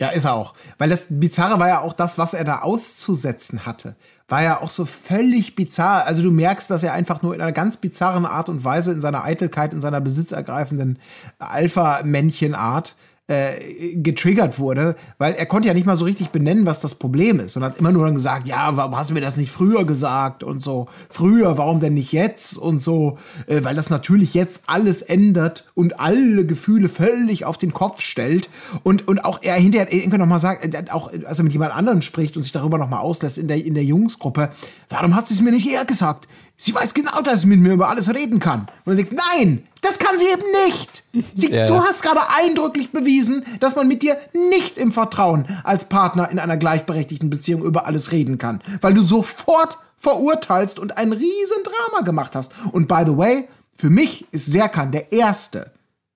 Ja, 0.00 0.08
ist 0.08 0.24
er 0.24 0.32
auch. 0.32 0.54
Weil 0.78 0.88
das 0.88 1.06
Bizarre 1.10 1.60
war 1.60 1.68
ja 1.68 1.80
auch 1.80 1.92
das, 1.92 2.16
was 2.16 2.32
er 2.32 2.44
da 2.44 2.60
auszusetzen 2.60 3.66
hatte. 3.66 3.96
War 4.28 4.42
ja 4.42 4.62
auch 4.62 4.70
so 4.70 4.86
völlig 4.86 5.56
bizarr. 5.56 6.06
Also 6.06 6.22
du 6.22 6.30
merkst, 6.30 6.70
dass 6.70 6.82
er 6.82 6.94
einfach 6.94 7.20
nur 7.20 7.34
in 7.34 7.40
einer 7.42 7.52
ganz 7.52 7.76
bizarren 7.76 8.24
Art 8.24 8.48
und 8.48 8.64
Weise 8.64 8.92
in 8.92 9.02
seiner 9.02 9.24
Eitelkeit, 9.24 9.74
in 9.74 9.82
seiner 9.82 10.00
besitzergreifenden 10.00 10.98
Alpha-Männchen-Art 11.38 12.96
äh, 13.30 13.94
getriggert 13.94 14.58
wurde, 14.58 14.96
weil 15.18 15.34
er 15.34 15.46
konnte 15.46 15.68
ja 15.68 15.74
nicht 15.74 15.86
mal 15.86 15.94
so 15.94 16.04
richtig 16.04 16.30
benennen, 16.30 16.66
was 16.66 16.80
das 16.80 16.96
Problem 16.96 17.38
ist 17.38 17.56
und 17.56 17.62
hat 17.62 17.78
immer 17.78 17.92
nur 17.92 18.04
dann 18.04 18.16
gesagt, 18.16 18.48
ja, 18.48 18.76
warum 18.76 18.96
hast 18.96 19.10
du 19.10 19.14
mir 19.14 19.20
das 19.20 19.36
nicht 19.36 19.52
früher 19.52 19.84
gesagt 19.84 20.42
und 20.42 20.60
so, 20.60 20.88
früher, 21.08 21.56
warum 21.56 21.78
denn 21.78 21.94
nicht 21.94 22.10
jetzt 22.10 22.58
und 22.58 22.82
so, 22.82 23.18
äh, 23.46 23.62
weil 23.62 23.76
das 23.76 23.88
natürlich 23.88 24.34
jetzt 24.34 24.64
alles 24.66 25.00
ändert 25.00 25.70
und 25.74 26.00
alle 26.00 26.44
Gefühle 26.44 26.88
völlig 26.88 27.44
auf 27.44 27.56
den 27.56 27.72
Kopf 27.72 28.00
stellt 28.00 28.48
und, 28.82 29.06
und 29.06 29.24
auch 29.24 29.38
er 29.42 29.54
hinterher 29.54 29.92
irgendwann 29.92 30.20
noch 30.20 30.26
mal 30.26 30.40
sagt, 30.40 30.92
auch 30.92 31.12
als 31.24 31.38
er 31.38 31.44
mit 31.44 31.52
jemand 31.52 31.72
anderem 31.72 32.02
spricht 32.02 32.36
und 32.36 32.42
sich 32.42 32.52
darüber 32.52 32.78
noch 32.78 32.90
mal 32.90 32.98
auslässt 32.98 33.38
in 33.38 33.46
der, 33.46 33.64
in 33.64 33.74
der 33.74 33.84
Jungsgruppe, 33.84 34.50
warum 34.88 35.14
hat 35.14 35.28
sie 35.28 35.34
es 35.34 35.40
mir 35.40 35.52
nicht 35.52 35.70
eher 35.70 35.84
gesagt? 35.84 36.26
Sie 36.56 36.74
weiß 36.74 36.94
genau, 36.94 37.22
dass 37.22 37.42
sie 37.42 37.46
mit 37.46 37.60
mir 37.60 37.72
über 37.72 37.88
alles 37.88 38.12
reden 38.12 38.40
kann. 38.40 38.66
Und 38.84 38.92
er 38.92 38.98
sagt, 38.98 39.14
nein, 39.14 39.62
das 39.82 39.98
kann 39.98 40.18
sie 40.18 40.26
eben 40.26 40.42
nicht. 40.66 41.04
Sie, 41.34 41.50
Ja. 41.50 41.66
Du 41.66 41.82
hast 41.82 42.02
gerade 42.02 42.20
eindrücklich 42.28 42.92
bewiesen, 42.92 43.44
dass 43.60 43.76
man 43.76 43.88
mit 43.88 44.02
dir 44.02 44.16
nicht 44.50 44.78
im 44.78 44.92
Vertrauen 44.92 45.46
als 45.64 45.84
Partner 45.88 46.30
in 46.30 46.38
einer 46.38 46.56
gleichberechtigten 46.56 47.30
Beziehung 47.30 47.62
über 47.62 47.86
alles 47.86 48.12
reden 48.12 48.38
kann, 48.38 48.62
weil 48.80 48.94
du 48.94 49.02
sofort 49.02 49.78
verurteilst 49.98 50.78
und 50.78 50.96
ein 50.96 51.12
riesen 51.12 51.62
Drama 51.62 52.02
gemacht 52.04 52.34
hast. 52.34 52.52
Und 52.72 52.88
by 52.88 53.02
the 53.06 53.16
way, 53.16 53.48
für 53.76 53.90
mich 53.90 54.26
ist 54.32 54.46
Serkan 54.46 54.92
der 54.92 55.12
Erste, 55.12 55.72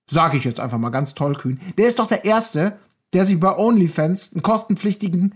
sage 0.09 0.37
ich 0.37 0.43
jetzt 0.43 0.59
einfach 0.59 0.77
mal 0.77 0.89
ganz 0.89 1.13
tollkühn, 1.13 1.59
der 1.77 1.87
ist 1.87 1.99
doch 1.99 2.07
der 2.07 2.25
Erste, 2.25 2.77
der 3.13 3.25
sich 3.25 3.39
bei 3.39 3.55
OnlyFans 3.57 4.33
einen 4.33 4.41
kostenpflichtigen 4.41 5.35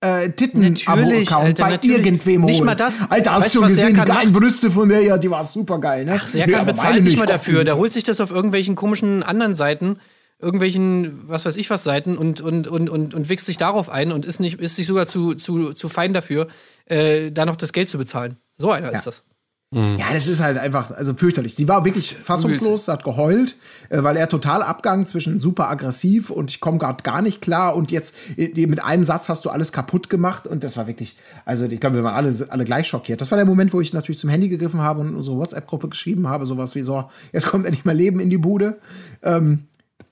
äh, 0.00 0.30
Titten-Abo-Account 0.30 1.58
bei 1.58 1.78
irgendwem. 1.82 2.42
Nicht 2.42 2.62
mal 2.62 2.74
das. 2.74 3.10
Alter, 3.10 3.32
hast 3.32 3.42
Weißt 3.42 3.54
du 3.54 3.58
schon 3.58 3.68
gesehen, 3.68 3.94
die 3.94 4.00
geilen? 4.00 4.32
Brüste 4.32 4.70
von 4.70 4.88
der? 4.88 5.02
Ja, 5.02 5.18
die 5.18 5.30
war 5.30 5.44
super 5.44 5.78
geil, 5.78 6.04
ne? 6.04 6.18
Ach, 6.20 6.26
Serkan 6.26 6.66
Nee, 6.66 6.72
bezahlt 6.72 6.94
meine 6.94 7.04
nicht 7.04 7.18
mal 7.18 7.26
dafür. 7.26 7.64
Der 7.64 7.76
holt 7.76 7.92
sich 7.92 8.04
das 8.04 8.20
auf 8.20 8.30
irgendwelchen 8.30 8.76
komischen 8.76 9.22
anderen 9.22 9.54
Seiten, 9.54 9.98
irgendwelchen, 10.38 11.28
was 11.28 11.44
weiß 11.44 11.56
ich 11.56 11.68
was 11.70 11.82
Seiten 11.82 12.16
und, 12.16 12.40
und, 12.40 12.68
und, 12.68 12.88
und, 12.88 13.14
und 13.14 13.28
wichst 13.28 13.46
sich 13.46 13.56
darauf 13.56 13.88
ein 13.88 14.12
und 14.12 14.24
ist, 14.24 14.38
nicht, 14.38 14.60
ist 14.60 14.76
sich 14.76 14.86
sogar 14.86 15.06
zu, 15.06 15.34
zu, 15.34 15.72
zu 15.72 15.88
fein 15.88 16.12
dafür, 16.12 16.46
äh, 16.86 17.32
da 17.32 17.44
noch 17.44 17.56
das 17.56 17.72
Geld 17.72 17.88
zu 17.88 17.98
bezahlen. 17.98 18.36
So 18.56 18.70
einer 18.70 18.92
ist 18.92 19.06
das. 19.06 19.24
Ja, 19.70 20.14
das 20.14 20.26
ist 20.26 20.40
halt 20.40 20.56
einfach, 20.56 20.92
also 20.92 21.12
fürchterlich. 21.12 21.54
Sie 21.54 21.68
war 21.68 21.84
wirklich 21.84 22.16
fassungslos, 22.16 22.86
sie 22.86 22.92
hat 22.92 23.04
geheult, 23.04 23.56
äh, 23.90 24.02
weil 24.02 24.16
er 24.16 24.26
total 24.26 24.62
abgang 24.62 25.06
zwischen 25.06 25.40
super 25.40 25.68
aggressiv 25.68 26.30
und 26.30 26.50
ich 26.50 26.60
komme 26.60 26.78
gerade 26.78 27.02
gar 27.02 27.20
nicht 27.20 27.42
klar 27.42 27.76
und 27.76 27.90
jetzt 27.90 28.16
äh, 28.38 28.66
mit 28.66 28.82
einem 28.82 29.04
Satz 29.04 29.28
hast 29.28 29.44
du 29.44 29.50
alles 29.50 29.70
kaputt 29.70 30.08
gemacht 30.08 30.46
und 30.46 30.64
das 30.64 30.78
war 30.78 30.86
wirklich, 30.86 31.18
also 31.44 31.66
ich 31.66 31.80
glaube, 31.80 31.96
wir 31.96 32.04
waren 32.04 32.14
alle, 32.14 32.34
alle 32.48 32.64
gleich 32.64 32.86
schockiert. 32.86 33.20
Das 33.20 33.30
war 33.30 33.36
der 33.36 33.44
Moment, 33.44 33.74
wo 33.74 33.82
ich 33.82 33.92
natürlich 33.92 34.18
zum 34.18 34.30
Handy 34.30 34.48
gegriffen 34.48 34.80
habe 34.80 35.00
und 35.00 35.08
in 35.08 35.16
unsere 35.16 35.36
WhatsApp-Gruppe 35.36 35.90
geschrieben 35.90 36.28
habe, 36.28 36.46
sowas 36.46 36.74
wie 36.74 36.82
so, 36.82 37.10
jetzt 37.34 37.46
kommt 37.46 37.66
endlich 37.66 37.84
mal 37.84 37.94
Leben 37.94 38.20
in 38.20 38.30
die 38.30 38.38
Bude. 38.38 38.78
Ähm, 39.22 39.64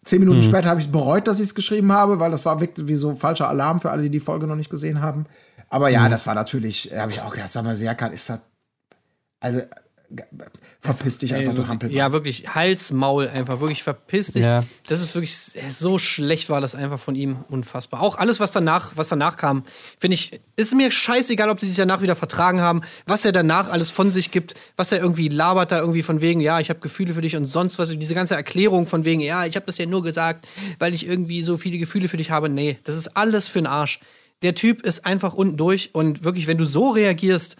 zehn 0.04 0.20
Minuten 0.20 0.42
später 0.42 0.68
habe 0.68 0.80
ich 0.80 0.86
es 0.86 0.92
bereut, 0.92 1.26
dass 1.26 1.40
ich 1.40 1.46
es 1.46 1.54
geschrieben 1.54 1.92
habe, 1.92 2.20
weil 2.20 2.30
das 2.30 2.44
war 2.44 2.60
wirklich 2.60 2.88
wie 2.88 2.96
so 2.96 3.16
falscher 3.16 3.48
Alarm 3.48 3.80
für 3.80 3.90
alle, 3.90 4.02
die 4.02 4.10
die 4.10 4.20
Folge 4.20 4.46
noch 4.46 4.56
nicht 4.56 4.68
gesehen 4.68 5.00
haben. 5.00 5.24
Aber 5.70 5.88
ja, 5.88 6.10
das 6.10 6.26
war 6.26 6.34
natürlich, 6.34 6.92
habe 6.94 7.10
ich 7.10 7.22
auch 7.22 7.30
gedacht, 7.30 7.50
sag 7.50 7.64
mal, 7.64 7.74
Serkan, 7.74 8.12
ist 8.12 8.28
das 8.28 8.40
also, 9.40 9.60
g- 10.10 10.22
verpiss 10.80 11.18
dich 11.18 11.34
einfach, 11.34 11.54
du 11.54 11.66
Hampel. 11.66 11.92
Ja, 11.92 12.12
wirklich, 12.12 12.54
Hals, 12.54 12.92
Maul 12.92 13.28
einfach, 13.28 13.60
wirklich 13.60 13.82
verpiss 13.82 14.32
dich. 14.32 14.44
Ja. 14.44 14.62
Das 14.88 15.00
ist 15.00 15.14
wirklich, 15.14 15.36
so 15.36 15.98
schlecht 15.98 16.48
war 16.48 16.60
das 16.60 16.74
einfach 16.74 16.98
von 17.00 17.14
ihm, 17.14 17.38
unfassbar. 17.48 18.00
Auch 18.02 18.16
alles, 18.16 18.38
was 18.40 18.52
danach, 18.52 18.92
was 18.96 19.08
danach 19.08 19.36
kam, 19.36 19.64
finde 19.98 20.14
ich, 20.14 20.40
ist 20.56 20.74
mir 20.74 20.90
scheißegal, 20.90 21.50
ob 21.50 21.60
sie 21.60 21.66
sich 21.66 21.76
danach 21.76 22.02
wieder 22.02 22.16
vertragen 22.16 22.60
haben, 22.60 22.82
was 23.06 23.24
er 23.24 23.32
danach 23.32 23.68
alles 23.68 23.90
von 23.90 24.10
sich 24.10 24.30
gibt, 24.30 24.54
was 24.76 24.92
er 24.92 25.00
irgendwie 25.00 25.28
labert 25.28 25.72
da 25.72 25.80
irgendwie 25.80 26.02
von 26.02 26.20
wegen, 26.20 26.40
ja, 26.40 26.60
ich 26.60 26.70
habe 26.70 26.78
Gefühle 26.80 27.12
für 27.14 27.20
dich 27.22 27.36
und 27.36 27.44
sonst 27.44 27.78
was, 27.78 27.90
diese 27.90 28.14
ganze 28.14 28.36
Erklärung 28.36 28.86
von 28.86 29.04
wegen, 29.04 29.20
ja, 29.20 29.44
ich 29.44 29.56
habe 29.56 29.66
das 29.66 29.76
ja 29.78 29.86
nur 29.86 30.02
gesagt, 30.02 30.46
weil 30.78 30.94
ich 30.94 31.06
irgendwie 31.06 31.42
so 31.42 31.56
viele 31.56 31.78
Gefühle 31.78 32.08
für 32.08 32.16
dich 32.16 32.30
habe. 32.30 32.48
Nee, 32.48 32.78
das 32.84 32.96
ist 32.96 33.16
alles 33.16 33.48
für 33.48 33.58
den 33.58 33.66
Arsch. 33.66 34.00
Der 34.42 34.54
Typ 34.54 34.82
ist 34.82 35.04
einfach 35.04 35.32
unten 35.34 35.56
durch 35.56 35.90
und 35.94 36.22
wirklich, 36.22 36.46
wenn 36.46 36.58
du 36.58 36.64
so 36.66 36.90
reagierst, 36.90 37.56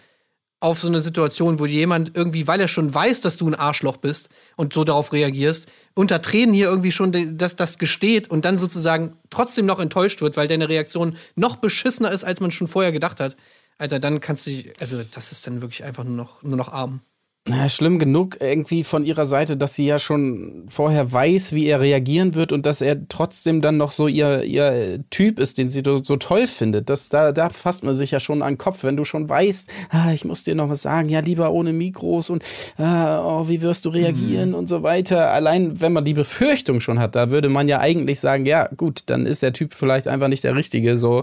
auf 0.61 0.80
so 0.80 0.88
eine 0.88 1.00
Situation, 1.00 1.59
wo 1.59 1.66
jemand 1.66 2.16
irgendwie, 2.16 2.46
weil 2.46 2.61
er 2.61 2.68
schon 2.68 2.92
weiß, 2.92 3.20
dass 3.20 3.36
du 3.36 3.46
ein 3.46 3.54
Arschloch 3.54 3.98
bist 3.98 4.30
und 4.57 4.72
so 4.72 4.84
darauf 4.84 5.12
reagierst, 5.12 5.68
unter 5.94 6.22
Tränen 6.22 6.54
hier 6.54 6.68
irgendwie 6.68 6.92
schon 6.92 7.12
de- 7.12 7.34
das, 7.36 7.57
das 7.57 7.78
gesteht 7.78 8.28
und 8.30 8.44
dann 8.44 8.57
sozusagen 8.57 9.16
trotzdem 9.28 9.66
noch 9.66 9.80
enttäuscht 9.80 10.22
wird, 10.22 10.36
weil 10.36 10.48
deine 10.48 10.68
Reaktion 10.68 11.16
noch 11.34 11.57
beschissener 11.57 12.11
ist, 12.11 12.24
als 12.24 12.40
man 12.40 12.50
schon 12.50 12.68
vorher 12.68 12.92
gedacht 12.92 13.20
hat. 13.20 13.36
Alter, 13.78 13.98
dann 13.98 14.20
kannst 14.20 14.46
du 14.46 14.50
dich, 14.50 14.72
also 14.80 15.02
das 15.02 15.32
ist 15.32 15.46
dann 15.46 15.61
wirklich 15.61 15.84
einfach 15.84 16.04
nur 16.04 16.16
noch, 16.16 16.42
nur 16.42 16.57
noch 16.57 16.68
arm. 16.72 17.00
Na, 17.49 17.68
schlimm 17.68 18.01
genug 18.01 18.38
irgendwie 18.40 18.82
von 18.82 19.05
ihrer 19.05 19.24
Seite, 19.24 19.57
dass 19.57 19.76
sie 19.76 19.86
ja 19.86 20.01
schon 20.01 20.64
vorher 20.68 21.12
weiß, 21.12 21.53
wie 21.53 21.66
er 21.66 21.80
reagieren 21.80 22.34
wird 22.34 22.51
und 22.51 22.66
dass 22.66 22.80
er 22.80 23.07
trotzdem 23.07 23.61
dann 23.61 23.76
noch 23.76 23.92
so 23.92 24.09
ihr, 24.09 24.42
ihr 24.42 25.05
Typ 25.11 25.38
ist, 25.38 25.57
den 25.57 25.68
sie 25.68 25.82
so, 25.84 26.03
so 26.03 26.16
toll 26.16 26.49
findet. 26.49 26.90
Das, 26.90 27.09
da, 27.09 27.30
da 27.30 27.49
fasst 27.51 27.84
man 27.84 27.94
sich 27.94 28.11
ja 28.11 28.18
schon 28.18 28.42
an 28.42 28.55
den 28.55 28.59
Kopf, 28.59 28.82
wenn 28.82 28.97
du 28.97 29.05
schon 29.05 29.28
weißt, 29.28 29.70
ah, 29.90 30.12
ich 30.12 30.24
muss 30.24 30.42
dir 30.42 30.57
noch 30.57 30.70
was 30.70 30.82
sagen, 30.82 31.09
ja, 31.09 31.20
lieber 31.20 31.53
ohne 31.53 31.72
Mikros 31.72 32.30
und 32.30 32.44
ah, 32.78 33.22
oh, 33.24 33.49
wie 33.49 33.62
wirst 33.62 33.84
du 33.84 33.90
reagieren 33.90 34.53
und 34.53 34.68
so 34.68 34.82
weiter. 34.82 35.30
Allein, 35.30 35.80
wenn 35.80 35.92
man 35.92 36.05
die 36.05 36.14
Befürchtung 36.14 36.80
schon 36.80 36.99
hat, 36.99 37.14
da 37.14 37.30
würde 37.30 37.49
man 37.49 37.68
ja 37.68 37.78
eigentlich 37.78 38.18
sagen, 38.18 38.44
ja, 38.44 38.68
gut, 38.76 39.05
dann 39.07 39.24
ist 39.24 39.42
der 39.42 39.53
Typ 39.53 39.72
vielleicht 39.72 40.09
einfach 40.09 40.26
nicht 40.26 40.42
der 40.42 40.57
Richtige, 40.57 40.99
so. 40.99 41.22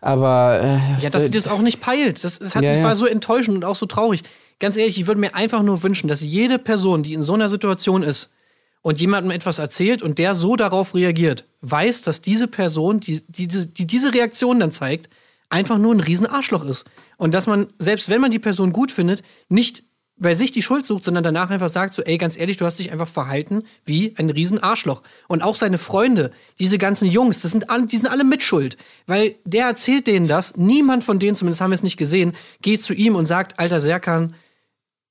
Aber 0.00 0.60
äh, 0.62 1.02
Ja, 1.02 1.10
dass 1.10 1.24
sie 1.24 1.30
das 1.32 1.48
auch 1.48 1.62
nicht 1.62 1.80
peilt. 1.80 2.22
Das, 2.22 2.38
das 2.38 2.54
hat, 2.54 2.62
Ja, 2.62 2.74
ja. 2.74 2.84
war 2.84 2.94
so 2.94 3.06
enttäuschend 3.06 3.56
und 3.56 3.64
auch 3.64 3.74
so 3.74 3.86
traurig. 3.86 4.22
Ganz 4.58 4.76
ehrlich, 4.76 4.98
ich 4.98 5.06
würde 5.06 5.20
mir 5.20 5.34
einfach 5.34 5.62
nur 5.62 5.82
wünschen, 5.82 6.08
dass 6.08 6.22
jede 6.22 6.58
Person, 6.58 7.02
die 7.02 7.12
in 7.14 7.22
so 7.22 7.34
einer 7.34 7.48
Situation 7.48 8.02
ist 8.02 8.32
und 8.80 9.00
jemandem 9.00 9.30
etwas 9.32 9.58
erzählt 9.58 10.02
und 10.02 10.18
der 10.18 10.34
so 10.34 10.56
darauf 10.56 10.94
reagiert, 10.94 11.44
weiß, 11.60 12.02
dass 12.02 12.20
diese 12.22 12.48
Person, 12.48 13.00
die, 13.00 13.22
die, 13.28 13.48
diese- 13.48 13.66
die 13.66 13.86
diese 13.86 14.14
Reaktion 14.14 14.58
dann 14.60 14.72
zeigt, 14.72 15.10
einfach 15.50 15.78
nur 15.78 15.94
ein 15.94 16.00
riesen 16.00 16.26
Arschloch 16.26 16.64
ist. 16.64 16.86
Und 17.18 17.34
dass 17.34 17.46
man, 17.46 17.66
selbst 17.78 18.08
wenn 18.08 18.20
man 18.20 18.30
die 18.30 18.38
Person 18.38 18.72
gut 18.72 18.90
findet, 18.90 19.22
nicht 19.48 19.84
bei 20.18 20.32
sich 20.32 20.50
die 20.50 20.62
Schuld 20.62 20.86
sucht, 20.86 21.04
sondern 21.04 21.22
danach 21.22 21.50
einfach 21.50 21.68
sagt 21.68 21.92
so, 21.92 22.02
ey, 22.02 22.16
ganz 22.16 22.38
ehrlich, 22.38 22.56
du 22.56 22.64
hast 22.64 22.78
dich 22.78 22.90
einfach 22.90 23.06
verhalten 23.06 23.62
wie 23.84 24.14
ein 24.16 24.30
riesen 24.30 24.58
Arschloch. 24.58 25.02
Und 25.28 25.42
auch 25.42 25.54
seine 25.56 25.76
Freunde, 25.76 26.32
diese 26.58 26.78
ganzen 26.78 27.06
Jungs, 27.10 27.42
das 27.42 27.50
sind 27.50 27.68
alle, 27.68 27.84
die 27.84 27.98
sind 27.98 28.08
alle 28.08 28.24
mitschuld. 28.24 28.78
Weil 29.06 29.34
der 29.44 29.66
erzählt 29.66 30.06
denen 30.06 30.26
das, 30.26 30.56
niemand 30.56 31.04
von 31.04 31.18
denen, 31.18 31.36
zumindest 31.36 31.60
haben 31.60 31.70
wir 31.70 31.74
es 31.74 31.82
nicht 31.82 31.98
gesehen, 31.98 32.32
geht 32.62 32.82
zu 32.82 32.94
ihm 32.94 33.14
und 33.14 33.26
sagt, 33.26 33.58
alter 33.60 33.78
Serkan, 33.78 34.34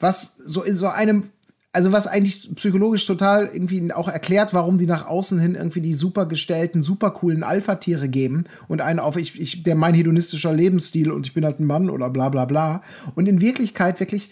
was 0.01 0.35
so 0.39 0.63
in 0.63 0.77
so 0.77 0.89
einem, 0.89 1.31
also 1.73 1.93
was 1.93 2.07
eigentlich 2.07 2.53
psychologisch 2.57 3.07
total 3.07 3.49
irgendwie 3.53 3.93
auch 3.93 4.09
erklärt, 4.09 4.53
warum 4.53 4.79
die 4.79 4.87
nach 4.87 5.07
außen 5.07 5.39
hin 5.39 5.55
irgendwie 5.55 5.81
die 5.81 5.95
super 5.95 6.27
gestellten, 6.27 6.83
super 6.83 7.13
coolen 7.13 7.45
Alpha-Tiere 7.45 8.09
geben 8.09 8.45
und 8.67 8.81
einen 8.81 8.99
auf, 8.99 9.17
ich, 9.17 9.41
ich, 9.41 9.63
der 9.63 9.77
mein 9.77 9.95
hedonistischer 9.95 10.53
Lebensstil 10.53 11.13
und 11.13 11.27
ich 11.27 11.35
bin 11.35 11.45
halt 11.45 11.61
ein 11.61 11.67
Mann 11.67 11.89
oder 11.89 12.11
bla 12.11 12.29
bla 12.29 12.45
bla. 12.45 12.83
Und 13.15 13.29
in 13.29 13.41
Wirklichkeit 13.41 14.01
wirklich 14.01 14.31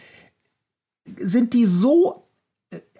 sind 1.17 1.55
die 1.55 1.65
so 1.65 2.25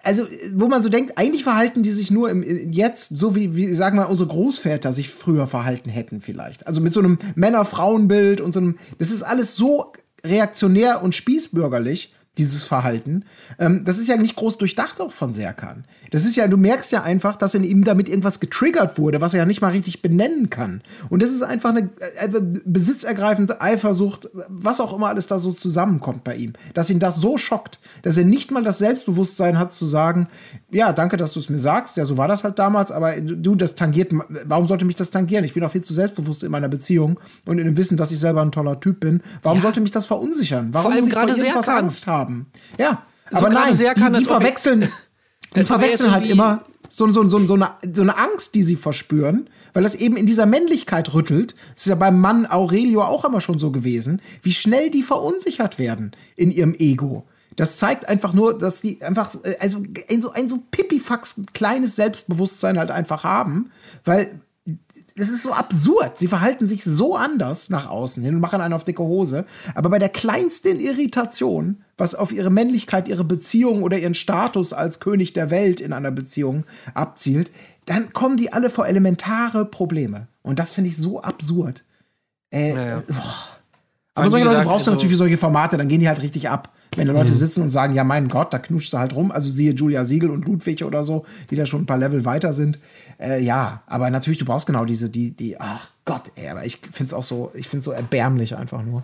also, 0.01 0.25
wo 0.53 0.67
man 0.67 0.81
so 0.81 0.89
denkt, 0.89 1.17
eigentlich 1.17 1.43
verhalten 1.43 1.83
die 1.83 1.91
sich 1.91 2.09
nur 2.09 2.29
im, 2.29 2.41
im 2.41 2.71
jetzt, 2.71 3.17
so 3.17 3.35
wie, 3.35 3.55
wie, 3.55 3.73
sagen 3.73 3.97
wir, 3.97 4.09
unsere 4.09 4.29
Großväter 4.29 4.93
sich 4.93 5.09
früher 5.09 5.45
verhalten 5.45 5.89
hätten, 5.89 6.21
vielleicht. 6.21 6.67
Also 6.67 6.79
mit 6.79 6.93
so 6.93 7.01
einem 7.01 7.19
Männer-Frauen-Bild 7.35 8.39
und 8.39 8.53
so 8.53 8.61
einem, 8.61 8.77
das 8.97 9.11
ist 9.11 9.23
alles 9.23 9.55
so 9.55 9.91
reaktionär 10.23 11.03
und 11.03 11.15
spießbürgerlich, 11.15 12.13
dieses 12.39 12.63
Verhalten. 12.63 13.25
Ähm, 13.59 13.83
das 13.85 13.97
ist 13.97 14.07
ja 14.07 14.17
nicht 14.17 14.35
groß 14.35 14.57
durchdacht 14.57 14.99
auch 15.01 15.11
von 15.11 15.33
Serkan. 15.33 15.83
Das 16.11 16.25
ist 16.25 16.35
ja, 16.35 16.47
du 16.47 16.57
merkst 16.57 16.91
ja 16.91 17.03
einfach, 17.03 17.35
dass 17.35 17.53
in 17.53 17.63
ihm 17.63 17.83
damit 17.83 18.07
irgendwas 18.09 18.39
getriggert 18.39 18.97
wurde, 18.97 19.21
was 19.21 19.33
er 19.33 19.39
ja 19.39 19.45
nicht 19.45 19.61
mal 19.61 19.71
richtig 19.71 20.01
benennen 20.01 20.49
kann. 20.49 20.81
Und 21.09 21.21
das 21.21 21.31
ist 21.31 21.43
einfach 21.43 21.71
eine 21.71 21.89
äh, 21.99 22.29
besitzergreifende 22.65 23.61
Eifersucht, 23.61 24.29
was 24.47 24.79
auch 24.79 24.95
immer 24.95 25.09
alles 25.09 25.27
da 25.27 25.37
so 25.37 25.51
zusammenkommt 25.51 26.23
bei 26.23 26.35
ihm. 26.35 26.53
Dass 26.73 26.89
ihn 26.89 26.99
das 26.99 27.17
so 27.17 27.37
schockt, 27.37 27.79
dass 28.01 28.17
er 28.17 28.23
nicht 28.23 28.51
mal 28.51 28.63
das 28.63 28.77
Selbstbewusstsein 28.77 29.59
hat 29.59 29.73
zu 29.73 29.85
sagen, 29.85 30.27
ja, 30.71 30.93
danke, 30.93 31.17
dass 31.17 31.33
du 31.33 31.39
es 31.39 31.49
mir 31.49 31.59
sagst, 31.59 31.97
ja, 31.97 32.05
so 32.05 32.17
war 32.17 32.29
das 32.29 32.43
halt 32.43 32.57
damals, 32.57 32.91
aber 32.91 33.19
du, 33.19 33.55
das 33.55 33.75
tangiert, 33.75 34.13
warum 34.45 34.67
sollte 34.67 34.85
mich 34.85 34.95
das 34.95 35.11
tangieren? 35.11 35.43
Ich 35.43 35.53
bin 35.53 35.63
auch 35.63 35.71
viel 35.71 35.83
zu 35.83 35.93
selbstbewusst 35.93 36.43
in 36.43 36.51
meiner 36.51 36.69
Beziehung 36.69 37.19
und 37.45 37.59
in 37.59 37.65
dem 37.65 37.75
Wissen, 37.75 37.97
dass 37.97 38.11
ich 38.11 38.19
selber 38.19 38.41
ein 38.41 38.53
toller 38.53 38.79
Typ 38.79 39.01
bin. 39.01 39.21
Warum 39.43 39.61
sollte 39.61 39.81
mich 39.81 39.91
das 39.91 40.05
verunsichern? 40.05 40.69
Warum 40.71 40.93
allem 40.93 40.99
muss 40.99 41.07
ich 41.09 41.13
vor 41.13 41.25
gerade 41.25 41.37
irgendwas 41.37 41.65
Serkan. 41.65 41.83
Angst 41.83 42.07
haben? 42.07 42.28
Ja, 42.77 43.03
So 43.31 43.37
aber 43.37 43.49
nein, 43.49 43.75
die, 43.77 43.87
als 43.87 43.97
die 43.97 44.05
ob 44.07 44.15
er- 44.15 44.23
verwechseln, 44.23 44.81
die 45.55 45.59
er 45.59 45.65
verwechseln 45.65 46.11
halt 46.11 46.25
immer 46.25 46.63
so, 46.89 47.11
so, 47.11 47.27
so, 47.29 47.39
so, 47.45 47.53
eine, 47.53 47.69
so 47.93 48.01
eine 48.01 48.17
Angst, 48.17 48.55
die 48.55 48.63
sie 48.63 48.75
verspüren, 48.75 49.47
weil 49.73 49.83
das 49.83 49.93
eben 49.95 50.17
in 50.17 50.25
dieser 50.25 50.47
Männlichkeit 50.47 51.13
rüttelt. 51.13 51.53
Das 51.75 51.85
ist 51.85 51.89
ja 51.89 51.95
beim 51.95 52.19
Mann 52.19 52.47
Aurelio 52.49 53.03
auch 53.03 53.25
immer 53.25 53.41
schon 53.41 53.59
so 53.59 53.71
gewesen, 53.71 54.21
wie 54.41 54.53
schnell 54.53 54.89
die 54.89 55.03
verunsichert 55.03 55.77
werden 55.77 56.11
in 56.35 56.51
ihrem 56.51 56.73
Ego. 56.73 57.27
Das 57.55 57.77
zeigt 57.77 58.07
einfach 58.09 58.33
nur, 58.33 58.57
dass 58.57 58.81
die 58.81 59.01
einfach, 59.03 59.35
äh, 59.43 59.57
also 59.59 59.83
ein 60.09 60.21
so, 60.21 60.31
ein 60.31 60.49
so 60.49 60.63
pipifax 60.71 61.41
kleines 61.53 61.95
Selbstbewusstsein 61.95 62.79
halt 62.79 62.89
einfach 62.89 63.23
haben, 63.23 63.69
weil 64.05 64.39
das 65.19 65.29
ist 65.29 65.43
so 65.43 65.51
absurd. 65.53 66.17
Sie 66.17 66.27
verhalten 66.27 66.65
sich 66.67 66.83
so 66.83 67.15
anders 67.15 67.69
nach 67.69 67.87
außen 67.89 68.23
hin 68.23 68.35
und 68.35 68.41
machen 68.41 68.61
einen 68.61 68.73
auf 68.73 68.83
dicke 68.85 69.03
Hose. 69.03 69.45
Aber 69.75 69.89
bei 69.89 69.99
der 69.99 70.09
kleinsten 70.09 70.79
Irritation, 70.79 71.83
was 71.97 72.15
auf 72.15 72.31
ihre 72.31 72.49
Männlichkeit, 72.49 73.07
ihre 73.07 73.23
Beziehung 73.23 73.83
oder 73.83 73.97
ihren 73.99 74.15
Status 74.15 74.73
als 74.73 74.99
König 74.99 75.33
der 75.33 75.51
Welt 75.51 75.81
in 75.81 75.93
einer 75.93 76.11
Beziehung 76.11 76.63
abzielt, 76.93 77.51
dann 77.85 78.13
kommen 78.13 78.37
die 78.37 78.53
alle 78.53 78.69
vor 78.69 78.87
elementare 78.87 79.65
Probleme. 79.65 80.27
Und 80.41 80.59
das 80.59 80.71
finde 80.71 80.89
ich 80.89 80.97
so 80.97 81.21
absurd. 81.21 81.83
Äh, 82.51 82.73
Ja, 82.73 82.85
ja. 82.87 83.03
boah. 83.07 83.13
Vor 83.15 84.23
Aber 84.23 84.29
solche 84.31 84.45
Leute 84.45 84.61
brauchst 84.63 84.87
du 84.87 84.91
also- 84.91 84.91
natürlich 84.91 85.11
für 85.11 85.17
solche 85.17 85.37
Formate, 85.37 85.77
dann 85.77 85.87
gehen 85.87 85.99
die 85.99 86.07
halt 86.07 86.21
richtig 86.21 86.49
ab. 86.49 86.73
Wenn 86.99 87.07
da 87.07 87.13
Mhm. 87.13 87.19
Leute 87.19 87.33
sitzen 87.33 87.63
und 87.63 87.69
sagen, 87.71 87.95
ja, 87.95 88.03
mein 88.03 88.27
Gott, 88.29 88.53
da 88.53 88.59
knutscht 88.59 88.91
sie 88.91 88.99
halt 88.99 89.15
rum. 89.15 89.31
Also 89.31 89.49
siehe 89.49 89.73
Julia 89.73 90.05
Siegel 90.05 90.29
und 90.29 90.45
Ludwig 90.45 90.83
oder 90.83 91.03
so, 91.03 91.25
die 91.49 91.55
da 91.55 91.65
schon 91.65 91.81
ein 91.81 91.85
paar 91.85 91.97
Level 91.97 92.25
weiter 92.25 92.53
sind. 92.53 92.77
Äh, 93.19 93.41
ja, 93.43 93.81
aber 93.87 94.09
natürlich, 94.09 94.37
du 94.39 94.45
brauchst 94.45 94.65
genau 94.67 94.85
diese, 94.85 95.09
die, 95.09 95.31
die, 95.31 95.59
ach 95.59 95.87
Gott, 96.05 96.23
ey, 96.35 96.49
aber 96.49 96.65
ich 96.65 96.77
finde 96.91 97.07
es 97.07 97.13
auch 97.13 97.23
so, 97.23 97.51
ich 97.55 97.67
finde 97.67 97.83
so 97.83 97.91
erbärmlich 97.91 98.55
einfach 98.55 98.83
nur. 98.83 99.01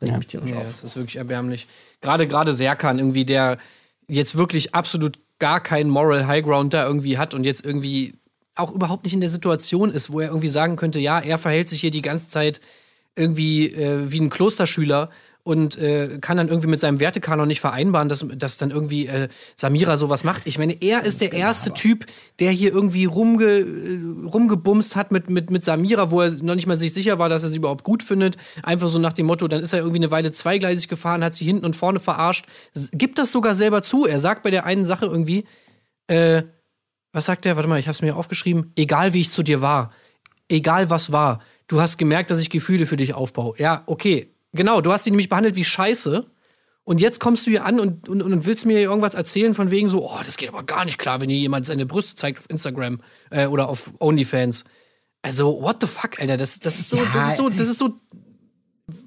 Das 0.00 0.08
regt 0.08 0.18
mich 0.18 0.26
tierisch 0.26 0.50
Ja, 0.50 0.56
auf. 0.56 0.72
es 0.74 0.82
ist 0.84 0.96
wirklich 0.96 1.16
erbärmlich. 1.16 1.68
Gerade 2.00 2.26
gerade 2.26 2.52
Serkan 2.52 2.98
irgendwie, 2.98 3.24
der 3.24 3.58
jetzt 4.08 4.36
wirklich 4.36 4.74
absolut 4.74 5.18
gar 5.38 5.60
keinen 5.60 5.90
Moral 5.90 6.26
High 6.26 6.44
Ground 6.44 6.74
da 6.74 6.86
irgendwie 6.86 7.18
hat 7.18 7.34
und 7.34 7.44
jetzt 7.44 7.64
irgendwie 7.64 8.14
auch 8.54 8.72
überhaupt 8.72 9.04
nicht 9.04 9.14
in 9.14 9.20
der 9.20 9.30
Situation 9.30 9.90
ist, 9.90 10.12
wo 10.12 10.20
er 10.20 10.28
irgendwie 10.28 10.48
sagen 10.48 10.76
könnte, 10.76 11.00
ja, 11.00 11.18
er 11.18 11.38
verhält 11.38 11.68
sich 11.68 11.80
hier 11.80 11.90
die 11.90 12.02
ganze 12.02 12.28
Zeit 12.28 12.60
irgendwie 13.16 13.66
äh, 13.66 14.10
wie 14.12 14.20
ein 14.20 14.30
Klosterschüler 14.30 15.10
und 15.44 15.76
äh, 15.76 16.18
kann 16.22 16.38
dann 16.38 16.48
irgendwie 16.48 16.68
mit 16.68 16.80
seinem 16.80 17.00
Wertekanon 17.00 17.46
nicht 17.46 17.60
vereinbaren, 17.60 18.08
dass, 18.08 18.24
dass 18.34 18.56
dann 18.56 18.70
irgendwie 18.70 19.06
äh, 19.06 19.28
Samira 19.56 19.98
sowas 19.98 20.24
macht. 20.24 20.46
Ich 20.46 20.58
meine, 20.58 20.74
er 20.80 21.04
ist 21.04 21.20
der 21.20 21.34
erste 21.34 21.74
Typ, 21.74 22.06
der 22.40 22.50
hier 22.50 22.72
irgendwie 22.72 23.04
rumge, 23.04 23.44
äh, 23.44 24.00
rumgebumst 24.24 24.96
hat 24.96 25.12
mit, 25.12 25.28
mit, 25.28 25.50
mit 25.50 25.62
Samira, 25.62 26.10
wo 26.10 26.22
er 26.22 26.30
noch 26.42 26.54
nicht 26.54 26.66
mal 26.66 26.78
sich 26.78 26.94
sicher 26.94 27.18
war, 27.18 27.28
dass 27.28 27.42
er 27.42 27.50
sie 27.50 27.58
überhaupt 27.58 27.84
gut 27.84 28.02
findet. 28.02 28.38
Einfach 28.62 28.88
so 28.88 28.98
nach 28.98 29.12
dem 29.12 29.26
Motto, 29.26 29.46
dann 29.46 29.62
ist 29.62 29.74
er 29.74 29.80
irgendwie 29.80 29.98
eine 29.98 30.10
Weile 30.10 30.32
zweigleisig 30.32 30.88
gefahren, 30.88 31.22
hat 31.22 31.34
sie 31.34 31.44
hinten 31.44 31.66
und 31.66 31.76
vorne 31.76 32.00
verarscht. 32.00 32.46
Gibt 32.92 33.18
das 33.18 33.30
sogar 33.30 33.54
selber 33.54 33.82
zu. 33.82 34.06
Er 34.06 34.20
sagt 34.20 34.44
bei 34.44 34.50
der 34.50 34.64
einen 34.64 34.86
Sache 34.86 35.04
irgendwie, 35.04 35.44
äh, 36.06 36.42
was 37.12 37.26
sagt 37.26 37.44
er? 37.44 37.56
Warte 37.56 37.68
mal, 37.68 37.78
ich 37.78 37.86
hab's 37.86 38.00
mir 38.00 38.16
aufgeschrieben. 38.16 38.72
Egal 38.76 39.12
wie 39.12 39.20
ich 39.20 39.30
zu 39.30 39.42
dir 39.42 39.60
war, 39.60 39.92
egal 40.48 40.88
was 40.88 41.12
war, 41.12 41.40
du 41.68 41.82
hast 41.82 41.98
gemerkt, 41.98 42.30
dass 42.30 42.40
ich 42.40 42.48
Gefühle 42.48 42.86
für 42.86 42.96
dich 42.96 43.12
aufbaue. 43.12 43.54
Ja, 43.58 43.82
okay. 43.84 44.33
Genau, 44.54 44.80
du 44.80 44.92
hast 44.92 45.04
sie 45.04 45.10
nämlich 45.10 45.28
behandelt 45.28 45.56
wie 45.56 45.64
Scheiße. 45.64 46.26
Und 46.84 47.00
jetzt 47.00 47.18
kommst 47.18 47.46
du 47.46 47.50
hier 47.50 47.64
an 47.64 47.80
und, 47.80 48.08
und, 48.08 48.22
und 48.22 48.46
willst 48.46 48.66
mir 48.66 48.78
irgendwas 48.78 49.14
erzählen 49.14 49.54
von 49.54 49.70
wegen 49.70 49.88
so, 49.88 50.06
oh, 50.06 50.20
das 50.24 50.36
geht 50.36 50.50
aber 50.50 50.62
gar 50.64 50.84
nicht 50.84 50.98
klar, 50.98 51.20
wenn 51.20 51.30
hier 51.30 51.38
jemand 51.38 51.64
seine 51.64 51.86
Brüste 51.86 52.14
zeigt 52.14 52.38
auf 52.38 52.50
Instagram 52.50 53.00
äh, 53.30 53.46
oder 53.46 53.68
auf 53.70 53.92
OnlyFans. 54.00 54.64
Also, 55.22 55.62
what 55.62 55.78
the 55.80 55.86
fuck, 55.86 56.20
Alter? 56.20 56.36
Das, 56.36 56.60
das 56.60 56.78
ist 56.78 56.90
so, 56.90 56.98
Ja, 56.98 57.10
das 57.10 57.30
ist 57.30 57.36
so, 57.38 57.48
das 57.48 57.68
ist 57.68 57.78
so. 57.78 57.94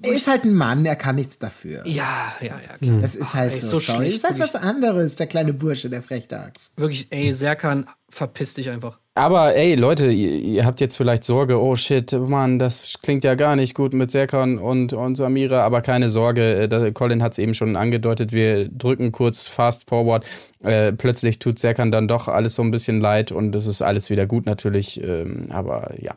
Er 0.02 0.12
ist 0.12 0.26
halt 0.26 0.42
ein 0.42 0.54
Mann, 0.54 0.84
er 0.84 0.96
kann 0.96 1.14
nichts 1.14 1.38
dafür. 1.38 1.86
Ja, 1.86 2.34
ja, 2.40 2.58
ja, 2.60 2.78
klar. 2.78 3.00
Das 3.00 3.14
ist 3.14 3.34
halt 3.34 3.52
ey, 3.52 3.60
so, 3.60 3.66
so 3.68 3.78
sorry. 3.78 3.98
schlecht, 3.98 4.16
ist 4.16 4.24
halt 4.24 4.40
was 4.40 4.56
anderes, 4.56 5.14
der 5.14 5.28
kleine 5.28 5.52
Bursche, 5.52 5.88
der 5.88 6.02
Frechdachs. 6.02 6.72
Wirklich, 6.76 7.06
ey, 7.10 7.32
Serkan, 7.32 7.86
verpiss 8.08 8.54
dich 8.54 8.70
einfach. 8.70 8.98
Aber 9.18 9.56
ey, 9.56 9.74
Leute, 9.74 10.06
ihr, 10.06 10.30
ihr 10.40 10.64
habt 10.64 10.80
jetzt 10.80 10.96
vielleicht 10.96 11.24
Sorge, 11.24 11.60
oh 11.60 11.74
shit, 11.74 12.12
Mann, 12.12 12.58
das 12.58 13.00
klingt 13.02 13.24
ja 13.24 13.34
gar 13.34 13.56
nicht 13.56 13.74
gut 13.74 13.92
mit 13.92 14.10
Serkan 14.12 14.58
und, 14.58 14.92
und 14.92 15.16
Samira, 15.16 15.64
aber 15.64 15.80
keine 15.82 16.08
Sorge, 16.08 16.54
äh, 16.54 16.68
da- 16.68 16.90
Colin 16.92 17.22
hat 17.22 17.32
es 17.32 17.38
eben 17.38 17.52
schon 17.54 17.74
angedeutet, 17.76 18.32
wir 18.32 18.68
drücken 18.68 19.10
kurz 19.10 19.48
fast 19.48 19.88
forward. 19.88 20.24
Äh, 20.62 20.92
plötzlich 20.92 21.38
tut 21.40 21.58
Serkan 21.58 21.90
dann 21.90 22.06
doch 22.06 22.28
alles 22.28 22.54
so 22.54 22.62
ein 22.62 22.70
bisschen 22.70 23.00
leid 23.00 23.32
und 23.32 23.54
es 23.54 23.66
ist 23.66 23.82
alles 23.82 24.08
wieder 24.08 24.26
gut 24.26 24.46
natürlich, 24.46 25.02
ähm, 25.02 25.46
aber 25.50 25.92
ja, 26.00 26.14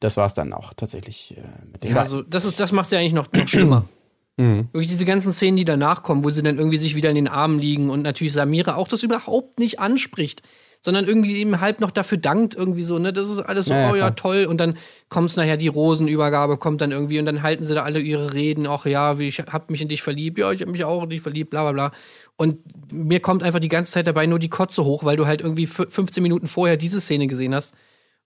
das 0.00 0.16
war's 0.16 0.34
dann 0.34 0.52
auch 0.52 0.74
tatsächlich 0.74 1.34
äh, 1.38 1.40
mit 1.72 1.82
dem. 1.82 1.92
Ja, 1.92 1.96
also 2.00 2.20
das 2.22 2.44
ist, 2.44 2.60
das 2.60 2.72
macht 2.72 2.92
ja 2.92 2.98
eigentlich 2.98 3.14
noch, 3.14 3.28
schlimmer. 3.46 3.84
Wirklich 4.36 4.88
diese 4.88 5.04
ganzen 5.04 5.32
Szenen, 5.32 5.56
die 5.56 5.64
danach 5.64 6.02
kommen, 6.02 6.24
wo 6.24 6.30
sie 6.30 6.42
dann 6.42 6.58
irgendwie 6.58 6.76
sich 6.76 6.96
wieder 6.96 7.08
in 7.08 7.14
den 7.14 7.28
Armen 7.28 7.58
liegen 7.60 7.88
und 7.88 8.02
natürlich 8.02 8.32
Samira 8.32 8.74
auch 8.74 8.88
das 8.88 9.04
überhaupt 9.04 9.60
nicht 9.60 9.78
anspricht, 9.78 10.42
sondern 10.84 11.06
irgendwie 11.06 11.36
eben 11.38 11.60
halb 11.60 11.80
noch 11.80 11.90
dafür 11.90 12.18
dankt, 12.18 12.54
irgendwie 12.54 12.82
so, 12.82 12.98
ne, 12.98 13.12
das 13.12 13.28
ist 13.28 13.38
alles 13.40 13.66
so, 13.66 13.72
Ja, 13.72 13.90
oh 13.90 13.94
ja, 13.94 14.10
klar. 14.10 14.16
toll, 14.16 14.44
und 14.44 14.58
dann 14.58 14.76
kommt 15.08 15.34
nachher 15.36 15.56
die 15.56 15.68
Rosenübergabe, 15.68 16.58
kommt 16.58 16.80
dann 16.82 16.92
irgendwie 16.92 17.18
und 17.18 17.26
dann 17.26 17.42
halten 17.42 17.64
sie 17.64 17.74
da 17.74 17.82
alle 17.84 18.00
ihre 18.00 18.34
Reden, 18.34 18.66
ach 18.66 18.84
ja, 18.84 19.18
wie 19.18 19.28
ich 19.28 19.38
hab 19.40 19.70
mich 19.70 19.80
in 19.80 19.88
dich 19.88 20.02
verliebt, 20.02 20.38
ja, 20.38 20.52
ich 20.52 20.60
hab 20.60 20.68
mich 20.68 20.84
auch 20.84 21.02
in 21.04 21.10
dich 21.10 21.22
verliebt, 21.22 21.50
bla 21.50 21.62
bla 21.62 21.72
bla. 21.72 21.92
Und 22.36 22.58
mir 22.92 23.20
kommt 23.20 23.42
einfach 23.42 23.60
die 23.60 23.68
ganze 23.68 23.92
Zeit 23.92 24.06
dabei 24.06 24.26
nur 24.26 24.38
die 24.38 24.50
Kotze 24.50 24.84
hoch, 24.84 25.04
weil 25.04 25.16
du 25.16 25.26
halt 25.26 25.40
irgendwie 25.40 25.66
fü- 25.66 25.88
15 25.90 26.22
Minuten 26.22 26.48
vorher 26.48 26.76
diese 26.76 27.00
Szene 27.00 27.26
gesehen 27.28 27.54
hast 27.54 27.72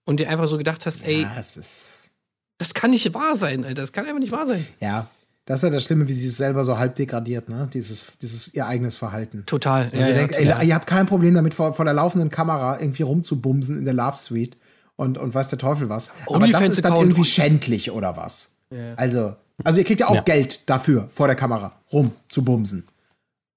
und 0.05 0.19
dir 0.19 0.29
einfach 0.29 0.47
so 0.47 0.57
gedacht 0.57 0.85
hast, 0.85 1.05
ey, 1.07 1.21
Ja, 1.23 1.35
es 1.39 1.55
ist. 1.55 2.09
das 2.57 2.73
kann 2.73 2.91
nicht 2.91 3.13
wahr 3.13 3.35
sein, 3.35 3.63
Alter. 3.63 3.81
Das 3.83 3.93
kann 3.93 4.05
einfach 4.05 4.19
nicht 4.19 4.31
wahr 4.33 4.45
sein. 4.45 4.67
Ja, 4.81 5.07
das 5.49 5.63
ist 5.63 5.63
ja 5.63 5.73
das 5.73 5.83
Schlimme, 5.83 6.07
wie 6.07 6.13
sie 6.13 6.27
es 6.27 6.37
selber 6.37 6.63
so 6.63 6.77
halb 6.77 6.95
degradiert, 6.95 7.49
ne? 7.49 7.67
Dieses, 7.73 8.05
dieses 8.21 8.53
ihr 8.53 8.67
eigenes 8.67 8.97
Verhalten. 8.97 9.47
Total. 9.47 9.89
Also 9.91 10.13
denkt, 10.13 10.35
ey, 10.35 10.67
ihr 10.67 10.75
habt 10.75 10.85
kein 10.85 11.07
Problem 11.07 11.33
damit, 11.33 11.55
vor, 11.55 11.73
vor 11.73 11.85
der 11.85 11.95
laufenden 11.95 12.29
Kamera 12.29 12.79
irgendwie 12.79 13.01
rumzubumsen 13.01 13.79
in 13.79 13.85
der 13.85 13.95
Love 13.95 14.15
Suite 14.17 14.57
und, 14.95 15.17
und 15.17 15.33
weiß 15.33 15.47
der 15.49 15.57
Teufel 15.57 15.89
was. 15.89 16.11
Aber 16.27 16.47
das 16.47 16.69
ist 16.69 16.85
dann 16.85 16.93
irgendwie 16.93 17.25
schändlich 17.25 17.89
oder 17.89 18.15
was. 18.15 18.57
Also, 18.95 19.33
also 19.63 19.79
ihr 19.79 19.85
kriegt 19.85 20.01
ja 20.01 20.09
auch 20.09 20.15
Ja. 20.15 20.21
Geld 20.21 20.69
dafür, 20.69 21.09
vor 21.11 21.25
der 21.25 21.35
Kamera 21.35 21.73
rumzubumsen. 21.91 22.85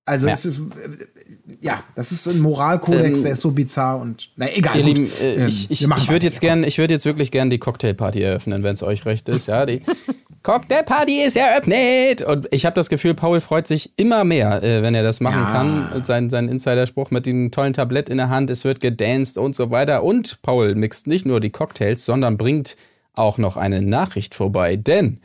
Also 0.05 0.27
Ja. 0.27 0.33
es 0.33 0.45
ist, 0.45 0.59
äh, 0.59 1.57
ja, 1.61 1.83
das 1.95 2.11
ist 2.13 2.27
ein 2.27 2.41
Moralkodex, 2.41 3.19
Ähm, 3.19 3.23
der 3.25 3.33
ist 3.33 3.41
so 3.41 3.53
bizarr 3.53 4.01
und 4.01 4.31
na 4.37 4.47
egal. 4.53 4.77
Ihr. 4.79 4.85
Lieben, 4.85 5.11
äh, 5.21 5.35
Ähm, 5.37 5.49
ich, 5.49 5.71
ich, 5.71 6.09
würde 6.09 6.27
jetzt 6.27 6.41
gern, 6.41 6.65
ich 6.65 6.79
würde 6.79 6.95
jetzt 6.95 7.05
wirklich 7.05 7.31
gern 7.31 7.51
die 7.51 7.59
Cocktailparty 7.59 8.21
eröffnen, 8.21 8.63
wenn 8.65 8.75
es 8.75 8.83
euch 8.83 9.05
recht 9.07 9.29
ist. 9.29 9.47
Ja, 9.47 9.65
die 9.65 9.83
Cocktailparty 10.43 11.23
ist 11.23 11.37
eröffnet 11.37 12.23
und 12.23 12.49
ich 12.51 12.67
habe 12.67 12.75
das 12.75 12.89
Gefühl, 12.89 13.15
Paul 13.15 13.41
freut 13.41 13.69
sich 13.69 13.93
immer 13.97 14.25
mehr, 14.25 14.61
äh, 14.65 14.83
wenn 14.83 14.95
er 14.95 15.05
das 15.05 15.21
machen 15.21 15.43
Ja. 15.43 15.53
kann. 15.53 16.03
Sein 16.03 16.31
sein 16.31 16.49
Insiderspruch 16.49 17.13
mit 17.13 17.27
dem 17.27 17.53
tollen 17.53 17.73
Tablett 17.73 18.09
in 18.09 18.17
der 18.17 18.29
Hand, 18.29 18.51
es 18.51 18.65
wird 18.65 18.81
gedanced 18.81 19.39
und 19.39 19.55
so 19.55 19.71
weiter. 19.71 20.03
Und 20.03 20.43
Paul 20.43 20.75
mixt 20.75 21.07
nicht 21.07 21.27
nur 21.27 21.39
die 21.39 21.51
Cocktails, 21.51 22.05
sondern 22.05 22.37
bringt 22.39 22.75
auch 23.15 23.39
noch 23.39 23.57
eine 23.57 23.83
Nachricht 23.83 24.35
vorbei, 24.35 24.77
denn 24.77 25.21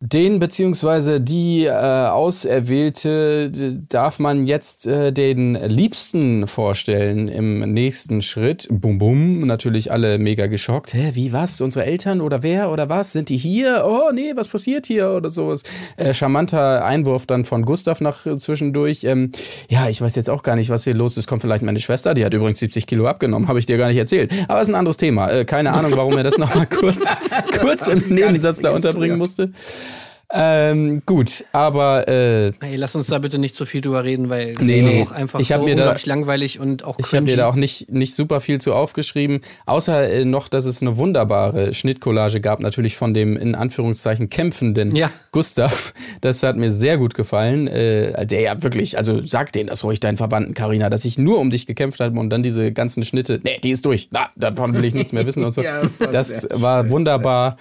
den 0.00 0.40
beziehungsweise 0.40 1.22
die 1.22 1.64
äh, 1.64 1.70
Auserwählte 1.70 3.50
darf 3.88 4.18
man 4.18 4.46
jetzt 4.46 4.86
äh, 4.86 5.10
den 5.10 5.54
Liebsten 5.54 6.46
vorstellen 6.46 7.28
im 7.28 7.60
nächsten 7.72 8.20
Schritt. 8.20 8.68
Bum 8.70 8.98
bum, 8.98 9.46
natürlich 9.46 9.90
alle 9.90 10.18
mega 10.18 10.48
geschockt. 10.48 10.92
Hä, 10.92 11.12
wie 11.14 11.32
was? 11.32 11.62
Unsere 11.62 11.86
Eltern 11.86 12.20
oder 12.20 12.42
wer 12.42 12.70
oder 12.70 12.90
was? 12.90 13.12
Sind 13.12 13.30
die 13.30 13.38
hier? 13.38 13.84
Oh 13.86 14.12
nee, 14.12 14.32
was 14.34 14.48
passiert 14.48 14.86
hier 14.86 15.12
oder 15.12 15.30
sowas? 15.30 15.62
Äh, 15.96 16.12
charmanter 16.12 16.84
Einwurf 16.84 17.24
dann 17.24 17.46
von 17.46 17.64
Gustav 17.64 18.02
nach 18.02 18.26
äh, 18.26 18.36
zwischendurch. 18.36 19.04
Ähm, 19.04 19.32
ja, 19.70 19.88
ich 19.88 20.02
weiß 20.02 20.14
jetzt 20.14 20.28
auch 20.28 20.42
gar 20.42 20.56
nicht, 20.56 20.68
was 20.68 20.84
hier 20.84 20.94
los 20.94 21.16
ist. 21.16 21.26
Kommt 21.26 21.40
vielleicht 21.40 21.62
meine 21.62 21.80
Schwester, 21.80 22.12
die 22.12 22.26
hat 22.26 22.34
übrigens 22.34 22.58
70 22.58 22.86
Kilo 22.86 23.06
abgenommen, 23.06 23.48
habe 23.48 23.60
ich 23.60 23.64
dir 23.64 23.78
gar 23.78 23.88
nicht 23.88 23.96
erzählt. 23.96 24.30
Aber 24.46 24.60
ist 24.60 24.68
ein 24.68 24.74
anderes 24.74 24.98
Thema. 24.98 25.30
Äh, 25.30 25.46
keine 25.46 25.72
Ahnung, 25.72 25.92
warum 25.96 26.18
er 26.18 26.22
das 26.22 26.36
nochmal 26.36 26.66
kurz, 26.70 27.06
kurz 27.58 27.88
im 27.88 28.14
Nebensatz 28.14 28.58
da 28.58 28.72
unterbringen 28.72 29.16
musste. 29.16 29.52
Ähm, 30.32 31.02
gut, 31.06 31.44
aber 31.52 32.08
äh, 32.08 32.46
Ey, 32.60 32.74
lass 32.74 32.96
uns 32.96 33.06
da 33.06 33.18
bitte 33.20 33.38
nicht 33.38 33.54
zu 33.54 33.64
viel 33.64 33.80
drüber 33.80 34.02
reden, 34.02 34.28
weil 34.28 34.54
das 34.54 34.62
Nee, 34.64 34.80
ist 34.80 34.84
nee. 34.84 35.02
auch 35.02 35.12
einfach 35.12 35.38
Ich 35.38 35.48
so 35.48 35.58
mir 35.58 35.76
da- 35.76 35.82
unglaublich 35.82 36.06
langweilig 36.06 36.58
und 36.58 36.82
auch 36.82 36.98
ich 36.98 37.06
habe 37.06 37.18
cringy. 37.18 37.30
mir 37.30 37.36
da 37.36 37.46
auch 37.46 37.54
nicht, 37.54 37.92
nicht 37.92 38.14
super 38.16 38.40
viel 38.40 38.60
zu 38.60 38.74
aufgeschrieben, 38.74 39.40
außer 39.66 40.10
äh, 40.10 40.24
noch, 40.24 40.48
dass 40.48 40.64
es 40.66 40.82
eine 40.82 40.96
wunderbare 40.96 41.74
Schnittcollage 41.74 42.40
gab, 42.40 42.58
natürlich 42.58 42.96
von 42.96 43.14
dem 43.14 43.36
in 43.36 43.54
Anführungszeichen 43.54 44.28
kämpfenden 44.28 44.96
Ja. 44.96 45.12
Gustav. 45.30 45.94
Das 46.22 46.42
hat 46.42 46.56
mir 46.56 46.72
sehr 46.72 46.98
gut 46.98 47.14
gefallen. 47.14 47.68
Äh, 47.68 48.26
der 48.26 48.40
ja 48.40 48.62
wirklich, 48.64 48.98
also 48.98 49.22
sag 49.22 49.52
denen 49.52 49.68
das 49.68 49.84
ruhig, 49.84 50.00
deinen 50.00 50.16
Verwandten, 50.16 50.54
Karina, 50.54 50.90
dass 50.90 51.04
ich 51.04 51.18
nur 51.18 51.38
um 51.38 51.50
dich 51.50 51.66
gekämpft 51.66 52.00
habe 52.00 52.18
und 52.18 52.30
dann 52.30 52.42
diese 52.42 52.72
ganzen 52.72 53.04
Schnitte, 53.04 53.38
nee, 53.44 53.60
die 53.62 53.70
ist 53.70 53.84
durch, 53.86 54.08
na, 54.10 54.28
davon 54.34 54.74
will 54.74 54.84
ich 54.84 54.94
nichts 54.94 55.12
mehr 55.12 55.24
wissen 55.24 55.44
und 55.44 55.52
so. 55.52 55.62
Ja, 55.66 55.82
das 55.82 56.00
war 56.00 56.06
das 56.12 56.48
war 56.52 56.90
wunderbar 56.90 57.56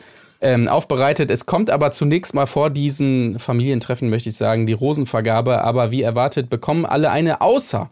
ähm, 0.46 0.68
aufbereitet. 0.68 1.32
Es 1.32 1.46
kommt 1.46 1.70
aber 1.70 1.92
zunächst 1.92 2.34
mal 2.34 2.46
vor 2.46 2.70
diesen 2.70 3.40
Familientreffen, 3.40 4.10
möchte 4.10 4.30
ich 4.30 4.36
sagen, 4.36 4.66
die 4.66 4.74
Rosenvergabe. 4.74 5.62
Aber 5.62 5.92
wie 5.92 6.04
erwartet 6.04 6.50
bekommen 6.50 6.86
alle 6.86 7.12
eine 7.12 7.42
außer 7.42 7.90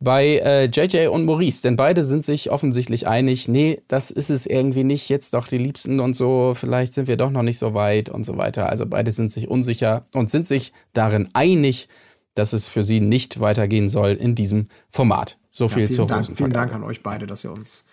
bei 0.00 0.38
äh, 0.38 0.66
JJ 0.66 1.08
und 1.08 1.24
Maurice. 1.24 1.62
Denn 1.62 1.76
beide 1.76 2.04
sind 2.04 2.24
sich 2.24 2.50
offensichtlich 2.50 3.08
einig, 3.08 3.48
nee, 3.48 3.82
das 3.88 4.10
ist 4.10 4.30
es 4.30 4.46
irgendwie 4.46 4.84
nicht, 4.84 5.08
jetzt 5.08 5.34
doch 5.34 5.46
die 5.46 5.58
Liebsten 5.58 6.00
und 6.00 6.14
so, 6.14 6.52
vielleicht 6.54 6.94
sind 6.94 7.08
wir 7.08 7.16
doch 7.16 7.30
noch 7.30 7.42
nicht 7.42 7.58
so 7.58 7.74
weit 7.74 8.08
und 8.08 8.24
so 8.24 8.36
weiter. 8.36 8.68
Also 8.68 8.86
beide 8.86 9.12
sind 9.12 9.32
sich 9.32 9.48
unsicher 9.48 10.04
und 10.14 10.30
sind 10.30 10.46
sich 10.46 10.72
darin 10.92 11.28
einig, 11.34 11.88
dass 12.34 12.52
es 12.52 12.68
für 12.68 12.84
sie 12.84 13.00
nicht 13.00 13.40
weitergehen 13.40 13.88
soll 13.88 14.10
in 14.10 14.34
diesem 14.34 14.68
Format. 14.90 15.38
So 15.50 15.66
viel 15.66 15.88
vielen 15.88 15.96
zur 15.96 16.06
Dank, 16.06 16.26
vielen. 16.36 16.52
Dank 16.52 16.72
an 16.72 16.84
euch 16.84 17.02
beide, 17.02 17.26
dass 17.26 17.42
ihr 17.42 17.50
uns, 17.50 17.86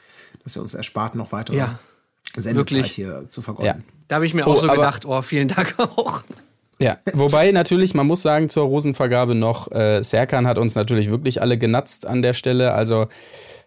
dass 0.43 0.55
ihr 0.55 0.61
uns 0.61 0.75
erspart, 0.75 1.15
noch 1.15 1.31
weitere 1.31 1.57
Ja, 1.57 1.79
Sendezeit 2.35 2.55
wirklich. 2.55 2.91
hier 2.91 3.25
zu 3.29 3.41
Ja. 3.61 3.75
Da 4.07 4.15
habe 4.15 4.25
ich 4.25 4.33
mir 4.33 4.45
Oh, 4.47 4.51
auch 4.51 4.61
so 4.61 4.67
gedacht, 4.67 5.05
oh, 5.05 5.21
vielen 5.21 5.47
Dank 5.47 5.75
auch. 5.79 6.23
Ja, 6.79 6.97
wobei 7.13 7.51
natürlich, 7.51 7.93
man 7.93 8.05
muss 8.05 8.21
sagen, 8.21 8.49
zur 8.49 8.65
Rosenvergabe 8.65 9.33
noch, 9.33 9.71
äh, 9.71 10.03
Serkan 10.03 10.45
hat 10.45 10.57
uns 10.57 10.75
natürlich 10.75 11.09
wirklich 11.09 11.41
alle 11.41 11.57
genatzt 11.57 12.05
an 12.05 12.21
der 12.21 12.33
Stelle. 12.33 12.73
Also 12.73 13.07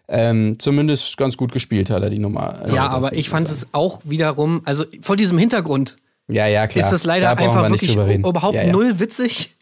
ähm, 0.07 0.57
zumindest 0.59 1.17
ganz 1.17 1.35
gut 1.35 1.51
gespielt 1.51 1.89
hat 1.89 2.03
er 2.03 2.09
die 2.09 2.19
Nummer. 2.19 2.61
äh, 2.65 2.73
Ja, 2.75 2.87
aber 2.89 3.13
ich 3.13 3.29
fand 3.29 3.47
sagen. 3.47 3.59
es 3.61 3.67
auch 3.73 3.99
wiederum, 4.03 4.61
also 4.65 4.85
vor 5.01 5.15
diesem 5.15 5.37
Hintergrund 5.37 5.97
Ja, 6.27 6.45
ja, 6.47 6.67
klar. 6.67 6.85
ist 6.85 6.91
das 6.91 7.03
leider 7.03 7.27
da 7.35 7.41
einfach 7.43 7.63
wir 7.63 7.69
nicht 7.69 7.95
wirklich 7.95 8.19
überhaupt 8.19 8.55
ja, 8.55 8.63
ja. 8.63 8.71
null 8.71 8.99
witzig, 8.99 9.55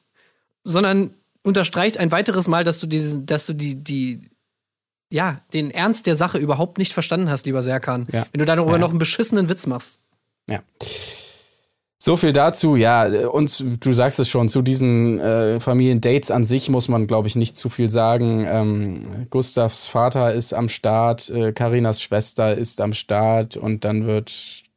sondern 0.63 1.11
unterstreicht 1.43 1.97
ein 1.97 2.11
weiteres 2.11 2.47
Mal, 2.47 2.63
dass 2.65 2.79
du 2.79 2.87
diesen, 2.87 3.25
dass 3.25 3.45
du 3.45 3.53
die, 3.53 3.75
die, 3.75 4.21
ja, 5.09 5.39
den 5.53 5.71
Ernst 5.71 6.05
der 6.05 6.17
Sache 6.17 6.37
überhaupt 6.37 6.77
nicht 6.77 6.91
verstanden 6.93 7.29
hast, 7.29 7.45
lieber 7.45 7.63
Serkan. 7.63 8.07
Ja. 8.11 8.25
Wenn 8.33 8.39
du 8.39 8.45
darüber 8.45 8.73
Ja. 8.73 8.77
noch 8.77 8.89
einen 8.89 8.99
beschissenen 8.99 9.47
Witz 9.47 9.65
machst. 9.67 9.99
Ja. 10.49 10.59
So 11.99 12.15
viel 12.15 12.31
dazu, 12.31 12.75
ja. 12.75 13.07
Und 13.29 13.83
du 13.83 13.91
sagst 13.91 14.19
es 14.19 14.29
schon, 14.29 14.49
zu 14.49 14.61
diesen 14.61 15.19
äh, 15.19 15.59
Familiendates 15.59 16.29
an 16.29 16.43
sich 16.43 16.69
muss 16.69 16.87
man, 16.89 17.07
glaube 17.07 17.27
ich, 17.27 17.35
nicht 17.35 17.57
zu 17.57 17.69
viel 17.69 17.89
sagen. 17.89 18.45
Ähm, 18.47 19.27
Gustavs 19.31 19.87
Vater 19.87 20.31
ist 20.33 20.53
am 20.53 20.69
Start, 20.69 21.29
äh, 21.29 21.53
Karinas 21.53 22.01
Schwester 22.01 22.55
ist 22.55 22.81
am 22.81 22.93
Start 22.93 23.57
und 23.57 23.83
dann 23.83 24.05
wird 24.05 24.31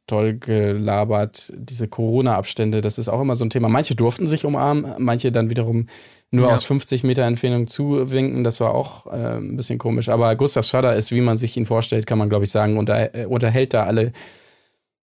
toll 0.07 0.33
gelabert. 0.33 1.53
Diese 1.55 1.87
Corona-Abstände, 1.87 2.81
das 2.81 2.97
ist 2.97 3.07
auch 3.07 3.21
immer 3.21 3.35
so 3.35 3.45
ein 3.45 3.51
Thema. 3.51 3.69
Manche 3.69 3.95
durften 3.95 4.25
sich 4.25 4.43
umarmen, 4.43 4.93
manche 4.97 5.31
dann 5.31 5.49
wiederum 5.51 5.85
nur 6.31 6.47
Ja. 6.47 6.55
aus 6.55 6.63
50 6.63 7.03
Meter 7.03 7.23
Entfernung 7.23 7.67
zuwinken. 7.67 8.43
Das 8.43 8.59
war 8.59 8.73
auch 8.73 9.05
äh, 9.07 9.37
ein 9.37 9.55
bisschen 9.57 9.77
komisch. 9.77 10.09
Aber 10.09 10.35
Gustavs 10.35 10.69
Vater 10.71 10.95
ist, 10.95 11.11
wie 11.11 11.21
man 11.21 11.37
sich 11.37 11.55
ihn 11.55 11.67
vorstellt, 11.67 12.07
kann 12.07 12.17
man, 12.17 12.29
glaube 12.29 12.45
ich, 12.45 12.51
sagen, 12.51 12.77
unter, 12.77 13.13
äh, 13.15 13.25
unterhält 13.25 13.73
da 13.75 13.83
alle 13.83 14.11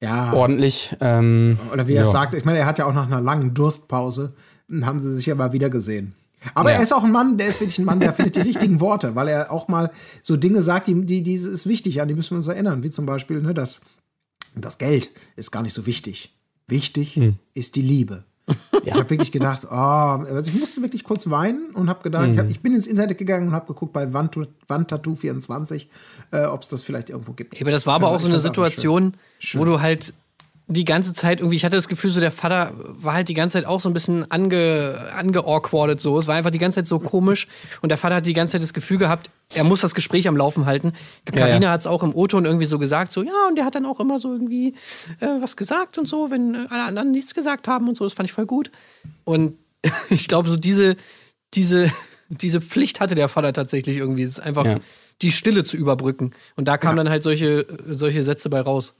Ja. 0.00 0.32
ordentlich. 0.32 0.94
Ähm, 1.00 1.58
Oder 1.72 1.88
wie 1.88 1.94
er 1.94 2.04
es 2.04 2.12
sagt, 2.12 2.34
ich 2.34 2.44
meine, 2.44 2.58
er 2.58 2.66
hat 2.66 2.78
ja 2.78 2.86
auch 2.86 2.94
nach 2.94 3.06
einer 3.06 3.20
langen 3.20 3.54
Durstpause, 3.54 4.32
hm, 4.68 4.86
haben 4.86 5.00
sie 5.00 5.14
sich 5.16 5.26
ja 5.26 5.34
mal 5.34 5.52
wieder 5.52 5.70
gesehen. 5.70 6.14
Aber 6.54 6.70
Ja. 6.70 6.76
er 6.76 6.82
ist 6.84 6.92
auch 6.94 7.02
ein 7.02 7.10
Mann, 7.10 7.36
der 7.36 7.48
ist 7.48 7.60
wirklich 7.60 7.78
ein 7.80 7.84
Mann, 7.84 7.98
der 7.98 8.12
findet 8.12 8.36
die 8.36 8.40
richtigen 8.42 8.80
Worte, 8.80 9.16
weil 9.16 9.26
er 9.26 9.50
auch 9.50 9.66
mal 9.66 9.90
so 10.22 10.36
Dinge 10.36 10.62
sagt, 10.62 10.86
die, 10.86 11.04
die, 11.04 11.22
die 11.24 11.34
ist 11.34 11.66
wichtig, 11.66 12.00
an 12.00 12.06
die 12.06 12.14
müssen 12.14 12.30
wir 12.32 12.36
uns 12.36 12.46
erinnern. 12.46 12.84
Wie 12.84 12.90
zum 12.92 13.06
Beispiel, 13.06 13.40
ne, 13.42 13.54
das, 13.54 13.80
das 14.54 14.78
Geld 14.78 15.10
ist 15.34 15.50
gar 15.50 15.62
nicht 15.64 15.74
so 15.74 15.84
wichtig. 15.86 16.32
Wichtig 16.68 17.16
Hm. 17.16 17.36
ist 17.54 17.74
die 17.74 17.82
Liebe. 17.82 18.22
Ich 18.84 18.92
habe 18.92 19.08
wirklich 19.10 19.32
gedacht, 19.32 19.66
oh, 19.70 19.74
also 19.74 20.50
ich 20.50 20.58
musste 20.58 20.80
wirklich 20.82 21.04
kurz 21.04 21.28
weinen 21.28 21.70
und 21.74 21.88
habe 21.88 22.02
gedacht, 22.02 22.26
Hm. 22.26 22.32
ich, 22.34 22.38
hab, 22.38 22.50
ich 22.50 22.60
bin 22.60 22.74
ins 22.74 22.86
Internet 22.86 23.18
gegangen 23.18 23.48
und 23.48 23.54
habe 23.54 23.66
geguckt 23.66 23.92
bei 23.92 24.12
Wand, 24.12 24.38
Wandtattoo 24.66 25.14
24, 25.14 25.88
äh, 26.30 26.44
ob 26.44 26.62
es 26.62 26.68
das 26.68 26.84
vielleicht 26.84 27.10
irgendwo 27.10 27.32
gibt. 27.32 27.60
Aber 27.60 27.70
das 27.70 27.86
war 27.86 27.96
aber 27.96 28.08
auch 28.08 28.20
so 28.20 28.28
eine 28.28 28.38
Situation, 28.40 29.14
Schön. 29.38 29.60
wo 29.60 29.64
du 29.64 29.80
halt 29.80 30.14
die 30.70 30.84
ganze 30.84 31.14
Zeit 31.14 31.40
irgendwie, 31.40 31.56
ich 31.56 31.64
hatte 31.64 31.76
das 31.76 31.88
Gefühl, 31.88 32.10
so 32.10 32.20
der 32.20 32.30
Vater 32.30 32.72
war 32.76 33.14
halt 33.14 33.28
die 33.28 33.34
ganze 33.34 33.54
Zeit 33.54 33.64
auch 33.66 33.80
so 33.80 33.88
ein 33.88 33.94
bisschen 33.94 34.30
ange, 34.30 35.10
angeawkwardet 35.14 35.98
so. 35.98 36.18
Es 36.18 36.26
war 36.26 36.34
einfach 36.34 36.50
die 36.50 36.58
ganze 36.58 36.76
Zeit 36.76 36.86
so 36.86 36.98
komisch 36.98 37.48
und 37.80 37.88
der 37.88 37.96
Vater 37.96 38.16
hat 38.16 38.26
die 38.26 38.34
ganze 38.34 38.52
Zeit 38.52 38.62
das 38.62 38.74
Gefühl 38.74 38.98
gehabt, 38.98 39.30
er 39.54 39.64
muss 39.64 39.80
das 39.80 39.94
Gespräch 39.94 40.28
am 40.28 40.36
Laufen 40.36 40.66
halten. 40.66 40.92
Ja, 41.32 41.38
Karina 41.38 41.66
ja. 41.66 41.70
hat 41.70 41.80
es 41.80 41.86
auch 41.86 42.02
im 42.02 42.14
O-Ton 42.14 42.44
irgendwie 42.44 42.66
so 42.66 42.78
gesagt, 42.78 43.12
so 43.12 43.22
ja, 43.22 43.48
und 43.48 43.56
der 43.56 43.64
hat 43.64 43.74
dann 43.76 43.86
auch 43.86 43.98
immer 43.98 44.18
so 44.18 44.30
irgendwie 44.30 44.74
äh, 45.20 45.26
was 45.40 45.56
gesagt 45.56 45.96
und 45.96 46.06
so, 46.06 46.30
wenn 46.30 46.54
äh, 46.54 46.66
alle 46.68 46.84
anderen 46.84 47.12
nichts 47.12 47.34
gesagt 47.34 47.66
haben 47.66 47.88
und 47.88 47.96
so. 47.96 48.04
Das 48.04 48.12
fand 48.12 48.28
ich 48.28 48.34
voll 48.34 48.46
gut. 48.46 48.70
Und 49.24 49.56
ich 50.10 50.28
glaube, 50.28 50.50
so 50.50 50.56
diese, 50.56 50.96
diese, 51.54 51.90
diese 52.28 52.60
Pflicht 52.60 53.00
hatte 53.00 53.14
der 53.14 53.30
Vater 53.30 53.54
tatsächlich 53.54 53.96
irgendwie. 53.96 54.24
Es 54.24 54.36
ist 54.36 54.40
einfach 54.44 54.66
Ja. 54.66 54.76
die 55.22 55.32
Stille 55.32 55.64
zu 55.64 55.78
überbrücken. 55.78 56.32
Und 56.56 56.68
da 56.68 56.76
kamen 56.76 56.98
dann 56.98 57.08
halt 57.08 57.22
solche, 57.22 57.66
solche 57.86 58.22
Sätze 58.22 58.50
bei 58.50 58.60
raus. 58.60 58.98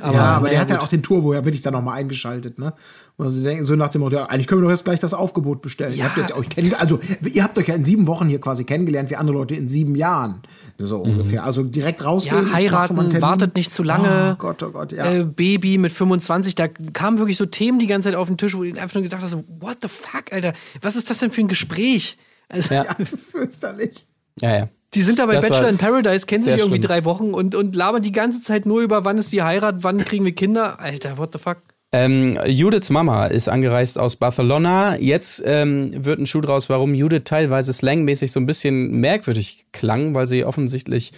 Ja, 0.00 0.10
aber 0.12 0.48
der 0.48 0.60
hat 0.60 0.70
ja 0.70 0.80
auch 0.80 0.88
den 0.88 1.02
Turbo 1.02 1.34
ja 1.34 1.44
wirklich 1.44 1.60
dann 1.62 1.74
nochmal 1.74 1.98
eingeschaltet, 1.98 2.58
ne? 2.58 2.72
Und 3.16 3.30
sie 3.30 3.42
denken 3.42 3.64
so 3.66 3.76
nach 3.76 3.90
dem 3.90 4.00
Motto, 4.00 4.16
ja, 4.16 4.24
eigentlich 4.26 4.46
können 4.46 4.62
wir 4.62 4.64
doch 4.66 4.70
jetzt 4.72 4.84
gleich 4.84 5.00
das 5.00 5.12
Aufgebot 5.12 5.60
bestellen. 5.60 5.92
Ihr 5.92 5.98
Ja. 5.98 6.04
habt 6.06 6.16
jetzt 6.16 6.32
euch 6.32 6.48
kennengelernt, 6.48 6.80
also 6.82 6.98
ihr 7.28 7.42
habt 7.44 7.58
euch 7.58 7.68
ja 7.68 7.74
in 7.74 7.84
sieben 7.84 8.06
Wochen 8.06 8.26
hier 8.26 8.40
quasi 8.40 8.64
kennengelernt, 8.64 9.10
wie 9.10 9.16
andere 9.16 9.36
Leute 9.36 9.54
in 9.54 9.68
sieben 9.68 9.94
Jahren. 9.94 10.40
So 10.78 10.98
ungefähr. 10.98 11.44
Also 11.44 11.62
direkt 11.62 12.04
rausgehen. 12.04 12.46
Ja, 12.46 12.52
heiraten, 12.54 13.20
wartet 13.20 13.54
nicht 13.54 13.72
zu 13.74 13.82
lange. 13.82 14.32
Oh 14.32 14.36
Gott, 14.38 14.62
oh 14.62 14.70
Gott, 14.70 14.92
ja. 14.92 15.04
Äh, 15.12 15.24
Baby 15.24 15.76
mit 15.76 15.92
25, 15.92 16.54
da 16.54 16.68
kamen 16.68 17.18
wirklich 17.18 17.36
so 17.36 17.44
Themen 17.44 17.78
die 17.78 17.86
ganze 17.86 18.08
Zeit 18.08 18.16
auf 18.16 18.28
den 18.28 18.38
Tisch, 18.38 18.56
wo 18.56 18.62
du 18.62 18.70
einfach 18.70 18.94
nur 18.94 19.02
gedacht 19.02 19.20
hast, 19.22 19.34
what 19.60 19.76
the 19.82 19.88
fuck, 19.88 20.32
Alter, 20.32 20.54
was 20.80 20.96
ist 20.96 21.10
das 21.10 21.18
denn 21.18 21.30
für 21.30 21.42
ein 21.42 21.48
Gespräch? 21.48 22.16
Also, 22.48 22.74
Ja. 22.74 22.82
ist 22.98 23.18
fürchterlich. 23.30 24.06
Ja, 24.40 24.56
ja. 24.56 24.68
Die 24.94 25.02
sind 25.02 25.18
da 25.18 25.26
bei 25.26 25.34
Das 25.34 25.48
Bachelor 25.48 25.70
in 25.70 25.78
Paradise, 25.78 26.26
kennen 26.26 26.44
sich 26.44 26.52
irgendwie 26.52 26.78
schlimm. 26.78 26.82
drei 26.82 27.04
Wochen 27.04 27.32
und, 27.32 27.54
und 27.54 27.74
labern 27.74 28.02
die 28.02 28.12
ganze 28.12 28.42
Zeit 28.42 28.66
nur 28.66 28.82
über, 28.82 29.04
wann 29.04 29.16
ist 29.16 29.32
die 29.32 29.42
Heirat, 29.42 29.76
wann 29.80 29.98
kriegen 29.98 30.24
wir 30.24 30.34
Kinder. 30.34 30.80
Alter, 30.80 31.16
what 31.16 31.30
the 31.32 31.38
fuck? 31.38 31.58
Ähm, 31.94 32.38
Judiths 32.46 32.88
Mama 32.90 33.26
ist 33.26 33.48
angereist 33.48 33.98
aus 33.98 34.16
Barcelona. 34.16 34.96
Jetzt 34.98 35.42
ähm, 35.44 36.04
wird 36.04 36.18
ein 36.18 36.26
Schuh 36.26 36.40
draus, 36.40 36.70
warum 36.70 36.94
Judith 36.94 37.22
teilweise 37.24 37.72
slangmäßig 37.72 38.32
so 38.32 38.40
ein 38.40 38.46
bisschen 38.46 38.92
merkwürdig 39.00 39.66
klang, 39.72 40.14
weil 40.14 40.26
sie 40.26 40.44
offensichtlich 40.44 41.12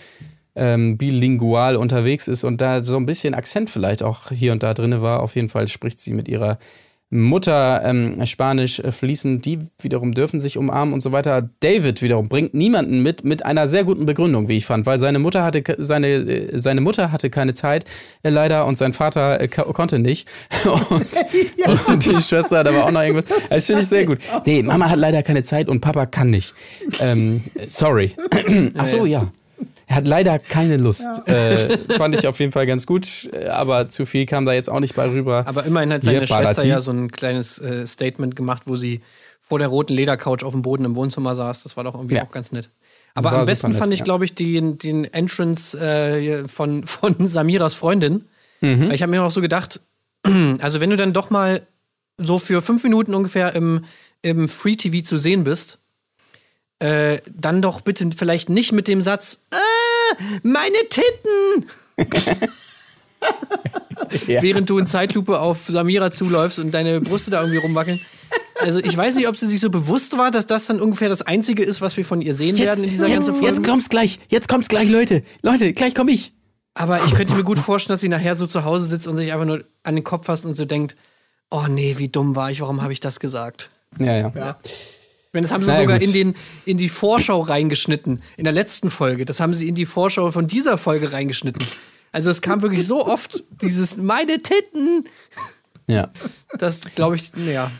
ähm, 0.56 0.96
bilingual 0.96 1.76
unterwegs 1.76 2.28
ist 2.28 2.44
und 2.44 2.60
da 2.60 2.82
so 2.82 2.96
ein 2.96 3.06
bisschen 3.06 3.34
Akzent 3.34 3.70
vielleicht 3.70 4.02
auch 4.02 4.30
hier 4.30 4.52
und 4.52 4.62
da 4.62 4.74
drin 4.74 5.00
war. 5.00 5.20
Auf 5.20 5.36
jeden 5.36 5.48
Fall 5.48 5.68
spricht 5.68 6.00
sie 6.00 6.12
mit 6.12 6.28
ihrer 6.28 6.58
Mutter 7.22 7.82
ähm, 7.84 8.24
Spanisch 8.26 8.80
äh, 8.80 8.90
fließend, 8.92 9.44
die 9.46 9.60
wiederum 9.80 10.12
dürfen 10.12 10.40
sich 10.40 10.58
umarmen 10.58 10.92
und 10.92 11.00
so 11.00 11.12
weiter. 11.12 11.48
David 11.60 12.02
wiederum 12.02 12.28
bringt 12.28 12.54
niemanden 12.54 13.02
mit, 13.02 13.24
mit 13.24 13.44
einer 13.44 13.68
sehr 13.68 13.84
guten 13.84 14.04
Begründung, 14.04 14.48
wie 14.48 14.56
ich 14.56 14.66
fand, 14.66 14.84
weil 14.86 14.98
seine 14.98 15.18
Mutter 15.20 15.44
hatte 15.44 15.62
seine, 15.78 16.08
äh, 16.08 16.58
seine 16.58 16.80
Mutter 16.80 17.12
hatte 17.12 17.30
keine 17.30 17.54
Zeit, 17.54 17.84
äh, 18.22 18.30
leider, 18.30 18.66
und 18.66 18.76
sein 18.76 18.92
Vater 18.92 19.40
äh, 19.40 19.48
ko- 19.48 19.72
konnte 19.72 19.98
nicht. 19.98 20.28
Und, 20.64 21.06
und 21.88 22.04
die 22.04 22.16
Schwester 22.22 22.58
hat 22.58 22.68
aber 22.68 22.84
auch 22.86 22.90
noch 22.90 23.02
irgendwas. 23.02 23.26
Das 23.48 23.66
finde 23.66 23.82
ich 23.82 23.88
sehr 23.88 24.06
gut. 24.06 24.18
Nee, 24.46 24.62
Mama 24.62 24.90
hat 24.90 24.98
leider 24.98 25.22
keine 25.22 25.42
Zeit 25.42 25.68
und 25.68 25.80
Papa 25.80 26.06
kann 26.06 26.30
nicht. 26.30 26.54
Ähm, 27.00 27.42
sorry. 27.66 28.12
Ach 28.76 28.86
so, 28.88 29.06
ja. 29.06 29.28
Er 29.94 29.98
hat 29.98 30.08
leider 30.08 30.40
keine 30.40 30.76
Lust. 30.76 31.28
Äh, 31.28 31.78
fand 31.96 32.16
ich 32.16 32.26
auf 32.26 32.40
jeden 32.40 32.50
Fall 32.50 32.66
ganz 32.66 32.84
gut, 32.84 33.30
äh, 33.32 33.46
aber 33.46 33.88
zu 33.88 34.06
viel 34.06 34.26
kam 34.26 34.44
da 34.44 34.52
jetzt 34.52 34.68
auch 34.68 34.80
nicht 34.80 34.96
bei 34.96 35.08
rüber. 35.08 35.44
Aber 35.46 35.64
immerhin 35.64 35.92
hat 35.92 36.02
Hier, 36.02 36.14
seine 36.14 36.26
Schwester 36.26 36.42
Barati. 36.54 36.66
ja 36.68 36.80
so 36.80 36.90
ein 36.90 37.12
kleines 37.12 37.60
äh, 37.60 37.86
Statement 37.86 38.34
gemacht, 38.34 38.64
wo 38.66 38.74
sie 38.74 39.02
vor 39.40 39.60
der 39.60 39.68
roten 39.68 39.92
Ledercouch 39.94 40.42
auf 40.42 40.52
dem 40.52 40.62
Boden 40.62 40.84
im 40.84 40.96
Wohnzimmer 40.96 41.36
saß. 41.36 41.62
Das 41.62 41.76
war 41.76 41.84
doch 41.84 41.94
irgendwie 41.94 42.16
Ja. 42.16 42.24
auch 42.24 42.30
ganz 42.32 42.50
nett. 42.50 42.70
Aber 43.14 43.30
War 43.30 43.38
am 43.38 43.46
besten 43.46 43.68
nett, 43.70 43.78
fand 43.78 43.92
ich, 43.92 44.00
ja. 44.00 44.04
glaube 44.04 44.24
ich, 44.24 44.34
den, 44.34 44.78
den 44.78 45.04
Entrance 45.14 45.78
äh, 45.78 46.20
hier 46.20 46.48
von, 46.48 46.84
von 46.88 47.14
Samiras 47.28 47.76
Freundin. 47.76 48.24
Mhm. 48.62 48.88
Weil 48.88 48.94
ich 48.96 49.02
habe 49.02 49.10
mir 49.10 49.22
auch 49.22 49.30
so 49.30 49.40
gedacht, 49.42 49.80
also 50.60 50.80
wenn 50.80 50.90
du 50.90 50.96
dann 50.96 51.12
doch 51.12 51.30
mal 51.30 51.62
so 52.18 52.40
für 52.40 52.62
fünf 52.62 52.82
Minuten 52.82 53.14
ungefähr 53.14 53.54
im, 53.54 53.84
im 54.22 54.48
Free 54.48 54.74
TV 54.74 55.04
zu 55.06 55.18
sehen 55.18 55.44
bist, 55.44 55.78
äh, 56.80 57.18
dann 57.32 57.62
doch 57.62 57.80
bitte 57.80 58.08
vielleicht 58.16 58.48
nicht 58.48 58.72
mit 58.72 58.88
dem 58.88 59.00
Satz, 59.00 59.44
ah, 59.52 59.56
meine 60.42 60.76
Titten! 60.88 61.66
Ja. 64.26 64.42
während 64.42 64.68
du 64.68 64.78
in 64.78 64.86
Zeitlupe 64.86 65.40
auf 65.40 65.66
Samira 65.66 66.10
zuläufst 66.10 66.58
und 66.58 66.72
deine 66.72 67.00
Brüste 67.00 67.30
da 67.30 67.40
irgendwie 67.40 67.58
rumwackeln. 67.58 68.00
Also 68.60 68.80
ich 68.80 68.94
weiß 68.96 69.14
nicht, 69.16 69.28
ob 69.28 69.36
sie 69.36 69.46
sich 69.46 69.60
so 69.60 69.70
bewusst 69.70 70.16
war, 70.16 70.30
dass 70.30 70.46
das 70.46 70.66
dann 70.66 70.80
ungefähr 70.80 71.08
das 71.08 71.22
Einzige 71.22 71.62
ist, 71.62 71.80
was 71.80 71.96
wir 71.96 72.04
von 72.04 72.20
ihr 72.20 72.34
sehen 72.34 72.58
werden 72.58 72.84
in 72.84 72.90
dieser 72.90 73.06
jetzt, 73.06 73.14
ganzen 73.14 73.32
Folge. 73.34 73.46
jetzt 73.46 73.64
kommt's 73.66 73.88
gleich. 73.88 74.18
Jetzt 74.28 74.48
kommt's 74.48 74.68
gleich, 74.68 74.90
Leute. 74.90 75.22
Leute, 75.42 75.72
gleich 75.72 75.94
komm 75.94 76.08
ich. 76.08 76.32
Aber 76.74 77.02
ich 77.04 77.14
könnte 77.14 77.34
mir 77.34 77.44
gut 77.44 77.58
vorstellen, 77.58 77.94
dass 77.94 78.00
sie 78.00 78.08
nachher 78.08 78.36
so 78.36 78.46
zu 78.46 78.64
Hause 78.64 78.86
sitzt 78.86 79.06
und 79.06 79.16
sich 79.16 79.32
einfach 79.32 79.46
nur 79.46 79.64
an 79.84 79.94
den 79.94 80.04
Kopf 80.04 80.26
fasst 80.26 80.44
und 80.44 80.54
so 80.54 80.64
denkt, 80.64 80.96
oh 81.50 81.66
nee, 81.68 81.94
wie 81.98 82.08
dumm 82.08 82.36
war 82.36 82.50
ich, 82.50 82.60
warum 82.60 82.82
habe 82.82 82.92
ich 82.92 83.00
das 83.00 83.20
gesagt? 83.20 83.70
Ja, 83.98 84.16
ja. 84.16 84.32
Ja. 84.34 84.58
Ich 85.34 85.36
meine, 85.36 85.48
das 85.48 85.52
haben 85.52 85.64
sie 85.64 85.70
ja, 85.70 85.80
sogar 85.80 85.98
gut. 85.98 86.06
in, 86.06 86.12
den, 86.12 86.34
in 86.64 86.76
die 86.76 86.88
Vorschau 86.88 87.40
reingeschnitten, 87.40 88.22
in 88.36 88.44
der 88.44 88.52
letzten 88.52 88.88
Folge. 88.88 89.24
Das 89.24 89.40
haben 89.40 89.52
sie 89.52 89.66
in 89.66 89.74
die 89.74 89.84
Vorschau 89.84 90.30
von 90.30 90.46
dieser 90.46 90.78
Folge 90.78 91.12
reingeschnitten. 91.12 91.66
Also 92.12 92.30
es 92.30 92.40
kam 92.40 92.62
wirklich 92.62 92.86
so 92.86 93.04
oft 93.04 93.42
dieses 93.60 93.96
meine 93.96 94.38
Titten. 94.38 95.02
ja. 95.88 96.12
Das 96.56 96.94
glaube 96.94 97.16
ich, 97.16 97.32
naja. 97.34 97.72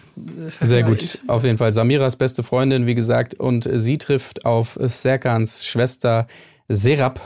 Sehr 0.61 0.83
gut. 0.83 1.21
Auf 1.29 1.45
jeden 1.45 1.57
Fall. 1.57 1.73
Samiras 1.73 2.17
beste 2.17 2.43
Freundin, 2.43 2.89
wie 2.89 2.97
gesagt, 2.97 3.35
und 3.35 3.69
sie 3.73 3.99
trifft 3.99 4.45
auf 4.45 4.77
Serkans 4.81 5.65
Schwester 5.65 6.27
Serap, 6.69 7.21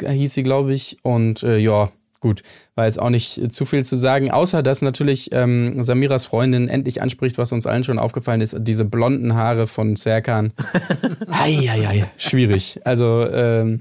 hieß 0.00 0.32
sie, 0.32 0.42
glaube 0.42 0.72
ich. 0.72 0.96
Und 1.02 1.42
äh, 1.42 1.58
ja, 1.58 1.90
gut, 2.20 2.42
war 2.74 2.86
jetzt 2.86 2.98
auch 2.98 3.10
nicht 3.10 3.38
äh, 3.38 3.48
zu 3.48 3.64
viel 3.64 3.84
zu 3.84 3.96
sagen, 3.96 4.30
außer 4.30 4.62
dass 4.62 4.82
natürlich 4.82 5.30
ähm, 5.32 5.82
Samiras 5.82 6.24
Freundin 6.24 6.68
endlich 6.68 7.02
anspricht, 7.02 7.38
was 7.38 7.52
uns 7.52 7.66
allen 7.66 7.84
schon 7.84 7.98
aufgefallen 7.98 8.40
ist, 8.40 8.56
diese 8.60 8.84
blonden 8.84 9.34
Haare 9.34 9.66
von 9.66 9.96
Serkan. 9.96 10.52
Eieiei, 11.28 12.06
schwierig. 12.16 12.80
Also 12.84 13.26
ähm, 13.30 13.80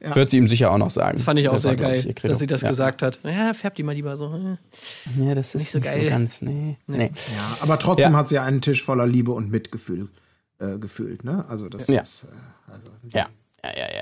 wird 0.00 0.30
sie 0.30 0.36
ihm 0.36 0.46
sicher 0.46 0.70
auch 0.70 0.78
noch 0.78 0.90
sagen. 0.90 1.16
Das 1.16 1.24
fand 1.24 1.40
ich 1.40 1.48
auch 1.48 1.54
Das 1.54 1.62
sehr 1.62 1.70
war, 1.72 1.88
geil, 1.88 2.04
ich, 2.06 2.14
dass 2.16 2.38
sie 2.38 2.46
das 2.46 2.62
ja. 2.62 2.68
gesagt 2.68 3.02
hat. 3.02 3.18
Ja, 3.24 3.54
färb 3.54 3.74
die 3.76 3.82
mal 3.82 3.92
lieber 3.94 4.16
so. 4.16 4.56
Ja, 5.18 5.34
das 5.34 5.54
ist 5.54 5.62
Nicht 5.62 5.70
so 5.72 5.78
nicht 5.78 5.88
so 5.90 5.98
geil. 5.98 6.08
ganz, 6.10 6.42
nee. 6.42 6.76
nee. 6.86 7.10
Ja, 7.14 7.56
aber 7.60 7.78
trotzdem 7.78 8.12
Ja. 8.12 8.18
hat 8.18 8.28
sie 8.28 8.38
einen 8.38 8.60
Tisch 8.60 8.82
voller 8.84 9.06
Liebe 9.06 9.32
und 9.32 9.50
Mitgefühl 9.50 10.08
äh, 10.60 10.78
gefühlt, 10.78 11.24
ne? 11.24 11.44
Also 11.48 11.68
das 11.68 11.88
Ja. 11.88 12.02
ist. 12.02 12.24
Äh, 12.24 12.72
also, 12.72 12.86
Ja, 13.12 13.26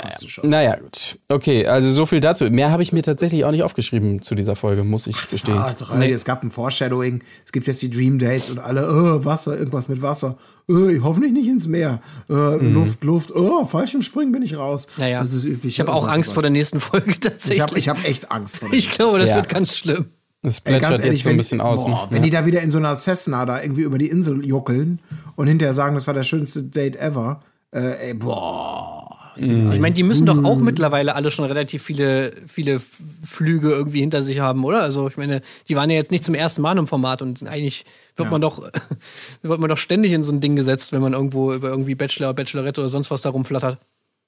Passt 0.03 0.23
du 0.23 0.29
schon. 0.29 0.49
Naja, 0.51 0.77
gut. 0.77 1.19
Okay, 1.29 1.67
also 1.67 1.91
so 1.91 2.07
viel 2.07 2.21
dazu. 2.21 2.45
Mehr 2.51 2.71
habe 2.71 2.83
ich 2.83 2.93
mir 2.93 3.03
tatsächlich 3.03 3.45
auch 3.45 3.51
nicht 3.51 3.63
aufgeschrieben 3.63 4.23
zu 4.23 4.35
dieser 4.35 4.55
Folge, 4.57 4.85
muss 4.85 5.07
ich 5.07 5.29
gestehen. 5.29 5.57
Ah, 5.59 5.75
doch, 5.79 5.95
Es 5.99 6.25
gab 6.25 6.43
ein 6.43 6.51
Foreshadowing, 6.51 7.23
es 7.45 7.53
gibt 7.53 7.67
jetzt 7.67 7.81
die 7.83 7.91
Dream 7.91 8.19
Dates 8.19 8.51
und 8.51 8.59
alle, 8.59 8.89
oh, 8.89 9.25
Wasser, 9.25 9.59
irgendwas 9.59 9.89
mit 9.89 10.03
Wasser. 10.03 10.37
Oh, 10.69 10.89
hoffentlich 11.03 11.33
nicht 11.33 11.49
ins 11.49 11.67
Meer. 11.67 12.01
Äh, 12.31 12.33
Luft, 12.33 13.05
Luft. 13.05 13.33
Oh, 13.35 13.65
Fallschirmspringen 13.67 14.33
bin 14.33 14.43
ich 14.43 14.57
raus. 14.57 14.87
Naja, 14.97 15.21
Das 15.21 15.33
ist 15.33 15.45
üblich. 15.45 15.75
ich 15.75 15.81
habe 15.81 15.93
auch 15.93 16.09
Angst 16.09 16.33
vor 16.33 16.43
der 16.43 16.51
nächsten 16.51 16.81
Folge 16.81 17.19
tatsächlich. 17.21 17.57
Ich 17.59 17.61
habe 17.63 17.79
ich 17.79 17.89
hab 17.89 18.05
echt 18.05 18.31
Angst 18.31 18.57
vor 18.59 18.69
der 18.71 18.79
Ich 18.79 18.91
glaube, 18.91 19.19
das 19.19 19.29
Ja. 19.29 19.37
wird 19.37 19.49
ganz 19.49 19.77
schlimm. 19.77 20.07
Das 20.43 20.59
Ey, 20.59 20.79
plätschert 20.79 21.05
jetzt 21.05 21.23
so 21.23 21.29
ein 21.29 21.33
wenn- 21.33 21.37
bisschen 21.39 21.61
aus. 21.63 21.85
Boah, 21.85 21.91
ne? 21.91 21.99
wenn 22.11 22.23
die 22.23 22.31
da 22.31 22.45
wieder 22.45 22.61
in 22.61 22.71
so 22.71 22.77
einer 22.79 22.95
Cessna 22.97 23.47
da 23.47 23.63
irgendwie 23.63 23.83
über 23.83 23.97
die 23.99 24.09
Insel 24.09 24.45
juckeln 24.45 25.01
und 25.37 25.47
hinterher 25.47 25.73
sagen, 25.73 25.95
das 25.95 26.07
war 26.07 26.13
der 26.15 26.23
schönste 26.23 26.63
Date 26.65 26.97
ever. 26.97 27.41
Äh, 27.71 28.09
ey, 28.09 28.15
boah. 28.15 29.04
Ich 29.37 29.81
meine, 29.81 29.95
die 29.95 30.03
müssen 30.03 30.27
doch 30.27 30.45
auch 30.45 30.59
mittlerweile 30.59 31.15
alle 31.15 31.31
schon 31.31 31.45
relativ 31.45 31.83
viele, 31.83 32.33
viele 32.47 32.81
Flüge 32.81 33.71
irgendwie 33.71 34.01
hinter 34.01 34.23
sich 34.23 34.41
haben, 34.41 34.65
oder? 34.65 34.81
Also 34.81 35.09
ich 35.09 35.17
meine, 35.17 35.43
die 35.69 35.77
waren 35.77 35.91
ja 35.91 35.97
jetzt 35.97 36.11
nicht 36.11 36.25
zum 36.25 36.35
ersten 36.35 36.63
Mal 36.63 36.79
im 36.79 36.87
Format 36.87 37.23
und 37.23 37.47
eigentlich 37.47 37.85
wird 38.17 38.31
man 38.31 38.41
doch 38.41 38.63
wird 39.43 39.61
man 39.61 39.69
doch 39.69 39.79
ständig 39.79 40.13
in 40.13 40.23
so 40.23 40.33
ein 40.33 40.41
Ding 40.41 40.57
gesetzt, 40.57 40.93
wenn 40.93 41.01
man 41.01 41.13
irgendwo 41.13 41.53
über 41.53 41.69
irgendwie 41.69 41.95
Bachelor, 41.95 42.35
Bachelorette 42.35 42.81
oder 42.81 42.91
sonst 42.91 43.11
was 43.11 43.23
da 43.23 43.31
rumflattert. 43.31 43.79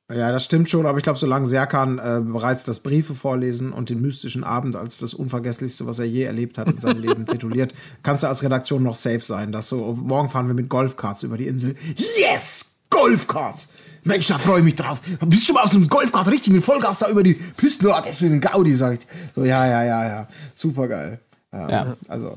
Ja, 0.08 0.30
das 0.30 0.44
stimmt 0.44 0.70
schon, 0.70 0.86
aber 0.86 0.98
ich 0.98 1.02
glaube, 1.02 1.18
solange 1.18 1.48
Serkan 1.48 1.98
äh, 1.98 2.20
bereits 2.24 2.62
das 2.62 2.78
Briefe 2.78 3.16
vorlesen 3.16 3.72
und 3.72 3.90
den 3.90 4.00
mystischen 4.00 4.44
Abend 4.44 4.76
als 4.76 4.98
das 4.98 5.14
Unvergesslichste, 5.14 5.84
was 5.86 5.98
er 5.98 6.04
je 6.04 6.22
erlebt 6.22 6.58
hat 6.58 6.68
in 6.68 6.80
seinem 6.80 7.00
Leben 7.00 7.26
tituliert, 7.26 7.74
kannst 8.04 8.22
du 8.22 8.28
als 8.28 8.44
Redaktion 8.44 8.84
noch 8.84 8.94
safe 8.94 9.20
sein, 9.20 9.50
dass 9.50 9.66
so, 9.66 9.98
morgen 10.00 10.30
fahren 10.30 10.46
wir 10.46 10.54
mit 10.54 10.68
Golfkarts 10.68 11.24
über 11.24 11.36
die 11.36 11.48
Insel. 11.48 11.74
Yes! 12.20 12.78
Golfkarts! 12.88 13.72
Mensch, 14.06 14.28
da 14.28 14.38
freue 14.38 14.58
ich 14.60 14.64
mich 14.64 14.76
drauf. 14.76 15.00
Bist 15.26 15.42
du 15.42 15.46
schon 15.46 15.54
mal 15.56 15.62
auf 15.64 15.70
so 15.70 15.76
einem 15.76 15.88
Golfkart 15.88 16.28
richtig 16.28 16.52
mit 16.52 16.64
Vollgas 16.64 17.00
da 17.00 17.08
über 17.10 17.22
die 17.22 17.34
Pisten? 17.34 17.86
Oh, 17.86 17.94
das 18.04 18.22
wird 18.22 18.32
ein 18.32 18.40
Gaudi, 18.40 18.76
sag 18.76 18.94
ich. 18.94 19.00
So, 19.34 19.44
ja, 19.44 19.66
ja, 19.66 19.84
ja, 19.84 20.06
ja. 20.06 20.28
Super 20.54 20.88
geil. 20.88 21.20
Ja, 21.52 21.68
Ja. 21.68 21.96
Also, 22.08 22.36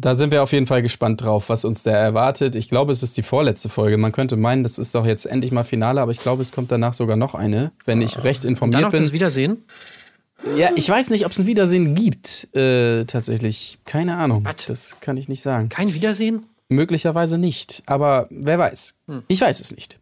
Da 0.00 0.14
sind 0.14 0.30
wir 0.30 0.42
auf 0.42 0.52
jeden 0.52 0.66
Fall 0.66 0.82
gespannt 0.82 1.22
drauf, 1.22 1.48
was 1.48 1.64
uns 1.64 1.82
da 1.82 1.90
erwartet. 1.92 2.54
Ich 2.54 2.68
glaube, 2.68 2.92
es 2.92 3.02
ist 3.02 3.16
die 3.16 3.22
vorletzte 3.22 3.68
Folge. 3.68 3.96
Man 3.96 4.12
könnte 4.12 4.36
meinen, 4.36 4.62
das 4.62 4.78
ist 4.78 4.94
doch 4.94 5.06
jetzt 5.06 5.24
endlich 5.26 5.50
mal 5.50 5.64
Finale, 5.64 6.00
aber 6.00 6.12
ich 6.12 6.20
glaube, 6.20 6.42
es 6.42 6.52
kommt 6.52 6.70
danach 6.70 6.92
sogar 6.92 7.16
noch 7.16 7.34
eine, 7.34 7.72
wenn 7.84 8.00
ich 8.02 8.22
recht 8.22 8.44
Dann 8.44 8.50
informiert 8.50 8.82
noch 8.82 8.90
das 8.92 9.00
bin. 9.00 9.12
Wiedersehen. 9.12 9.64
Ja, 10.56 10.68
ich 10.76 10.88
weiß 10.88 11.10
nicht, 11.10 11.24
ob 11.26 11.32
es 11.32 11.38
ein 11.40 11.46
Wiedersehen 11.46 11.94
gibt. 11.96 12.54
Äh, 12.54 13.06
tatsächlich, 13.06 13.78
keine 13.86 14.16
Ahnung. 14.18 14.44
Was? 14.44 14.66
Das 14.66 15.00
kann 15.00 15.16
ich 15.16 15.28
nicht 15.28 15.40
sagen. 15.42 15.68
Kein 15.68 15.92
Wiedersehen? 15.94 16.44
Möglicherweise 16.68 17.38
nicht, 17.38 17.82
aber 17.86 18.26
wer 18.30 18.58
weiß. 18.58 18.98
Ich 19.26 19.40
weiß 19.40 19.60
es 19.60 19.74
nicht. 19.74 19.98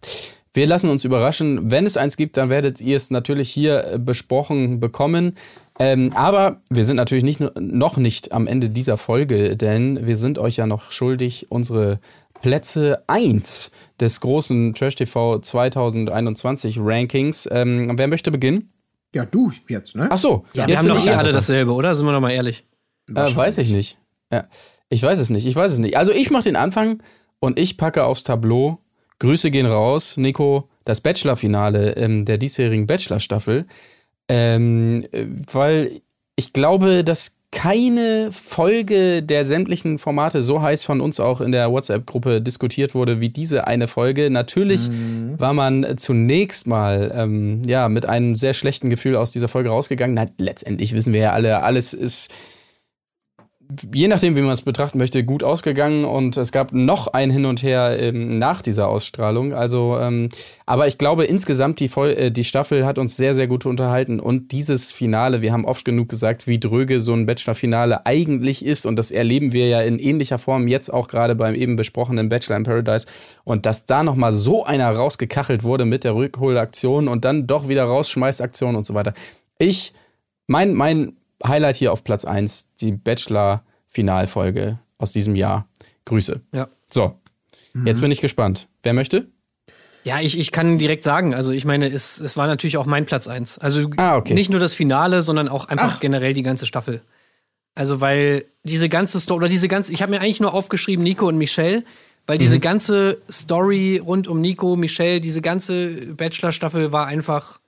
Wir 0.57 0.67
lassen 0.67 0.89
uns 0.89 1.05
überraschen. 1.05 1.71
Wenn 1.71 1.85
es 1.85 1.99
eins 1.99 2.17
gibt, 2.17 2.39
dann 2.39 2.49
werdet 2.49 2.81
ihr 2.81 2.97
es 2.97 3.11
natürlich 3.11 3.51
hier 3.51 3.85
äh, 3.85 3.99
besprochen 3.99 4.81
bekommen. 4.81 5.35
Ähm, 5.79 6.13
aber 6.15 6.63
wir 6.71 6.87
sind 6.87 6.97
natürlich 6.97 7.25
nicht, 7.25 7.41
noch 7.61 7.99
nicht 7.99 8.33
am 8.33 8.47
Ende 8.47 8.71
dieser 8.71 8.97
Folge, 8.97 9.59
denn 9.59 10.07
wir 10.07 10.17
sind 10.17 10.39
euch 10.39 10.57
ja 10.57 10.67
noch 10.67 10.91
schuldig 10.91 11.51
unsere 11.51 12.01
Plätze 12.41 13.03
1 13.07 13.71
des 14.01 14.23
großen 14.23 14.73
Trash 14.73 14.95
TV 14.95 15.41
2021 15.41 16.79
Rankings. 16.81 17.47
Ähm, 17.53 17.93
wer 17.97 18.09
möchte 18.09 18.31
beginnen? 18.31 18.73
ja, 19.15 19.27
du 19.27 19.53
jetzt, 19.69 19.95
ne? 19.95 20.09
Ach 20.11 20.19
so, 20.19 20.47
Ja, 20.55 20.63
jetzt 20.63 20.71
wir 20.71 20.79
haben 20.79 20.89
doch 20.89 21.07
eh 21.07 21.11
alle 21.11 21.33
dasselbe, 21.33 21.73
oder? 21.73 21.95
Sind 21.95 22.07
wir 22.07 22.13
doch 22.13 22.21
mal 22.21 22.31
ehrlich. 22.31 22.65
Äh, 23.09 23.37
weiß 23.37 23.59
ich 23.59 23.69
nicht. 23.69 23.99
Ja. 24.33 24.45
Ich 24.89 25.03
weiß 25.03 25.19
es 25.19 25.29
nicht. 25.29 25.47
Ich 25.47 25.55
weiß 25.55 25.73
es 25.73 25.79
nicht. 25.79 25.99
Also 25.99 26.13
ich 26.13 26.31
mache 26.31 26.45
den 26.45 26.57
Anfang 26.57 27.03
und 27.41 27.59
ich 27.59 27.77
packe 27.77 28.05
aufs 28.05 28.25
Tableau. 28.25 28.79
Grüße 29.19 29.51
gehen 29.51 29.67
raus, 29.67 30.17
Nico. 30.17 30.69
Das 30.85 31.01
Bachelor-Finale 31.01 31.97
ähm, 31.97 32.25
der 32.25 32.39
diesjährigen 32.39 32.87
Bachelor-Staffel. 32.87 33.67
Ähm, 34.29 35.07
äh, 35.13 35.27
weil 35.53 36.01
ich 36.37 36.53
glaube, 36.53 37.03
dass 37.03 37.37
keine 37.51 38.31
Folge 38.33 39.23
der 39.23 39.47
sämtlichen 39.47 39.99
Formate 39.99 40.43
so 40.43 40.61
heiß 40.61 40.85
von 40.85 41.01
uns 41.01 41.21
auch 41.21 41.41
in 41.41 41.53
der 41.53 41.71
WhatsApp-Gruppe 41.71 42.43
diskutiert 42.43 42.95
wurde 42.95 43.21
wie 43.21 43.31
diese 43.31 43.67
eine 43.67 43.89
Folge. 43.89 44.29
Natürlich 44.29 44.91
war 45.39 45.55
man 45.55 45.97
zunächst 45.97 46.67
mal 46.67 47.13
ähm, 47.15 47.63
ja 47.67 47.89
mit 47.89 48.05
einem 48.05 48.37
sehr 48.37 48.53
schlechten 48.53 48.91
Gefühl 48.91 49.17
aus 49.17 49.33
dieser 49.33 49.49
Folge 49.49 49.71
rausgegangen. 49.71 50.15
Na, 50.15 50.27
letztendlich 50.37 50.93
wissen 50.93 51.15
wir 51.15 51.21
ja 51.21 51.33
alle, 51.33 51.63
alles 51.63 51.95
ist 51.95 52.31
je 53.95 54.09
nachdem, 54.09 54.37
wie 54.37 54.41
man 54.41 54.53
es 54.53 54.63
betrachten 54.63 54.99
möchte, 54.99 55.25
gut 55.25 55.43
ausgegangen 55.43 56.05
und 56.05 56.37
es 56.37 56.53
gab 56.53 56.73
noch 56.73 57.09
ein 57.09 57.31
Hin 57.31 57.47
und 57.47 57.63
Her 57.63 57.97
ähm, 57.99 58.39
nach 58.39 58.63
dieser 58.63 58.89
Ausstrahlung. 58.89 59.55
Also, 59.55 59.99
ähm, 59.99 60.29
aber 60.67 60.87
ich 60.87 60.99
glaube 60.99 61.25
insgesamt 61.25 61.81
die, 61.81 61.89
Vol 61.89 62.11
äh, 62.11 62.31
die 62.31 62.45
Staffel 62.45 62.87
hat 62.87 62.99
uns 62.99 63.17
sehr, 63.17 63.35
sehr 63.35 63.47
gut 63.47 63.67
unterhalten 63.67 64.21
und 64.21 64.53
dieses 64.53 64.93
Finale, 64.93 65.43
wir 65.43 65.53
haben 65.53 65.65
oft 65.65 65.85
genug 65.85 66.09
gesagt, 66.09 66.47
wie 66.47 66.59
dröge 66.59 67.01
so 67.01 67.13
ein 67.13 67.27
Bachelor-Finale 67.27 68.07
eigentlich 68.07 68.65
ist 68.65 68.87
und 68.87 68.97
das 68.97 69.11
erleben 69.11 69.53
wir 69.53 69.69
ja 69.69 69.81
in 69.83 69.99
ähnlicher 69.99 70.39
Form 70.39 70.69
jetzt 70.69 70.93
auch 70.93 71.09
gerade 71.09 71.35
beim 71.35 71.55
eben 71.55 71.77
besprochenen 71.77 72.29
Bachelor 72.29 72.57
in 72.57 72.65
Paradise 72.65 73.07
und 73.45 73.67
dass 73.67 73.87
da 73.87 74.03
nochmal 74.03 74.33
so 74.33 74.65
einer 74.65 74.91
rausgekachelt 74.91 75.65
wurde 75.65 75.85
mit 75.85 76.05
der 76.05 76.15
Rückholaktion 76.15 77.09
und 77.09 77.25
dann 77.25 77.47
doch 77.47 77.69
wieder 77.69 77.85
Rausschmeißaktion 77.85 78.77
und 78.77 78.87
so 78.87 78.95
weiter. 78.95 79.15
Ich, 79.59 79.93
mein, 80.47 80.75
mein 80.75 81.17
Highlight 81.45 81.77
hier 81.77 81.93
auf 81.93 82.05
Platz 82.05 82.25
1, 82.25 82.75
die 82.81 82.93
Bachelor-Finalfolge 82.93 84.79
aus 84.99 85.13
diesem 85.13 85.37
Jahr. 85.37 85.67
Grüße. 86.05 86.41
Ja. 86.53 86.69
So, 86.89 87.19
jetzt 87.85 88.01
bin 88.01 88.11
ich 88.11 88.21
gespannt. 88.21 88.69
Wer 88.83 88.93
möchte? 88.93 89.27
Ja, 90.05 90.21
ich, 90.21 90.39
ich 90.39 90.53
kann 90.53 90.79
direkt 90.79 91.03
sagen, 91.03 91.35
also 91.35 91.51
ich 91.51 91.65
meine, 91.65 91.89
es, 91.89 92.21
es 92.21 92.37
war 92.37 92.47
natürlich 92.47 92.77
auch 92.77 92.87
mein 92.87 93.07
Platz 93.07 93.27
eins. 93.27 93.59
Also 93.59 93.91
Ah, 93.97 94.17
okay. 94.17 94.35
nicht 94.35 94.51
nur 94.51 94.61
das 94.61 94.73
Finale, 94.73 95.23
sondern 95.23 95.49
auch 95.49 95.65
einfach 95.67 95.99
generell 95.99 96.33
die 96.33 96.45
ganze 96.45 96.65
Staffel. 96.65 97.03
Also 97.75 98.01
weil 98.01 98.45
diese 98.63 98.89
ganze 98.89 99.19
Story, 99.21 99.39
oder 99.39 99.49
diese 99.49 99.67
ganze, 99.67 99.93
ich 99.93 100.03
habe 100.03 100.11
mir 100.11 100.21
eigentlich 100.21 100.41
nur 100.41 100.55
aufgeschrieben 100.55 101.03
Nico 101.03 101.27
und 101.27 101.39
Michelle, 101.39 101.83
weil 102.27 102.37
Mhm. 102.37 102.41
diese 102.41 102.61
ganze 102.61 103.19
Story 103.31 104.01
rund 104.05 104.29
um 104.29 104.41
Nico, 104.41 104.77
Michelle, 104.77 105.21
diese 105.21 105.43
ganze 105.43 105.97
Bachelor-Staffel 106.15 106.93
war 106.93 107.07
einfach 107.09 107.59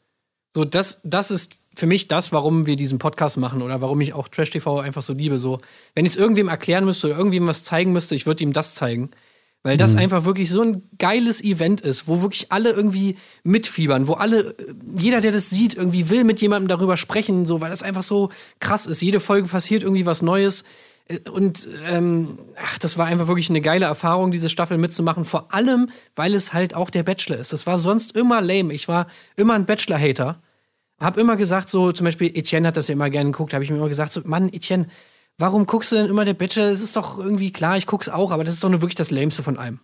so, 0.55 0.65
das, 0.65 1.01
das 1.03 1.33
ist 1.33 1.57
für 1.79 1.87
mich 1.87 2.09
das, 2.09 2.33
warum 2.33 2.67
wir 2.67 2.77
diesen 2.77 2.99
Podcast 2.99 3.37
machen 3.37 3.63
oder 3.63 3.81
warum 3.81 4.01
ich 4.01 4.13
auch 4.13 4.29
Trash 4.29 4.51
TV 4.51 4.81
einfach 4.81 5.03
so 5.03 5.13
liebe. 5.13 5.39
So, 5.39 5.61
wenn 5.95 6.05
ich 6.05 6.13
es 6.13 6.19
irgendwem 6.19 6.49
erklären 6.49 6.85
müsste 6.85 7.07
oder 7.07 7.17
irgendwem 7.17 7.47
was 7.47 7.65
zeigen 7.65 7.93
müsste, 7.93 8.15
ich 8.15 8.27
würde 8.27 8.43
ihm 8.43 8.53
das 8.53 8.75
zeigen. 8.75 9.11
Weil 9.65 9.77
das 9.77 9.97
einfach 9.97 10.25
wirklich 10.25 10.51
so 10.51 10.63
ein 10.63 10.83
geiles 10.99 11.43
Event 11.43 11.81
ist, 11.81 12.07
wo 12.07 12.23
wirklich 12.23 12.53
alle 12.53 12.71
irgendwie 12.71 13.17
mitfiebern, 13.43 14.07
wo 14.07 14.15
alle, 14.15 14.55
jeder, 14.97 15.21
der 15.21 15.33
das 15.33 15.51
sieht, 15.51 15.75
irgendwie 15.75 16.09
will 16.09 16.23
mit 16.25 16.41
jemandem 16.41 16.69
darüber 16.69 16.97
sprechen, 16.97 17.45
so, 17.45 17.61
weil 17.61 17.71
das 17.71 17.83
einfach 17.83 18.05
so 18.05 18.31
krass 18.61 18.87
ist. 18.87 19.03
Jede 19.03 19.19
Folge 19.21 19.49
passiert 19.49 19.83
irgendwie 19.83 20.07
was 20.07 20.23
Neues. 20.23 20.65
Und 21.33 21.69
ähm, 21.91 22.39
ach, 22.63 22.79
das 22.79 22.99
war 22.99 23.07
einfach 23.07 23.27
wirklich 23.27 23.51
eine 23.51 23.61
geile 23.61 23.87
Erfahrung, 23.87 24.31
diese 24.31 24.49
Staffel 24.49 24.79
mitzumachen. 24.79 25.25
Vor 25.25 25.53
allem, 25.53 25.91
weil 26.15 26.35
es 26.35 26.53
halt 26.53 26.75
auch 26.75 26.89
der 26.89 27.03
Bachelor 27.03 27.37
ist. 27.37 27.53
Das 27.53 27.67
war 27.67 27.79
sonst 27.79 28.17
immer 28.17 28.41
lame. 28.41 28.73
Ich 28.73 28.89
war 28.89 29.09
immer 29.37 29.55
ein 29.55 29.67
Bachelor-Hater. 29.67 30.41
Hab 31.01 31.17
immer 31.17 31.37
gesagt, 31.37 31.69
so 31.69 31.93
zum 31.93 32.05
Beispiel 32.05 32.37
Etienne 32.37 32.69
hat 32.69 32.77
das 32.77 32.89
ja 32.89 32.95
immer 32.95 33.11
gerne 33.11 33.31
geguckt, 33.31 33.55
habe 33.55 33.63
ich 33.63 33.71
mir 33.71 33.77
immer 33.77 33.89
gesagt, 33.89 34.13
so, 34.13 34.21
Mann, 34.25 34.53
Etienne, 34.53 34.89
warum 35.39 35.67
guckst 35.67 35.93
du 35.93 35.97
denn 35.97 36.07
immer 36.07 36.25
der 36.25 36.35
Bachelor? 36.35 36.71
Das 36.71 36.81
ist 36.81 36.97
doch 36.97 37.19
irgendwie 37.19 37.53
klar, 37.53 37.77
ich 37.77 37.87
guck's 37.87 38.09
auch, 38.09 38.33
aber 38.33 38.45
das 38.45 38.55
ist 38.55 38.65
doch 38.65 38.69
nur 38.69 38.83
wirklich 38.83 38.97
das 38.97 39.11
Lämste 39.11 39.43
von 39.43 39.59
allem. 39.59 39.79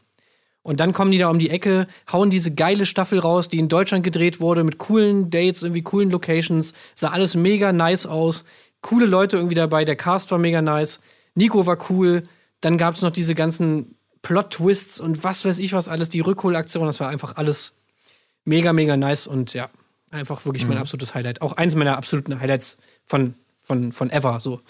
Und 0.63 0.81
dann 0.81 0.95
kommen 0.95 1.13
die 1.13 1.19
da 1.19 1.29
um 1.29 1.39
die 1.39 1.51
Ecke, 1.51 1.87
hauen 2.11 2.31
diese 2.31 2.55
geile 2.55 2.87
Staffel 2.87 3.19
raus, 3.19 3.49
die 3.49 3.59
in 3.59 3.69
Deutschland 3.69 4.03
gedreht 4.03 4.41
wurde, 4.41 4.65
mit 4.65 4.79
coolen 4.79 5.29
Dates, 5.31 5.63
irgendwie 5.63 5.83
coolen 5.83 6.11
Locations, 6.11 6.73
sah 6.95 7.11
alles 7.11 7.35
mega 7.35 7.73
nice 7.73 8.07
aus, 8.07 8.47
coole 8.81 9.05
Leute 9.05 9.37
irgendwie 9.37 9.55
dabei, 9.55 9.85
der 9.85 9.97
Cast 9.97 10.31
war 10.31 10.39
mega 10.39 10.63
nice, 10.63 11.01
Nico 11.35 11.67
war 11.67 11.79
cool, 11.91 12.23
dann 12.63 12.79
gab's 12.79 13.03
noch 13.03 13.11
diese 13.11 13.35
ganzen 13.35 13.97
Plot-Twists 14.23 15.01
und 15.01 15.23
was 15.23 15.45
weiß 15.45 15.59
ich 15.59 15.75
was 15.75 15.87
alles, 15.87 16.09
die 16.09 16.21
Rückholaktion, 16.21 16.87
das 16.87 16.99
war 16.99 17.09
einfach 17.09 17.37
alles 17.37 17.77
mega, 18.47 18.73
mega 18.73 18.97
nice 18.97 19.27
und 19.27 19.53
ja, 19.53 19.69
einfach 20.15 20.45
wirklich 20.47 20.67
mein 20.67 20.79
absolutes 20.79 21.15
Highlight. 21.15 21.43
Auch 21.43 21.53
eins 21.55 21.75
meiner 21.75 21.97
absoluten 21.97 22.41
Highlights 22.41 22.79
von, 23.05 23.35
von, 23.63 23.93
von 23.93 24.11
ever, 24.11 24.41
so. 24.41 24.61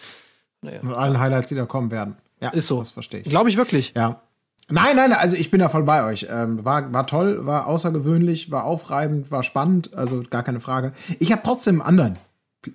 Mit 0.63 0.83
allen 0.85 1.19
Highlights, 1.19 1.49
die 1.49 1.55
da 1.55 1.67
kommen 1.67 1.91
werden. 1.91 2.17
Ja, 2.41 2.51
Ist 2.51 2.67
so. 2.67 2.81
Das 2.81 2.93
verstehe 2.93 3.21
ich. 3.21 3.29
Glaube 3.29 3.51
ich 3.51 3.57
wirklich. 3.57 3.93
Ja. 3.95 4.23
Nein, 4.69 4.97
nein, 4.97 5.13
also 5.13 5.37
ich 5.37 5.51
bin 5.51 5.61
da 5.61 5.69
voll 5.69 5.85
bei 5.85 6.05
euch. 6.05 6.27
Ähm, 6.31 6.65
war, 6.65 6.93
war 6.93 7.07
toll, 7.07 7.45
war 7.45 7.67
außergewöhnlich, 7.67 8.51
war 8.51 8.65
aufreibend, 8.65 9.31
war 9.31 9.43
spannend, 9.43 9.93
also 9.95 10.23
gar 10.31 10.43
keine 10.43 10.61
Frage. 10.61 10.93
Ich 11.19 11.33
habe 11.33 11.43
trotzdem 11.45 11.83
einen 11.83 11.89
anderen 11.99 12.19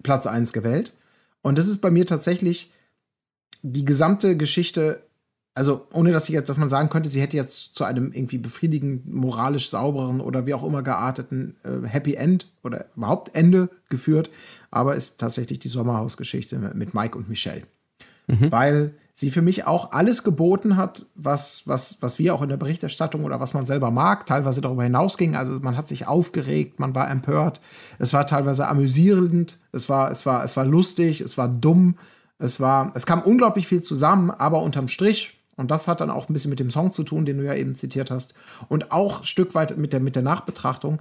Platz 0.03 0.27
1 0.27 0.53
gewählt. 0.53 0.93
Und 1.41 1.57
das 1.57 1.67
ist 1.67 1.81
bei 1.81 1.89
mir 1.89 2.05
tatsächlich 2.05 2.71
die 3.63 3.85
gesamte 3.85 4.37
Geschichte, 4.37 5.01
also 5.55 5.87
ohne 5.91 6.11
dass 6.11 6.27
jetzt, 6.27 6.49
dass 6.49 6.57
man 6.57 6.69
sagen 6.69 6.89
könnte, 6.89 7.09
sie 7.09 7.21
hätte 7.21 7.37
jetzt 7.37 7.75
zu 7.75 7.83
einem 7.83 8.13
irgendwie 8.13 8.37
befriedigend, 8.37 9.11
moralisch 9.13 9.69
sauberen 9.69 10.21
oder 10.21 10.45
wie 10.45 10.53
auch 10.53 10.63
immer 10.63 10.83
gearteten 10.83 11.55
äh, 11.63 11.87
Happy 11.87 12.15
End 12.15 12.51
oder 12.63 12.85
überhaupt 12.95 13.35
Ende 13.35 13.69
geführt, 13.89 14.29
aber 14.71 14.95
ist 14.95 15.19
tatsächlich 15.19 15.59
die 15.59 15.69
Sommerhausgeschichte 15.69 16.57
mit 16.75 16.93
Mike 16.93 17.17
und 17.17 17.29
Michelle. 17.29 17.63
Weil 18.51 18.93
sie 19.15 19.31
für 19.31 19.41
mich 19.41 19.67
auch 19.67 19.91
alles 19.91 20.23
geboten 20.23 20.77
hat, 20.77 21.05
was, 21.15 21.63
was, 21.65 21.97
was 21.99 22.19
wir 22.19 22.33
auch 22.33 22.41
in 22.41 22.47
der 22.47 22.55
Berichterstattung 22.55 23.25
oder 23.25 23.41
was 23.41 23.53
man 23.53 23.65
selber 23.65 23.91
mag, 23.91 24.25
teilweise 24.25 24.61
darüber 24.61 24.83
hinausging. 24.83 25.35
Also 25.35 25.59
man 25.59 25.75
hat 25.75 25.89
sich 25.89 26.07
aufgeregt, 26.07 26.79
man 26.79 26.95
war 26.95 27.09
empört, 27.11 27.59
es 27.97 28.13
war 28.13 28.25
teilweise 28.25 28.67
amüsierend, 28.69 29.59
es 29.73 29.89
war, 29.89 30.09
es 30.09 30.25
war, 30.25 30.45
es 30.45 30.55
war 30.55 30.63
lustig, 30.63 31.19
es 31.19 31.37
war 31.37 31.49
dumm, 31.49 31.95
es 32.37 32.61
war, 32.61 32.93
es 32.95 33.05
kam 33.05 33.21
unglaublich 33.21 33.67
viel 33.67 33.81
zusammen, 33.81 34.31
aber 34.31 34.61
unterm 34.61 34.87
Strich, 34.87 35.38
und 35.59 35.69
das 35.69 35.87
hat 35.87 36.01
dann 36.01 36.09
auch 36.09 36.29
ein 36.29 36.33
bisschen 36.33 36.49
mit 36.49 36.59
dem 36.59 36.71
Song 36.71 36.91
zu 36.91 37.03
tun, 37.03 37.25
den 37.25 37.37
du 37.37 37.45
ja 37.45 37.53
eben 37.53 37.75
zitiert 37.75 38.11
hast, 38.11 38.33
und 38.69 38.91
auch 38.91 39.21
ein 39.21 39.25
Stück 39.25 39.55
weit 39.55 39.77
mit 39.77 39.93
der, 39.93 39.99
mit 39.99 40.15
der 40.15 40.23
Nachbetrachtung, 40.23 40.99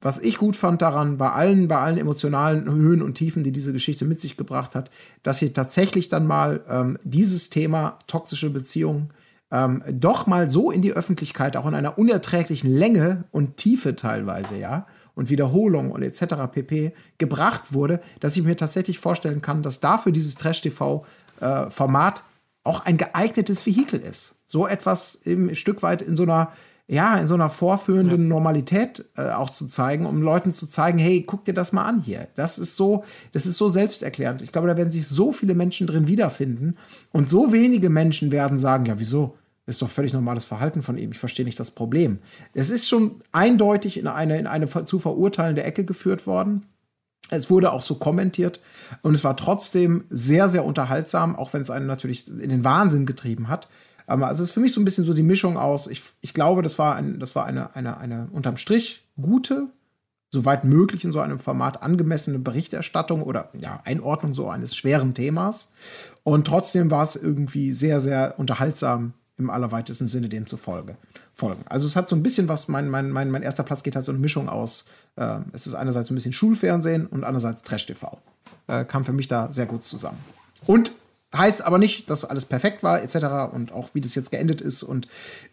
was 0.00 0.20
ich 0.20 0.38
gut 0.38 0.56
fand 0.56 0.82
daran, 0.82 1.16
bei 1.16 1.30
allen, 1.32 1.68
bei 1.68 1.78
allen 1.78 1.98
emotionalen 1.98 2.70
Höhen 2.70 3.02
und 3.02 3.14
Tiefen, 3.14 3.42
die 3.42 3.50
diese 3.50 3.72
Geschichte 3.72 4.04
mit 4.04 4.20
sich 4.20 4.36
gebracht 4.36 4.74
hat, 4.74 4.90
dass 5.22 5.38
hier 5.38 5.52
tatsächlich 5.52 6.08
dann 6.08 6.26
mal 6.26 6.60
ähm, 6.68 6.98
dieses 7.02 7.50
Thema 7.50 7.98
toxische 8.06 8.50
Beziehungen 8.50 9.10
ähm, 9.50 9.82
doch 9.90 10.26
mal 10.26 10.50
so 10.50 10.70
in 10.70 10.82
die 10.82 10.92
Öffentlichkeit, 10.92 11.56
auch 11.56 11.66
in 11.66 11.74
einer 11.74 11.98
unerträglichen 11.98 12.70
Länge 12.70 13.24
und 13.30 13.56
Tiefe 13.56 13.96
teilweise, 13.96 14.58
ja, 14.58 14.86
und 15.14 15.30
Wiederholung 15.30 15.90
und 15.90 16.02
etc. 16.02 16.34
pp. 16.52 16.92
gebracht 17.18 17.72
wurde, 17.72 18.00
dass 18.20 18.36
ich 18.36 18.44
mir 18.44 18.56
tatsächlich 18.56 18.98
vorstellen 18.98 19.42
kann, 19.42 19.62
dass 19.62 19.80
dafür 19.80 20.12
dieses 20.12 20.34
Trash-TV-Format 20.36 22.18
äh, 22.18 22.35
auch 22.66 22.84
ein 22.84 22.96
geeignetes 22.96 23.64
Vehikel 23.66 24.00
ist. 24.00 24.36
So 24.46 24.66
etwas 24.66 25.22
eben 25.24 25.48
ein 25.48 25.56
Stück 25.56 25.82
weit 25.82 26.02
in 26.02 26.16
so 26.16 26.24
einer 26.24 26.52
ja, 26.88 27.16
in 27.18 27.26
so 27.26 27.34
einer 27.34 27.50
vorführenden 27.50 28.22
ja. 28.22 28.28
Normalität 28.28 29.06
äh, 29.16 29.30
auch 29.30 29.50
zu 29.50 29.66
zeigen, 29.66 30.06
um 30.06 30.22
Leuten 30.22 30.52
zu 30.52 30.68
zeigen, 30.68 30.98
hey, 30.98 31.24
guck 31.26 31.44
dir 31.44 31.52
das 31.52 31.72
mal 31.72 31.84
an 31.84 32.00
hier. 32.00 32.28
Das 32.36 32.58
ist 32.58 32.76
so, 32.76 33.02
das 33.32 33.44
ist 33.44 33.56
so 33.56 33.68
selbsterklärend. 33.68 34.40
Ich 34.42 34.52
glaube, 34.52 34.68
da 34.68 34.76
werden 34.76 34.92
sich 34.92 35.08
so 35.08 35.32
viele 35.32 35.54
Menschen 35.54 35.88
drin 35.88 36.06
wiederfinden 36.06 36.76
und 37.10 37.28
so 37.28 37.52
wenige 37.52 37.90
Menschen 37.90 38.30
werden 38.30 38.58
sagen, 38.58 38.86
ja, 38.86 38.98
wieso? 38.98 39.36
Ist 39.68 39.82
doch 39.82 39.90
völlig 39.90 40.12
normales 40.12 40.44
Verhalten 40.44 40.84
von 40.84 40.96
ihm. 40.96 41.10
Ich 41.10 41.18
verstehe 41.18 41.44
nicht 41.44 41.58
das 41.58 41.72
Problem. 41.72 42.20
Es 42.54 42.70
ist 42.70 42.88
schon 42.88 43.16
eindeutig 43.32 43.98
in 43.98 44.06
eine, 44.06 44.38
in 44.38 44.46
eine 44.46 44.68
zu 44.68 45.00
verurteilende 45.00 45.64
Ecke 45.64 45.84
geführt 45.84 46.28
worden. 46.28 46.66
Es 47.30 47.50
wurde 47.50 47.72
auch 47.72 47.82
so 47.82 47.96
kommentiert 47.96 48.60
und 49.02 49.14
es 49.14 49.24
war 49.24 49.36
trotzdem 49.36 50.04
sehr, 50.10 50.48
sehr 50.48 50.64
unterhaltsam, 50.64 51.36
auch 51.36 51.52
wenn 51.52 51.62
es 51.62 51.70
einen 51.70 51.86
natürlich 51.86 52.28
in 52.28 52.50
den 52.50 52.64
Wahnsinn 52.64 53.06
getrieben 53.06 53.48
hat. 53.48 53.68
Aber 54.06 54.28
also 54.28 54.42
es 54.42 54.50
ist 54.50 54.54
für 54.54 54.60
mich 54.60 54.72
so 54.72 54.80
ein 54.80 54.84
bisschen 54.84 55.04
so 55.04 55.14
die 55.14 55.22
Mischung 55.22 55.56
aus, 55.56 55.88
ich, 55.88 56.02
ich 56.20 56.32
glaube, 56.32 56.62
das 56.62 56.78
war, 56.78 56.94
ein, 56.94 57.18
das 57.18 57.34
war 57.34 57.44
eine, 57.44 57.74
eine, 57.74 57.96
eine 57.96 58.28
unterm 58.30 58.56
Strich 58.56 59.04
gute, 59.20 59.68
soweit 60.30 60.64
möglich 60.64 61.04
in 61.04 61.12
so 61.12 61.20
einem 61.20 61.38
Format 61.38 61.82
angemessene 61.82 62.38
Berichterstattung 62.38 63.22
oder 63.22 63.50
ja, 63.54 63.80
Einordnung 63.84 64.34
so 64.34 64.48
eines 64.48 64.76
schweren 64.76 65.14
Themas. 65.14 65.72
Und 66.22 66.46
trotzdem 66.46 66.90
war 66.90 67.02
es 67.02 67.16
irgendwie 67.16 67.72
sehr, 67.72 68.00
sehr 68.00 68.34
unterhaltsam 68.38 69.14
im 69.38 69.50
allerweitesten 69.50 70.06
Sinne 70.06 70.28
dem 70.28 70.46
zu 70.46 70.56
folge, 70.56 70.96
folgen. 71.34 71.62
Also 71.66 71.86
es 71.86 71.96
hat 71.96 72.08
so 72.08 72.16
ein 72.16 72.22
bisschen 72.22 72.48
was, 72.48 72.68
mein, 72.68 72.88
mein, 72.88 73.10
mein, 73.10 73.30
mein 73.30 73.42
erster 73.42 73.62
Platz 73.62 73.82
geht 73.82 73.96
halt 73.96 74.04
so 74.04 74.12
eine 74.12 74.20
Mischung 74.20 74.48
aus. 74.48 74.86
Äh, 75.16 75.38
es 75.52 75.66
ist 75.66 75.74
einerseits 75.74 76.10
ein 76.10 76.14
bisschen 76.14 76.32
Schulfernsehen 76.32 77.06
und 77.06 77.24
andererseits 77.24 77.62
Trash-TV. 77.62 78.18
Äh, 78.68 78.84
kam 78.84 79.04
für 79.04 79.12
mich 79.12 79.28
da 79.28 79.52
sehr 79.52 79.66
gut 79.66 79.84
zusammen. 79.84 80.18
Und 80.66 80.92
Heißt 81.34 81.66
aber 81.66 81.78
nicht, 81.78 82.08
dass 82.08 82.24
alles 82.24 82.44
perfekt 82.44 82.82
war, 82.82 83.02
etc. 83.02 83.52
und 83.52 83.72
auch 83.72 83.90
wie 83.94 84.00
das 84.00 84.14
jetzt 84.14 84.30
geendet 84.30 84.60
ist 84.60 84.82
und 84.82 85.08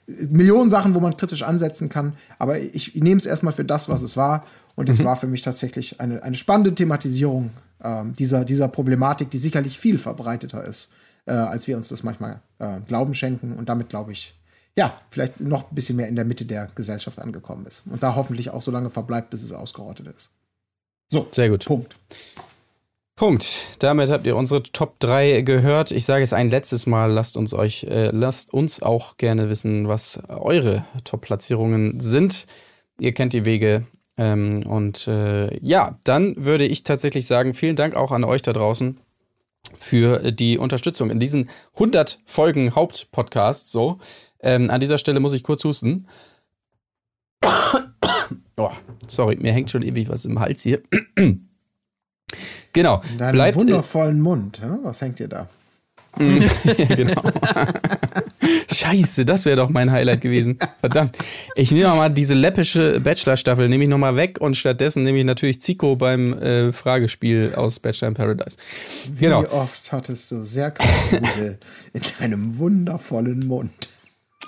Millionen 0.06 0.70
Sachen, 0.70 0.94
wo 0.94 1.00
man 1.00 1.18
kritisch 1.18 1.42
ansetzen 1.42 1.90
kann. 1.90 2.14
Aber 2.38 2.60
ich, 2.60 2.96
ich 2.96 3.04
nehme 3.04 3.18
es 3.18 3.26
erstmal 3.26 3.54
für 3.54 3.66
das, 3.66 3.90
was 3.90 4.02
es 4.04 4.16
war. 4.16 4.46
Und 4.76 4.88
es 4.88 5.00
mhm. 5.00 5.06
war 5.06 5.16
für 5.16 5.28
mich 5.28 5.42
tatsächlich 5.42 6.00
eine, 6.00 6.22
eine 6.24 6.38
spannende 6.38 6.74
Thematisierung 6.74 7.50
äh, 7.80 8.04
dieser, 8.18 8.46
dieser 8.46 8.68
Problematik, 8.68 9.32
die 9.32 9.40
sicherlich 9.40 9.80
viel 9.80 9.98
verbreiteter 9.98 10.64
ist, 10.64 10.90
äh, 11.26 11.32
als 11.32 11.68
wir 11.68 11.76
uns 11.76 11.90
das 11.90 12.04
manchmal 12.04 12.42
äh, 12.60 12.80
Glauben 12.88 13.16
schenken. 13.16 13.56
Und 13.58 13.68
damit 13.68 13.90
glaube 13.90 14.12
ich, 14.12 14.36
ja, 14.76 15.00
vielleicht 15.10 15.40
noch 15.40 15.70
ein 15.70 15.76
bisschen 15.76 15.96
mehr 15.96 16.08
in 16.08 16.16
der 16.16 16.26
Mitte 16.26 16.46
der 16.46 16.68
Gesellschaft 16.74 17.20
angekommen 17.20 17.66
ist. 17.66 17.84
Und 17.90 18.02
da 18.02 18.16
hoffentlich 18.16 18.50
auch 18.50 18.62
so 18.62 18.72
lange 18.72 18.90
verbleibt, 18.90 19.30
bis 19.30 19.44
es 19.44 19.52
ausgerottet 19.52 20.08
ist. 20.08 20.30
So, 21.10 21.28
sehr 21.32 21.50
gut. 21.50 21.66
Punkt. 21.66 21.96
Punkt. 23.16 23.68
Damit 23.80 24.10
habt 24.10 24.26
ihr 24.26 24.36
unsere 24.36 24.64
Top 24.64 25.00
3 25.00 25.42
gehört. 25.42 25.92
Ich 25.92 26.06
sage 26.06 26.24
es 26.24 26.34
ein 26.34 26.50
letztes 26.50 26.88
Mal, 26.88 27.12
lasst 27.12 27.38
uns 27.38 27.54
euch, 27.54 27.84
äh, 27.84 28.10
lasst 28.12 28.52
uns 28.52 28.82
auch 28.82 29.18
gerne 29.18 29.50
wissen, 29.50 29.88
was 29.88 30.20
eure 30.28 30.86
Top-Platzierungen 31.04 32.00
sind. 32.00 32.48
Ihr 33.00 33.14
kennt 33.14 33.34
die 33.34 33.46
Wege. 33.46 33.86
Ähm, 34.18 34.64
und 34.66 35.08
äh, 35.08 35.56
ja, 35.64 36.00
dann 36.04 36.36
würde 36.44 36.66
ich 36.66 36.84
tatsächlich 36.84 37.28
sagen, 37.28 37.54
vielen 37.54 37.76
Dank 37.76 37.96
auch 37.96 38.12
an 38.12 38.24
euch 38.24 38.42
da 38.42 38.54
draußen 38.54 38.98
für 39.78 40.32
die 40.32 40.58
Unterstützung 40.58 41.10
in 41.10 41.20
diesen 41.20 41.50
100 41.76 42.20
Folgen 42.26 42.76
Hauptpodcast. 42.76 43.72
So, 43.72 44.00
ähm, 44.44 44.70
an 44.70 44.80
dieser 44.80 44.98
Stelle 44.98 45.20
muss 45.20 45.34
ich 45.34 45.44
kurz 45.44 45.64
husten. 45.64 46.08
oh, 48.58 48.72
sorry, 49.08 49.38
mir 49.38 49.52
hängt 49.52 49.72
schon 49.72 49.82
ewig 49.82 50.10
was 50.10 50.26
im 50.26 50.40
Hals 50.40 50.62
hier. 50.62 50.82
Genau. 52.74 53.02
In 53.12 53.20
deinem 53.20 53.34
Bleibt, 53.34 53.58
äh, 53.58 53.60
wundervollen 53.60 54.20
Mund. 54.20 54.62
Was 54.84 55.02
hängt 55.02 55.20
dir 55.20 55.28
da? 55.28 55.48
genau. 56.18 57.22
Scheiße, 58.72 59.26
das 59.26 59.46
wäre 59.46 59.56
doch 59.56 59.70
mein 59.70 59.92
Highlight 59.92 60.22
gewesen. 60.22 60.60
Verdammt. 60.80 61.18
Ich 61.56 61.72
nehme 61.72 61.88
mal 61.90 62.10
diese 62.10 62.34
läppische 62.34 63.00
Bachelor-Staffel, 63.00 63.68
nehme 63.68 63.84
ich 63.84 63.90
nochmal 63.90 64.16
weg 64.16 64.40
und 64.40 64.56
stattdessen 64.56 65.04
nehme 65.04 65.20
ich 65.20 65.26
natürlich 65.26 65.62
Zico 65.62 65.96
beim 65.96 66.34
äh, 66.34 66.72
Fragespiel 66.72 67.54
aus 67.56 67.80
Bachelor 67.80 68.10
in 68.10 68.14
Paradise. 68.14 68.58
Genau. 69.20 69.44
Wie 69.44 69.48
oft 69.48 69.92
hattest 69.92 70.32
du 70.32 70.44
sehr 70.44 70.74
in 71.94 72.02
deinem 72.20 72.58
wundervollen 72.58 73.48
Mund? 73.48 73.90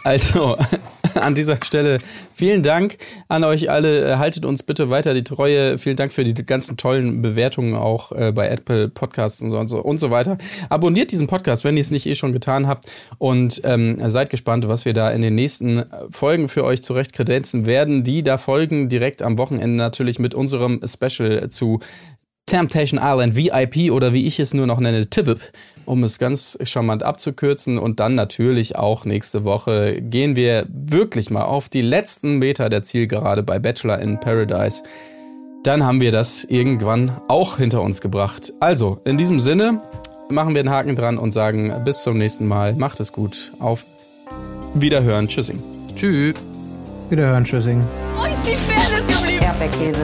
Also, 0.06 0.56
an 1.16 1.34
dieser 1.34 1.58
Stelle 1.64 1.98
vielen 2.32 2.62
Dank 2.62 2.98
an 3.28 3.44
euch 3.44 3.72
alle. 3.72 4.20
Haltet 4.20 4.46
uns 4.46 4.62
bitte 4.62 4.92
weiter 4.92 5.16
die 5.16 5.24
Treue. 5.24 5.80
Vielen 5.80 5.96
Dank 5.96 6.12
für 6.12 6.24
die 6.24 6.46
ganzen 6.46 6.78
tollen 6.78 7.24
Bewertungen 7.24 7.74
auch 7.74 8.12
äh, 8.12 8.32
bei 8.32 8.48
Apple 8.48 8.88
Podcasts 8.88 9.42
und 9.42 9.50
so, 9.50 9.58
und 9.58 9.68
so, 9.68 9.82
und 9.82 9.98
so 9.98 10.12
weiter. 10.12 10.38
Abonniert 10.70 11.12
diesen 11.12 11.26
Podcast, 11.26 11.64
wenn 11.64 11.76
ihr 11.76 11.82
es 11.82 11.90
nicht 11.90 12.06
eh 12.06 12.14
schon 12.14 12.34
getan 12.34 12.68
habt. 12.68 12.86
Und 13.18 13.62
ähm, 13.64 13.98
seid 14.08 14.30
gespannt, 14.30 14.68
was 14.68 14.86
wir 14.86 14.94
da 14.94 15.10
in 15.10 15.24
den 15.24 15.34
nächsten 15.34 15.84
Folgen 16.12 16.50
für 16.50 16.64
euch 16.66 16.84
zurecht 16.84 17.14
kredenzen 17.14 17.66
werden. 17.66 18.04
Die 18.04 18.22
da 18.22 18.38
folgen 18.38 18.90
direkt 18.90 19.24
am 19.24 19.40
Wochenende 19.40 19.76
natürlich 19.76 20.20
mit 20.20 20.36
unserem 20.36 20.82
Special 20.86 21.50
zu 21.50 21.80
Temptation 22.46 23.00
Island 23.02 23.36
VIP 23.36 23.92
oder 23.92 24.14
wie 24.14 24.28
ich 24.28 24.40
es 24.40 24.54
nur 24.54 24.68
noch 24.68 24.80
nenne, 24.80 25.08
TIVIP, 25.08 25.40
um 25.86 26.04
es 26.04 26.20
ganz 26.20 26.58
charmant 26.64 27.04
abzukürzen. 27.04 27.78
Und 27.80 28.00
dann 28.00 28.16
natürlich 28.16 28.76
auch 28.76 29.06
nächste 29.06 29.44
Woche 29.44 30.02
gehen 30.02 30.36
wir 30.36 30.68
wirklich 30.70 31.30
mal 31.30 31.44
auf 31.44 31.70
die 31.70 31.82
letzten 31.82 32.38
Meter 32.38 32.70
der 32.70 32.84
Zielgerade 32.84 33.42
bei 33.44 33.58
Bachelor 33.60 34.00
in 34.00 34.20
Paradise. 34.20 34.84
Dann 35.64 35.84
haben 35.84 36.00
wir 36.00 36.12
das 36.12 36.44
irgendwann 36.44 37.20
auch 37.28 37.58
hinter 37.58 37.82
uns 37.82 38.00
gebracht. 38.00 38.54
Also, 38.60 39.00
in 39.06 39.18
diesem 39.18 39.40
Sinne 39.40 39.82
machen 40.30 40.54
wir 40.54 40.62
den 40.62 40.70
Haken 40.70 40.96
dran 40.96 41.18
und 41.18 41.32
sagen 41.32 41.74
bis 41.84 42.04
zum 42.04 42.20
nächsten 42.20 42.46
Mal. 42.46 42.76
Macht 42.76 43.00
es 43.00 43.12
gut. 43.12 43.52
Auf 43.60 43.86
Wiederhören. 44.76 45.28
Tschüssing. 45.28 45.62
Tschüss. 45.96 46.36
Wiederhören. 47.10 47.46
Tschüssing. 47.46 47.84
Wo 48.16 48.26
ist 48.26 48.36
die 48.46 48.56
Fairness 48.56 49.08
geblieben? 49.08 49.44
Erdbeerkäse. 49.44 50.04